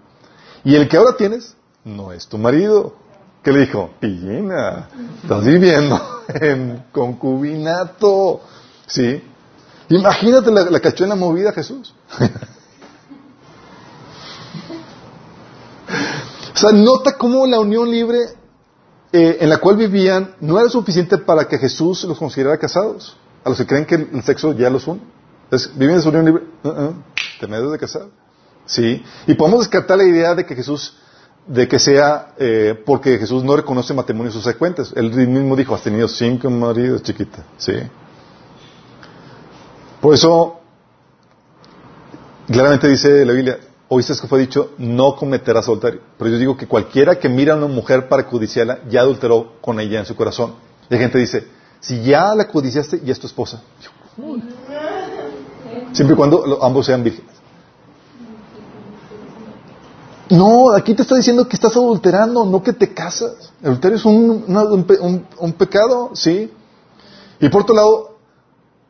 Y 0.64 0.76
el 0.76 0.88
que 0.88 0.96
ahora 0.96 1.18
tienes, 1.18 1.56
no 1.84 2.14
es 2.14 2.28
tu 2.28 2.38
marido. 2.38 2.96
¿Qué 3.44 3.52
le 3.52 3.62
dijo? 3.62 3.90
Pillina, 4.00 4.88
estás 5.22 5.44
viviendo 5.44 6.00
en 6.30 6.86
concubinato. 6.94 8.40
¿Sí? 8.88 9.22
Imagínate 9.90 10.50
la, 10.52 10.64
la 10.70 10.80
cachona 10.80 11.16
movida 11.16 11.52
Jesús. 11.52 11.94
O 16.54 16.58
sea, 16.58 16.72
nota 16.72 17.18
cómo 17.18 17.46
la 17.48 17.60
unión 17.60 17.90
libre 17.90 18.20
eh, 19.12 19.38
en 19.42 19.50
la 19.50 19.58
cual 19.58 19.78
vivían 19.78 20.36
no 20.40 20.60
era 20.60 20.70
suficiente 20.70 21.18
para 21.18 21.48
que 21.48 21.58
Jesús 21.58 22.04
los 22.04 22.18
considerara 22.18 22.58
casados. 22.58 23.18
A 23.44 23.50
los 23.50 23.58
que 23.58 23.66
creen 23.66 23.86
que 23.86 23.96
el 23.96 24.24
sexo 24.24 24.54
ya 24.54 24.70
los 24.70 24.88
une. 24.88 25.02
Entonces, 25.46 25.72
viven 25.78 25.96
en 25.96 26.02
su 26.02 26.10
unión 26.10 26.26
libre, 26.26 26.44
uh 26.64 26.68
-uh, 26.68 26.94
te 27.40 27.48
me 27.48 27.60
de 27.60 27.78
casar. 27.78 28.08
Sí. 28.66 29.04
Y 29.28 29.34
podemos 29.34 29.60
descartar 29.60 29.98
la 29.98 30.06
idea 30.06 30.34
de 30.36 30.46
que 30.46 30.56
Jesús, 30.56 30.98
de 31.46 31.68
que 31.68 31.78
sea 31.80 32.34
eh, 32.38 32.82
porque 32.86 33.18
Jesús 33.18 33.44
no 33.44 33.56
reconoce 33.56 33.94
matrimonios 33.94 34.34
subsecuentes. 34.34 34.94
Él 34.96 35.12
mismo 35.12 35.56
dijo, 35.56 35.76
has 35.76 35.84
tenido 35.84 36.08
cinco 36.08 36.50
maridos, 36.50 37.04
chiquita. 37.04 37.44
Sí. 37.58 37.74
Por 40.00 40.14
eso, 40.14 40.60
claramente 42.48 42.88
dice 42.88 43.26
la 43.26 43.34
Biblia, 43.34 43.60
oíste 43.94 44.14
que 44.20 44.28
fue 44.28 44.40
dicho, 44.40 44.72
no 44.78 45.16
cometerás 45.16 45.66
adulterio. 45.66 46.02
Pero 46.18 46.30
yo 46.32 46.38
digo 46.38 46.58
que 46.58 46.68
cualquiera 46.68 47.20
que 47.20 47.30
mira 47.30 47.54
a 47.54 47.58
una 47.58 47.68
mujer 47.68 48.08
para 48.08 48.28
codiciarla, 48.28 48.80
ya 48.90 49.02
adulteró 49.02 49.54
con 49.62 49.80
ella 49.80 50.00
en 50.00 50.06
su 50.06 50.16
corazón. 50.16 50.56
Y 50.90 50.94
la 50.94 51.00
gente 51.00 51.18
dice, 51.18 51.48
si 51.80 52.02
ya 52.04 52.34
la 52.36 52.48
codiciaste, 52.48 53.02
ya 53.04 53.12
es 53.12 53.20
tu 53.20 53.28
esposa. 53.28 53.62
Siempre 55.92 56.14
y 56.14 56.18
cuando 56.18 56.64
ambos 56.64 56.86
sean 56.86 57.04
vírgenes. 57.04 57.32
No, 60.30 60.72
aquí 60.72 60.96
te 60.96 61.04
está 61.04 61.16
diciendo 61.16 61.48
que 61.48 61.56
estás 61.56 61.76
adulterando, 61.76 62.46
no 62.46 62.64
que 62.64 62.74
te 62.74 62.94
casas. 62.94 63.52
El 63.62 63.68
adulterio 63.68 63.98
es 63.98 64.06
un, 64.06 64.46
un, 64.48 65.28
un 65.38 65.54
pecado, 65.54 66.12
¿sí? 66.14 66.52
Y 67.40 67.50
por 67.50 67.62
otro 67.62 67.76
lado, 67.76 68.13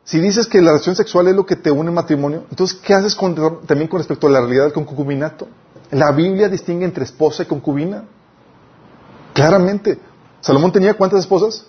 si 0.04 0.20
dices 0.20 0.46
que 0.46 0.60
la 0.60 0.72
relación 0.72 0.94
sexual 0.94 1.28
es 1.28 1.34
lo 1.34 1.46
que 1.46 1.56
te 1.56 1.70
une 1.70 1.88
en 1.88 1.94
matrimonio, 1.94 2.44
entonces, 2.50 2.78
¿qué 2.78 2.92
haces 2.92 3.16
también 3.66 3.88
con 3.88 3.98
respecto 3.98 4.26
a 4.26 4.30
la 4.30 4.40
realidad 4.40 4.64
del 4.64 4.72
concubinato? 4.74 5.48
La 5.90 6.12
Biblia 6.12 6.48
distingue 6.48 6.84
entre 6.84 7.04
esposa 7.04 7.44
y 7.44 7.46
concubina. 7.46 8.04
Claramente. 9.32 9.98
Salomón 10.40 10.72
tenía 10.72 10.94
cuántas 10.94 11.20
esposas? 11.20 11.64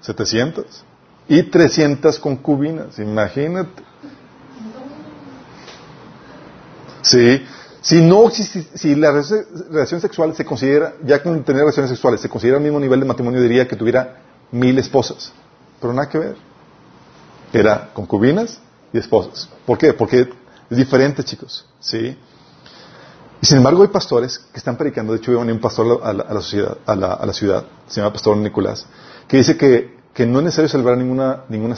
700. 0.00 0.64
Y 1.28 1.42
300 1.42 2.18
concubinas. 2.18 2.98
Imagínate. 2.98 3.82
Sí. 7.02 7.44
Si 7.82 8.00
no, 8.00 8.30
si, 8.30 8.94
la 8.94 9.12
relación 9.12 10.00
sexual 10.00 10.34
se 10.34 10.46
considera, 10.46 10.94
ya 11.04 11.22
con 11.22 11.44
tener 11.44 11.60
relaciones 11.60 11.90
sexuales, 11.90 12.22
se 12.22 12.30
considera 12.30 12.56
el 12.56 12.62
mismo 12.62 12.80
nivel 12.80 13.00
de 13.00 13.04
matrimonio, 13.04 13.42
diría 13.42 13.68
que 13.68 13.76
tuviera 13.76 14.22
mil 14.50 14.78
esposas. 14.78 15.32
Pero 15.80 15.92
nada 15.92 16.08
que 16.08 16.18
ver. 16.18 16.53
Era 17.54 17.90
concubinas 17.94 18.58
y 18.92 18.98
esposas. 18.98 19.48
¿Por 19.64 19.78
qué? 19.78 19.92
Porque 19.92 20.28
es 20.68 20.76
diferente, 20.76 21.22
chicos. 21.22 21.64
¿Sí? 21.78 22.16
Y 23.40 23.46
sin 23.46 23.58
embargo 23.58 23.82
hay 23.82 23.88
pastores 23.88 24.38
que 24.38 24.58
están 24.58 24.76
predicando, 24.76 25.12
de 25.12 25.18
hecho 25.18 25.30
iba 25.30 25.40
un 25.40 25.60
pastor 25.60 26.00
a 26.02 26.12
la, 26.12 26.40
sociedad, 26.40 26.78
a 26.86 26.96
la, 26.96 27.32
ciudad, 27.32 27.64
se 27.86 28.00
llama 28.00 28.12
Pastor 28.12 28.38
Nicolás, 28.38 28.86
que 29.28 29.36
dice 29.36 29.56
que, 29.56 30.26
no 30.26 30.38
es 30.38 30.44
necesario 30.44 30.68
celebrar 30.68 30.96
ninguna, 30.96 31.44
ninguna, 31.48 31.76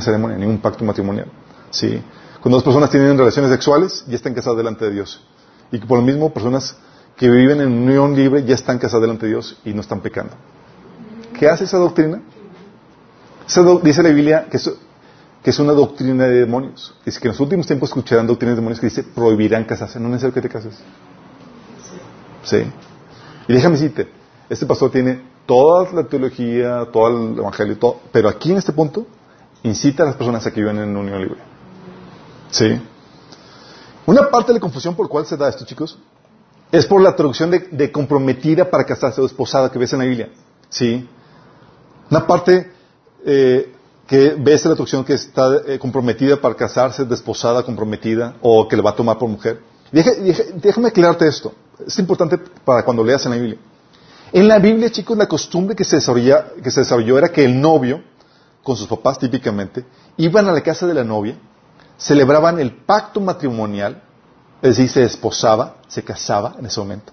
ceremonia, 0.00 0.36
ningún 0.36 0.58
pacto 0.58 0.84
matrimonial. 0.84 1.28
¿sí? 1.70 2.02
Cuando 2.40 2.56
dos 2.56 2.64
personas 2.64 2.90
tienen 2.90 3.16
relaciones 3.16 3.50
sexuales, 3.52 4.04
ya 4.08 4.16
están 4.16 4.34
casadas 4.34 4.56
delante 4.56 4.84
de 4.84 4.90
Dios. 4.90 5.22
Y 5.70 5.78
que 5.78 5.86
por 5.86 5.98
lo 5.98 6.04
mismo, 6.04 6.32
personas 6.32 6.76
que 7.16 7.30
viven 7.30 7.60
en 7.60 7.70
unión 7.70 8.16
libre 8.16 8.44
ya 8.44 8.54
están 8.54 8.78
casadas 8.78 9.02
delante 9.02 9.26
de 9.26 9.32
Dios 9.32 9.58
y 9.64 9.72
no 9.72 9.82
están 9.82 10.00
pecando. 10.00 10.32
¿Qué 11.38 11.48
hace 11.48 11.64
esa 11.64 11.78
doctrina? 11.78 12.20
dice 13.82 14.02
la 14.02 14.08
Biblia 14.08 14.46
que 14.50 14.58
que 15.42 15.50
es 15.50 15.58
una 15.58 15.72
doctrina 15.72 16.26
de 16.26 16.40
demonios. 16.40 16.94
Es 17.04 17.18
que 17.18 17.28
en 17.28 17.32
los 17.32 17.40
últimos 17.40 17.66
tiempos 17.66 17.88
escucharán 17.88 18.26
doctrinas 18.26 18.56
de 18.56 18.60
demonios 18.60 18.80
que 18.80 18.86
dice 18.86 19.02
prohibirán 19.02 19.64
casarse. 19.64 19.98
No 19.98 20.06
es 20.06 20.12
necesario 20.12 20.34
que 20.34 20.42
te 20.42 20.48
cases. 20.48 20.78
Sí. 22.44 22.64
Y 23.48 23.52
déjame 23.52 23.76
decirte, 23.76 24.08
este 24.48 24.66
pastor 24.66 24.90
tiene 24.90 25.22
toda 25.46 25.90
la 25.92 26.04
teología, 26.04 26.86
todo 26.92 27.08
el 27.08 27.38
evangelio, 27.38 27.78
todo, 27.78 28.00
pero 28.12 28.28
aquí 28.28 28.52
en 28.52 28.58
este 28.58 28.72
punto 28.72 29.06
incita 29.62 30.02
a 30.02 30.06
las 30.06 30.16
personas 30.16 30.46
a 30.46 30.52
que 30.52 30.60
vivan 30.60 30.78
en 30.78 30.96
unión 30.96 31.20
libre. 31.20 31.40
Sí. 32.50 32.80
Una 34.06 34.28
parte 34.28 34.48
de 34.48 34.54
la 34.54 34.60
confusión 34.60 34.94
por 34.94 35.08
cual 35.08 35.26
se 35.26 35.36
da 35.36 35.48
esto, 35.48 35.64
chicos, 35.64 35.98
es 36.72 36.86
por 36.86 37.02
la 37.02 37.16
traducción 37.16 37.50
de, 37.50 37.92
comprometida 37.92 38.70
para 38.70 38.84
casarse 38.84 39.20
o 39.20 39.26
esposada 39.26 39.70
que 39.70 39.78
ves 39.78 39.92
en 39.92 39.98
la 39.98 40.04
Biblia. 40.04 40.30
Sí. 40.68 41.08
Una 42.10 42.26
parte 42.26 42.70
eh, 43.24 43.72
que 44.10 44.34
ves 44.36 44.64
la 44.64 44.72
traducción 44.72 45.04
que 45.04 45.14
está 45.14 45.58
eh, 45.68 45.78
comprometida 45.78 46.40
para 46.40 46.56
casarse, 46.56 47.04
desposada, 47.04 47.62
comprometida, 47.62 48.34
o 48.42 48.66
que 48.66 48.74
le 48.74 48.82
va 48.82 48.90
a 48.90 48.96
tomar 48.96 49.16
por 49.16 49.28
mujer. 49.28 49.60
déjame 49.92 50.88
aclararte 50.88 51.28
esto. 51.28 51.54
Es 51.86 51.96
importante 52.00 52.36
para 52.64 52.82
cuando 52.84 53.04
leas 53.04 53.24
en 53.26 53.30
la 53.30 53.36
Biblia. 53.36 53.58
En 54.32 54.48
la 54.48 54.58
Biblia, 54.58 54.90
chicos, 54.90 55.16
la 55.16 55.28
costumbre 55.28 55.76
que 55.76 55.84
se, 55.84 55.98
que 56.60 56.70
se 56.72 56.80
desarrolló 56.80 57.18
era 57.18 57.28
que 57.28 57.44
el 57.44 57.60
novio, 57.60 58.02
con 58.64 58.76
sus 58.76 58.88
papás 58.88 59.16
típicamente, 59.20 59.84
iban 60.16 60.48
a 60.48 60.52
la 60.52 60.60
casa 60.60 60.88
de 60.88 60.94
la 60.94 61.04
novia, 61.04 61.38
celebraban 61.96 62.58
el 62.58 62.72
pacto 62.72 63.20
matrimonial, 63.20 64.02
es 64.60 64.76
decir, 64.76 64.90
se 64.90 65.00
desposaba, 65.02 65.76
se 65.86 66.02
casaba 66.02 66.56
en 66.58 66.66
ese 66.66 66.80
momento. 66.80 67.12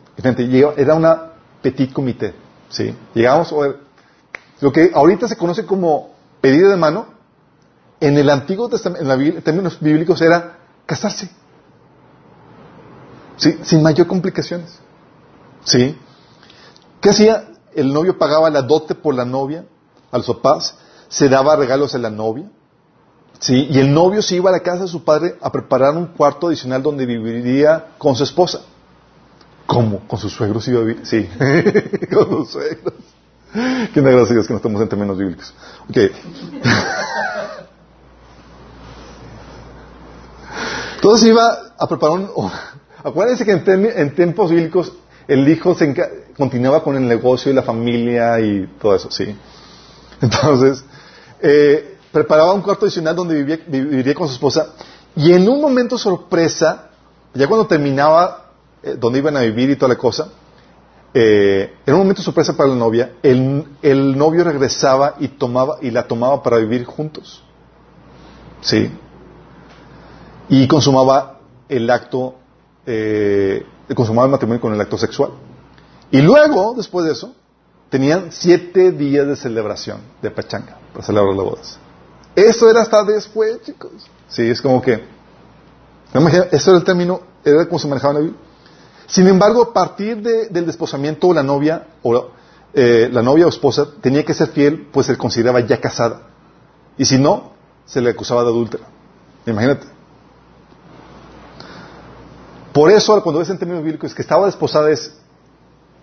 Era 0.76 0.96
una 0.96 1.34
petit 1.62 1.94
comité, 1.94 2.34
¿sí? 2.70 2.92
Llegamos 3.14 3.54
a 3.54 3.56
ver, 3.58 3.78
lo 4.62 4.72
que 4.72 4.90
ahorita 4.92 5.28
se 5.28 5.38
conoce 5.38 5.64
como 5.64 6.17
pedido 6.42 6.70
de 6.70 6.78
mano, 6.78 7.08
en 8.00 8.18
el 8.18 8.30
Antiguo 8.30 8.70
Testamento, 8.70 9.12
en, 9.12 9.42
términos 9.42 9.80
bíblicos, 9.80 10.22
era 10.22 10.58
casarse. 10.86 11.30
¿Sí? 13.38 13.60
Sin 13.64 13.84
mayor 13.84 14.08
complicaciones. 14.08 14.80
¿Sí? 15.64 15.98
¿Qué 17.02 17.10
hacía? 17.10 17.50
El 17.76 17.94
novio 17.94 18.18
pagaba 18.18 18.50
la 18.50 18.62
dote 18.64 18.96
por 18.96 19.14
la 19.14 19.26
novia 19.26 19.66
a 20.12 20.18
los 20.18 20.26
papás, 20.28 20.76
se 21.10 21.30
daba 21.30 21.56
regalos 21.56 21.94
a 21.94 22.00
la 22.00 22.10
novia, 22.10 22.50
¿sí? 23.40 23.68
Y 23.70 23.80
el 23.80 23.94
novio 23.94 24.22
se 24.22 24.36
iba 24.36 24.50
a 24.50 24.54
la 24.54 24.62
casa 24.62 24.84
de 24.84 24.88
su 24.88 25.04
padre 25.04 25.36
a 25.42 25.52
preparar 25.52 25.96
un 25.96 26.08
cuarto 26.08 26.48
adicional 26.48 26.82
donde 26.82 27.06
viviría 27.06 27.90
con 27.98 28.16
su 28.16 28.24
esposa. 28.24 28.62
¿Cómo? 29.68 30.08
¿Con 30.08 30.18
sus 30.18 30.34
suegros 30.34 30.68
iba 30.68 30.80
a 30.80 30.84
vivir? 30.84 31.06
Sí, 31.06 31.30
con 32.14 32.30
sus 32.30 32.52
suegros. 32.52 32.94
Qué 33.54 34.02
gracias 34.02 34.30
a 34.30 34.34
Dios 34.34 34.48
que 34.48 34.54
no 34.54 34.58
estamos 34.58 34.82
en 34.82 34.90
términos 34.90 35.18
bíblicos. 35.18 35.54
Ok. 35.90 35.98
Entonces 40.96 41.30
iba 41.30 41.58
a 41.78 41.88
preparar 41.88 42.20
un... 42.20 42.52
Acuérdense 43.04 43.46
que 43.46 43.52
en, 43.52 44.16
tiempos 44.16 44.52
bíblicos 44.52 44.92
el 45.28 45.48
hijo 45.48 45.76
se 45.76 45.94
continuaba 46.36 46.84
con 46.84 46.96
el 46.98 47.08
negocio 47.08 47.52
y 47.52 47.56
la 47.56 47.64
familia 47.64 48.40
y 48.40 48.68
todo 48.82 48.96
eso, 48.96 49.10
¿sí? 49.12 49.36
Entonces, 50.22 50.84
eh, 51.42 51.98
preparaba 52.12 52.54
un 52.54 52.62
cuarto 52.62 52.86
adicional 52.86 53.16
donde 53.16 53.36
vivía, 53.36 53.60
viviría 53.68 54.14
con 54.14 54.28
su 54.28 54.34
esposa 54.34 54.74
y 55.16 55.32
en 55.32 55.48
un 55.48 55.62
momento 55.62 55.98
sorpresa, 55.98 56.90
ya 57.34 57.48
cuando 57.48 57.68
terminaba 57.68 58.52
eh, 58.84 58.96
donde 59.00 59.20
iban 59.20 59.38
a 59.38 59.42
vivir 59.42 59.70
y 59.70 59.76
toda 59.76 59.90
la 59.90 59.98
cosa, 59.98 60.30
eh, 61.20 61.74
en 61.84 61.96
un 61.96 62.02
momento 62.02 62.22
sorpresa 62.22 62.56
para 62.56 62.70
la 62.70 62.76
novia, 62.76 63.14
el, 63.24 64.16
novio 64.16 64.44
regresaba 64.44 65.16
y, 65.18 65.30
tomaba, 65.30 65.80
y 65.82 65.90
la 65.90 66.08
tomaba 66.08 66.44
para 66.44 66.58
vivir 66.58 66.86
juntos. 66.86 67.44
¿Sí? 68.62 68.92
Y 70.48 70.68
consumaba 70.68 71.40
el 71.68 71.90
acto, 71.90 72.36
eh, 72.86 73.66
consumaba 73.96 74.28
el 74.28 74.32
matrimonio 74.32 74.62
con 74.62 74.76
el 74.76 74.80
acto 74.80 74.96
sexual. 74.96 75.32
Y 76.12 76.22
luego, 76.22 76.76
después 76.78 77.08
de 77.08 77.14
eso, 77.14 77.34
tenían 77.90 78.28
siete 78.32 78.92
días 78.92 79.26
de 79.26 79.36
celebración 79.36 80.02
de 80.22 80.30
pachanga 80.30 80.78
para 80.94 81.04
celebrar 81.04 81.36
las 81.36 81.46
bodas. 81.46 81.80
Eso 82.36 82.70
era 82.70 82.84
hasta 82.84 83.04
después, 83.04 83.64
chicos. 83.64 83.92
Sí, 84.28 84.48
es 84.48 84.62
como 84.62 84.84
que, 84.84 85.04
eso 86.52 86.70
era 86.70 86.78
el 86.78 86.84
término, 86.84 87.22
era 87.44 87.66
como 87.66 87.80
se 87.80 87.88
manejaba 87.88 88.12
en 88.12 88.20
la 88.20 88.22
Biblia. 88.22 88.47
Sin 89.08 89.26
embargo, 89.28 89.62
a 89.62 89.74
partir 89.74 90.22
del 90.22 90.66
desposamiento, 90.66 91.34
la 91.34 91.42
novia 91.42 91.88
o 92.04 92.32
eh, 92.74 93.10
la 93.12 93.22
novia 93.22 93.46
o 93.46 93.50
esposa 93.50 93.88
tenía 94.02 94.26
que 94.26 94.34
ser 94.34 94.50
fiel, 94.50 94.90
pues 94.92 95.08
se 95.08 95.18
consideraba 95.18 95.62
ya 95.62 95.80
casada. 95.80 96.24
Y 96.98 97.06
si 97.06 97.18
no, 97.18 97.54
se 97.86 98.02
le 98.02 98.10
acusaba 98.10 98.44
de 98.44 98.50
adúltera. 98.50 98.84
Imagínate. 99.46 99.88
Por 102.74 102.92
eso, 102.92 103.24
cuando 103.24 103.40
ves 103.40 103.50
en 103.50 103.58
términos 103.58 103.82
bíblicos 103.82 104.14
que 104.14 104.22
estaba 104.22 104.46
desposada, 104.46 104.92
es, 104.92 105.14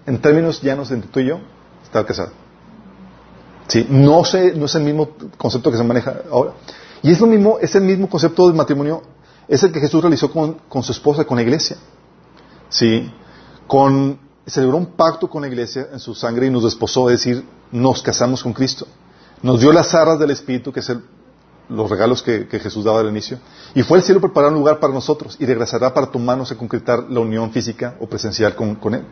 en 0.07 0.19
términos 0.19 0.63
llanos 0.63 0.91
entre 0.91 1.11
tú 1.11 1.21
y 1.21 1.27
yo, 1.27 1.41
estaba 1.83 2.07
casada. 2.07 2.33
¿Sí? 3.69 3.87
No, 3.91 4.23
es 4.23 4.75
el 4.75 4.83
mismo 4.83 5.11
concepto 5.37 5.71
que 5.71 5.77
se 5.77 5.85
maneja 5.85 6.23
ahora. 6.31 6.53
Y 7.03 7.13
es 7.13 7.21
lo 7.21 7.27
mismo, 7.27 7.59
es 7.61 7.75
el 7.75 7.83
mismo 7.83 8.09
concepto 8.09 8.49
de 8.49 8.55
matrimonio, 8.55 9.03
es 9.47 9.63
el 9.63 9.73
que 9.73 9.81
Jesús 9.81 10.01
realizó 10.01 10.31
con 10.33 10.83
su 10.83 10.93
esposa, 10.93 11.27
con 11.27 11.37
la 11.37 11.43
iglesia. 11.43 11.77
¿Sí? 12.75 13.11
Con, 13.67 14.19
celebró 14.47 14.77
un 14.77 14.87
pacto 14.87 15.31
con 15.31 15.43
la 15.43 15.49
iglesia 15.49 15.89
en 15.93 16.01
su 16.01 16.15
sangre 16.15 16.47
y 16.47 16.51
nos 16.51 16.65
desposó, 16.65 17.09
es 17.09 17.21
decir, 17.21 17.45
nos 17.71 18.03
casamos 18.03 18.43
con 18.43 18.53
Cristo. 18.53 18.87
Nos 19.43 19.61
dio 19.61 19.73
las 19.73 19.95
arras 19.95 20.19
del 20.19 20.33
Espíritu, 20.33 20.73
que 20.73 20.81
es 20.81 20.93
los 21.69 21.89
regalos 21.89 22.23
que, 22.23 22.47
Jesús 22.51 22.85
daba 22.85 23.01
al 23.01 23.09
inicio, 23.09 23.39
y 23.75 23.83
fue 23.83 23.99
el 23.99 24.05
cielo 24.05 24.21
preparar 24.21 24.51
un 24.51 24.59
lugar 24.59 24.81
para 24.81 24.93
nosotros 24.93 25.37
y 25.39 25.47
regresará 25.47 25.95
para 25.95 26.11
tomarnos 26.11 26.51
a 26.51 26.57
concretar 26.57 27.05
la 27.09 27.21
unión 27.21 27.53
física 27.53 27.97
o 28.01 28.07
presencial 28.07 28.55
con, 28.55 28.75
con 28.75 28.95
Él, 28.95 29.05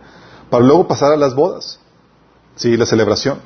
para 0.51 0.65
luego 0.65 0.87
pasar 0.87 1.13
a 1.13 1.17
las 1.17 1.35
bodas, 1.35 1.79
¿sí? 2.57 2.77
la 2.77 2.85
celebración. 2.85 3.39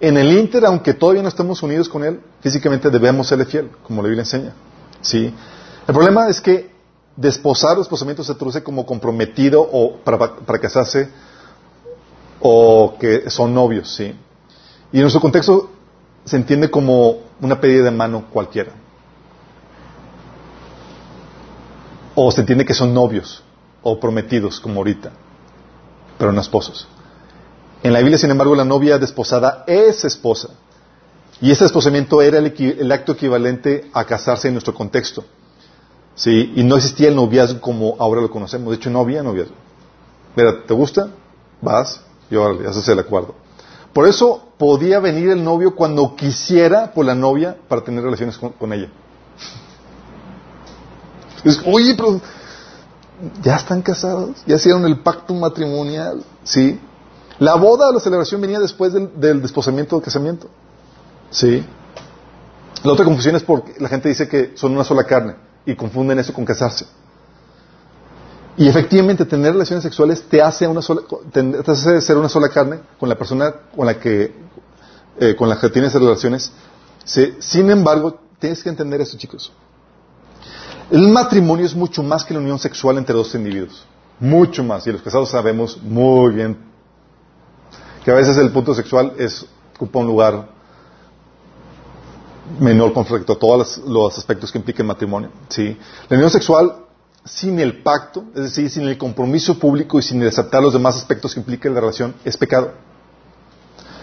En 0.00 0.16
el 0.16 0.32
Inter, 0.32 0.64
aunque 0.64 0.94
todavía 0.94 1.22
no 1.22 1.28
estamos 1.28 1.62
unidos 1.62 1.88
con 1.88 2.04
Él, 2.04 2.20
físicamente 2.40 2.88
debemos 2.88 3.28
serle 3.28 3.44
fiel, 3.44 3.70
como 3.84 4.00
la 4.00 4.08
Biblia 4.08 4.22
enseña. 4.22 4.54
¿sí? 5.02 5.32
El 5.86 5.94
problema 5.94 6.28
es 6.28 6.40
que 6.40 6.77
desposar 7.18 7.76
o 7.76 7.80
desposamiento 7.80 8.22
se 8.22 8.34
traduce 8.34 8.62
como 8.62 8.86
comprometido 8.86 9.60
o 9.60 9.96
para, 9.96 10.60
casarse 10.60 11.10
o 12.40 12.94
que 12.98 13.28
son 13.28 13.52
novios, 13.52 13.92
¿sí? 13.92 14.14
Y 14.92 14.96
en 14.96 15.02
nuestro 15.02 15.20
contexto 15.20 15.68
se 16.24 16.36
entiende 16.36 16.70
como 16.70 17.18
una 17.40 17.60
pedida 17.60 17.84
de 17.84 17.90
mano 17.90 18.26
cualquiera. 18.30 18.70
O 22.14 22.30
se 22.30 22.40
entiende 22.40 22.64
que 22.64 22.74
son 22.74 22.94
novios 22.94 23.42
o 23.82 23.98
prometidos, 23.98 24.60
como 24.60 24.78
ahorita, 24.78 25.10
pero 26.18 26.32
no 26.32 26.40
esposos. 26.40 26.86
En 27.82 27.92
la 27.92 27.98
Biblia, 27.98 28.18
sin 28.18 28.30
embargo, 28.30 28.54
la 28.54 28.64
novia 28.64 28.98
desposada 28.98 29.64
es 29.66 30.04
esposa. 30.04 30.50
Y 31.40 31.50
ese 31.50 31.64
desposamiento 31.64 32.22
era 32.22 32.38
el 32.38 32.92
acto 32.92 33.12
equivalente 33.12 33.90
a 33.92 34.04
casarse 34.04 34.48
en 34.48 34.54
nuestro 34.54 34.74
contexto. 34.74 35.24
¿Sí? 36.18 36.52
Y 36.56 36.64
no 36.64 36.76
existía 36.76 37.08
el 37.08 37.16
noviazgo 37.16 37.60
como 37.60 37.96
ahora 37.98 38.20
lo 38.20 38.30
conocemos. 38.30 38.70
De 38.70 38.76
hecho, 38.76 38.90
no 38.90 39.00
había 39.00 39.22
noviazgo. 39.22 39.54
Mira, 40.36 40.64
¿te 40.66 40.74
gusta? 40.74 41.10
Vas 41.62 42.02
y 42.30 42.36
órale, 42.36 42.68
haces 42.68 42.86
el 42.88 42.98
acuerdo. 42.98 43.34
Por 43.92 44.06
eso 44.06 44.42
podía 44.58 45.00
venir 45.00 45.30
el 45.30 45.42
novio 45.42 45.74
cuando 45.74 46.14
quisiera 46.14 46.92
por 46.92 47.06
la 47.06 47.14
novia 47.14 47.56
para 47.68 47.82
tener 47.82 48.02
relaciones 48.04 48.36
con, 48.36 48.72
ella. 48.72 48.90
Oye, 51.66 51.94
pero 51.96 52.20
ya 53.42 53.56
están 53.56 53.80
casados, 53.80 54.42
ya 54.44 54.56
hicieron 54.56 54.84
el 54.84 55.00
pacto 55.00 55.34
matrimonial, 55.34 56.22
¿sí? 56.42 56.78
La 57.38 57.54
boda 57.54 57.90
la 57.92 58.00
celebración 58.00 58.40
venía 58.40 58.58
después 58.58 58.92
del, 58.92 59.18
del 59.18 59.40
desposamiento 59.40 59.96
o 59.96 60.02
casamiento, 60.02 60.48
¿sí? 61.30 61.64
La 62.82 62.92
otra 62.92 63.04
confusión 63.04 63.36
es 63.36 63.42
porque 63.42 63.74
la 63.78 63.88
gente 63.88 64.08
dice 64.08 64.28
que 64.28 64.52
son 64.56 64.72
una 64.72 64.84
sola 64.84 65.04
carne 65.04 65.47
y 65.68 65.76
confunden 65.76 66.18
eso 66.18 66.32
con 66.32 66.46
casarse. 66.46 66.86
Y 68.56 68.66
efectivamente 68.66 69.26
tener 69.26 69.52
relaciones 69.52 69.82
sexuales 69.82 70.22
te 70.22 70.40
hace, 70.40 70.66
una 70.66 70.80
sola, 70.80 71.02
te 71.30 71.70
hace 71.70 72.00
ser 72.00 72.16
una 72.16 72.30
sola 72.30 72.48
carne 72.48 72.80
con 72.98 73.08
la 73.08 73.16
persona 73.16 73.52
con 73.76 73.84
la 73.84 74.00
que, 74.00 74.34
eh, 75.20 75.36
con 75.36 75.46
la 75.46 75.60
que 75.60 75.68
tienes 75.68 75.92
relaciones. 75.92 76.50
sin 77.04 77.70
embargo, 77.70 78.18
tienes 78.38 78.62
que 78.62 78.70
entender 78.70 79.02
esto, 79.02 79.18
chicos. 79.18 79.52
El 80.90 81.08
matrimonio 81.08 81.66
es 81.66 81.74
mucho 81.74 82.02
más 82.02 82.24
que 82.24 82.32
la 82.32 82.40
unión 82.40 82.58
sexual 82.58 82.96
entre 82.96 83.14
dos 83.14 83.34
individuos. 83.34 83.84
Mucho 84.18 84.64
más. 84.64 84.86
Y 84.86 84.92
los 84.92 85.02
casados 85.02 85.28
sabemos 85.28 85.78
muy 85.82 86.32
bien 86.32 86.56
que 88.02 88.10
a 88.10 88.14
veces 88.14 88.38
el 88.38 88.50
punto 88.52 88.74
sexual 88.74 89.12
es, 89.18 89.44
ocupa 89.76 89.98
un 89.98 90.06
lugar 90.06 90.48
menor 92.58 92.92
con 92.92 93.04
respecto 93.04 93.34
a 93.34 93.38
todos 93.38 93.78
los, 93.86 94.18
aspectos 94.18 94.52
que 94.52 94.58
implica 94.58 94.82
el 94.82 94.88
matrimonio. 94.88 95.30
¿sí? 95.48 95.76
La 96.08 96.16
unión 96.16 96.30
sexual 96.30 96.84
sin 97.24 97.60
el 97.60 97.82
pacto, 97.82 98.24
es 98.34 98.42
decir, 98.42 98.70
sin 98.70 98.88
el 98.88 98.96
compromiso 98.96 99.58
público 99.58 99.98
y 99.98 100.02
sin 100.02 100.24
aceptar 100.26 100.62
los 100.62 100.72
demás 100.72 100.96
aspectos 100.96 101.34
que 101.34 101.40
implica 101.40 101.68
la 101.68 101.80
relación, 101.80 102.14
es 102.24 102.36
pecado. 102.36 102.72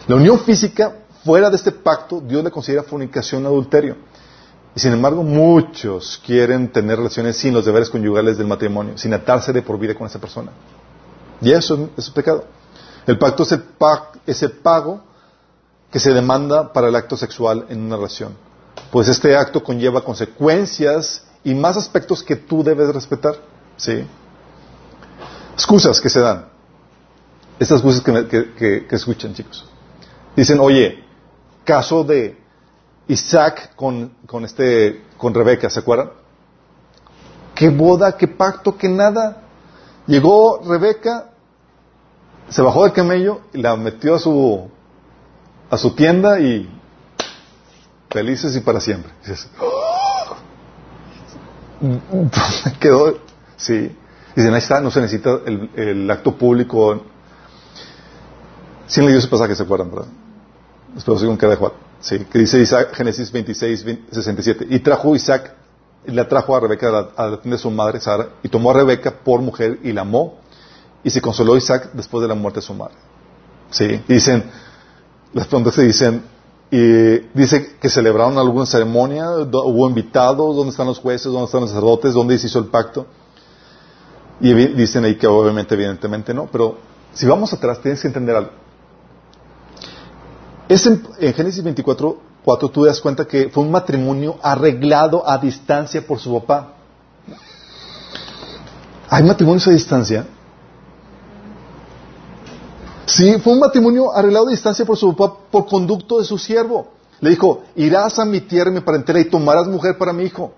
La 0.07 0.15
unión 0.15 0.39
física, 0.39 0.99
fuera 1.23 1.49
de 1.49 1.55
este 1.55 1.71
pacto, 1.71 2.21
Dios 2.21 2.43
le 2.43 2.51
considera 2.51 2.83
fornicación 2.83 3.45
adulterio. 3.45 3.95
Y 4.75 4.79
sin 4.79 4.91
embargo, 4.91 5.23
muchos 5.23 6.21
quieren 6.23 6.71
tener 6.71 6.97
relaciones 6.97 7.37
sin 7.37 7.53
los 7.53 7.65
deberes 7.65 7.89
conyugales 7.89 8.37
del 8.37 8.45
matrimonio, 8.45 8.97
sin 8.97 9.13
atarse 9.13 9.53
de 9.53 9.61
por 9.61 9.79
vida 9.79 9.95
con 9.95 10.05
esa 10.05 10.19
persona. 10.19 10.51
Y 11.41 11.51
eso, 11.51 11.89
es 11.97 12.09
pecado. 12.09 12.45
El 13.07 13.17
pacto 13.17 13.43
es 13.43 13.53
el, 13.53 13.63
es 14.27 14.43
el 14.43 14.51
pago 14.51 15.01
que 15.91 15.99
se 15.99 16.11
demanda 16.11 16.73
para 16.73 16.89
el 16.89 16.95
acto 16.95 17.17
sexual 17.17 17.65
en 17.69 17.81
una 17.81 17.95
relación. 17.95 18.35
Pues 18.91 19.07
este 19.07 19.35
acto 19.35 19.63
conlleva 19.63 20.03
consecuencias 20.03 21.23
y 21.43 21.53
más 21.53 21.77
aspectos 21.77 22.23
que 22.23 22.35
tú 22.35 22.63
debes 22.63 22.93
respetar. 22.93 23.35
¿sí? 23.77 24.05
Excusas 25.53 26.01
que 26.01 26.09
se 26.09 26.19
dan. 26.19 26.47
Estas 27.59 27.79
excusas 27.79 28.01
que, 28.01 28.85
escuchan, 28.91 29.33
chicos. 29.33 29.65
Dicen, 30.35 30.59
oye, 30.59 31.03
caso 31.63 32.03
de 32.03 32.37
Isaac 33.07 33.75
con, 33.75 34.11
con, 34.27 34.43
este, 34.43 35.05
con 35.17 35.33
Rebeca, 35.33 35.69
¿se 35.69 35.79
acuerdan? 35.79 36.11
¿Qué 37.53 37.69
boda, 37.69 38.17
qué 38.17 38.27
pacto, 38.27 38.77
qué 38.77 38.89
nada? 38.89 39.43
Llegó 40.07 40.61
Rebeca, 40.65 41.29
se 42.49 42.61
bajó 42.61 42.83
del 42.83 42.91
camello 42.91 43.41
y 43.53 43.61
la 43.61 43.77
metió 43.77 44.15
a 44.15 44.19
su, 44.19 44.69
a 45.69 45.77
su 45.77 45.95
tienda 45.95 46.39
y 46.39 46.69
felices 48.09 48.55
y 48.55 48.61
para 48.61 48.79
siempre. 48.79 49.11
Quedó, 52.79 53.17
sí. 53.57 53.95
Dicen, 54.35 54.53
ahí 54.53 54.59
está, 54.59 54.81
no 54.81 54.91
se 54.91 55.01
necesita 55.01 55.39
el, 55.45 56.09
acto 56.11 56.35
público. 56.35 57.03
¿Sí 58.87 59.01
leído 59.01 59.19
ese 59.19 59.27
pasaje, 59.27 59.55
se 59.55 59.63
acuerdan, 59.63 59.89
verdad? 59.89 60.07
Espero 60.95 61.37
que 61.37 61.47
de 61.47 61.55
Juan. 61.55 61.71
Sí, 61.99 62.19
que 62.19 62.39
dice 62.39 62.59
Isaac, 62.59 62.93
Génesis 62.93 63.31
26, 63.31 63.85
67. 64.11 64.67
Y 64.69 64.79
trajo 64.79 65.15
Isaac, 65.15 65.53
y 66.05 66.11
la 66.11 66.27
trajo 66.27 66.55
a 66.55 66.59
Rebeca 66.59 66.87
a 67.15 67.27
la, 67.29 67.41
tienda 67.41 67.55
de 67.55 67.61
su 67.61 67.71
madre, 67.71 67.99
Sara, 67.99 68.29
y 68.43 68.49
tomó 68.49 68.71
a 68.71 68.73
Rebeca 68.73 69.11
por 69.11 69.41
mujer 69.41 69.79
y 69.83 69.91
la 69.91 70.01
amó, 70.01 70.39
y 71.03 71.09
se 71.09 71.21
consoló 71.21 71.57
Isaac 71.57 71.89
después 71.93 72.21
de 72.21 72.27
la 72.27 72.35
muerte 72.35 72.59
de 72.59 72.65
su 72.65 72.73
madre. 72.73 72.95
Sí, 73.71 74.03
y 74.07 74.13
dicen, 74.13 74.43
las 75.35 75.47
preguntas 75.47 75.75
se 75.75 75.83
dicen, 75.83 76.23
y 76.71 77.17
dice 77.33 77.75
que 77.79 77.89
celebraron 77.89 78.37
alguna 78.37 78.65
ceremonia, 78.65 79.29
hubo 79.31 79.87
invitados, 79.89 80.55
¿dónde 80.55 80.71
están 80.71 80.87
los 80.87 80.99
jueces? 80.99 81.25
¿Dónde 81.25 81.45
están 81.45 81.61
los 81.61 81.69
sacerdotes? 81.69 82.13
¿Dónde 82.13 82.39
se 82.39 82.47
hizo 82.47 82.57
el 82.57 82.67
pacto? 82.67 83.05
Y 84.39 84.53
dicen 84.53 85.03
ahí 85.03 85.17
que 85.17 85.27
obviamente, 85.27 85.75
evidentemente 85.75 86.33
no, 86.33 86.47
pero 86.49 86.77
si 87.13 87.27
vamos 87.27 87.51
atrás 87.51 87.81
tienes 87.81 88.01
que 88.01 88.07
entender 88.07 88.33
algo. 88.33 88.51
Es 90.69 90.85
en, 90.85 91.03
Génesis 91.33 91.61
24, 91.61 92.17
4 92.43 92.69
tú 92.69 92.85
das 92.85 93.01
cuenta 93.01 93.25
que 93.25 93.49
fue 93.49 93.63
un 93.63 93.71
matrimonio 93.71 94.37
arreglado 94.41 95.29
a 95.29 95.37
distancia 95.37 96.07
por 96.07 96.19
su 96.19 96.33
papá. 96.39 96.75
¿Hay 99.09 99.23
matrimonios 99.23 99.67
a 99.67 99.71
distancia? 99.71 100.25
Sí, 103.05 103.37
fue 103.39 103.53
un 103.53 103.59
matrimonio 103.59 104.15
arreglado 104.15 104.47
a 104.47 104.51
distancia 104.51 104.85
por 104.85 104.97
su 104.97 105.15
papá 105.15 105.37
por 105.51 105.65
conducto 105.65 106.19
de 106.19 106.25
su 106.25 106.37
siervo. 106.37 106.87
Le 107.21 107.29
dijo, 107.29 107.63
irás 107.75 108.19
a 108.19 108.25
mi 108.25 108.41
tierra 108.41 108.71
y 108.71 108.73
mi 108.73 108.81
parentela 108.81 109.19
y 109.19 109.25
tomarás 109.25 109.67
mujer 109.67 109.97
para 109.97 110.11
mi 110.11 110.23
hijo. 110.23 110.53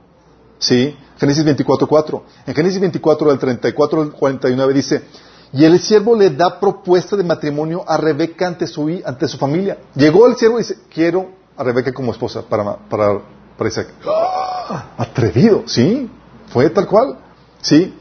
Sí, 0.60 0.96
Génesis 1.18 1.46
24.4. 1.46 2.22
En 2.48 2.56
Génesis 2.56 2.80
24, 2.80 3.30
del 3.30 3.40
34 3.40 4.02
al 4.02 4.12
49 4.12 4.74
dice, 4.74 5.04
y 5.54 5.64
el 5.66 5.80
siervo 5.80 6.16
le 6.16 6.32
da 6.32 6.60
propuesta 6.60 7.16
de 7.16 7.24
matrimonio 7.24 7.84
a 7.88 7.98
Rebeca 7.98 8.48
ante 8.48 8.68
su, 8.68 9.02
ante 9.06 9.28
su 9.28 9.38
familia. 9.38 9.78
Llegó 9.96 10.28
el 10.28 10.36
siervo 10.36 10.60
y 10.60 10.64
dice, 10.64 10.80
quiero 10.94 11.30
a 11.56 11.64
Rebeca 11.64 11.94
como 11.94 12.12
esposa 12.12 12.42
para, 12.42 12.78
para, 12.78 13.22
para 13.58 13.70
Isaac. 13.70 13.88
¡Ah! 14.06 14.94
Atrevido, 14.98 15.64
sí, 15.68 16.10
fue 16.48 16.70
tal 16.70 16.88
cual. 16.88 17.18
Sí. 17.62 17.94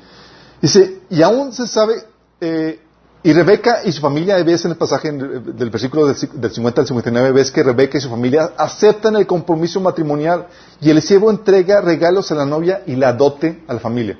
Dice, 0.60 1.02
y 1.10 1.22
aún 1.22 1.52
se 1.52 1.66
sabe, 1.66 2.02
eh, 2.40 2.80
y 3.22 3.32
Rebeca 3.32 3.80
y 3.84 3.92
su 3.92 4.00
familia, 4.00 4.40
ves 4.44 4.64
en 4.64 4.72
el 4.72 4.76
pasaje 4.76 5.10
del 5.10 5.70
versículo 5.70 6.06
del 6.06 6.16
50 6.50 6.80
al 6.80 6.86
59, 6.86 7.32
ves 7.32 7.50
que 7.50 7.62
Rebeca 7.62 7.98
y 7.98 8.00
su 8.00 8.08
familia 8.08 8.52
aceptan 8.56 9.16
el 9.16 9.26
compromiso 9.26 9.80
matrimonial 9.80 10.46
y 10.80 10.90
el 10.90 11.02
siervo 11.02 11.30
entrega 11.30 11.80
regalos 11.80 12.30
a 12.30 12.36
la 12.36 12.46
novia 12.46 12.82
y 12.86 12.94
la 12.94 13.12
dote 13.12 13.64
a 13.66 13.74
la 13.74 13.80
familia. 13.80 14.16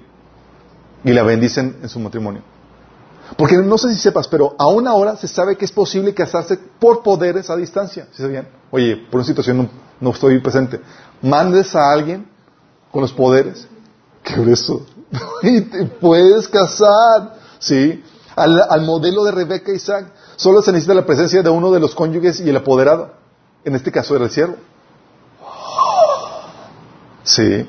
Y 1.04 1.12
la 1.12 1.22
bendicen 1.22 1.76
en 1.82 1.88
su 1.88 2.00
matrimonio. 2.00 2.42
Porque 3.36 3.56
no 3.56 3.78
sé 3.78 3.92
si 3.92 4.00
sepas, 4.00 4.28
pero 4.28 4.54
aún 4.58 4.86
ahora 4.86 5.16
se 5.16 5.28
sabe 5.28 5.56
que 5.56 5.64
es 5.64 5.72
posible 5.72 6.14
casarse 6.14 6.58
por 6.78 7.02
poderes 7.02 7.50
a 7.50 7.56
distancia. 7.56 8.08
¿Sí 8.12 8.22
sabían? 8.22 8.48
Oye, 8.70 8.96
por 8.96 9.18
una 9.18 9.24
situación 9.24 9.68
no, 10.00 10.10
estoy 10.10 10.38
presente. 10.40 10.80
Mandes 11.22 11.74
a 11.74 11.92
alguien 11.92 12.26
con 12.90 13.02
los 13.02 13.12
poderes. 13.12 13.66
¡Qué 14.22 14.34
grueso! 14.34 14.86
y 15.42 15.60
te 15.62 15.84
puedes 15.84 16.48
casar. 16.48 17.36
¿Sí? 17.58 18.02
Al, 18.36 18.82
modelo 18.82 19.24
de 19.24 19.32
Rebeca 19.32 19.72
y 19.72 19.76
Isaac. 19.76 20.12
Solo 20.36 20.62
se 20.62 20.70
necesita 20.70 20.94
la 20.94 21.06
presencia 21.06 21.42
de 21.42 21.50
uno 21.50 21.72
de 21.72 21.80
los 21.80 21.94
cónyuges 21.94 22.40
y 22.40 22.48
el 22.48 22.56
apoderado. 22.56 23.14
En 23.64 23.74
este 23.74 23.90
caso 23.90 24.14
era 24.14 24.26
el 24.26 24.30
siervo. 24.30 24.56
Sí. 27.24 27.68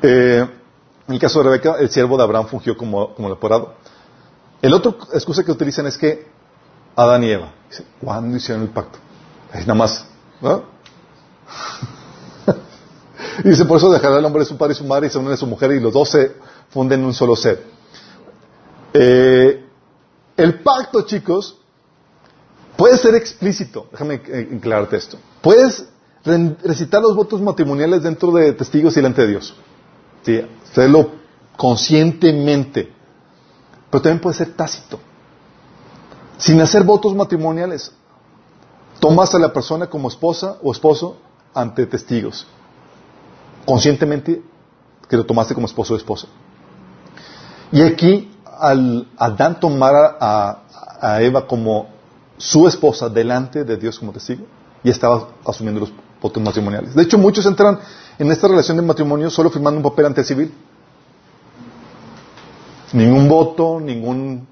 Eh, 0.00 0.48
en 1.08 1.14
el 1.14 1.20
caso 1.20 1.40
de 1.40 1.44
Rebeca, 1.44 1.76
el 1.78 1.90
siervo 1.90 2.16
de 2.16 2.22
Abraham 2.22 2.46
fungió 2.46 2.76
como, 2.76 3.14
como 3.14 3.28
el 3.28 3.34
apoderado. 3.34 3.74
El 4.62 4.72
otro 4.72 4.96
excusa 5.12 5.44
que 5.44 5.52
utilizan 5.52 5.86
es 5.86 5.98
que 5.98 6.28
Adán 6.96 7.24
y 7.24 7.30
Eva. 7.30 7.52
¿Cuándo 8.00 8.36
hicieron 8.36 8.62
el 8.62 8.70
pacto? 8.70 8.98
Es 9.52 9.66
nada 9.66 9.78
más. 9.78 10.06
y 13.44 13.48
dice, 13.48 13.64
por 13.64 13.78
eso 13.78 13.90
dejará 13.90 14.18
el 14.18 14.24
hombre 14.24 14.40
de 14.40 14.46
su 14.46 14.56
padre 14.56 14.74
y 14.74 14.76
su 14.76 14.84
madre 14.84 15.08
y 15.08 15.10
se 15.10 15.18
unen 15.18 15.32
a 15.32 15.36
su 15.36 15.46
mujer 15.46 15.72
y 15.72 15.80
los 15.80 15.92
dos 15.92 16.08
se 16.08 16.36
funden 16.70 17.00
en 17.00 17.06
un 17.06 17.14
solo 17.14 17.34
ser. 17.36 17.77
Eh, 19.00 19.64
el 20.36 20.60
pacto, 20.60 21.02
chicos, 21.02 21.56
puede 22.76 22.98
ser 22.98 23.14
explícito. 23.14 23.86
Déjame 23.92 24.14
aclararte 24.56 24.96
esto. 24.96 25.18
Puedes 25.40 25.88
recitar 26.24 27.00
los 27.00 27.14
votos 27.14 27.40
matrimoniales 27.40 28.02
dentro 28.02 28.32
de 28.32 28.52
testigos 28.54 28.94
y 28.94 28.96
delante 28.96 29.22
de 29.22 29.28
Dios. 29.28 29.54
Sí, 30.24 30.40
hacerlo 30.68 31.12
conscientemente. 31.56 32.92
Pero 33.88 34.02
también 34.02 34.20
puede 34.20 34.36
ser 34.36 34.52
tácito. 34.54 34.98
Sin 36.36 36.60
hacer 36.60 36.82
votos 36.82 37.14
matrimoniales. 37.14 37.92
Tomas 38.98 39.32
a 39.32 39.38
la 39.38 39.52
persona 39.52 39.86
como 39.86 40.08
esposa 40.08 40.58
o 40.60 40.72
esposo 40.72 41.18
ante 41.54 41.86
testigos. 41.86 42.48
Conscientemente 43.64 44.42
que 45.08 45.16
lo 45.16 45.24
tomaste 45.24 45.54
como 45.54 45.66
esposo 45.66 45.94
o 45.94 45.96
esposa. 45.96 46.26
Y 47.70 47.82
aquí 47.82 48.30
al 48.58 49.08
Adán 49.16 49.60
tomar 49.60 50.16
a, 50.20 50.62
Eva 51.20 51.46
como 51.46 51.88
su 52.36 52.66
esposa 52.66 53.08
delante 53.08 53.64
de 53.64 53.76
Dios 53.76 53.98
como 53.98 54.12
testigo, 54.12 54.44
y 54.82 54.90
estaba 54.90 55.28
asumiendo 55.46 55.80
los 55.80 55.92
votos 56.20 56.42
matrimoniales. 56.42 56.94
De 56.94 57.02
hecho, 57.02 57.18
muchos 57.18 57.46
entran 57.46 57.78
en 58.18 58.30
esta 58.32 58.48
relación 58.48 58.76
de 58.76 58.82
matrimonio 58.82 59.30
solo 59.30 59.50
firmando 59.50 59.78
un 59.78 59.82
papel 59.84 60.06
ante 60.06 60.24
civil. 60.24 60.52
Ningún 62.92 63.28
voto, 63.28 63.78
ningún 63.80 64.46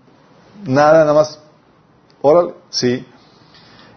nada, 0.64 1.00
nada 1.00 1.14
más. 1.14 1.40
Órale, 2.22 2.54
sí. 2.70 3.04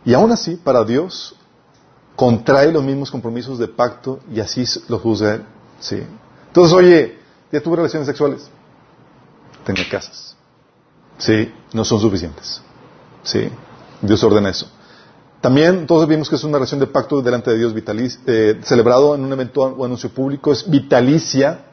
Y 0.05 0.13
aún 0.13 0.31
así, 0.31 0.55
para 0.55 0.83
Dios, 0.83 1.35
contrae 2.15 2.71
los 2.71 2.83
mismos 2.83 3.11
compromisos 3.11 3.59
de 3.59 3.67
pacto 3.67 4.19
y 4.31 4.39
así 4.39 4.63
lo 4.87 4.97
juzga 4.97 5.35
él. 5.35 5.45
Sí. 5.79 6.01
Entonces, 6.47 6.73
oye, 6.73 7.19
ya 7.51 7.61
tuve 7.61 7.75
relaciones 7.75 8.07
sexuales 8.07 8.49
tener 9.73 9.89
casas. 9.89 10.35
Sí, 11.17 11.51
no 11.73 11.83
son 11.85 11.99
suficientes. 11.99 12.61
Sí, 13.23 13.49
Dios 14.01 14.23
ordena 14.23 14.49
eso. 14.49 14.67
También 15.41 15.85
todos 15.85 16.07
vimos 16.07 16.29
que 16.29 16.35
es 16.35 16.43
una 16.43 16.57
relación 16.57 16.79
de 16.79 16.87
pacto 16.87 17.21
delante 17.21 17.51
de 17.51 17.57
Dios 17.57 17.73
eh, 18.25 18.59
celebrado 18.63 19.15
en 19.15 19.23
un 19.23 19.31
evento 19.31 19.61
o 19.61 19.85
anuncio 19.85 20.09
público, 20.09 20.51
es 20.51 20.69
vitalicia. 20.69 21.65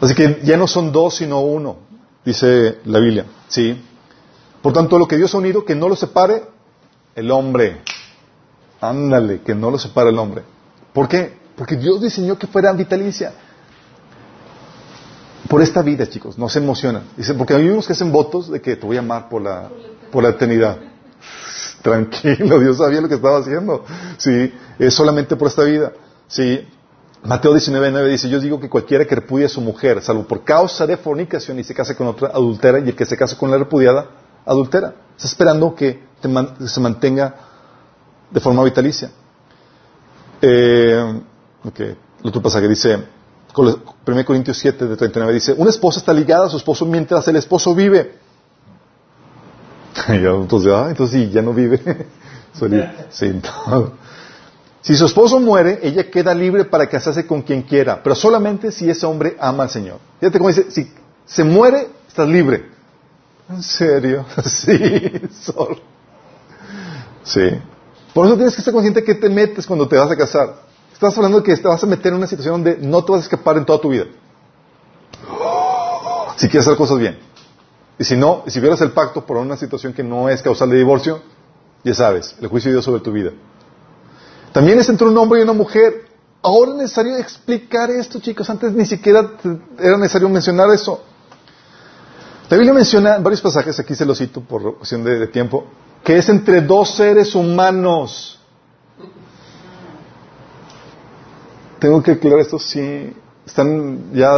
Así 0.00 0.14
que 0.14 0.40
ya 0.42 0.56
no 0.56 0.66
son 0.66 0.92
dos, 0.92 1.16
sino 1.16 1.40
uno, 1.40 1.76
dice 2.24 2.80
la 2.84 2.98
Biblia. 2.98 3.24
¿sí? 3.48 3.80
Por 4.60 4.72
tanto, 4.72 4.98
lo 4.98 5.06
que 5.06 5.16
Dios 5.16 5.34
ha 5.34 5.38
unido, 5.38 5.64
que 5.64 5.74
no 5.74 5.88
lo 5.88 5.96
separe 5.96 6.42
el 7.14 7.30
hombre. 7.30 7.80
Ándale, 8.80 9.40
que 9.42 9.54
no 9.54 9.70
lo 9.70 9.78
separe 9.78 10.10
el 10.10 10.18
hombre. 10.18 10.42
¿Por 10.92 11.08
qué? 11.08 11.38
Porque 11.56 11.76
Dios 11.76 12.00
diseñó 12.02 12.36
que 12.36 12.46
fuera 12.46 12.72
vitalicia 12.72 13.32
por 15.48 15.62
esta 15.62 15.82
vida, 15.82 16.08
chicos, 16.08 16.38
no 16.38 16.48
se 16.48 16.58
emocionan. 16.58 17.04
Dicen, 17.16 17.36
porque 17.36 17.54
hay 17.54 17.68
unos 17.68 17.86
que 17.86 17.92
hacen 17.92 18.10
votos 18.10 18.50
de 18.50 18.60
que 18.60 18.76
te 18.76 18.86
voy 18.86 18.96
a 18.96 19.00
amar 19.00 19.28
por 19.28 19.42
la, 19.42 19.68
por 20.10 20.22
la 20.22 20.30
eternidad. 20.30 20.78
Tranquilo, 21.82 22.60
Dios 22.60 22.78
sabía 22.78 23.00
lo 23.00 23.08
que 23.08 23.16
estaba 23.16 23.38
haciendo. 23.38 23.84
Sí, 24.16 24.52
es 24.78 24.94
solamente 24.94 25.36
por 25.36 25.48
esta 25.48 25.64
vida. 25.64 25.92
Sí. 26.26 26.66
Mateo 27.24 27.52
19, 27.52 28.10
dice, 28.10 28.28
yo 28.28 28.38
digo 28.38 28.60
que 28.60 28.68
cualquiera 28.68 29.06
que 29.06 29.14
repudie 29.14 29.46
a 29.46 29.48
su 29.48 29.62
mujer, 29.62 30.02
salvo 30.02 30.26
por 30.26 30.44
causa 30.44 30.86
de 30.86 30.98
fornicación 30.98 31.58
y 31.58 31.64
se 31.64 31.74
case 31.74 31.96
con 31.96 32.06
otra, 32.06 32.28
adultera, 32.28 32.78
y 32.80 32.82
el 32.82 32.94
que 32.94 33.06
se 33.06 33.16
case 33.16 33.36
con 33.36 33.50
la 33.50 33.56
repudiada, 33.56 34.06
adultera. 34.44 34.94
Está 35.16 35.28
esperando 35.28 35.74
que 35.74 36.02
se 36.20 36.80
mantenga 36.80 37.34
de 38.30 38.40
forma 38.40 38.62
vitalicia. 38.62 39.10
Eh, 40.42 41.22
ok, 41.64 41.80
el 41.80 41.96
otro 42.24 42.42
pasaje 42.42 42.68
dice, 42.68 42.98
1 43.56 44.24
Corintios 44.24 44.58
7 44.58 44.86
de 44.86 44.96
39 44.96 45.34
dice, 45.34 45.52
una 45.52 45.70
esposa 45.70 46.00
está 46.00 46.12
ligada 46.12 46.46
a 46.46 46.50
su 46.50 46.56
esposo 46.56 46.84
mientras 46.84 47.26
el 47.28 47.36
esposo 47.36 47.74
vive. 47.74 48.18
entonces, 50.08 50.72
ah, 50.72 50.92
ya 51.30 51.42
no 51.42 51.54
vive. 51.54 51.80
sí, 53.10 53.40
Si 54.80 54.94
su 54.96 55.06
esposo 55.06 55.40
muere, 55.40 55.78
ella 55.82 56.10
queda 56.10 56.34
libre 56.34 56.64
para 56.64 56.88
casarse 56.88 57.26
con 57.26 57.42
quien 57.42 57.62
quiera, 57.62 58.02
pero 58.02 58.14
solamente 58.14 58.72
si 58.72 58.90
ese 58.90 59.06
hombre 59.06 59.36
ama 59.40 59.64
al 59.64 59.70
Señor. 59.70 59.98
Fíjate 60.20 60.38
cómo 60.38 60.48
dice, 60.48 60.70
si 60.70 60.92
se 61.24 61.44
muere, 61.44 61.88
estás 62.08 62.28
libre. 62.28 62.70
¿En 63.48 63.62
serio? 63.62 64.24
Sí, 64.44 65.12
solo. 65.40 65.78
Sí. 67.22 67.50
Por 68.12 68.26
eso 68.26 68.36
tienes 68.36 68.54
que 68.54 68.60
estar 68.60 68.72
consciente 68.72 69.02
que 69.02 69.14
te 69.14 69.28
metes 69.28 69.66
cuando 69.66 69.88
te 69.88 69.96
vas 69.96 70.10
a 70.10 70.16
casar. 70.16 70.63
Estás 70.94 71.16
hablando 71.16 71.40
de 71.40 71.44
que 71.44 71.56
te 71.56 71.68
vas 71.68 71.82
a 71.82 71.86
meter 71.86 72.12
en 72.12 72.18
una 72.18 72.26
situación 72.26 72.62
donde 72.62 72.78
no 72.78 73.04
te 73.04 73.12
vas 73.12 73.20
a 73.20 73.24
escapar 73.24 73.58
en 73.58 73.66
toda 73.66 73.80
tu 73.80 73.90
vida. 73.90 74.06
Si 76.36 76.48
quieres 76.48 76.66
hacer 76.66 76.78
cosas 76.78 76.98
bien. 76.98 77.18
Y 77.98 78.04
si 78.04 78.16
no, 78.16 78.44
si 78.46 78.60
violas 78.60 78.80
el 78.80 78.92
pacto 78.92 79.26
por 79.26 79.36
una 79.36 79.56
situación 79.56 79.92
que 79.92 80.02
no 80.02 80.28
es 80.28 80.40
causal 80.40 80.70
de 80.70 80.78
divorcio, 80.78 81.20
ya 81.84 81.94
sabes, 81.94 82.34
el 82.40 82.48
juicio 82.48 82.70
de 82.70 82.76
Dios 82.76 82.84
sobre 82.84 83.00
tu 83.00 83.12
vida. 83.12 83.30
También 84.52 84.78
es 84.78 84.88
entre 84.88 85.06
un 85.06 85.18
hombre 85.18 85.40
y 85.40 85.42
una 85.42 85.52
mujer. 85.52 86.06
Ahora 86.42 86.72
es 86.72 86.76
necesario 86.76 87.16
explicar 87.16 87.90
esto, 87.90 88.20
chicos. 88.20 88.48
Antes 88.48 88.72
ni 88.72 88.86
siquiera 88.86 89.32
era 89.78 89.96
necesario 89.96 90.28
mencionar 90.28 90.70
eso. 90.70 91.02
La 92.48 92.56
Biblia 92.56 92.74
menciona 92.74 93.16
en 93.16 93.22
varios 93.22 93.40
pasajes, 93.40 93.78
aquí 93.80 93.94
se 93.94 94.04
lo 94.04 94.14
cito 94.14 94.40
por 94.40 94.76
cuestión 94.76 95.02
de, 95.02 95.26
tiempo, 95.28 95.64
que 96.04 96.18
es 96.18 96.28
entre 96.28 96.60
dos 96.60 96.94
seres 96.94 97.34
humanos. 97.34 98.33
Tengo 101.84 102.02
que 102.02 102.12
aclarar 102.12 102.40
esto, 102.40 102.58
sí. 102.58 103.14
Están 103.44 104.14
ya 104.14 104.32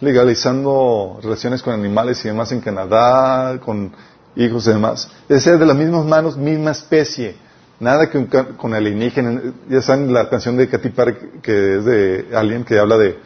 legalizando 0.00 1.20
relaciones 1.22 1.62
con 1.62 1.74
animales 1.74 2.24
y 2.24 2.28
demás 2.28 2.50
en 2.50 2.60
Canadá, 2.60 3.60
con 3.60 3.92
hijos 4.34 4.66
y 4.66 4.70
demás. 4.70 5.08
Es 5.28 5.44
ser 5.44 5.60
de 5.60 5.66
las 5.66 5.76
mismas 5.76 6.04
manos, 6.04 6.36
misma 6.36 6.72
especie. 6.72 7.36
Nada 7.78 8.10
que 8.10 8.26
con 8.56 8.74
alienígenas. 8.74 9.44
Ya 9.68 9.80
saben 9.80 10.12
la 10.12 10.28
canción 10.28 10.56
de 10.56 10.68
Katy 10.68 10.88
Perry, 10.88 11.16
que 11.40 11.78
es 11.78 11.84
de 11.84 12.26
Alien, 12.34 12.64
que 12.64 12.80
habla 12.80 12.98
de 12.98 13.16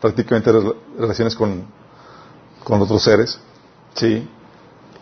prácticamente 0.00 0.50
relaciones 0.98 1.34
con, 1.34 1.66
con 2.64 2.80
otros 2.80 3.02
seres. 3.02 3.38
¿Sí? 3.92 4.26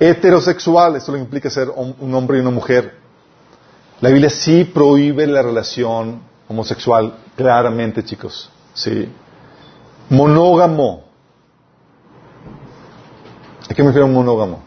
Heterosexual, 0.00 0.96
esto 0.96 1.12
lo 1.12 1.18
implica 1.18 1.48
ser 1.48 1.68
un 1.70 2.12
hombre 2.12 2.38
y 2.38 2.40
una 2.40 2.50
mujer. 2.50 2.96
La 4.00 4.08
Biblia 4.08 4.30
sí 4.30 4.64
prohíbe 4.64 5.28
la 5.28 5.42
relación 5.42 6.26
homosexual, 6.48 7.14
claramente, 7.36 8.04
chicos. 8.04 8.50
¿Sí? 8.74 9.08
Monógamo. 10.08 11.04
¿A 13.68 13.74
qué 13.74 13.82
me 13.82 13.88
refiero 13.88 14.08
monógamo? 14.08 14.62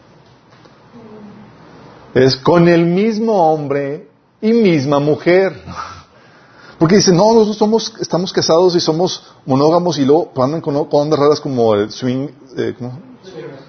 Es 2.14 2.36
con 2.36 2.68
el 2.68 2.86
mismo 2.86 3.52
hombre 3.52 4.08
y 4.40 4.52
misma 4.52 5.00
mujer. 5.00 5.60
Porque 6.78 6.96
dicen, 6.96 7.16
no, 7.16 7.32
nosotros 7.32 7.56
somos, 7.56 7.94
estamos 8.00 8.32
casados 8.32 8.74
y 8.74 8.80
somos 8.80 9.22
monógamos 9.46 9.98
y 9.98 10.04
luego 10.04 10.32
andan 10.36 10.60
con, 10.60 10.76
ondas 10.90 11.18
raras 11.18 11.40
como 11.40 11.74
el 11.74 11.90
swing, 11.90 12.28
eh, 12.56 12.74
¿cómo? 12.76 12.98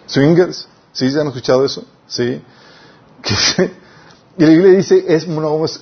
Swingers. 0.07 0.68
¿Sí? 0.91 1.10
¿Se 1.10 1.19
han 1.19 1.27
escuchado 1.27 1.64
eso? 1.64 1.84
¿Sí? 2.07 2.41
y 4.38 4.44
la 4.44 4.49
Biblia 4.49 4.72
dice, 4.72 5.06
es 5.07 5.27
monógamo, 5.27 5.65
es 5.65 5.80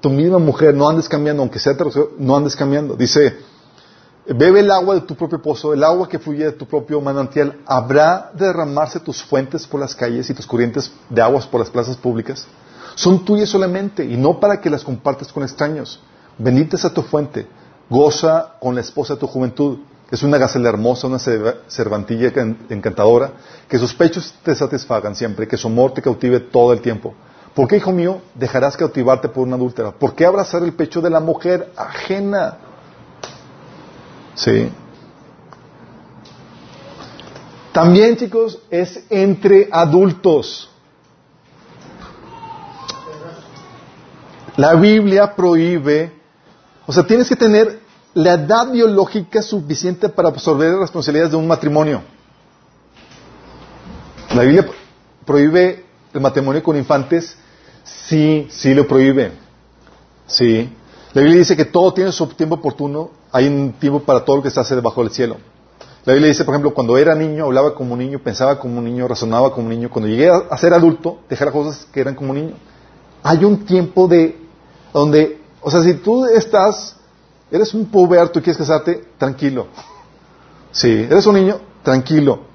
tu 0.00 0.10
misma 0.10 0.38
mujer, 0.38 0.74
no 0.74 0.88
andes 0.88 1.08
cambiando, 1.08 1.42
aunque 1.42 1.58
sea 1.58 1.76
no 2.18 2.36
andes 2.36 2.56
cambiando. 2.56 2.94
Dice, 2.96 3.36
bebe 4.26 4.60
el 4.60 4.70
agua 4.70 4.94
de 4.94 5.00
tu 5.02 5.14
propio 5.14 5.40
pozo, 5.40 5.72
el 5.72 5.84
agua 5.84 6.08
que 6.08 6.18
fluye 6.18 6.44
de 6.44 6.52
tu 6.52 6.66
propio 6.66 7.00
manantial, 7.00 7.58
¿habrá 7.66 8.30
de 8.34 8.46
derramarse 8.46 9.00
tus 9.00 9.22
fuentes 9.22 9.66
por 9.66 9.80
las 9.80 9.94
calles 9.94 10.28
y 10.30 10.34
tus 10.34 10.46
corrientes 10.46 10.90
de 11.08 11.22
aguas 11.22 11.46
por 11.46 11.60
las 11.60 11.70
plazas 11.70 11.96
públicas? 11.96 12.46
Son 12.94 13.24
tuyas 13.24 13.48
solamente 13.48 14.04
y 14.04 14.16
no 14.16 14.40
para 14.40 14.60
que 14.60 14.70
las 14.70 14.82
compartas 14.82 15.32
con 15.32 15.42
extraños. 15.42 16.00
Bendita 16.38 16.76
sea 16.76 16.92
tu 16.92 17.02
fuente, 17.02 17.46
goza 17.90 18.54
con 18.60 18.74
la 18.74 18.80
esposa 18.80 19.14
de 19.14 19.20
tu 19.20 19.26
juventud. 19.26 19.78
Es 20.10 20.22
una 20.22 20.38
gacela 20.38 20.68
hermosa, 20.68 21.08
una 21.08 21.18
cervantilla 21.18 22.32
encantadora, 22.68 23.32
que 23.68 23.78
sus 23.78 23.92
pechos 23.92 24.32
te 24.42 24.54
satisfagan 24.54 25.16
siempre, 25.16 25.48
que 25.48 25.56
su 25.56 25.66
amor 25.66 25.92
te 25.92 26.00
cautive 26.00 26.40
todo 26.40 26.72
el 26.72 26.80
tiempo. 26.80 27.14
¿Por 27.56 27.68
qué, 27.68 27.78
hijo 27.78 27.90
mío, 27.90 28.20
dejarás 28.34 28.76
cautivarte 28.76 29.30
por 29.30 29.46
una 29.46 29.56
adúltera? 29.56 29.90
¿Por 29.90 30.14
qué 30.14 30.26
abrazar 30.26 30.62
el 30.62 30.74
pecho 30.74 31.00
de 31.00 31.08
la 31.08 31.20
mujer 31.20 31.72
ajena? 31.74 32.58
Sí. 34.34 34.70
También, 37.72 38.18
chicos, 38.18 38.58
es 38.68 39.06
entre 39.08 39.70
adultos. 39.72 40.68
La 44.56 44.74
Biblia 44.74 45.34
prohíbe, 45.34 46.12
o 46.86 46.92
sea, 46.92 47.06
tienes 47.06 47.26
que 47.26 47.36
tener 47.36 47.80
la 48.12 48.34
edad 48.34 48.70
biológica 48.70 49.40
suficiente 49.40 50.10
para 50.10 50.28
absorber 50.28 50.72
las 50.72 50.80
responsabilidades 50.80 51.32
de 51.32 51.38
un 51.38 51.48
matrimonio. 51.48 52.02
La 54.34 54.42
Biblia 54.42 54.66
prohíbe 55.24 55.86
el 56.12 56.20
matrimonio 56.20 56.62
con 56.62 56.76
infantes, 56.76 57.38
sí, 57.86 58.46
sí 58.50 58.74
lo 58.74 58.86
prohíbe. 58.86 59.32
Sí. 60.26 60.70
La 61.14 61.22
Biblia 61.22 61.38
dice 61.38 61.56
que 61.56 61.64
todo 61.64 61.94
tiene 61.94 62.12
su 62.12 62.26
tiempo 62.28 62.56
oportuno, 62.56 63.10
hay 63.32 63.46
un 63.46 63.72
tiempo 63.72 64.00
para 64.00 64.24
todo 64.24 64.36
lo 64.36 64.42
que 64.42 64.50
se 64.50 64.60
hace 64.60 64.74
debajo 64.74 65.02
del 65.02 65.10
cielo. 65.12 65.36
La 66.04 66.12
Biblia 66.12 66.28
dice, 66.28 66.44
por 66.44 66.54
ejemplo, 66.54 66.72
cuando 66.72 66.96
era 66.96 67.14
niño, 67.14 67.46
hablaba 67.46 67.74
como 67.74 67.94
un 67.94 67.98
niño, 67.98 68.20
pensaba 68.20 68.58
como 68.60 68.78
un 68.78 68.84
niño, 68.84 69.08
razonaba 69.08 69.50
como 69.52 69.66
un 69.66 69.70
niño. 69.70 69.90
Cuando 69.90 70.08
llegué 70.08 70.30
a 70.30 70.56
ser 70.56 70.72
adulto, 70.72 71.18
dejé 71.28 71.50
cosas 71.50 71.86
que 71.92 72.00
eran 72.00 72.14
como 72.14 72.30
un 72.30 72.36
niño. 72.36 72.54
Hay 73.22 73.44
un 73.44 73.64
tiempo 73.64 74.06
de 74.06 74.38
donde, 74.92 75.40
o 75.60 75.70
sea, 75.70 75.82
si 75.82 75.94
tú 75.94 76.26
estás, 76.26 76.96
eres 77.50 77.74
un 77.74 77.86
puberto 77.86 78.38
y 78.38 78.42
quieres 78.42 78.58
casarte, 78.58 79.04
tranquilo. 79.18 79.66
Sí, 80.70 80.90
eres 81.10 81.26
un 81.26 81.34
niño, 81.34 81.58
tranquilo. 81.82 82.45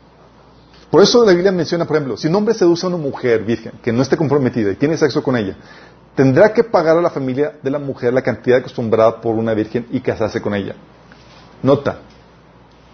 Por 0.92 1.02
eso 1.02 1.24
la 1.24 1.32
Biblia 1.32 1.54
menciona, 1.54 1.86
por 1.86 1.96
ejemplo, 1.96 2.18
si 2.18 2.28
un 2.28 2.36
hombre 2.36 2.54
seduce 2.54 2.86
a 2.86 2.90
una 2.90 2.98
mujer 2.98 3.46
virgen 3.46 3.72
que 3.82 3.94
no 3.94 4.02
esté 4.02 4.18
comprometida 4.18 4.72
y 4.72 4.76
tiene 4.76 4.98
sexo 4.98 5.24
con 5.24 5.38
ella, 5.38 5.56
tendrá 6.16 6.54
que 6.54 6.66
pagar 6.66 6.98
a 6.98 7.02
la 7.02 7.10
familia 7.10 7.54
de 7.64 7.72
la 7.72 7.80
mujer 7.80 8.14
la 8.14 8.22
cantidad 8.22 8.58
acostumbrada 8.58 9.22
por 9.22 9.36
una 9.36 9.54
virgen 9.54 9.88
y 9.90 10.02
casarse 10.02 10.42
con 10.42 10.54
ella. 10.54 10.76
Nota, 11.64 12.00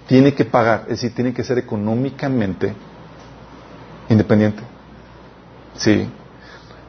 tiene 0.07 0.35
que 0.35 0.45
pagar, 0.45 0.81
es 0.83 1.01
decir, 1.01 1.15
tiene 1.15 1.33
que 1.33 1.43
ser 1.43 1.57
económicamente 1.57 2.75
independiente. 4.09 4.61
Sí. 5.75 6.07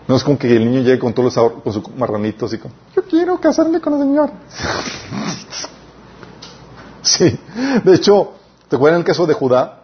No 0.06 0.14
es 0.14 0.22
como 0.22 0.38
que 0.38 0.54
el 0.54 0.66
niño 0.66 0.82
llegue 0.82 0.98
con 0.98 1.14
todos 1.14 1.24
los 1.24 1.38
ahorros, 1.38 1.62
con 1.62 1.72
sus 1.72 1.88
marranitos 1.96 2.52
y 2.52 2.58
con, 2.58 2.70
yo 2.94 3.02
quiero 3.04 3.40
casarme 3.40 3.80
con 3.80 3.94
el 3.94 4.00
Señor. 4.00 4.30
sí. 7.00 7.40
De 7.82 7.94
hecho, 7.94 8.34
¿te 8.68 8.76
acuerdas 8.76 8.98
el 8.98 9.06
caso 9.06 9.26
de 9.26 9.32
Judá? 9.32 9.77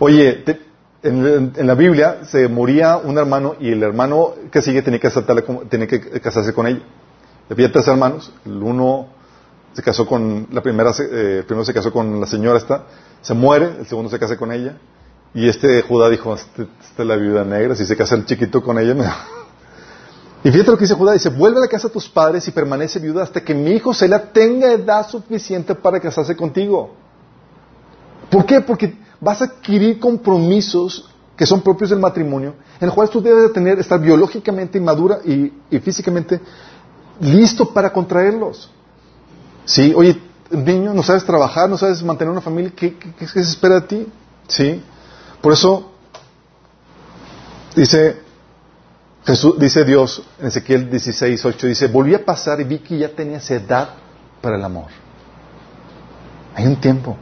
Oye, 0.00 0.44
en, 1.02 1.52
la 1.66 1.74
Biblia 1.74 2.20
se 2.24 2.48
moría 2.48 2.96
un 2.96 3.18
hermano 3.18 3.56
y 3.58 3.72
el 3.72 3.82
hermano 3.82 4.34
que 4.50 4.62
sigue 4.62 4.82
tenía 4.82 5.00
que, 5.00 5.10
tenía 5.68 5.86
que 5.86 6.20
casarse 6.20 6.52
con 6.52 6.66
ella. 6.66 6.82
Había 7.50 7.72
tres 7.72 7.88
hermanos. 7.88 8.32
El 8.44 8.62
uno 8.62 9.08
se 9.72 9.82
casó 9.82 10.06
con 10.06 10.48
la 10.50 10.62
primera, 10.62 10.92
eh, 10.98 11.42
primero 11.46 11.64
se 11.64 11.72
casó 11.72 11.92
con 11.92 12.20
la 12.20 12.26
señora 12.26 12.58
esta, 12.58 12.84
se 13.20 13.34
muere, 13.34 13.70
el 13.78 13.86
segundo 13.86 14.10
se 14.10 14.18
casa 14.18 14.36
con 14.36 14.52
ella 14.52 14.76
y 15.34 15.48
este 15.48 15.82
Judá 15.82 16.08
dijo, 16.08 16.34
este, 16.34 16.66
esta 16.80 17.02
es 17.02 17.08
la 17.08 17.16
viuda 17.16 17.44
negra, 17.44 17.74
si 17.74 17.84
se 17.86 17.96
casa 17.96 18.14
el 18.14 18.24
chiquito 18.24 18.62
con 18.62 18.78
ella, 18.78 18.94
me... 18.94 19.04
Y 20.44 20.52
fíjate 20.52 20.70
lo 20.70 20.76
que 20.76 20.84
dice 20.84 20.94
Judá, 20.94 21.12
dice, 21.12 21.30
vuelve 21.30 21.58
a 21.58 21.62
la 21.62 21.68
casa 21.68 21.88
de 21.88 21.94
tus 21.94 22.08
padres 22.08 22.46
y 22.46 22.52
permanece 22.52 23.00
viuda 23.00 23.24
hasta 23.24 23.40
que 23.40 23.54
mi 23.54 23.72
hijo 23.72 23.92
la 24.08 24.32
tenga 24.32 24.70
edad 24.72 25.06
suficiente 25.08 25.74
para 25.74 25.98
casarse 25.98 26.36
contigo. 26.36 26.94
¿Por 28.30 28.46
qué? 28.46 28.60
Porque 28.60 28.96
vas 29.20 29.42
a 29.42 29.46
adquirir 29.46 29.98
compromisos 29.98 31.08
que 31.36 31.46
son 31.46 31.60
propios 31.60 31.90
del 31.90 32.00
matrimonio, 32.00 32.54
en 32.80 32.86
los 32.86 32.94
cuales 32.94 33.12
tú 33.12 33.22
debes 33.22 33.44
de 33.44 33.48
tener, 33.50 33.78
estar 33.78 34.00
biológicamente 34.00 34.76
inmadura 34.78 35.20
y, 35.24 35.52
físicamente 35.78 36.40
listo 37.20 37.72
para 37.72 37.92
contraerlos. 37.92 38.70
Sí, 39.64 39.92
oye, 39.94 40.20
niño, 40.50 40.94
no 40.94 41.02
sabes 41.02 41.24
trabajar, 41.24 41.68
no 41.68 41.78
sabes 41.78 42.02
mantener 42.02 42.32
una 42.32 42.40
familia, 42.40 42.72
¿qué, 42.74 42.96
qué 42.96 43.26
se 43.26 43.40
espera 43.40 43.76
de 43.76 43.82
ti? 43.82 44.06
Sí. 44.48 44.82
Por 45.40 45.52
eso 45.52 45.92
dice 47.76 48.20
Jesús, 49.24 49.58
dice 49.58 49.84
Dios 49.84 50.22
en 50.40 50.46
Ezequiel 50.46 50.90
16, 50.90 51.44
8, 51.44 51.66
dice, 51.66 51.86
volví 51.86 52.14
a 52.14 52.24
pasar 52.24 52.60
y 52.60 52.64
vi 52.64 52.78
que 52.78 52.98
ya 52.98 53.10
tenías 53.14 53.48
edad 53.50 53.90
para 54.40 54.56
el 54.56 54.64
amor. 54.64 54.86
Hay 56.54 56.66
un 56.66 56.80
tiempo. 56.80 57.16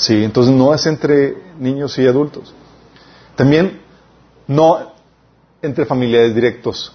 Sí, 0.00 0.24
entonces 0.24 0.54
no 0.54 0.72
es 0.72 0.86
entre 0.86 1.36
niños 1.58 1.98
y 1.98 2.06
adultos. 2.06 2.54
También 3.36 3.82
no 4.46 4.78
entre 5.60 5.84
familiares 5.84 6.34
directos. 6.34 6.90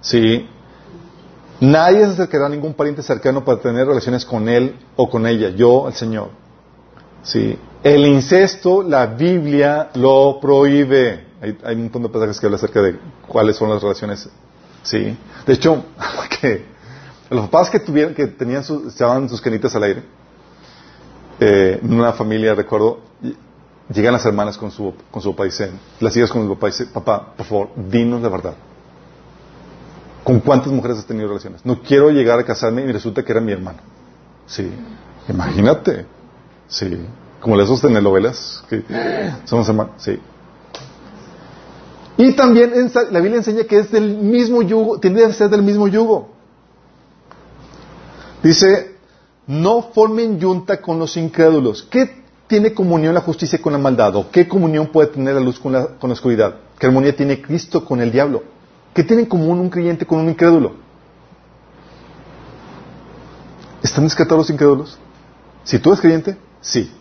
Sí. 0.00 0.48
Nadie 1.58 2.06
se 2.06 2.12
acercará 2.12 2.46
a 2.46 2.48
ningún 2.48 2.74
pariente 2.74 3.02
cercano 3.02 3.44
para 3.44 3.60
tener 3.60 3.88
relaciones 3.88 4.24
con 4.24 4.48
él 4.48 4.76
o 4.94 5.10
con 5.10 5.26
ella, 5.26 5.48
yo, 5.48 5.88
el 5.88 5.94
Señor. 5.94 6.30
Sí. 7.24 7.58
El 7.82 8.06
incesto, 8.06 8.84
la 8.84 9.06
Biblia 9.06 9.90
lo 9.94 10.38
prohíbe. 10.40 11.26
Hay, 11.40 11.58
hay 11.64 11.74
un 11.74 11.82
montón 11.82 12.04
de 12.04 12.08
pasajes 12.08 12.38
que 12.38 12.46
hablan 12.46 12.58
acerca 12.58 12.82
de 12.82 13.00
cuáles 13.26 13.56
son 13.56 13.68
las 13.68 13.82
relaciones. 13.82 14.28
Sí. 14.84 15.16
De 15.44 15.52
hecho, 15.54 15.84
los 17.30 17.48
papás 17.48 17.68
que 17.68 17.80
tuvieron, 17.80 18.14
que 18.14 18.28
tenían 18.28 18.62
sus, 18.62 18.94
echaban 18.94 19.28
sus 19.28 19.40
canitas 19.40 19.74
al 19.74 19.82
aire, 19.82 20.04
eh, 21.40 21.80
en 21.82 21.92
una 21.92 22.12
familia, 22.12 22.54
recuerdo, 22.54 23.00
llegan 23.92 24.12
las 24.12 24.24
hermanas 24.24 24.56
con 24.58 24.70
su, 24.70 24.94
con 25.10 25.22
su 25.22 25.32
papá 25.32 25.44
y 25.44 25.50
dicen, 25.50 25.78
las 26.00 26.16
hijas 26.16 26.30
con 26.30 26.46
su 26.46 26.54
papá 26.54 26.68
y 26.68 26.70
dicen, 26.70 26.88
papá, 26.92 27.34
por 27.36 27.46
favor, 27.46 27.68
dinos 27.76 28.22
la 28.22 28.28
verdad. 28.28 28.54
¿Con 30.24 30.40
cuántas 30.40 30.72
mujeres 30.72 30.98
has 30.98 31.06
tenido 31.06 31.28
relaciones? 31.28 31.64
No 31.66 31.82
quiero 31.82 32.10
llegar 32.10 32.38
a 32.38 32.44
casarme 32.44 32.82
y 32.82 32.92
resulta 32.92 33.24
que 33.24 33.32
era 33.32 33.40
mi 33.40 33.52
hermano. 33.52 33.78
Sí. 34.46 34.70
Imagínate. 35.28 36.06
Sí. 36.68 37.06
Como 37.40 37.56
le 37.56 37.64
esos 37.64 37.80
telenovelas 37.80 38.62
que 38.68 38.84
somos 39.44 39.68
hermanos. 39.68 39.94
Sí. 39.98 40.20
Y 42.18 42.32
también 42.32 42.72
la 43.10 43.20
Biblia 43.20 43.38
enseña 43.38 43.64
que 43.64 43.78
es 43.80 43.90
del 43.90 44.16
mismo 44.16 44.62
yugo, 44.62 45.00
tiene 45.00 45.26
que 45.26 45.32
ser 45.32 45.50
del 45.50 45.62
mismo 45.62 45.88
yugo. 45.88 46.28
Dice, 48.42 48.91
no 49.46 49.82
formen 49.94 50.38
yunta 50.38 50.80
con 50.80 50.98
los 50.98 51.16
incrédulos. 51.16 51.82
¿Qué 51.90 52.22
tiene 52.46 52.72
comunión 52.72 53.14
la 53.14 53.20
justicia 53.20 53.60
con 53.60 53.72
la 53.72 53.78
maldad? 53.78 54.14
¿O 54.16 54.30
qué 54.30 54.46
comunión 54.46 54.88
puede 54.88 55.08
tener 55.08 55.34
la 55.34 55.40
luz 55.40 55.58
con 55.58 55.72
la, 55.72 55.86
con 55.98 56.10
la 56.10 56.14
oscuridad? 56.14 56.56
¿Qué 56.78 56.86
armonía 56.86 57.14
tiene 57.14 57.40
Cristo 57.40 57.84
con 57.84 58.00
el 58.00 58.12
diablo? 58.12 58.42
¿Qué 58.94 59.04
tiene 59.04 59.22
en 59.22 59.28
común 59.28 59.58
un 59.58 59.70
creyente 59.70 60.06
con 60.06 60.20
un 60.20 60.28
incrédulo? 60.28 60.74
¿Están 63.82 64.04
descartados 64.04 64.42
los 64.44 64.50
incrédulos? 64.50 64.98
Si 65.64 65.78
tú 65.78 65.90
eres 65.90 66.00
creyente, 66.00 66.36
sí. 66.60 66.92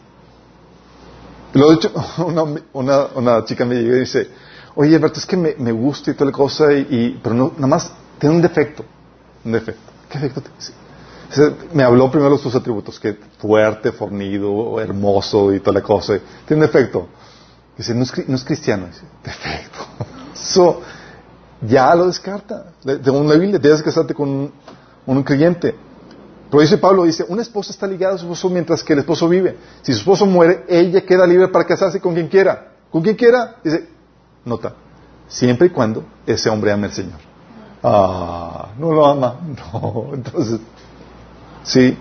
Lo 1.54 1.72
he 1.72 1.76
dicho, 1.76 1.92
una, 2.74 3.08
una, 3.14 3.46
chica 3.46 3.66
me 3.66 3.76
llega 3.76 3.98
y 3.98 4.00
dice, 4.02 4.30
oye 4.76 4.96
Alberto, 4.96 5.20
es 5.20 5.26
que 5.26 5.38
me, 5.38 5.56
me 5.58 5.72
gusta 5.72 6.12
y 6.12 6.14
toda 6.14 6.32
la 6.32 6.38
cosa, 6.38 6.72
y, 6.74 7.20
pero 7.22 7.36
no, 7.36 7.52
nada 7.56 7.68
más 7.68 7.92
tiene 8.20 8.36
un 8.36 8.42
defecto. 8.42 8.86
Un 9.44 9.52
defecto. 9.52 9.92
¿Qué 10.10 10.20
defecto? 10.20 10.50
Me 11.74 11.84
habló 11.84 12.12
primero 12.12 12.36
de 12.36 12.44
sus 12.44 12.56
atributos, 12.56 13.00
que 13.00 13.18
fuerte, 13.40 13.92
fornido, 13.92 14.80
hermoso 14.80 15.54
y 15.54 15.60
toda 15.60 15.80
la 15.80 15.82
cosa. 15.82 16.20
Tiene 16.46 16.64
un 16.64 16.68
defecto. 16.68 17.08
Dice, 17.78 17.94
no 17.96 18.04
es, 18.04 18.28
no 18.28 18.36
es 18.36 18.44
cristiano. 18.44 18.88
Dice, 18.88 19.04
defecto. 19.24 19.80
So, 20.34 20.82
ya 21.62 21.94
lo 21.94 22.08
descarta. 22.08 22.74
Según 22.84 23.28
la 23.28 23.36
Biblia, 23.36 23.60
debes 23.60 23.84
casarte 23.84 24.14
con 24.14 24.52
un, 25.06 25.24
creyente. 25.24 25.76
Pero 26.50 26.62
dice 26.62 26.78
Pablo, 26.78 27.04
dice, 27.04 27.24
una 27.28 27.44
esposa 27.44 27.72
está 27.72 27.86
ligada 27.86 28.16
a 28.16 28.18
su 28.18 28.26
esposo 28.26 28.50
mientras 28.50 28.84
que 28.84 28.94
el 28.94 29.00
esposo 29.00 29.30
vive. 29.30 29.58
Si 29.84 29.94
su 29.94 30.00
esposo 30.00 30.26
muere, 30.26 30.66
ella 30.68 31.02
queda 31.02 31.28
libre 31.28 31.48
para 31.50 31.66
casarse 31.66 32.02
con 32.02 32.14
quien 32.14 32.28
quiera. 32.28 32.72
¿Con 32.92 33.02
quien 33.04 33.16
quiera? 33.16 33.58
Dice, 33.64 33.88
nota, 34.44 34.74
siempre 35.28 35.68
y 35.68 35.70
cuando 35.70 36.04
ese 36.26 36.50
hombre 36.50 36.72
ame 36.72 36.88
al 36.88 36.94
Señor. 36.94 37.20
Ah, 37.84 38.70
no 38.78 38.92
lo 38.92 39.06
ama. 39.06 39.40
No, 39.74 40.10
entonces, 40.14 40.60
sí. 41.64 41.98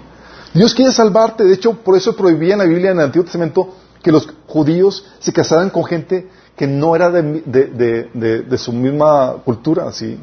Dios 0.53 0.75
quiere 0.75 0.93
salvarte. 0.93 1.45
De 1.45 1.55
hecho, 1.55 1.75
por 1.75 1.97
eso 1.97 2.17
prohibía 2.17 2.55
en 2.55 2.59
la 2.59 2.65
Biblia, 2.65 2.91
en 2.91 2.99
el 2.99 3.05
Antiguo 3.07 3.25
Testamento, 3.25 3.75
que 4.03 4.11
los 4.11 4.29
judíos 4.47 5.05
se 5.19 5.33
casaran 5.33 5.71
con 5.71 5.85
gente 5.85 6.29
que 6.57 6.67
no 6.67 6.95
era 6.95 7.11
de, 7.11 8.59
su 8.59 8.73
misma 8.73 9.37
cultura, 9.45 9.91
¿sí? 9.93 10.19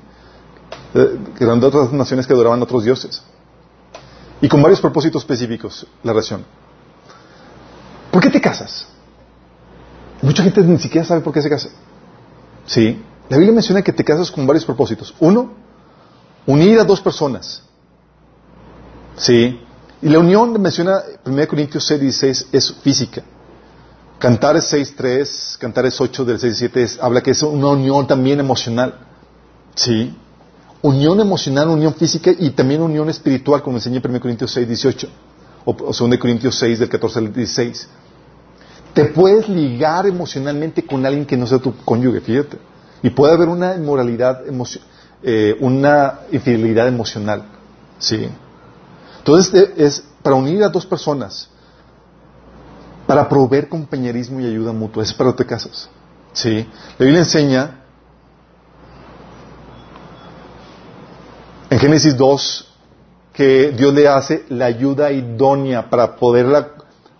que 0.93 1.43
eran 1.43 1.59
de 1.59 1.67
otras 1.67 1.91
naciones 1.91 2.27
que 2.27 2.33
adoraban 2.33 2.61
otros 2.61 2.83
dioses. 2.83 3.23
Y 4.41 4.47
con 4.47 4.61
varios 4.61 4.81
propósitos 4.81 5.23
específicos, 5.23 5.87
la 6.03 6.11
relación. 6.11 6.45
¿Por 8.11 8.21
qué 8.21 8.29
te 8.29 8.39
casas? 8.39 8.87
Mucha 10.21 10.43
gente 10.43 10.61
ni 10.61 10.77
siquiera 10.77 11.05
sabe 11.05 11.21
por 11.21 11.33
qué 11.33 11.41
se 11.41 11.49
casa. 11.49 11.69
Sí. 12.65 13.03
La 13.29 13.37
Biblia 13.37 13.53
menciona 13.53 13.81
que 13.81 13.93
te 13.93 14.03
casas 14.03 14.31
con 14.31 14.47
varios 14.47 14.65
propósitos. 14.65 15.13
Uno, 15.19 15.51
unir 16.45 16.79
a 16.79 16.83
dos 16.83 17.01
personas. 17.01 17.63
Sí. 19.17 19.59
Y 20.01 20.09
la 20.09 20.19
unión 20.19 20.59
menciona 20.61 21.01
1 21.25 21.47
Corintios 21.47 21.83
6, 21.85 21.99
16 21.99 22.47
es 22.51 22.73
física. 22.83 23.23
Cantares 24.19 24.71
6.3, 24.73 25.57
Cantares 25.57 25.99
8 25.99 26.25
del 26.25 26.39
6.7 26.39 26.99
habla 27.01 27.21
que 27.21 27.31
es 27.31 27.41
una 27.43 27.67
unión 27.67 28.07
también 28.07 28.39
emocional. 28.39 28.95
¿Sí? 29.75 30.15
Unión 30.81 31.19
emocional, 31.19 31.69
unión 31.69 31.93
física 31.95 32.31
y 32.37 32.51
también 32.51 32.81
unión 32.81 33.09
espiritual, 33.09 33.61
como 33.61 33.77
enseña 33.77 34.01
1 34.03 34.19
Corintios 34.19 34.51
6, 34.51 34.67
18. 34.67 35.07
O, 35.65 35.71
o 35.71 35.91
2 35.91 36.17
Corintios 36.17 36.55
6 36.57 36.79
del 36.79 36.89
14 36.89 37.19
al 37.19 37.33
16. 37.33 37.89
Te 38.93 39.05
puedes 39.05 39.49
ligar 39.49 40.07
emocionalmente 40.07 40.83
con 40.83 41.05
alguien 41.05 41.25
que 41.25 41.37
no 41.37 41.45
sea 41.45 41.59
tu 41.59 41.75
cónyuge, 41.83 42.21
fíjate. 42.21 42.57
Y 43.03 43.09
puede 43.09 43.33
haber 43.33 43.49
una 43.49 43.75
inmoralidad, 43.75 44.41
eh, 45.23 45.55
una 45.59 46.21
infidelidad 46.31 46.87
emocional. 46.87 47.43
¿Sí? 47.99 48.27
Entonces 49.27 49.73
es 49.75 50.03
para 50.23 50.37
unir 50.37 50.63
a 50.63 50.69
dos 50.69 50.85
personas 50.85 51.49
para 53.05 53.27
proveer 53.27 53.67
compañerismo 53.67 54.39
y 54.39 54.45
ayuda 54.45 54.71
mutua. 54.71 55.03
Es 55.03 55.13
para 55.13 55.35
te 55.35 55.45
casas. 55.45 55.89
¿Sí? 56.31 56.65
La 56.97 57.03
Biblia 57.03 57.19
enseña 57.19 57.81
en 61.69 61.77
Génesis 61.77 62.15
2 62.15 62.73
que 63.33 63.71
Dios 63.71 63.93
le 63.93 64.07
hace 64.07 64.45
la 64.47 64.67
ayuda 64.67 65.11
idónea 65.11 65.89
para 65.89 66.15
poder 66.15 66.71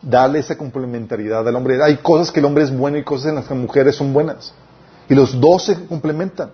darle 0.01 0.39
esa 0.39 0.57
complementariedad 0.57 1.45
al 1.45 1.55
hombre. 1.57 1.84
Hay 1.84 1.97
cosas 1.97 2.31
que 2.31 2.39
el 2.39 2.45
hombre 2.45 2.63
es 2.63 2.75
bueno 2.75 2.97
y 2.97 3.03
cosas 3.03 3.27
en 3.27 3.35
las 3.35 3.47
que 3.47 3.53
las 3.53 3.63
mujeres 3.63 3.97
son 3.97 4.13
buenas. 4.13 4.53
Y 5.09 5.13
los 5.13 5.41
dos 5.41 5.65
se 5.65 5.85
complementan. 5.88 6.51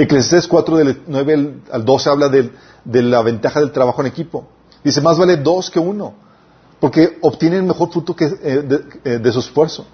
Eclesiastes 0.00 0.48
4 0.48 0.76
del 0.76 1.02
9 1.06 1.54
al 1.72 1.84
12 1.84 2.10
habla 2.10 2.28
de, 2.28 2.50
de 2.84 3.02
la 3.02 3.22
ventaja 3.22 3.60
del 3.60 3.72
trabajo 3.72 4.00
en 4.00 4.06
equipo. 4.06 4.46
Dice, 4.82 5.00
más 5.00 5.18
vale 5.18 5.36
dos 5.36 5.70
que 5.70 5.78
uno 5.78 6.14
porque 6.80 7.18
obtienen 7.20 7.66
mejor 7.66 7.92
fruto 7.92 8.16
que, 8.16 8.24
eh, 8.24 8.80
eh, 9.04 9.18
de, 9.18 9.32
su 9.32 9.40
esfuerzo. 9.40 9.84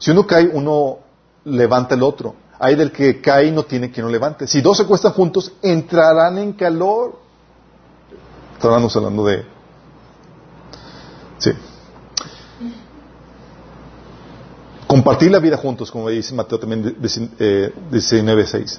Si 0.00 0.10
uno 0.10 0.26
cae, 0.26 0.50
uno 0.52 0.98
levanta 1.44 1.94
el 1.94 2.02
otro. 2.02 2.34
Hay 2.58 2.74
del 2.74 2.90
que 2.90 3.20
cae 3.20 3.46
y 3.46 3.52
no 3.52 3.62
tiene 3.62 3.90
quien 3.90 4.04
lo 4.04 4.12
levante. 4.12 4.48
Si 4.48 4.60
dos 4.60 4.76
se 4.76 4.84
cuestan 4.84 5.12
juntos, 5.12 5.52
entrarán 5.62 6.38
en 6.38 6.52
calor. 6.52 7.20
Estábamos 8.54 8.94
hablando 8.96 9.24
de... 9.26 9.46
Sí. 11.38 11.52
Compartir 14.88 15.30
la 15.30 15.38
vida 15.38 15.56
juntos, 15.56 15.90
como 15.90 16.08
dice 16.08 16.34
Mateo 16.34 16.58
también 16.58 16.96
19.6. 17.00 18.78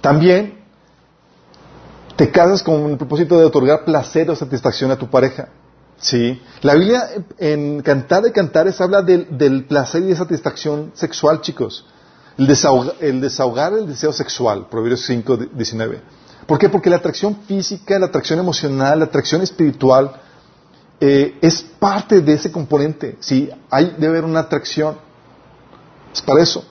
También 0.00 0.58
te 2.16 2.30
casas 2.30 2.62
con 2.62 2.90
el 2.90 2.96
propósito 2.96 3.38
de 3.38 3.44
otorgar 3.44 3.84
placer 3.84 4.30
o 4.30 4.36
satisfacción 4.36 4.90
a 4.90 4.96
tu 4.96 5.08
pareja. 5.08 5.48
Sí. 5.98 6.40
La 6.62 6.74
Biblia 6.74 7.08
en 7.38 7.80
Cantar 7.82 8.22
de 8.22 8.32
Cantares 8.32 8.80
habla 8.80 9.02
del, 9.02 9.64
placer 9.66 10.02
y 10.02 10.06
de 10.06 10.16
satisfacción 10.16 10.92
sexual, 10.94 11.40
chicos. 11.40 11.86
El, 12.38 12.46
desahogar 12.46 13.72
el 13.72 13.86
deseo 13.86 14.12
sexual, 14.12 14.66
Proverbios 14.68 15.06
5, 15.06 15.36
19. 15.54 16.00
¿Por 16.46 16.58
qué? 16.58 16.68
Porque 16.68 16.90
la 16.90 16.96
atracción 16.96 17.36
física, 17.46 17.98
la 17.98 18.06
atracción 18.06 18.38
emocional, 18.38 18.98
la 18.98 19.06
atracción 19.06 19.42
espiritual 19.42 20.20
eh, 21.00 21.38
es 21.40 21.62
parte 21.62 22.20
de 22.20 22.34
ese 22.34 22.52
componente. 22.52 23.16
Sí, 23.20 23.50
hay, 23.70 23.94
debe 23.98 24.18
haber 24.18 24.24
una 24.24 24.40
atracción. 24.40 24.96
Es 26.12 26.22
para 26.22 26.42
eso. 26.42 26.64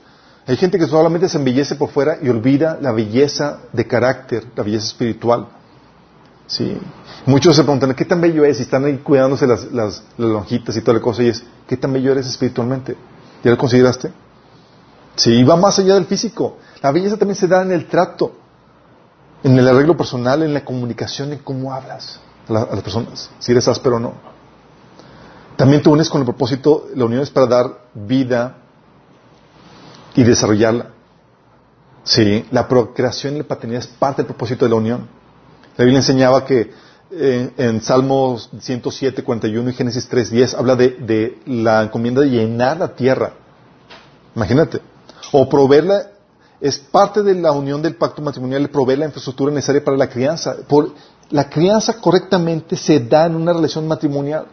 Hay 0.47 0.57
gente 0.57 0.77
que 0.77 0.85
solamente 0.85 1.27
se 1.27 1.37
embellece 1.37 1.75
por 1.75 1.89
fuera 1.89 2.17
y 2.21 2.29
olvida 2.29 2.77
la 2.79 2.91
belleza 2.91 3.61
de 3.73 3.87
carácter, 3.87 4.45
la 4.55 4.63
belleza 4.63 4.85
espiritual. 4.85 5.47
Sí. 6.45 6.77
Muchos 7.25 7.55
se 7.55 7.63
preguntan, 7.63 7.95
¿qué 7.95 8.05
tan 8.05 8.21
bello 8.21 8.45
es? 8.45 8.59
Y 8.59 8.63
están 8.63 8.85
ahí 8.85 8.97
cuidándose 8.97 9.47
las, 9.47 9.71
las, 9.71 10.03
lonjitas 10.17 10.77
y 10.77 10.81
toda 10.81 10.95
la 10.95 11.01
cosa. 11.01 11.23
Y 11.23 11.29
es, 11.29 11.43
¿qué 11.67 11.75
tan 11.77 11.91
bello 11.91 12.11
eres 12.11 12.27
espiritualmente? 12.27 12.95
¿Ya 13.43 13.49
lo 13.49 13.57
consideraste? 13.57 14.11
Sí, 15.15 15.43
va 15.43 15.55
más 15.55 15.79
allá 15.79 15.95
del 15.95 16.05
físico. 16.05 16.57
La 16.81 16.91
belleza 16.91 17.17
también 17.17 17.35
se 17.35 17.47
da 17.47 17.63
en 17.63 17.71
el 17.71 17.87
trato, 17.87 18.33
en 19.43 19.57
el 19.57 19.67
arreglo 19.67 19.97
personal, 19.97 20.43
en 20.43 20.53
la 20.53 20.63
comunicación, 20.63 21.31
en 21.33 21.39
cómo 21.39 21.73
hablas 21.73 22.19
a, 22.47 22.53
las 22.53 22.81
personas, 22.83 23.31
si 23.39 23.51
eres 23.51 23.67
áspero 23.67 23.95
o 23.95 23.99
no. 23.99 24.13
También 25.55 25.81
te 25.81 25.89
unes 25.89 26.09
con 26.09 26.21
el 26.21 26.25
propósito, 26.25 26.87
la 26.93 27.05
unión 27.05 27.23
es 27.23 27.31
para 27.31 27.47
dar 27.47 27.79
vida 27.93 28.57
y 30.15 30.23
desarrollarla. 30.23 30.91
Sí, 32.03 32.45
la 32.51 32.67
procreación 32.67 33.35
y 33.35 33.39
la 33.39 33.43
paternidad 33.45 33.83
es 33.83 33.87
parte 33.87 34.21
del 34.21 34.27
propósito 34.27 34.65
de 34.65 34.69
la 34.69 34.77
unión. 34.77 35.07
La 35.75 35.83
Biblia 35.83 35.99
enseñaba 35.99 36.45
que 36.45 36.71
eh, 37.11 37.51
en 37.57 37.81
Salmos 37.81 38.49
107, 38.59 39.23
41 39.23 39.69
y 39.69 39.73
Génesis 39.73 40.07
3, 40.07 40.31
10 40.31 40.53
habla 40.53 40.75
de, 40.75 41.39
la 41.45 41.83
encomienda 41.83 42.21
de 42.21 42.29
llenar 42.29 42.77
la 42.77 42.95
tierra. 42.95 43.33
Imagínate. 44.35 44.81
O 45.31 45.49
proveerla 45.49 46.11
es 46.61 46.79
parte 46.79 47.21
de 47.21 47.35
la 47.35 47.51
unión 47.51 47.81
del 47.81 47.95
pacto 47.95 48.21
matrimonial 48.21 48.63
y 48.63 48.67
provee 48.67 48.95
la 48.95 49.05
infraestructura 49.05 49.51
necesaria 49.51 49.83
para 49.83 49.97
la 49.97 50.09
crianza. 50.09 50.55
Por, 50.67 50.93
la 51.29 51.49
crianza 51.49 51.99
correctamente 51.99 52.75
se 52.77 52.99
da 52.99 53.25
en 53.25 53.35
una 53.35 53.53
relación 53.53 53.87
matrimonial. 53.87 54.45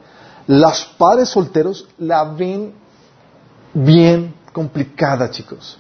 Los 0.47 0.85
padres 0.99 1.29
solteros 1.29 1.87
la 1.99 2.25
ven 2.25 2.73
bien 3.75 4.35
complicada, 4.53 5.31
chicos. 5.31 5.79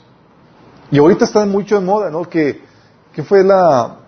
Y 0.90 0.98
ahorita 0.98 1.24
está 1.24 1.44
mucho 1.46 1.76
de 1.76 1.80
moda, 1.84 2.10
¿no? 2.10 2.28
Que, 2.28 2.62
que 3.12 3.22
fue 3.22 3.42
la 3.42 3.98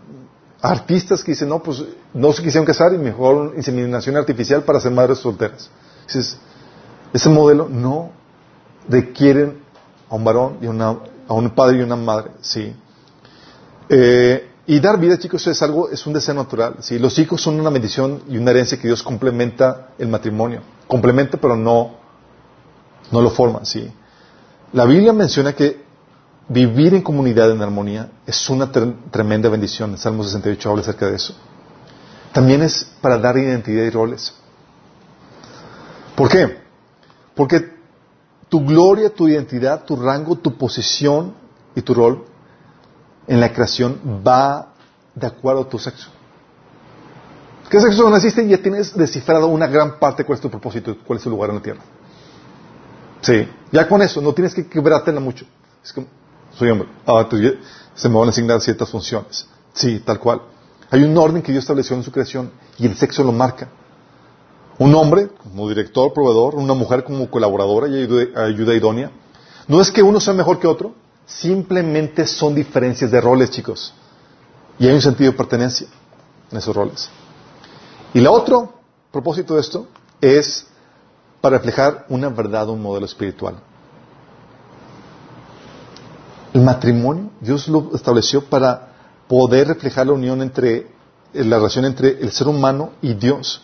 artistas 0.64 1.22
que 1.22 1.32
dicen, 1.32 1.50
no, 1.50 1.62
pues 1.62 1.84
no 2.14 2.32
se 2.32 2.42
quisieron 2.42 2.64
casar 2.64 2.94
y 2.94 2.98
mejor 2.98 3.52
inseminación 3.54 4.16
artificial 4.16 4.62
para 4.62 4.80
ser 4.80 4.92
madres 4.92 5.18
solteras. 5.18 5.68
Dices, 6.06 6.38
ese 7.12 7.28
modelo 7.28 7.68
no 7.68 8.10
requieren 8.88 9.58
a 10.08 10.14
un 10.14 10.24
varón 10.24 10.56
y 10.62 10.66
una, 10.66 10.96
a 11.28 11.34
un 11.34 11.50
padre 11.50 11.78
y 11.78 11.82
una 11.82 11.96
madre, 11.96 12.30
sí. 12.40 12.74
Eh, 13.90 14.48
y 14.66 14.80
dar 14.80 14.98
vida, 14.98 15.18
chicos, 15.18 15.46
es 15.46 15.60
algo, 15.62 15.90
es 15.90 16.06
un 16.06 16.14
deseo 16.14 16.34
natural. 16.34 16.76
¿sí? 16.80 16.98
Los 16.98 17.18
hijos 17.18 17.42
son 17.42 17.60
una 17.60 17.68
bendición 17.68 18.22
y 18.28 18.38
una 18.38 18.50
herencia 18.50 18.78
que 18.78 18.86
Dios 18.86 19.02
complementa 19.02 19.90
el 19.98 20.08
matrimonio. 20.08 20.60
Complementa, 20.86 21.36
pero 21.36 21.56
no, 21.56 21.96
no 23.12 23.20
lo 23.20 23.28
forma, 23.28 23.66
¿sí? 23.66 23.92
La 24.74 24.86
Biblia 24.86 25.12
menciona 25.12 25.52
que 25.52 25.84
vivir 26.48 26.94
en 26.94 27.02
comunidad 27.02 27.48
en 27.52 27.62
armonía 27.62 28.10
es 28.26 28.50
una 28.50 28.72
tremenda 28.72 29.48
bendición. 29.48 29.92
El 29.92 29.98
Salmo 29.98 30.24
68 30.24 30.68
habla 30.68 30.82
acerca 30.82 31.06
de 31.06 31.14
eso. 31.14 31.32
También 32.32 32.60
es 32.60 32.84
para 33.00 33.16
dar 33.18 33.38
identidad 33.38 33.84
y 33.84 33.90
roles. 33.90 34.34
¿Por 36.16 36.28
qué? 36.28 36.58
Porque 37.36 37.72
tu 38.48 38.66
gloria, 38.66 39.10
tu 39.10 39.28
identidad, 39.28 39.84
tu 39.84 39.94
rango, 39.94 40.34
tu 40.38 40.58
posición 40.58 41.34
y 41.76 41.82
tu 41.82 41.94
rol 41.94 42.24
en 43.28 43.38
la 43.38 43.52
creación 43.52 44.22
va 44.26 44.74
de 45.14 45.28
acuerdo 45.28 45.62
a 45.62 45.68
tu 45.68 45.78
sexo. 45.78 46.08
¿Qué 47.70 47.80
sexo 47.80 48.10
naciste? 48.10 48.44
Ya 48.48 48.58
tienes 48.58 48.92
descifrado 48.96 49.46
una 49.46 49.68
gran 49.68 50.00
parte 50.00 50.24
cuál 50.24 50.38
es 50.38 50.42
tu 50.42 50.50
propósito, 50.50 50.96
cuál 51.06 51.18
es 51.18 51.22
tu 51.22 51.30
lugar 51.30 51.50
en 51.50 51.56
la 51.56 51.62
tierra. 51.62 51.80
Sí, 53.24 53.48
ya 53.72 53.88
con 53.88 54.02
eso, 54.02 54.20
no 54.20 54.32
tienes 54.32 54.54
que 54.54 54.66
quebrártela 54.68 55.18
mucho. 55.20 55.46
Es 55.82 55.92
que 55.92 56.06
soy 56.56 56.70
hombre. 56.70 56.88
Ah, 57.06 57.26
se 57.94 58.08
me 58.08 58.18
van 58.18 58.28
a 58.28 58.30
asignar 58.30 58.60
ciertas 58.60 58.90
funciones. 58.90 59.46
Sí, 59.72 60.00
tal 60.00 60.18
cual. 60.18 60.42
Hay 60.90 61.02
un 61.02 61.16
orden 61.16 61.42
que 61.42 61.50
Dios 61.50 61.64
estableció 61.64 61.96
en 61.96 62.02
su 62.02 62.12
creación 62.12 62.52
y 62.78 62.86
el 62.86 62.96
sexo 62.96 63.24
lo 63.24 63.32
marca. 63.32 63.68
Un 64.78 64.94
hombre 64.94 65.28
como 65.42 65.68
director, 65.68 66.12
proveedor, 66.12 66.56
una 66.56 66.74
mujer 66.74 67.04
como 67.04 67.30
colaboradora 67.30 67.88
y 67.88 68.02
ayuda 68.36 68.74
idónea. 68.74 69.10
No 69.66 69.80
es 69.80 69.90
que 69.90 70.02
uno 70.02 70.20
sea 70.20 70.34
mejor 70.34 70.58
que 70.58 70.66
otro, 70.66 70.94
Simplemente 71.26 72.26
son 72.26 72.54
diferencias 72.54 73.10
de 73.10 73.20
roles, 73.20 73.50
chicos. 73.50 73.94
Y 74.78 74.86
hay 74.86 74.94
un 74.94 75.00
sentido 75.00 75.32
de 75.32 75.38
pertenencia 75.38 75.86
en 76.50 76.58
esos 76.58 76.74
roles. 76.74 77.08
Y 78.12 78.18
el 78.18 78.26
otro 78.26 78.74
propósito 79.10 79.54
de 79.54 79.60
esto 79.60 79.86
es 80.20 80.66
para 81.44 81.58
reflejar 81.58 82.06
una 82.08 82.30
verdad, 82.30 82.70
un 82.70 82.80
modelo 82.80 83.04
espiritual. 83.04 83.56
El 86.54 86.62
matrimonio, 86.62 87.32
Dios 87.38 87.68
lo 87.68 87.90
estableció 87.94 88.46
para 88.46 88.94
poder 89.28 89.68
reflejar 89.68 90.06
la 90.06 90.14
unión 90.14 90.40
entre, 90.40 90.90
la 91.34 91.56
relación 91.56 91.84
entre 91.84 92.18
el 92.18 92.32
ser 92.32 92.48
humano 92.48 92.92
y 93.02 93.12
Dios. 93.12 93.60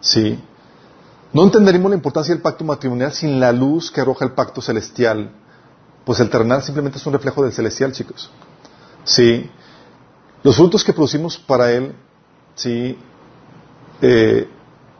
Sí. 0.00 0.42
No 1.32 1.44
entenderemos 1.44 1.88
la 1.88 1.96
importancia 1.96 2.34
del 2.34 2.42
pacto 2.42 2.64
matrimonial 2.64 3.12
sin 3.12 3.38
la 3.38 3.52
luz 3.52 3.92
que 3.92 4.00
arroja 4.00 4.24
el 4.24 4.32
pacto 4.32 4.60
celestial 4.60 5.30
pues 6.08 6.20
el 6.20 6.30
terrenal 6.30 6.62
simplemente 6.62 6.96
es 6.96 7.06
un 7.06 7.12
reflejo 7.12 7.42
del 7.44 7.52
celestial, 7.52 7.92
chicos. 7.92 8.30
Sí. 9.04 9.50
Los 10.42 10.56
frutos 10.56 10.82
que 10.82 10.94
producimos 10.94 11.36
para 11.36 11.70
Él, 11.70 11.94
sí, 12.54 12.96
eh, 14.00 14.48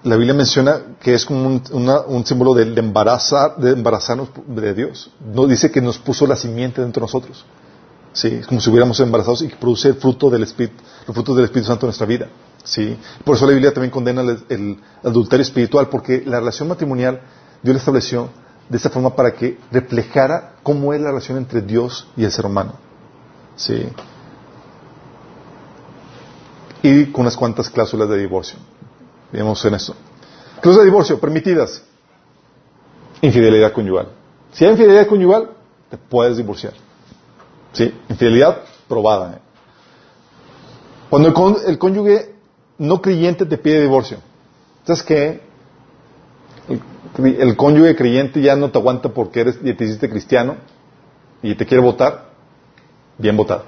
la 0.04 0.16
Biblia 0.16 0.34
menciona 0.34 0.80
que 1.00 1.14
es 1.14 1.24
como 1.24 1.60
un, 1.70 2.26
símbolo 2.26 2.54
de, 2.54 2.62
embarazar, 2.78 3.56
de 3.56 3.72
embarazarnos 3.72 4.28
de 4.46 4.74
Dios. 4.74 5.10
No 5.34 5.46
dice 5.46 5.70
que 5.70 5.80
nos 5.80 5.98
puso 5.98 6.26
la 6.26 6.36
simiente 6.36 6.80
dentro 6.80 7.00
de 7.00 7.04
nosotros. 7.04 7.44
Sí, 8.12 8.28
es 8.28 8.46
como 8.46 8.60
si 8.60 8.70
hubiéramos 8.70 8.98
embarazados 9.00 9.42
y 9.42 9.48
que 9.48 9.56
produce 9.56 9.88
el 9.88 9.94
fruto 9.94 10.30
del 10.30 10.42
Espíritu, 10.44 10.82
los 11.06 11.14
frutos 11.14 11.36
del 11.36 11.44
Espíritu 11.46 11.68
Santo 11.68 11.86
en 11.86 11.88
nuestra 11.88 12.06
vida. 12.06 12.28
Sí. 12.64 12.96
Por 13.24 13.36
eso 13.36 13.46
la 13.46 13.52
Biblia 13.52 13.72
también 13.72 13.90
condena 13.90 14.22
el, 14.22 14.44
el 14.48 14.80
adulterio 15.02 15.42
espiritual, 15.42 15.88
porque 15.88 16.22
la 16.24 16.38
relación 16.38 16.68
matrimonial 16.68 17.20
Dios 17.62 17.74
la 17.74 17.78
estableció 17.78 18.28
de 18.68 18.76
esta 18.76 18.90
forma 18.90 19.14
para 19.16 19.32
que 19.32 19.58
reflejara 19.70 20.54
cómo 20.62 20.92
es 20.92 21.00
la 21.00 21.08
relación 21.08 21.38
entre 21.38 21.60
Dios 21.62 22.06
y 22.16 22.24
el 22.24 22.30
ser 22.30 22.46
humano. 22.46 22.74
Sí. 23.56 23.88
Y 26.82 27.06
con 27.06 27.22
unas 27.22 27.36
cuantas 27.36 27.68
cláusulas 27.70 28.08
de 28.08 28.18
divorcio. 28.18 28.58
Vemos 29.32 29.64
en 29.64 29.74
esto. 29.74 29.94
Cláusulas 30.60 30.78
de 30.78 30.84
divorcio 30.84 31.20
permitidas. 31.20 31.82
Infidelidad 33.20 33.72
conyugal. 33.72 34.08
Si 34.52 34.64
hay 34.64 34.70
infidelidad 34.70 35.06
conyugal, 35.06 35.50
te 35.90 35.96
puedes 35.96 36.36
divorciar. 36.36 36.72
Sí, 37.72 37.92
infidelidad 38.08 38.62
probada. 38.88 39.34
¿eh? 39.34 39.38
Cuando 41.10 41.28
el, 41.28 41.70
el, 41.70 41.78
cónyuge 41.78 42.34
no 42.78 43.00
creyente 43.02 43.46
te 43.46 43.58
pide 43.58 43.80
divorcio, 43.80 44.18
¿sabes 44.84 45.02
qué? 45.02 45.48
el 47.16 47.56
cónyuge 47.56 47.96
creyente 47.96 48.40
ya 48.40 48.54
no 48.54 48.70
te 48.70 48.78
aguanta 48.78 49.08
porque 49.08 49.40
eres, 49.40 49.58
y 49.62 49.72
te 49.72 49.84
hiciste 49.84 50.10
cristiano 50.10 50.56
y 51.42 51.54
te 51.54 51.64
quiere 51.66 51.82
votar, 51.82 52.30
bien 53.16 53.36
votado. 53.36 53.64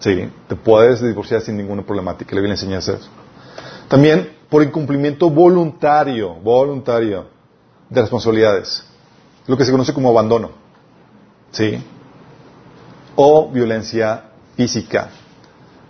Sí, 0.00 0.28
te 0.48 0.56
puedes 0.56 1.00
divorciar 1.00 1.40
sin 1.40 1.56
ninguna 1.56 1.82
problemática. 1.82 2.34
Le 2.34 2.42
voy 2.42 2.50
a 2.50 2.54
enseñar 2.54 2.80
eso. 2.80 2.98
También 3.88 4.30
por 4.48 4.62
incumplimiento 4.62 5.30
voluntario, 5.30 6.34
voluntario 6.34 7.26
de 7.88 8.00
responsabilidades. 8.00 8.84
Lo 9.46 9.56
que 9.56 9.64
se 9.64 9.70
conoce 9.70 9.92
como 9.92 10.08
abandono. 10.10 10.50
Sí. 11.50 11.82
O 13.16 13.50
violencia 13.50 14.24
física. 14.56 15.10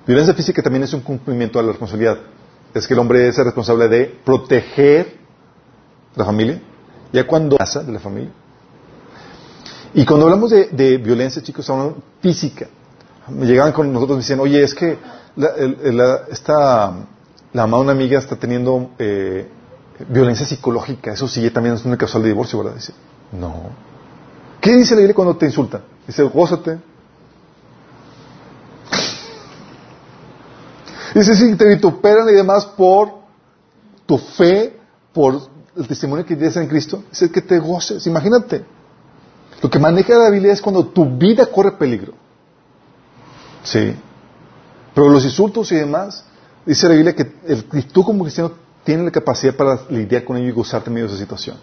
Violencia 0.06 0.34
física 0.34 0.62
también 0.62 0.84
es 0.84 0.92
un 0.92 1.00
cumplimiento 1.00 1.58
de 1.58 1.64
la 1.64 1.72
responsabilidad. 1.72 2.18
Es 2.74 2.86
que 2.86 2.94
el 2.94 3.00
hombre 3.00 3.28
es 3.28 3.38
el 3.38 3.44
responsable 3.44 3.88
de 3.88 4.06
proteger 4.24 5.16
la 6.16 6.24
familia, 6.24 6.60
ya 7.12 7.26
cuando 7.26 7.56
casa 7.56 7.82
de 7.82 7.92
la 7.92 8.00
familia. 8.00 8.30
Y 9.94 10.04
cuando 10.04 10.26
hablamos 10.26 10.50
de, 10.50 10.98
violencia, 10.98 11.40
chicos, 11.40 11.70
hablamos 11.70 11.94
física. 12.20 12.66
Me 13.28 13.46
llegaban 13.46 13.72
con 13.72 13.92
nosotros 13.92 14.16
y 14.16 14.18
me 14.18 14.22
decían, 14.22 14.40
oye, 14.40 14.62
es 14.62 14.74
que 14.74 14.98
la, 15.36 16.22
esta, 16.30 17.06
la 17.54 17.62
mamá 17.62 17.78
de 17.78 17.82
una 17.84 17.92
amiga 17.92 18.18
está 18.18 18.36
teniendo 18.36 18.90
eh, 18.98 19.48
violencia 20.08 20.44
psicológica. 20.44 21.12
Eso 21.12 21.28
sí, 21.28 21.48
también 21.50 21.76
es 21.76 21.84
una 21.84 21.96
causal 21.96 22.20
de 22.22 22.28
divorcio, 22.28 22.58
¿verdad? 22.58 22.74
Dice, 22.74 22.92
no. 23.30 23.70
¿Qué 24.60 24.72
dice 24.76 24.94
la 24.94 24.98
Biblia 24.98 25.14
cuando 25.14 25.36
te 25.36 25.46
insulta? 25.46 25.80
Dice, 26.04 26.24
gózate. 26.24 26.78
Dice, 31.14 31.34
si 31.36 31.54
te 31.54 31.68
vituperan 31.68 32.28
y 32.28 32.32
demás 32.32 32.66
por 32.66 33.20
tu 34.04 34.18
fe, 34.18 34.76
por 35.12 35.40
el 35.76 35.86
testimonio 35.86 36.26
que 36.26 36.34
tienes 36.34 36.56
en 36.56 36.66
Cristo 36.66 37.04
el 37.20 37.30
que 37.30 37.40
te 37.40 37.60
goces. 37.60 38.04
Imagínate. 38.08 38.64
Lo 39.62 39.70
que 39.70 39.78
maneja 39.78 40.18
la 40.18 40.28
Biblia 40.28 40.52
es 40.52 40.60
cuando 40.60 40.86
tu 40.86 41.04
vida 41.16 41.46
corre 41.46 41.70
peligro. 41.72 42.14
Sí. 43.62 43.94
Pero 44.92 45.08
los 45.08 45.24
insultos 45.24 45.70
y 45.70 45.76
demás, 45.76 46.24
dice 46.66 46.88
la 46.88 46.94
Biblia 46.94 47.14
que 47.14 47.32
el, 47.46 47.86
tú 47.86 48.04
como 48.04 48.24
cristiano 48.24 48.52
tienes 48.84 49.04
la 49.04 49.10
capacidad 49.10 49.54
para 49.54 49.80
lidiar 49.88 50.24
con 50.24 50.36
ello 50.36 50.48
y 50.48 50.52
gozarte 50.52 50.90
en 50.90 50.94
medio 50.94 51.06
de 51.08 51.14
esa 51.14 51.22
situación. 51.22 51.56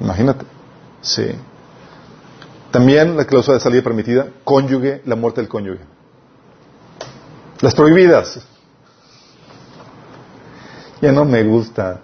Imagínate. 0.00 0.44
Sí. 1.00 1.26
También 2.70 3.16
la 3.16 3.24
cláusula 3.24 3.56
de 3.56 3.60
salida 3.60 3.82
permitida, 3.82 4.28
cónyuge, 4.42 5.02
la 5.04 5.16
muerte 5.16 5.40
del 5.40 5.48
cónyuge. 5.48 5.84
Las 7.60 7.74
prohibidas. 7.74 8.40
Ya 11.00 11.12
no 11.12 11.24
me 11.24 11.42
gusta. 11.44 12.00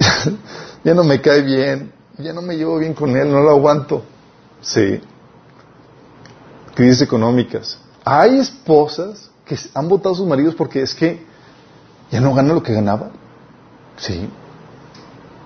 ya 0.84 0.94
no 0.94 1.04
me 1.04 1.20
cae 1.20 1.42
bien, 1.42 1.92
ya 2.18 2.32
no 2.32 2.42
me 2.42 2.56
llevo 2.56 2.78
bien 2.78 2.94
con 2.94 3.16
él, 3.16 3.30
no 3.30 3.40
lo 3.40 3.50
aguanto. 3.50 4.02
Sí. 4.60 5.00
Crisis 6.74 7.02
económicas. 7.02 7.78
Hay 8.12 8.38
esposas 8.38 9.30
que 9.44 9.58
han 9.74 9.88
votado 9.88 10.14
a 10.14 10.18
sus 10.18 10.26
maridos 10.26 10.54
porque 10.54 10.82
es 10.82 10.94
que 10.94 11.24
ya 12.10 12.20
no 12.20 12.34
gana 12.34 12.54
lo 12.54 12.62
que 12.62 12.72
ganaba. 12.72 13.10
Sí. 13.96 14.28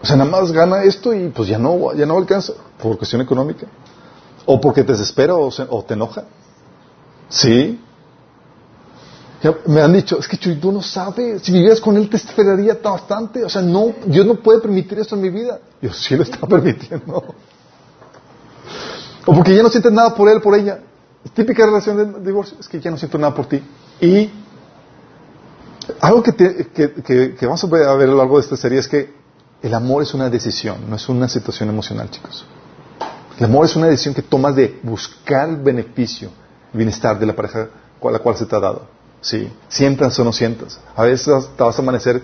O 0.03 0.07
sea, 0.07 0.17
nada 0.17 0.31
más 0.31 0.53
gana 0.53 0.83
esto 0.83 1.13
y 1.13 1.29
pues 1.29 1.49
ya 1.49 1.59
no, 1.59 1.93
ya 1.95 2.07
no 2.07 2.17
alcanza 2.17 2.53
por 2.81 2.97
cuestión 2.97 3.21
económica. 3.21 3.67
O 4.47 4.61
porque 4.61 4.83
te 4.83 4.93
desespera 4.93 5.35
o, 5.35 5.49
o 5.49 5.85
te 5.85 5.95
enoja. 5.95 6.25
Sí 7.29 7.81
me 9.67 9.83
han 9.83 9.93
dicho, 9.93 10.19
es 10.19 10.27
que 10.27 10.39
Chuy, 10.39 10.57
tú 10.57 10.73
no 10.73 10.81
sabes, 10.81 11.43
si 11.43 11.53
vivieras 11.53 11.81
con 11.81 11.97
él 11.97 12.09
te 12.09 12.17
esperaría 12.17 12.79
bastante, 12.83 13.45
o 13.45 13.49
sea, 13.49 13.61
no, 13.61 13.93
Dios 14.07 14.25
no 14.25 14.37
puede 14.37 14.61
permitir 14.61 14.99
esto 14.99 15.17
en 15.17 15.23
mi 15.23 15.31
vida. 15.31 15.61
Dios 15.81 15.97
sí 15.99 16.17
lo 16.17 16.23
está 16.23 16.47
permitiendo. 16.47 17.35
O 19.27 19.35
porque 19.35 19.55
ya 19.55 19.63
no 19.63 19.69
sientes 19.69 19.93
nada 19.93 20.15
por 20.15 20.29
él, 20.29 20.41
por 20.41 20.55
ella. 20.55 20.81
Típica 21.33 21.65
relación 21.65 21.97
de 21.97 22.21
divorcio, 22.21 22.59
es 22.61 22.69
que 22.69 22.81
ya 22.81 22.91
no 22.91 22.99
siento 22.99 23.17
nada 23.17 23.35
por 23.35 23.47
ti. 23.47 23.63
Y 24.01 24.31
algo 26.01 26.23
que, 26.23 26.35
que, 26.35 27.35
que, 27.35 27.47
vamos 27.47 27.65
a 27.65 27.67
ver 27.67 27.89
a 27.89 27.95
lo 27.95 28.17
largo 28.17 28.37
de 28.37 28.43
esta 28.43 28.57
serie 28.57 28.79
es 28.79 28.89
que 28.89 29.15
el 29.63 29.73
amor 29.73 30.03
es 30.03 30.13
una 30.13 30.29
decisión, 30.29 30.89
no 30.89 30.97
es 30.97 31.09
una 31.09 31.29
situación 31.29 31.69
emocional, 31.71 32.11
chicos. 32.11 32.45
El 33.39 33.47
amor 33.47 33.65
es 33.65 33.75
una 33.75 33.87
decisión 33.87 34.15
que 34.15 34.23
tomas 34.23 34.55
de 34.55 34.79
buscar 34.83 35.49
el 35.49 35.57
beneficio, 35.57 36.29
el 36.73 36.79
bienestar 36.79 37.19
de 37.19 37.27
la 37.27 37.35
pareja 37.35 37.69
a 38.03 38.11
la 38.11 38.19
cual 38.19 38.37
se 38.37 38.47
te 38.47 38.55
ha 38.55 38.61
dado. 38.61 38.87
Sí, 39.21 39.51
sientas 39.69 40.19
o 40.19 40.25
no 40.25 40.33
sientas. 40.33 40.79
A 40.95 41.05
veces 41.05 41.49
te 41.57 41.63
vas 41.63 41.79
a 41.79 41.83
amanecer 41.83 42.23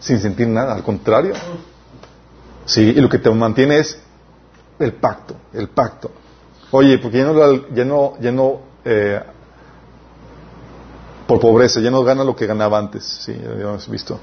sin 0.00 0.18
sentir 0.20 0.48
nada, 0.48 0.74
al 0.74 0.82
contrario. 0.82 1.34
Sí, 2.64 2.80
y 2.80 3.00
lo 3.00 3.08
que 3.08 3.18
te 3.18 3.30
mantiene 3.30 3.78
es 3.78 3.98
el 4.78 4.94
pacto, 4.94 5.34
el 5.52 5.68
pacto. 5.68 6.10
Oye, 6.70 6.98
porque 6.98 7.18
ya 7.18 7.84
no, 7.84 8.18
ya 8.20 8.32
no, 8.32 8.60
eh, 8.84 9.22
por 11.26 11.40
pobreza, 11.40 11.80
ya 11.80 11.90
no 11.90 12.04
gana 12.04 12.24
lo 12.24 12.36
que 12.36 12.46
ganaba 12.46 12.78
antes, 12.78 13.04
sí, 13.04 13.34
ya 13.34 13.48
lo 13.48 13.70
hemos 13.70 13.88
visto. 13.88 14.18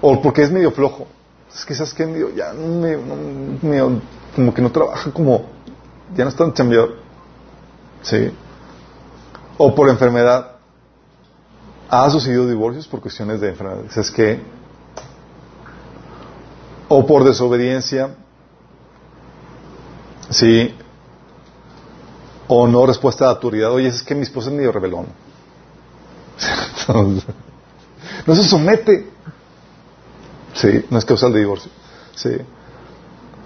O 0.00 0.20
porque 0.22 0.42
es 0.42 0.50
medio 0.50 0.70
flojo. 0.70 1.06
Es 1.52 1.64
que 1.64 1.74
sabes 1.74 1.94
que 1.94 2.06
medio, 2.06 2.34
ya 2.34 2.52
no, 2.52 4.00
como 4.34 4.54
que 4.54 4.62
no 4.62 4.70
trabaja 4.70 5.10
como, 5.12 5.46
ya 6.14 6.24
no 6.24 6.30
está 6.30 6.44
tan 6.44 6.54
chambeador. 6.54 6.96
Sí. 8.02 8.30
O 9.56 9.74
por 9.74 9.88
enfermedad. 9.88 10.52
¿Ha 11.90 12.10
sucedido 12.10 12.46
divorcios 12.46 12.86
por 12.86 13.00
cuestiones 13.00 13.40
de 13.40 13.48
enfermedad? 13.48 13.84
¿Sabes 13.90 14.10
qué? 14.10 14.40
O 16.86 17.06
por 17.06 17.24
desobediencia. 17.24 18.14
Sí. 20.28 20.74
O 22.48 22.66
no 22.66 22.86
respuesta 22.86 23.26
de 23.26 23.30
autoridad. 23.30 23.70
Oye, 23.70 23.88
es 23.88 24.02
que 24.02 24.14
mi 24.14 24.22
esposa 24.22 24.48
es 24.48 24.56
medio 24.56 24.72
rebelón. 24.72 25.06
no 28.26 28.34
se 28.34 28.44
somete. 28.44 29.06
Sí, 30.54 30.84
no 30.90 30.98
es 30.98 31.04
causal 31.04 31.32
de 31.32 31.40
divorcio. 31.40 31.70
Sí. 32.14 32.30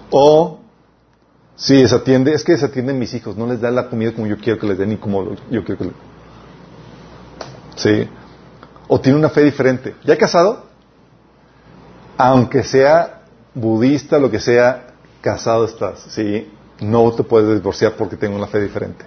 O, 0.09 0.59
sí, 1.55 1.81
desatiende, 1.81 2.33
es 2.33 2.43
que 2.43 2.53
desatienden 2.53 2.97
mis 2.97 3.13
hijos, 3.13 3.35
no 3.35 3.47
les 3.47 3.61
da 3.61 3.71
la 3.71 3.89
comida 3.89 4.13
como 4.13 4.27
yo 4.27 4.37
quiero 4.37 4.59
que 4.59 4.67
les 4.67 4.77
den 4.77 4.89
ni 4.89 4.97
como 4.97 5.35
yo 5.49 5.63
quiero 5.63 5.77
que 5.77 5.83
les 5.85 5.93
Sí. 7.75 8.09
O 8.87 8.99
tiene 8.99 9.17
una 9.17 9.29
fe 9.29 9.43
diferente. 9.43 9.95
¿Ya 10.03 10.17
casado? 10.17 10.65
Aunque 12.17 12.63
sea 12.63 13.23
budista, 13.53 14.19
lo 14.19 14.29
que 14.29 14.39
sea, 14.39 14.93
casado 15.21 15.65
estás. 15.65 16.05
Sí. 16.09 16.47
No 16.83 17.11
te 17.13 17.23
puedes 17.23 17.55
divorciar 17.55 17.95
porque 17.95 18.17
tengo 18.17 18.35
una 18.35 18.47
fe 18.47 18.61
diferente. 18.61 19.05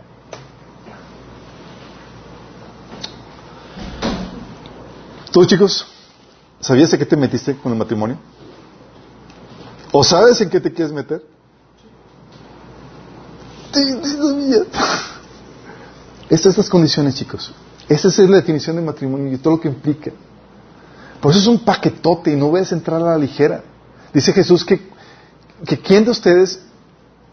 ¿Tú, 5.30 5.44
chicos? 5.44 5.86
¿Sabías 6.60 6.90
en 6.94 6.98
qué 6.98 7.04
te 7.04 7.16
metiste 7.16 7.54
con 7.56 7.72
el 7.72 7.78
matrimonio? 7.78 8.18
¿O 9.92 10.02
sabes 10.02 10.40
en 10.40 10.48
qué 10.48 10.60
te 10.60 10.72
quieres 10.72 10.92
meter? 10.92 11.22
Estas 16.30 16.56
las 16.56 16.70
condiciones, 16.70 17.14
chicos. 17.14 17.52
Esa 17.88 18.08
es 18.08 18.18
la 18.18 18.36
definición 18.36 18.76
de 18.76 18.82
matrimonio 18.82 19.32
y 19.32 19.36
todo 19.36 19.56
lo 19.56 19.60
que 19.60 19.68
implica. 19.68 20.10
Por 21.20 21.32
eso 21.32 21.40
es 21.40 21.46
un 21.46 21.58
paquetote 21.58 22.32
y 22.32 22.36
no 22.36 22.50
ves 22.50 22.72
entrar 22.72 23.02
a 23.02 23.04
la 23.04 23.18
ligera. 23.18 23.62
Dice 24.14 24.32
Jesús 24.32 24.64
que, 24.64 24.88
que 25.66 25.78
quién 25.78 26.04
de 26.04 26.12
ustedes 26.12 26.65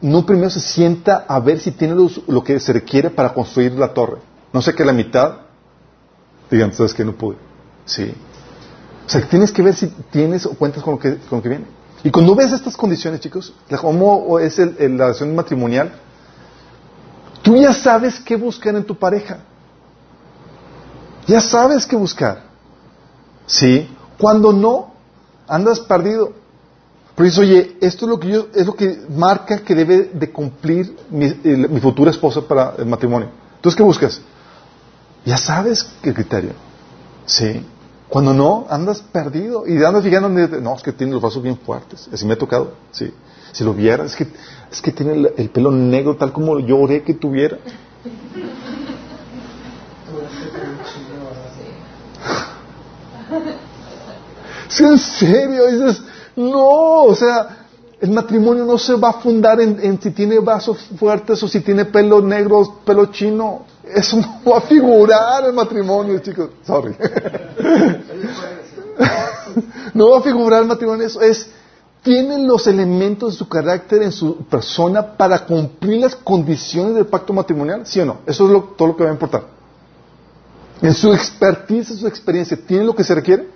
no 0.03 0.25
primero 0.25 0.49
se 0.49 0.59
sienta 0.59 1.25
a 1.29 1.39
ver 1.39 1.59
si 1.59 1.71
tiene 1.71 1.95
lo, 1.95 2.43
que 2.43 2.59
se 2.59 2.73
requiere 2.73 3.09
para 3.09 3.33
construir 3.33 3.71
la 3.71 3.93
torre. 3.93 4.17
No 4.51 4.61
sé 4.61 4.75
que 4.75 4.83
la 4.83 4.91
mitad 4.91 5.37
digan, 6.51 6.71
entonces 6.71 6.93
que 6.93 7.05
no 7.05 7.13
pude. 7.13 7.37
Sí. 7.85 8.13
O 9.05 9.09
sea, 9.09 9.21
tienes 9.27 9.53
que 9.53 9.61
ver 9.61 9.73
si 9.73 9.87
tienes 10.11 10.45
o 10.45 10.55
cuentas 10.55 10.83
con 10.83 10.95
lo 10.95 10.99
que, 10.99 11.15
con 11.17 11.39
lo 11.39 11.41
que 11.41 11.49
viene. 11.49 11.65
Y 12.03 12.11
cuando 12.11 12.35
ves 12.35 12.51
estas 12.51 12.75
condiciones, 12.75 13.21
chicos, 13.21 13.53
cómo 13.79 14.39
es 14.39 14.57
la 14.57 14.65
relación 14.65 15.33
matrimonial, 15.33 15.93
tú 17.41 17.55
ya 17.55 17.73
sabes 17.73 18.19
qué 18.19 18.35
buscar 18.35 18.75
en 18.75 18.83
tu 18.83 18.99
pareja. 18.99 19.39
Ya 21.27 21.39
sabes 21.39 21.85
qué 21.85 21.95
buscar. 21.95 22.43
¿Sí? 23.45 23.89
Cuando 24.17 24.51
no, 24.51 24.91
andas 25.47 25.79
perdido. 25.79 26.33
Pero 27.15 27.25
dices, 27.25 27.39
oye, 27.39 27.77
esto 27.79 28.05
es 28.05 28.09
lo 28.09 28.19
que 28.19 28.27
yo, 28.29 28.47
es 28.53 28.65
lo 28.65 28.75
que 28.75 29.01
marca 29.09 29.59
que 29.59 29.75
debe 29.75 30.09
de 30.13 30.31
cumplir 30.31 30.95
mi, 31.11 31.31
mi 31.43 31.79
futura 31.79 32.09
esposa 32.09 32.41
para 32.41 32.73
el 32.77 32.87
matrimonio. 32.87 33.29
Entonces, 33.55 33.77
¿qué 33.77 33.83
buscas? 33.83 34.21
Ya 35.23 35.37
sabes 35.37 35.87
qué 36.01 36.13
criterio. 36.13 36.51
¿Sí? 37.25 37.65
Cuando 38.09 38.33
no, 38.33 38.65
andas 38.69 39.01
perdido 39.01 39.65
y 39.67 39.83
andas 39.83 40.03
fijando, 40.03 40.29
no, 40.29 40.75
es 40.75 40.81
que 40.81 40.91
tiene 40.91 41.13
los 41.13 41.21
brazos 41.21 41.41
bien 41.41 41.57
fuertes. 41.57 42.09
Así 42.11 42.25
me 42.25 42.33
ha 42.33 42.37
tocado, 42.37 42.73
sí. 42.91 43.13
Si 43.51 43.63
lo 43.63 43.73
viera, 43.73 44.05
es 44.05 44.15
que, 44.15 44.27
es 44.71 44.81
que 44.81 44.91
tiene 44.91 45.31
el, 45.37 45.49
pelo 45.49 45.71
negro 45.71 46.15
tal 46.15 46.33
como 46.33 46.59
yo 46.59 46.77
oré 46.79 47.03
que 47.03 47.13
tuviera. 47.13 47.57
Sí, 54.69 54.83
en 54.83 54.97
serio, 54.97 55.67
dices, 55.67 56.01
no, 56.35 57.03
o 57.03 57.15
sea, 57.15 57.63
el 58.03 58.11
matrimonio 58.11 58.65
no 58.65 58.77
se 58.77 58.95
va 58.95 59.11
a 59.11 59.13
fundar 59.13 59.61
en, 59.61 59.97
si 60.01 60.11
tiene 60.11 60.37
brazos 60.39 60.77
fuertes 60.99 61.41
o 61.41 61.47
si 61.47 61.61
tiene 61.61 61.85
pelo 61.85 62.21
negro, 62.21 62.81
pelo 62.85 63.05
chino. 63.05 63.65
Eso 63.83 64.17
no 64.45 64.51
va 64.51 64.57
a 64.57 64.61
figurar 64.61 65.45
el 65.45 65.53
matrimonio, 65.53 66.19
chicos. 66.19 66.49
Sorry. 66.65 66.97
no 69.93 70.09
va 70.09 70.19
a 70.19 70.21
figurar 70.21 70.63
el 70.63 70.67
matrimonio. 70.67 71.05
Eso 71.05 71.21
es, 71.21 71.49
tienen 72.01 72.45
los 72.45 72.67
elementos 72.67 73.33
de 73.33 73.37
su 73.37 73.47
carácter 73.47 74.03
en 74.03 74.11
su 74.11 74.35
persona 74.47 75.15
para 75.15 75.45
cumplir 75.45 76.01
las 76.01 76.15
condiciones 76.15 76.95
del 76.95 77.05
pacto 77.05 77.31
matrimonial, 77.31 77.85
¿sí 77.85 78.01
o 78.01 78.05
no? 78.05 78.17
Eso 78.25 78.45
es 78.45 78.51
todo 78.75 78.89
lo 78.89 78.97
que 78.97 79.03
va 79.03 79.11
a 79.11 79.13
importar. 79.13 79.45
En 80.81 80.93
su 80.93 81.13
expertise, 81.13 81.91
en 81.91 81.97
su 81.97 82.07
experiencia, 82.07 82.57
¿tienen 82.57 82.85
lo 82.85 82.93
que 82.93 83.05
se 83.05 83.15
requiere? 83.15 83.47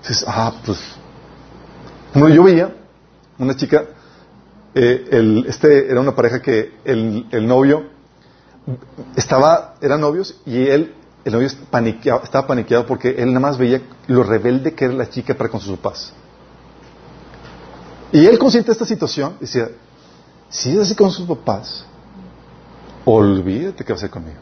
Dices, 0.00 0.24
ah, 0.26 0.52
pues. 0.64 0.80
Bueno, 2.18 2.34
yo 2.34 2.44
veía 2.44 2.74
una 3.38 3.54
chica, 3.54 3.84
eh, 4.74 5.44
este 5.46 5.90
era 5.90 6.00
una 6.00 6.14
pareja 6.14 6.40
que 6.40 6.72
el, 6.86 7.26
el 7.30 7.46
novio 7.46 7.84
estaba, 9.14 9.74
eran 9.82 10.00
novios 10.00 10.40
y 10.46 10.66
él, 10.66 10.94
el 11.26 11.32
novio 11.34 11.46
estaba 11.46 12.46
paniqueado 12.46 12.86
porque 12.86 13.10
él 13.18 13.26
nada 13.26 13.40
más 13.40 13.58
veía 13.58 13.82
lo 14.06 14.22
rebelde 14.22 14.72
que 14.72 14.86
era 14.86 14.94
la 14.94 15.10
chica 15.10 15.34
para 15.34 15.50
con 15.50 15.60
sus 15.60 15.76
papás. 15.76 16.14
Y 18.12 18.24
él 18.24 18.38
consciente 18.38 18.68
de 18.68 18.72
esta 18.72 18.86
situación 18.86 19.36
decía, 19.38 19.68
si 20.48 20.70
es 20.70 20.78
así 20.78 20.94
con 20.94 21.10
sus 21.10 21.28
papás, 21.28 21.84
olvídate 23.04 23.84
que 23.84 23.92
va 23.92 23.96
a 23.98 24.00
ser 24.00 24.08
conmigo. 24.08 24.38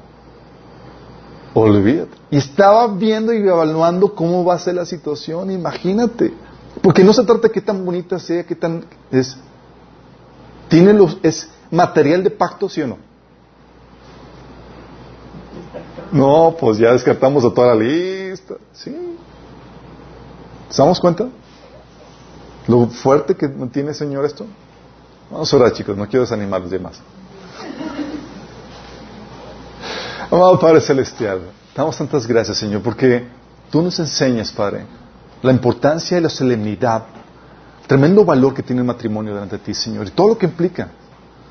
Olvídate. 1.55 2.17
Y 2.31 2.37
estaba 2.37 2.87
viendo 2.87 3.33
y 3.33 3.39
evaluando 3.39 4.15
cómo 4.15 4.45
va 4.45 4.55
a 4.55 4.59
ser 4.61 4.77
la 4.77 4.87
situación, 4.87 5.51
imagínate. 5.51 6.33
Porque 6.83 7.05
no 7.05 7.13
se 7.13 7.25
trata 7.25 7.49
de 7.49 7.53
qué 7.53 7.61
tan 7.61 7.85
bonita 7.85 8.19
sea, 8.19 8.45
qué 8.45 8.55
tan 8.55 8.85
es. 9.11 9.37
Tiene 10.69 10.93
los, 10.93 11.19
es 11.23 11.49
material 11.71 12.23
de 12.23 12.31
pacto, 12.31 12.69
sí 12.69 12.83
o 12.83 12.87
no. 12.87 12.99
No, 16.13 16.57
pues 16.59 16.79
ya 16.79 16.93
descartamos 16.93 17.45
a 17.45 17.51
toda 17.53 17.75
la 17.75 17.83
lista. 17.83 18.55
Sí. 18.73 19.17
¿Se 20.69 20.83
damos 20.83 21.01
cuenta? 21.01 21.29
Lo 22.67 22.87
fuerte 22.87 23.35
que 23.35 23.49
tiene 23.49 23.95
Señor 23.95 24.25
esto. 24.25 24.47
Vamos 25.31 25.53
a 25.53 25.57
orar, 25.57 25.73
chicos, 25.73 25.97
no 25.97 26.07
quiero 26.07 26.23
desanimar 26.23 26.61
los 26.61 26.71
demás. 26.71 27.01
Amado 30.31 30.59
Padre 30.59 30.81
Celestial, 30.81 31.43
damos 31.77 31.97
tantas 31.97 32.27
gracias, 32.27 32.59
Señor, 32.59 32.83
porque 32.83 33.25
tú 33.71 33.83
nos 33.83 33.99
enseñas, 33.99 34.51
Padre, 34.53 34.87
la 35.43 35.53
importancia 35.53 36.19
y 36.19 36.21
la 36.21 36.29
solemnidad, 36.29 37.05
el 37.83 37.87
tremendo 37.87 38.25
valor 38.25 38.55
que 38.55 38.63
tiene 38.63 38.81
el 38.81 38.87
matrimonio 38.87 39.35
delante 39.35 39.59
de 39.59 39.65
ti, 39.65 39.75
Señor, 39.75 40.07
y 40.07 40.11
todo 40.11 40.29
lo 40.29 40.39
que 40.39 40.47
implica. 40.47 40.89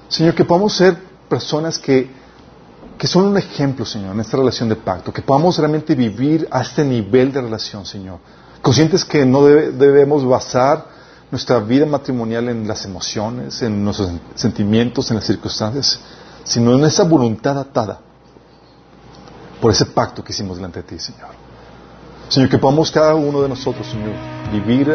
Señor, 0.07 0.33
que 0.35 0.45
podamos 0.45 0.73
ser 0.73 0.97
personas 1.29 1.77
que 1.77 2.23
que 2.97 3.07
son 3.07 3.25
un 3.25 3.37
ejemplo, 3.37 3.85
Señor, 3.85 4.13
en 4.13 4.21
esta 4.21 4.37
relación 4.37 4.69
de 4.69 4.77
pacto, 4.77 5.11
que 5.11 5.21
podamos 5.21 5.57
realmente 5.57 5.93
vivir 5.93 6.47
a 6.49 6.61
este 6.61 6.85
nivel 6.85 7.33
de 7.33 7.41
relación, 7.41 7.85
Señor. 7.85 8.19
Conscientes 8.61 9.03
que 9.03 9.25
no 9.25 9.43
debemos 9.43 10.23
basar 10.25 10.85
nuestra 11.29 11.59
vida 11.59 11.85
matrimonial 11.85 12.47
en 12.47 12.65
las 12.65 12.85
emociones, 12.85 13.61
en 13.61 13.83
nuestros 13.83 14.09
sentimientos, 14.35 15.09
en 15.09 15.17
las 15.17 15.25
circunstancias, 15.25 15.99
sino 16.45 16.73
en 16.73 16.85
esa 16.85 17.03
voluntad 17.03 17.59
atada 17.59 17.99
por 19.59 19.71
ese 19.71 19.85
pacto 19.85 20.23
que 20.23 20.31
hicimos 20.31 20.55
delante 20.55 20.81
de 20.81 20.87
ti, 20.87 20.99
Señor. 20.99 21.42
Señor, 22.29 22.49
que 22.49 22.57
podamos 22.57 22.91
cada 22.91 23.15
uno 23.15 23.41
de 23.41 23.49
nosotros, 23.49 23.87
Señor, 23.87 24.13
vivir 24.51 24.91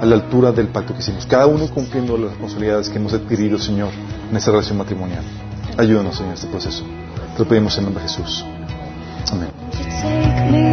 a 0.00 0.04
la 0.04 0.14
altura 0.16 0.52
del 0.52 0.68
pacto 0.68 0.94
que 0.94 1.00
hicimos, 1.00 1.26
cada 1.26 1.46
uno 1.46 1.68
cumpliendo 1.68 2.16
las 2.18 2.30
responsabilidades 2.30 2.88
que 2.88 2.98
hemos 2.98 3.14
adquirido, 3.14 3.58
Señor, 3.58 3.90
en 4.30 4.36
esta 4.36 4.50
relación 4.50 4.78
matrimonial. 4.78 5.24
Ayúdanos, 5.78 6.16
Señor, 6.16 6.30
en 6.30 6.34
este 6.34 6.48
proceso. 6.48 6.84
Te 7.36 7.42
lo 7.42 7.48
pedimos 7.48 7.76
en 7.78 7.84
nombre 7.84 8.02
de 8.02 8.08
Jesús. 8.08 8.44
Amén. 9.30 10.71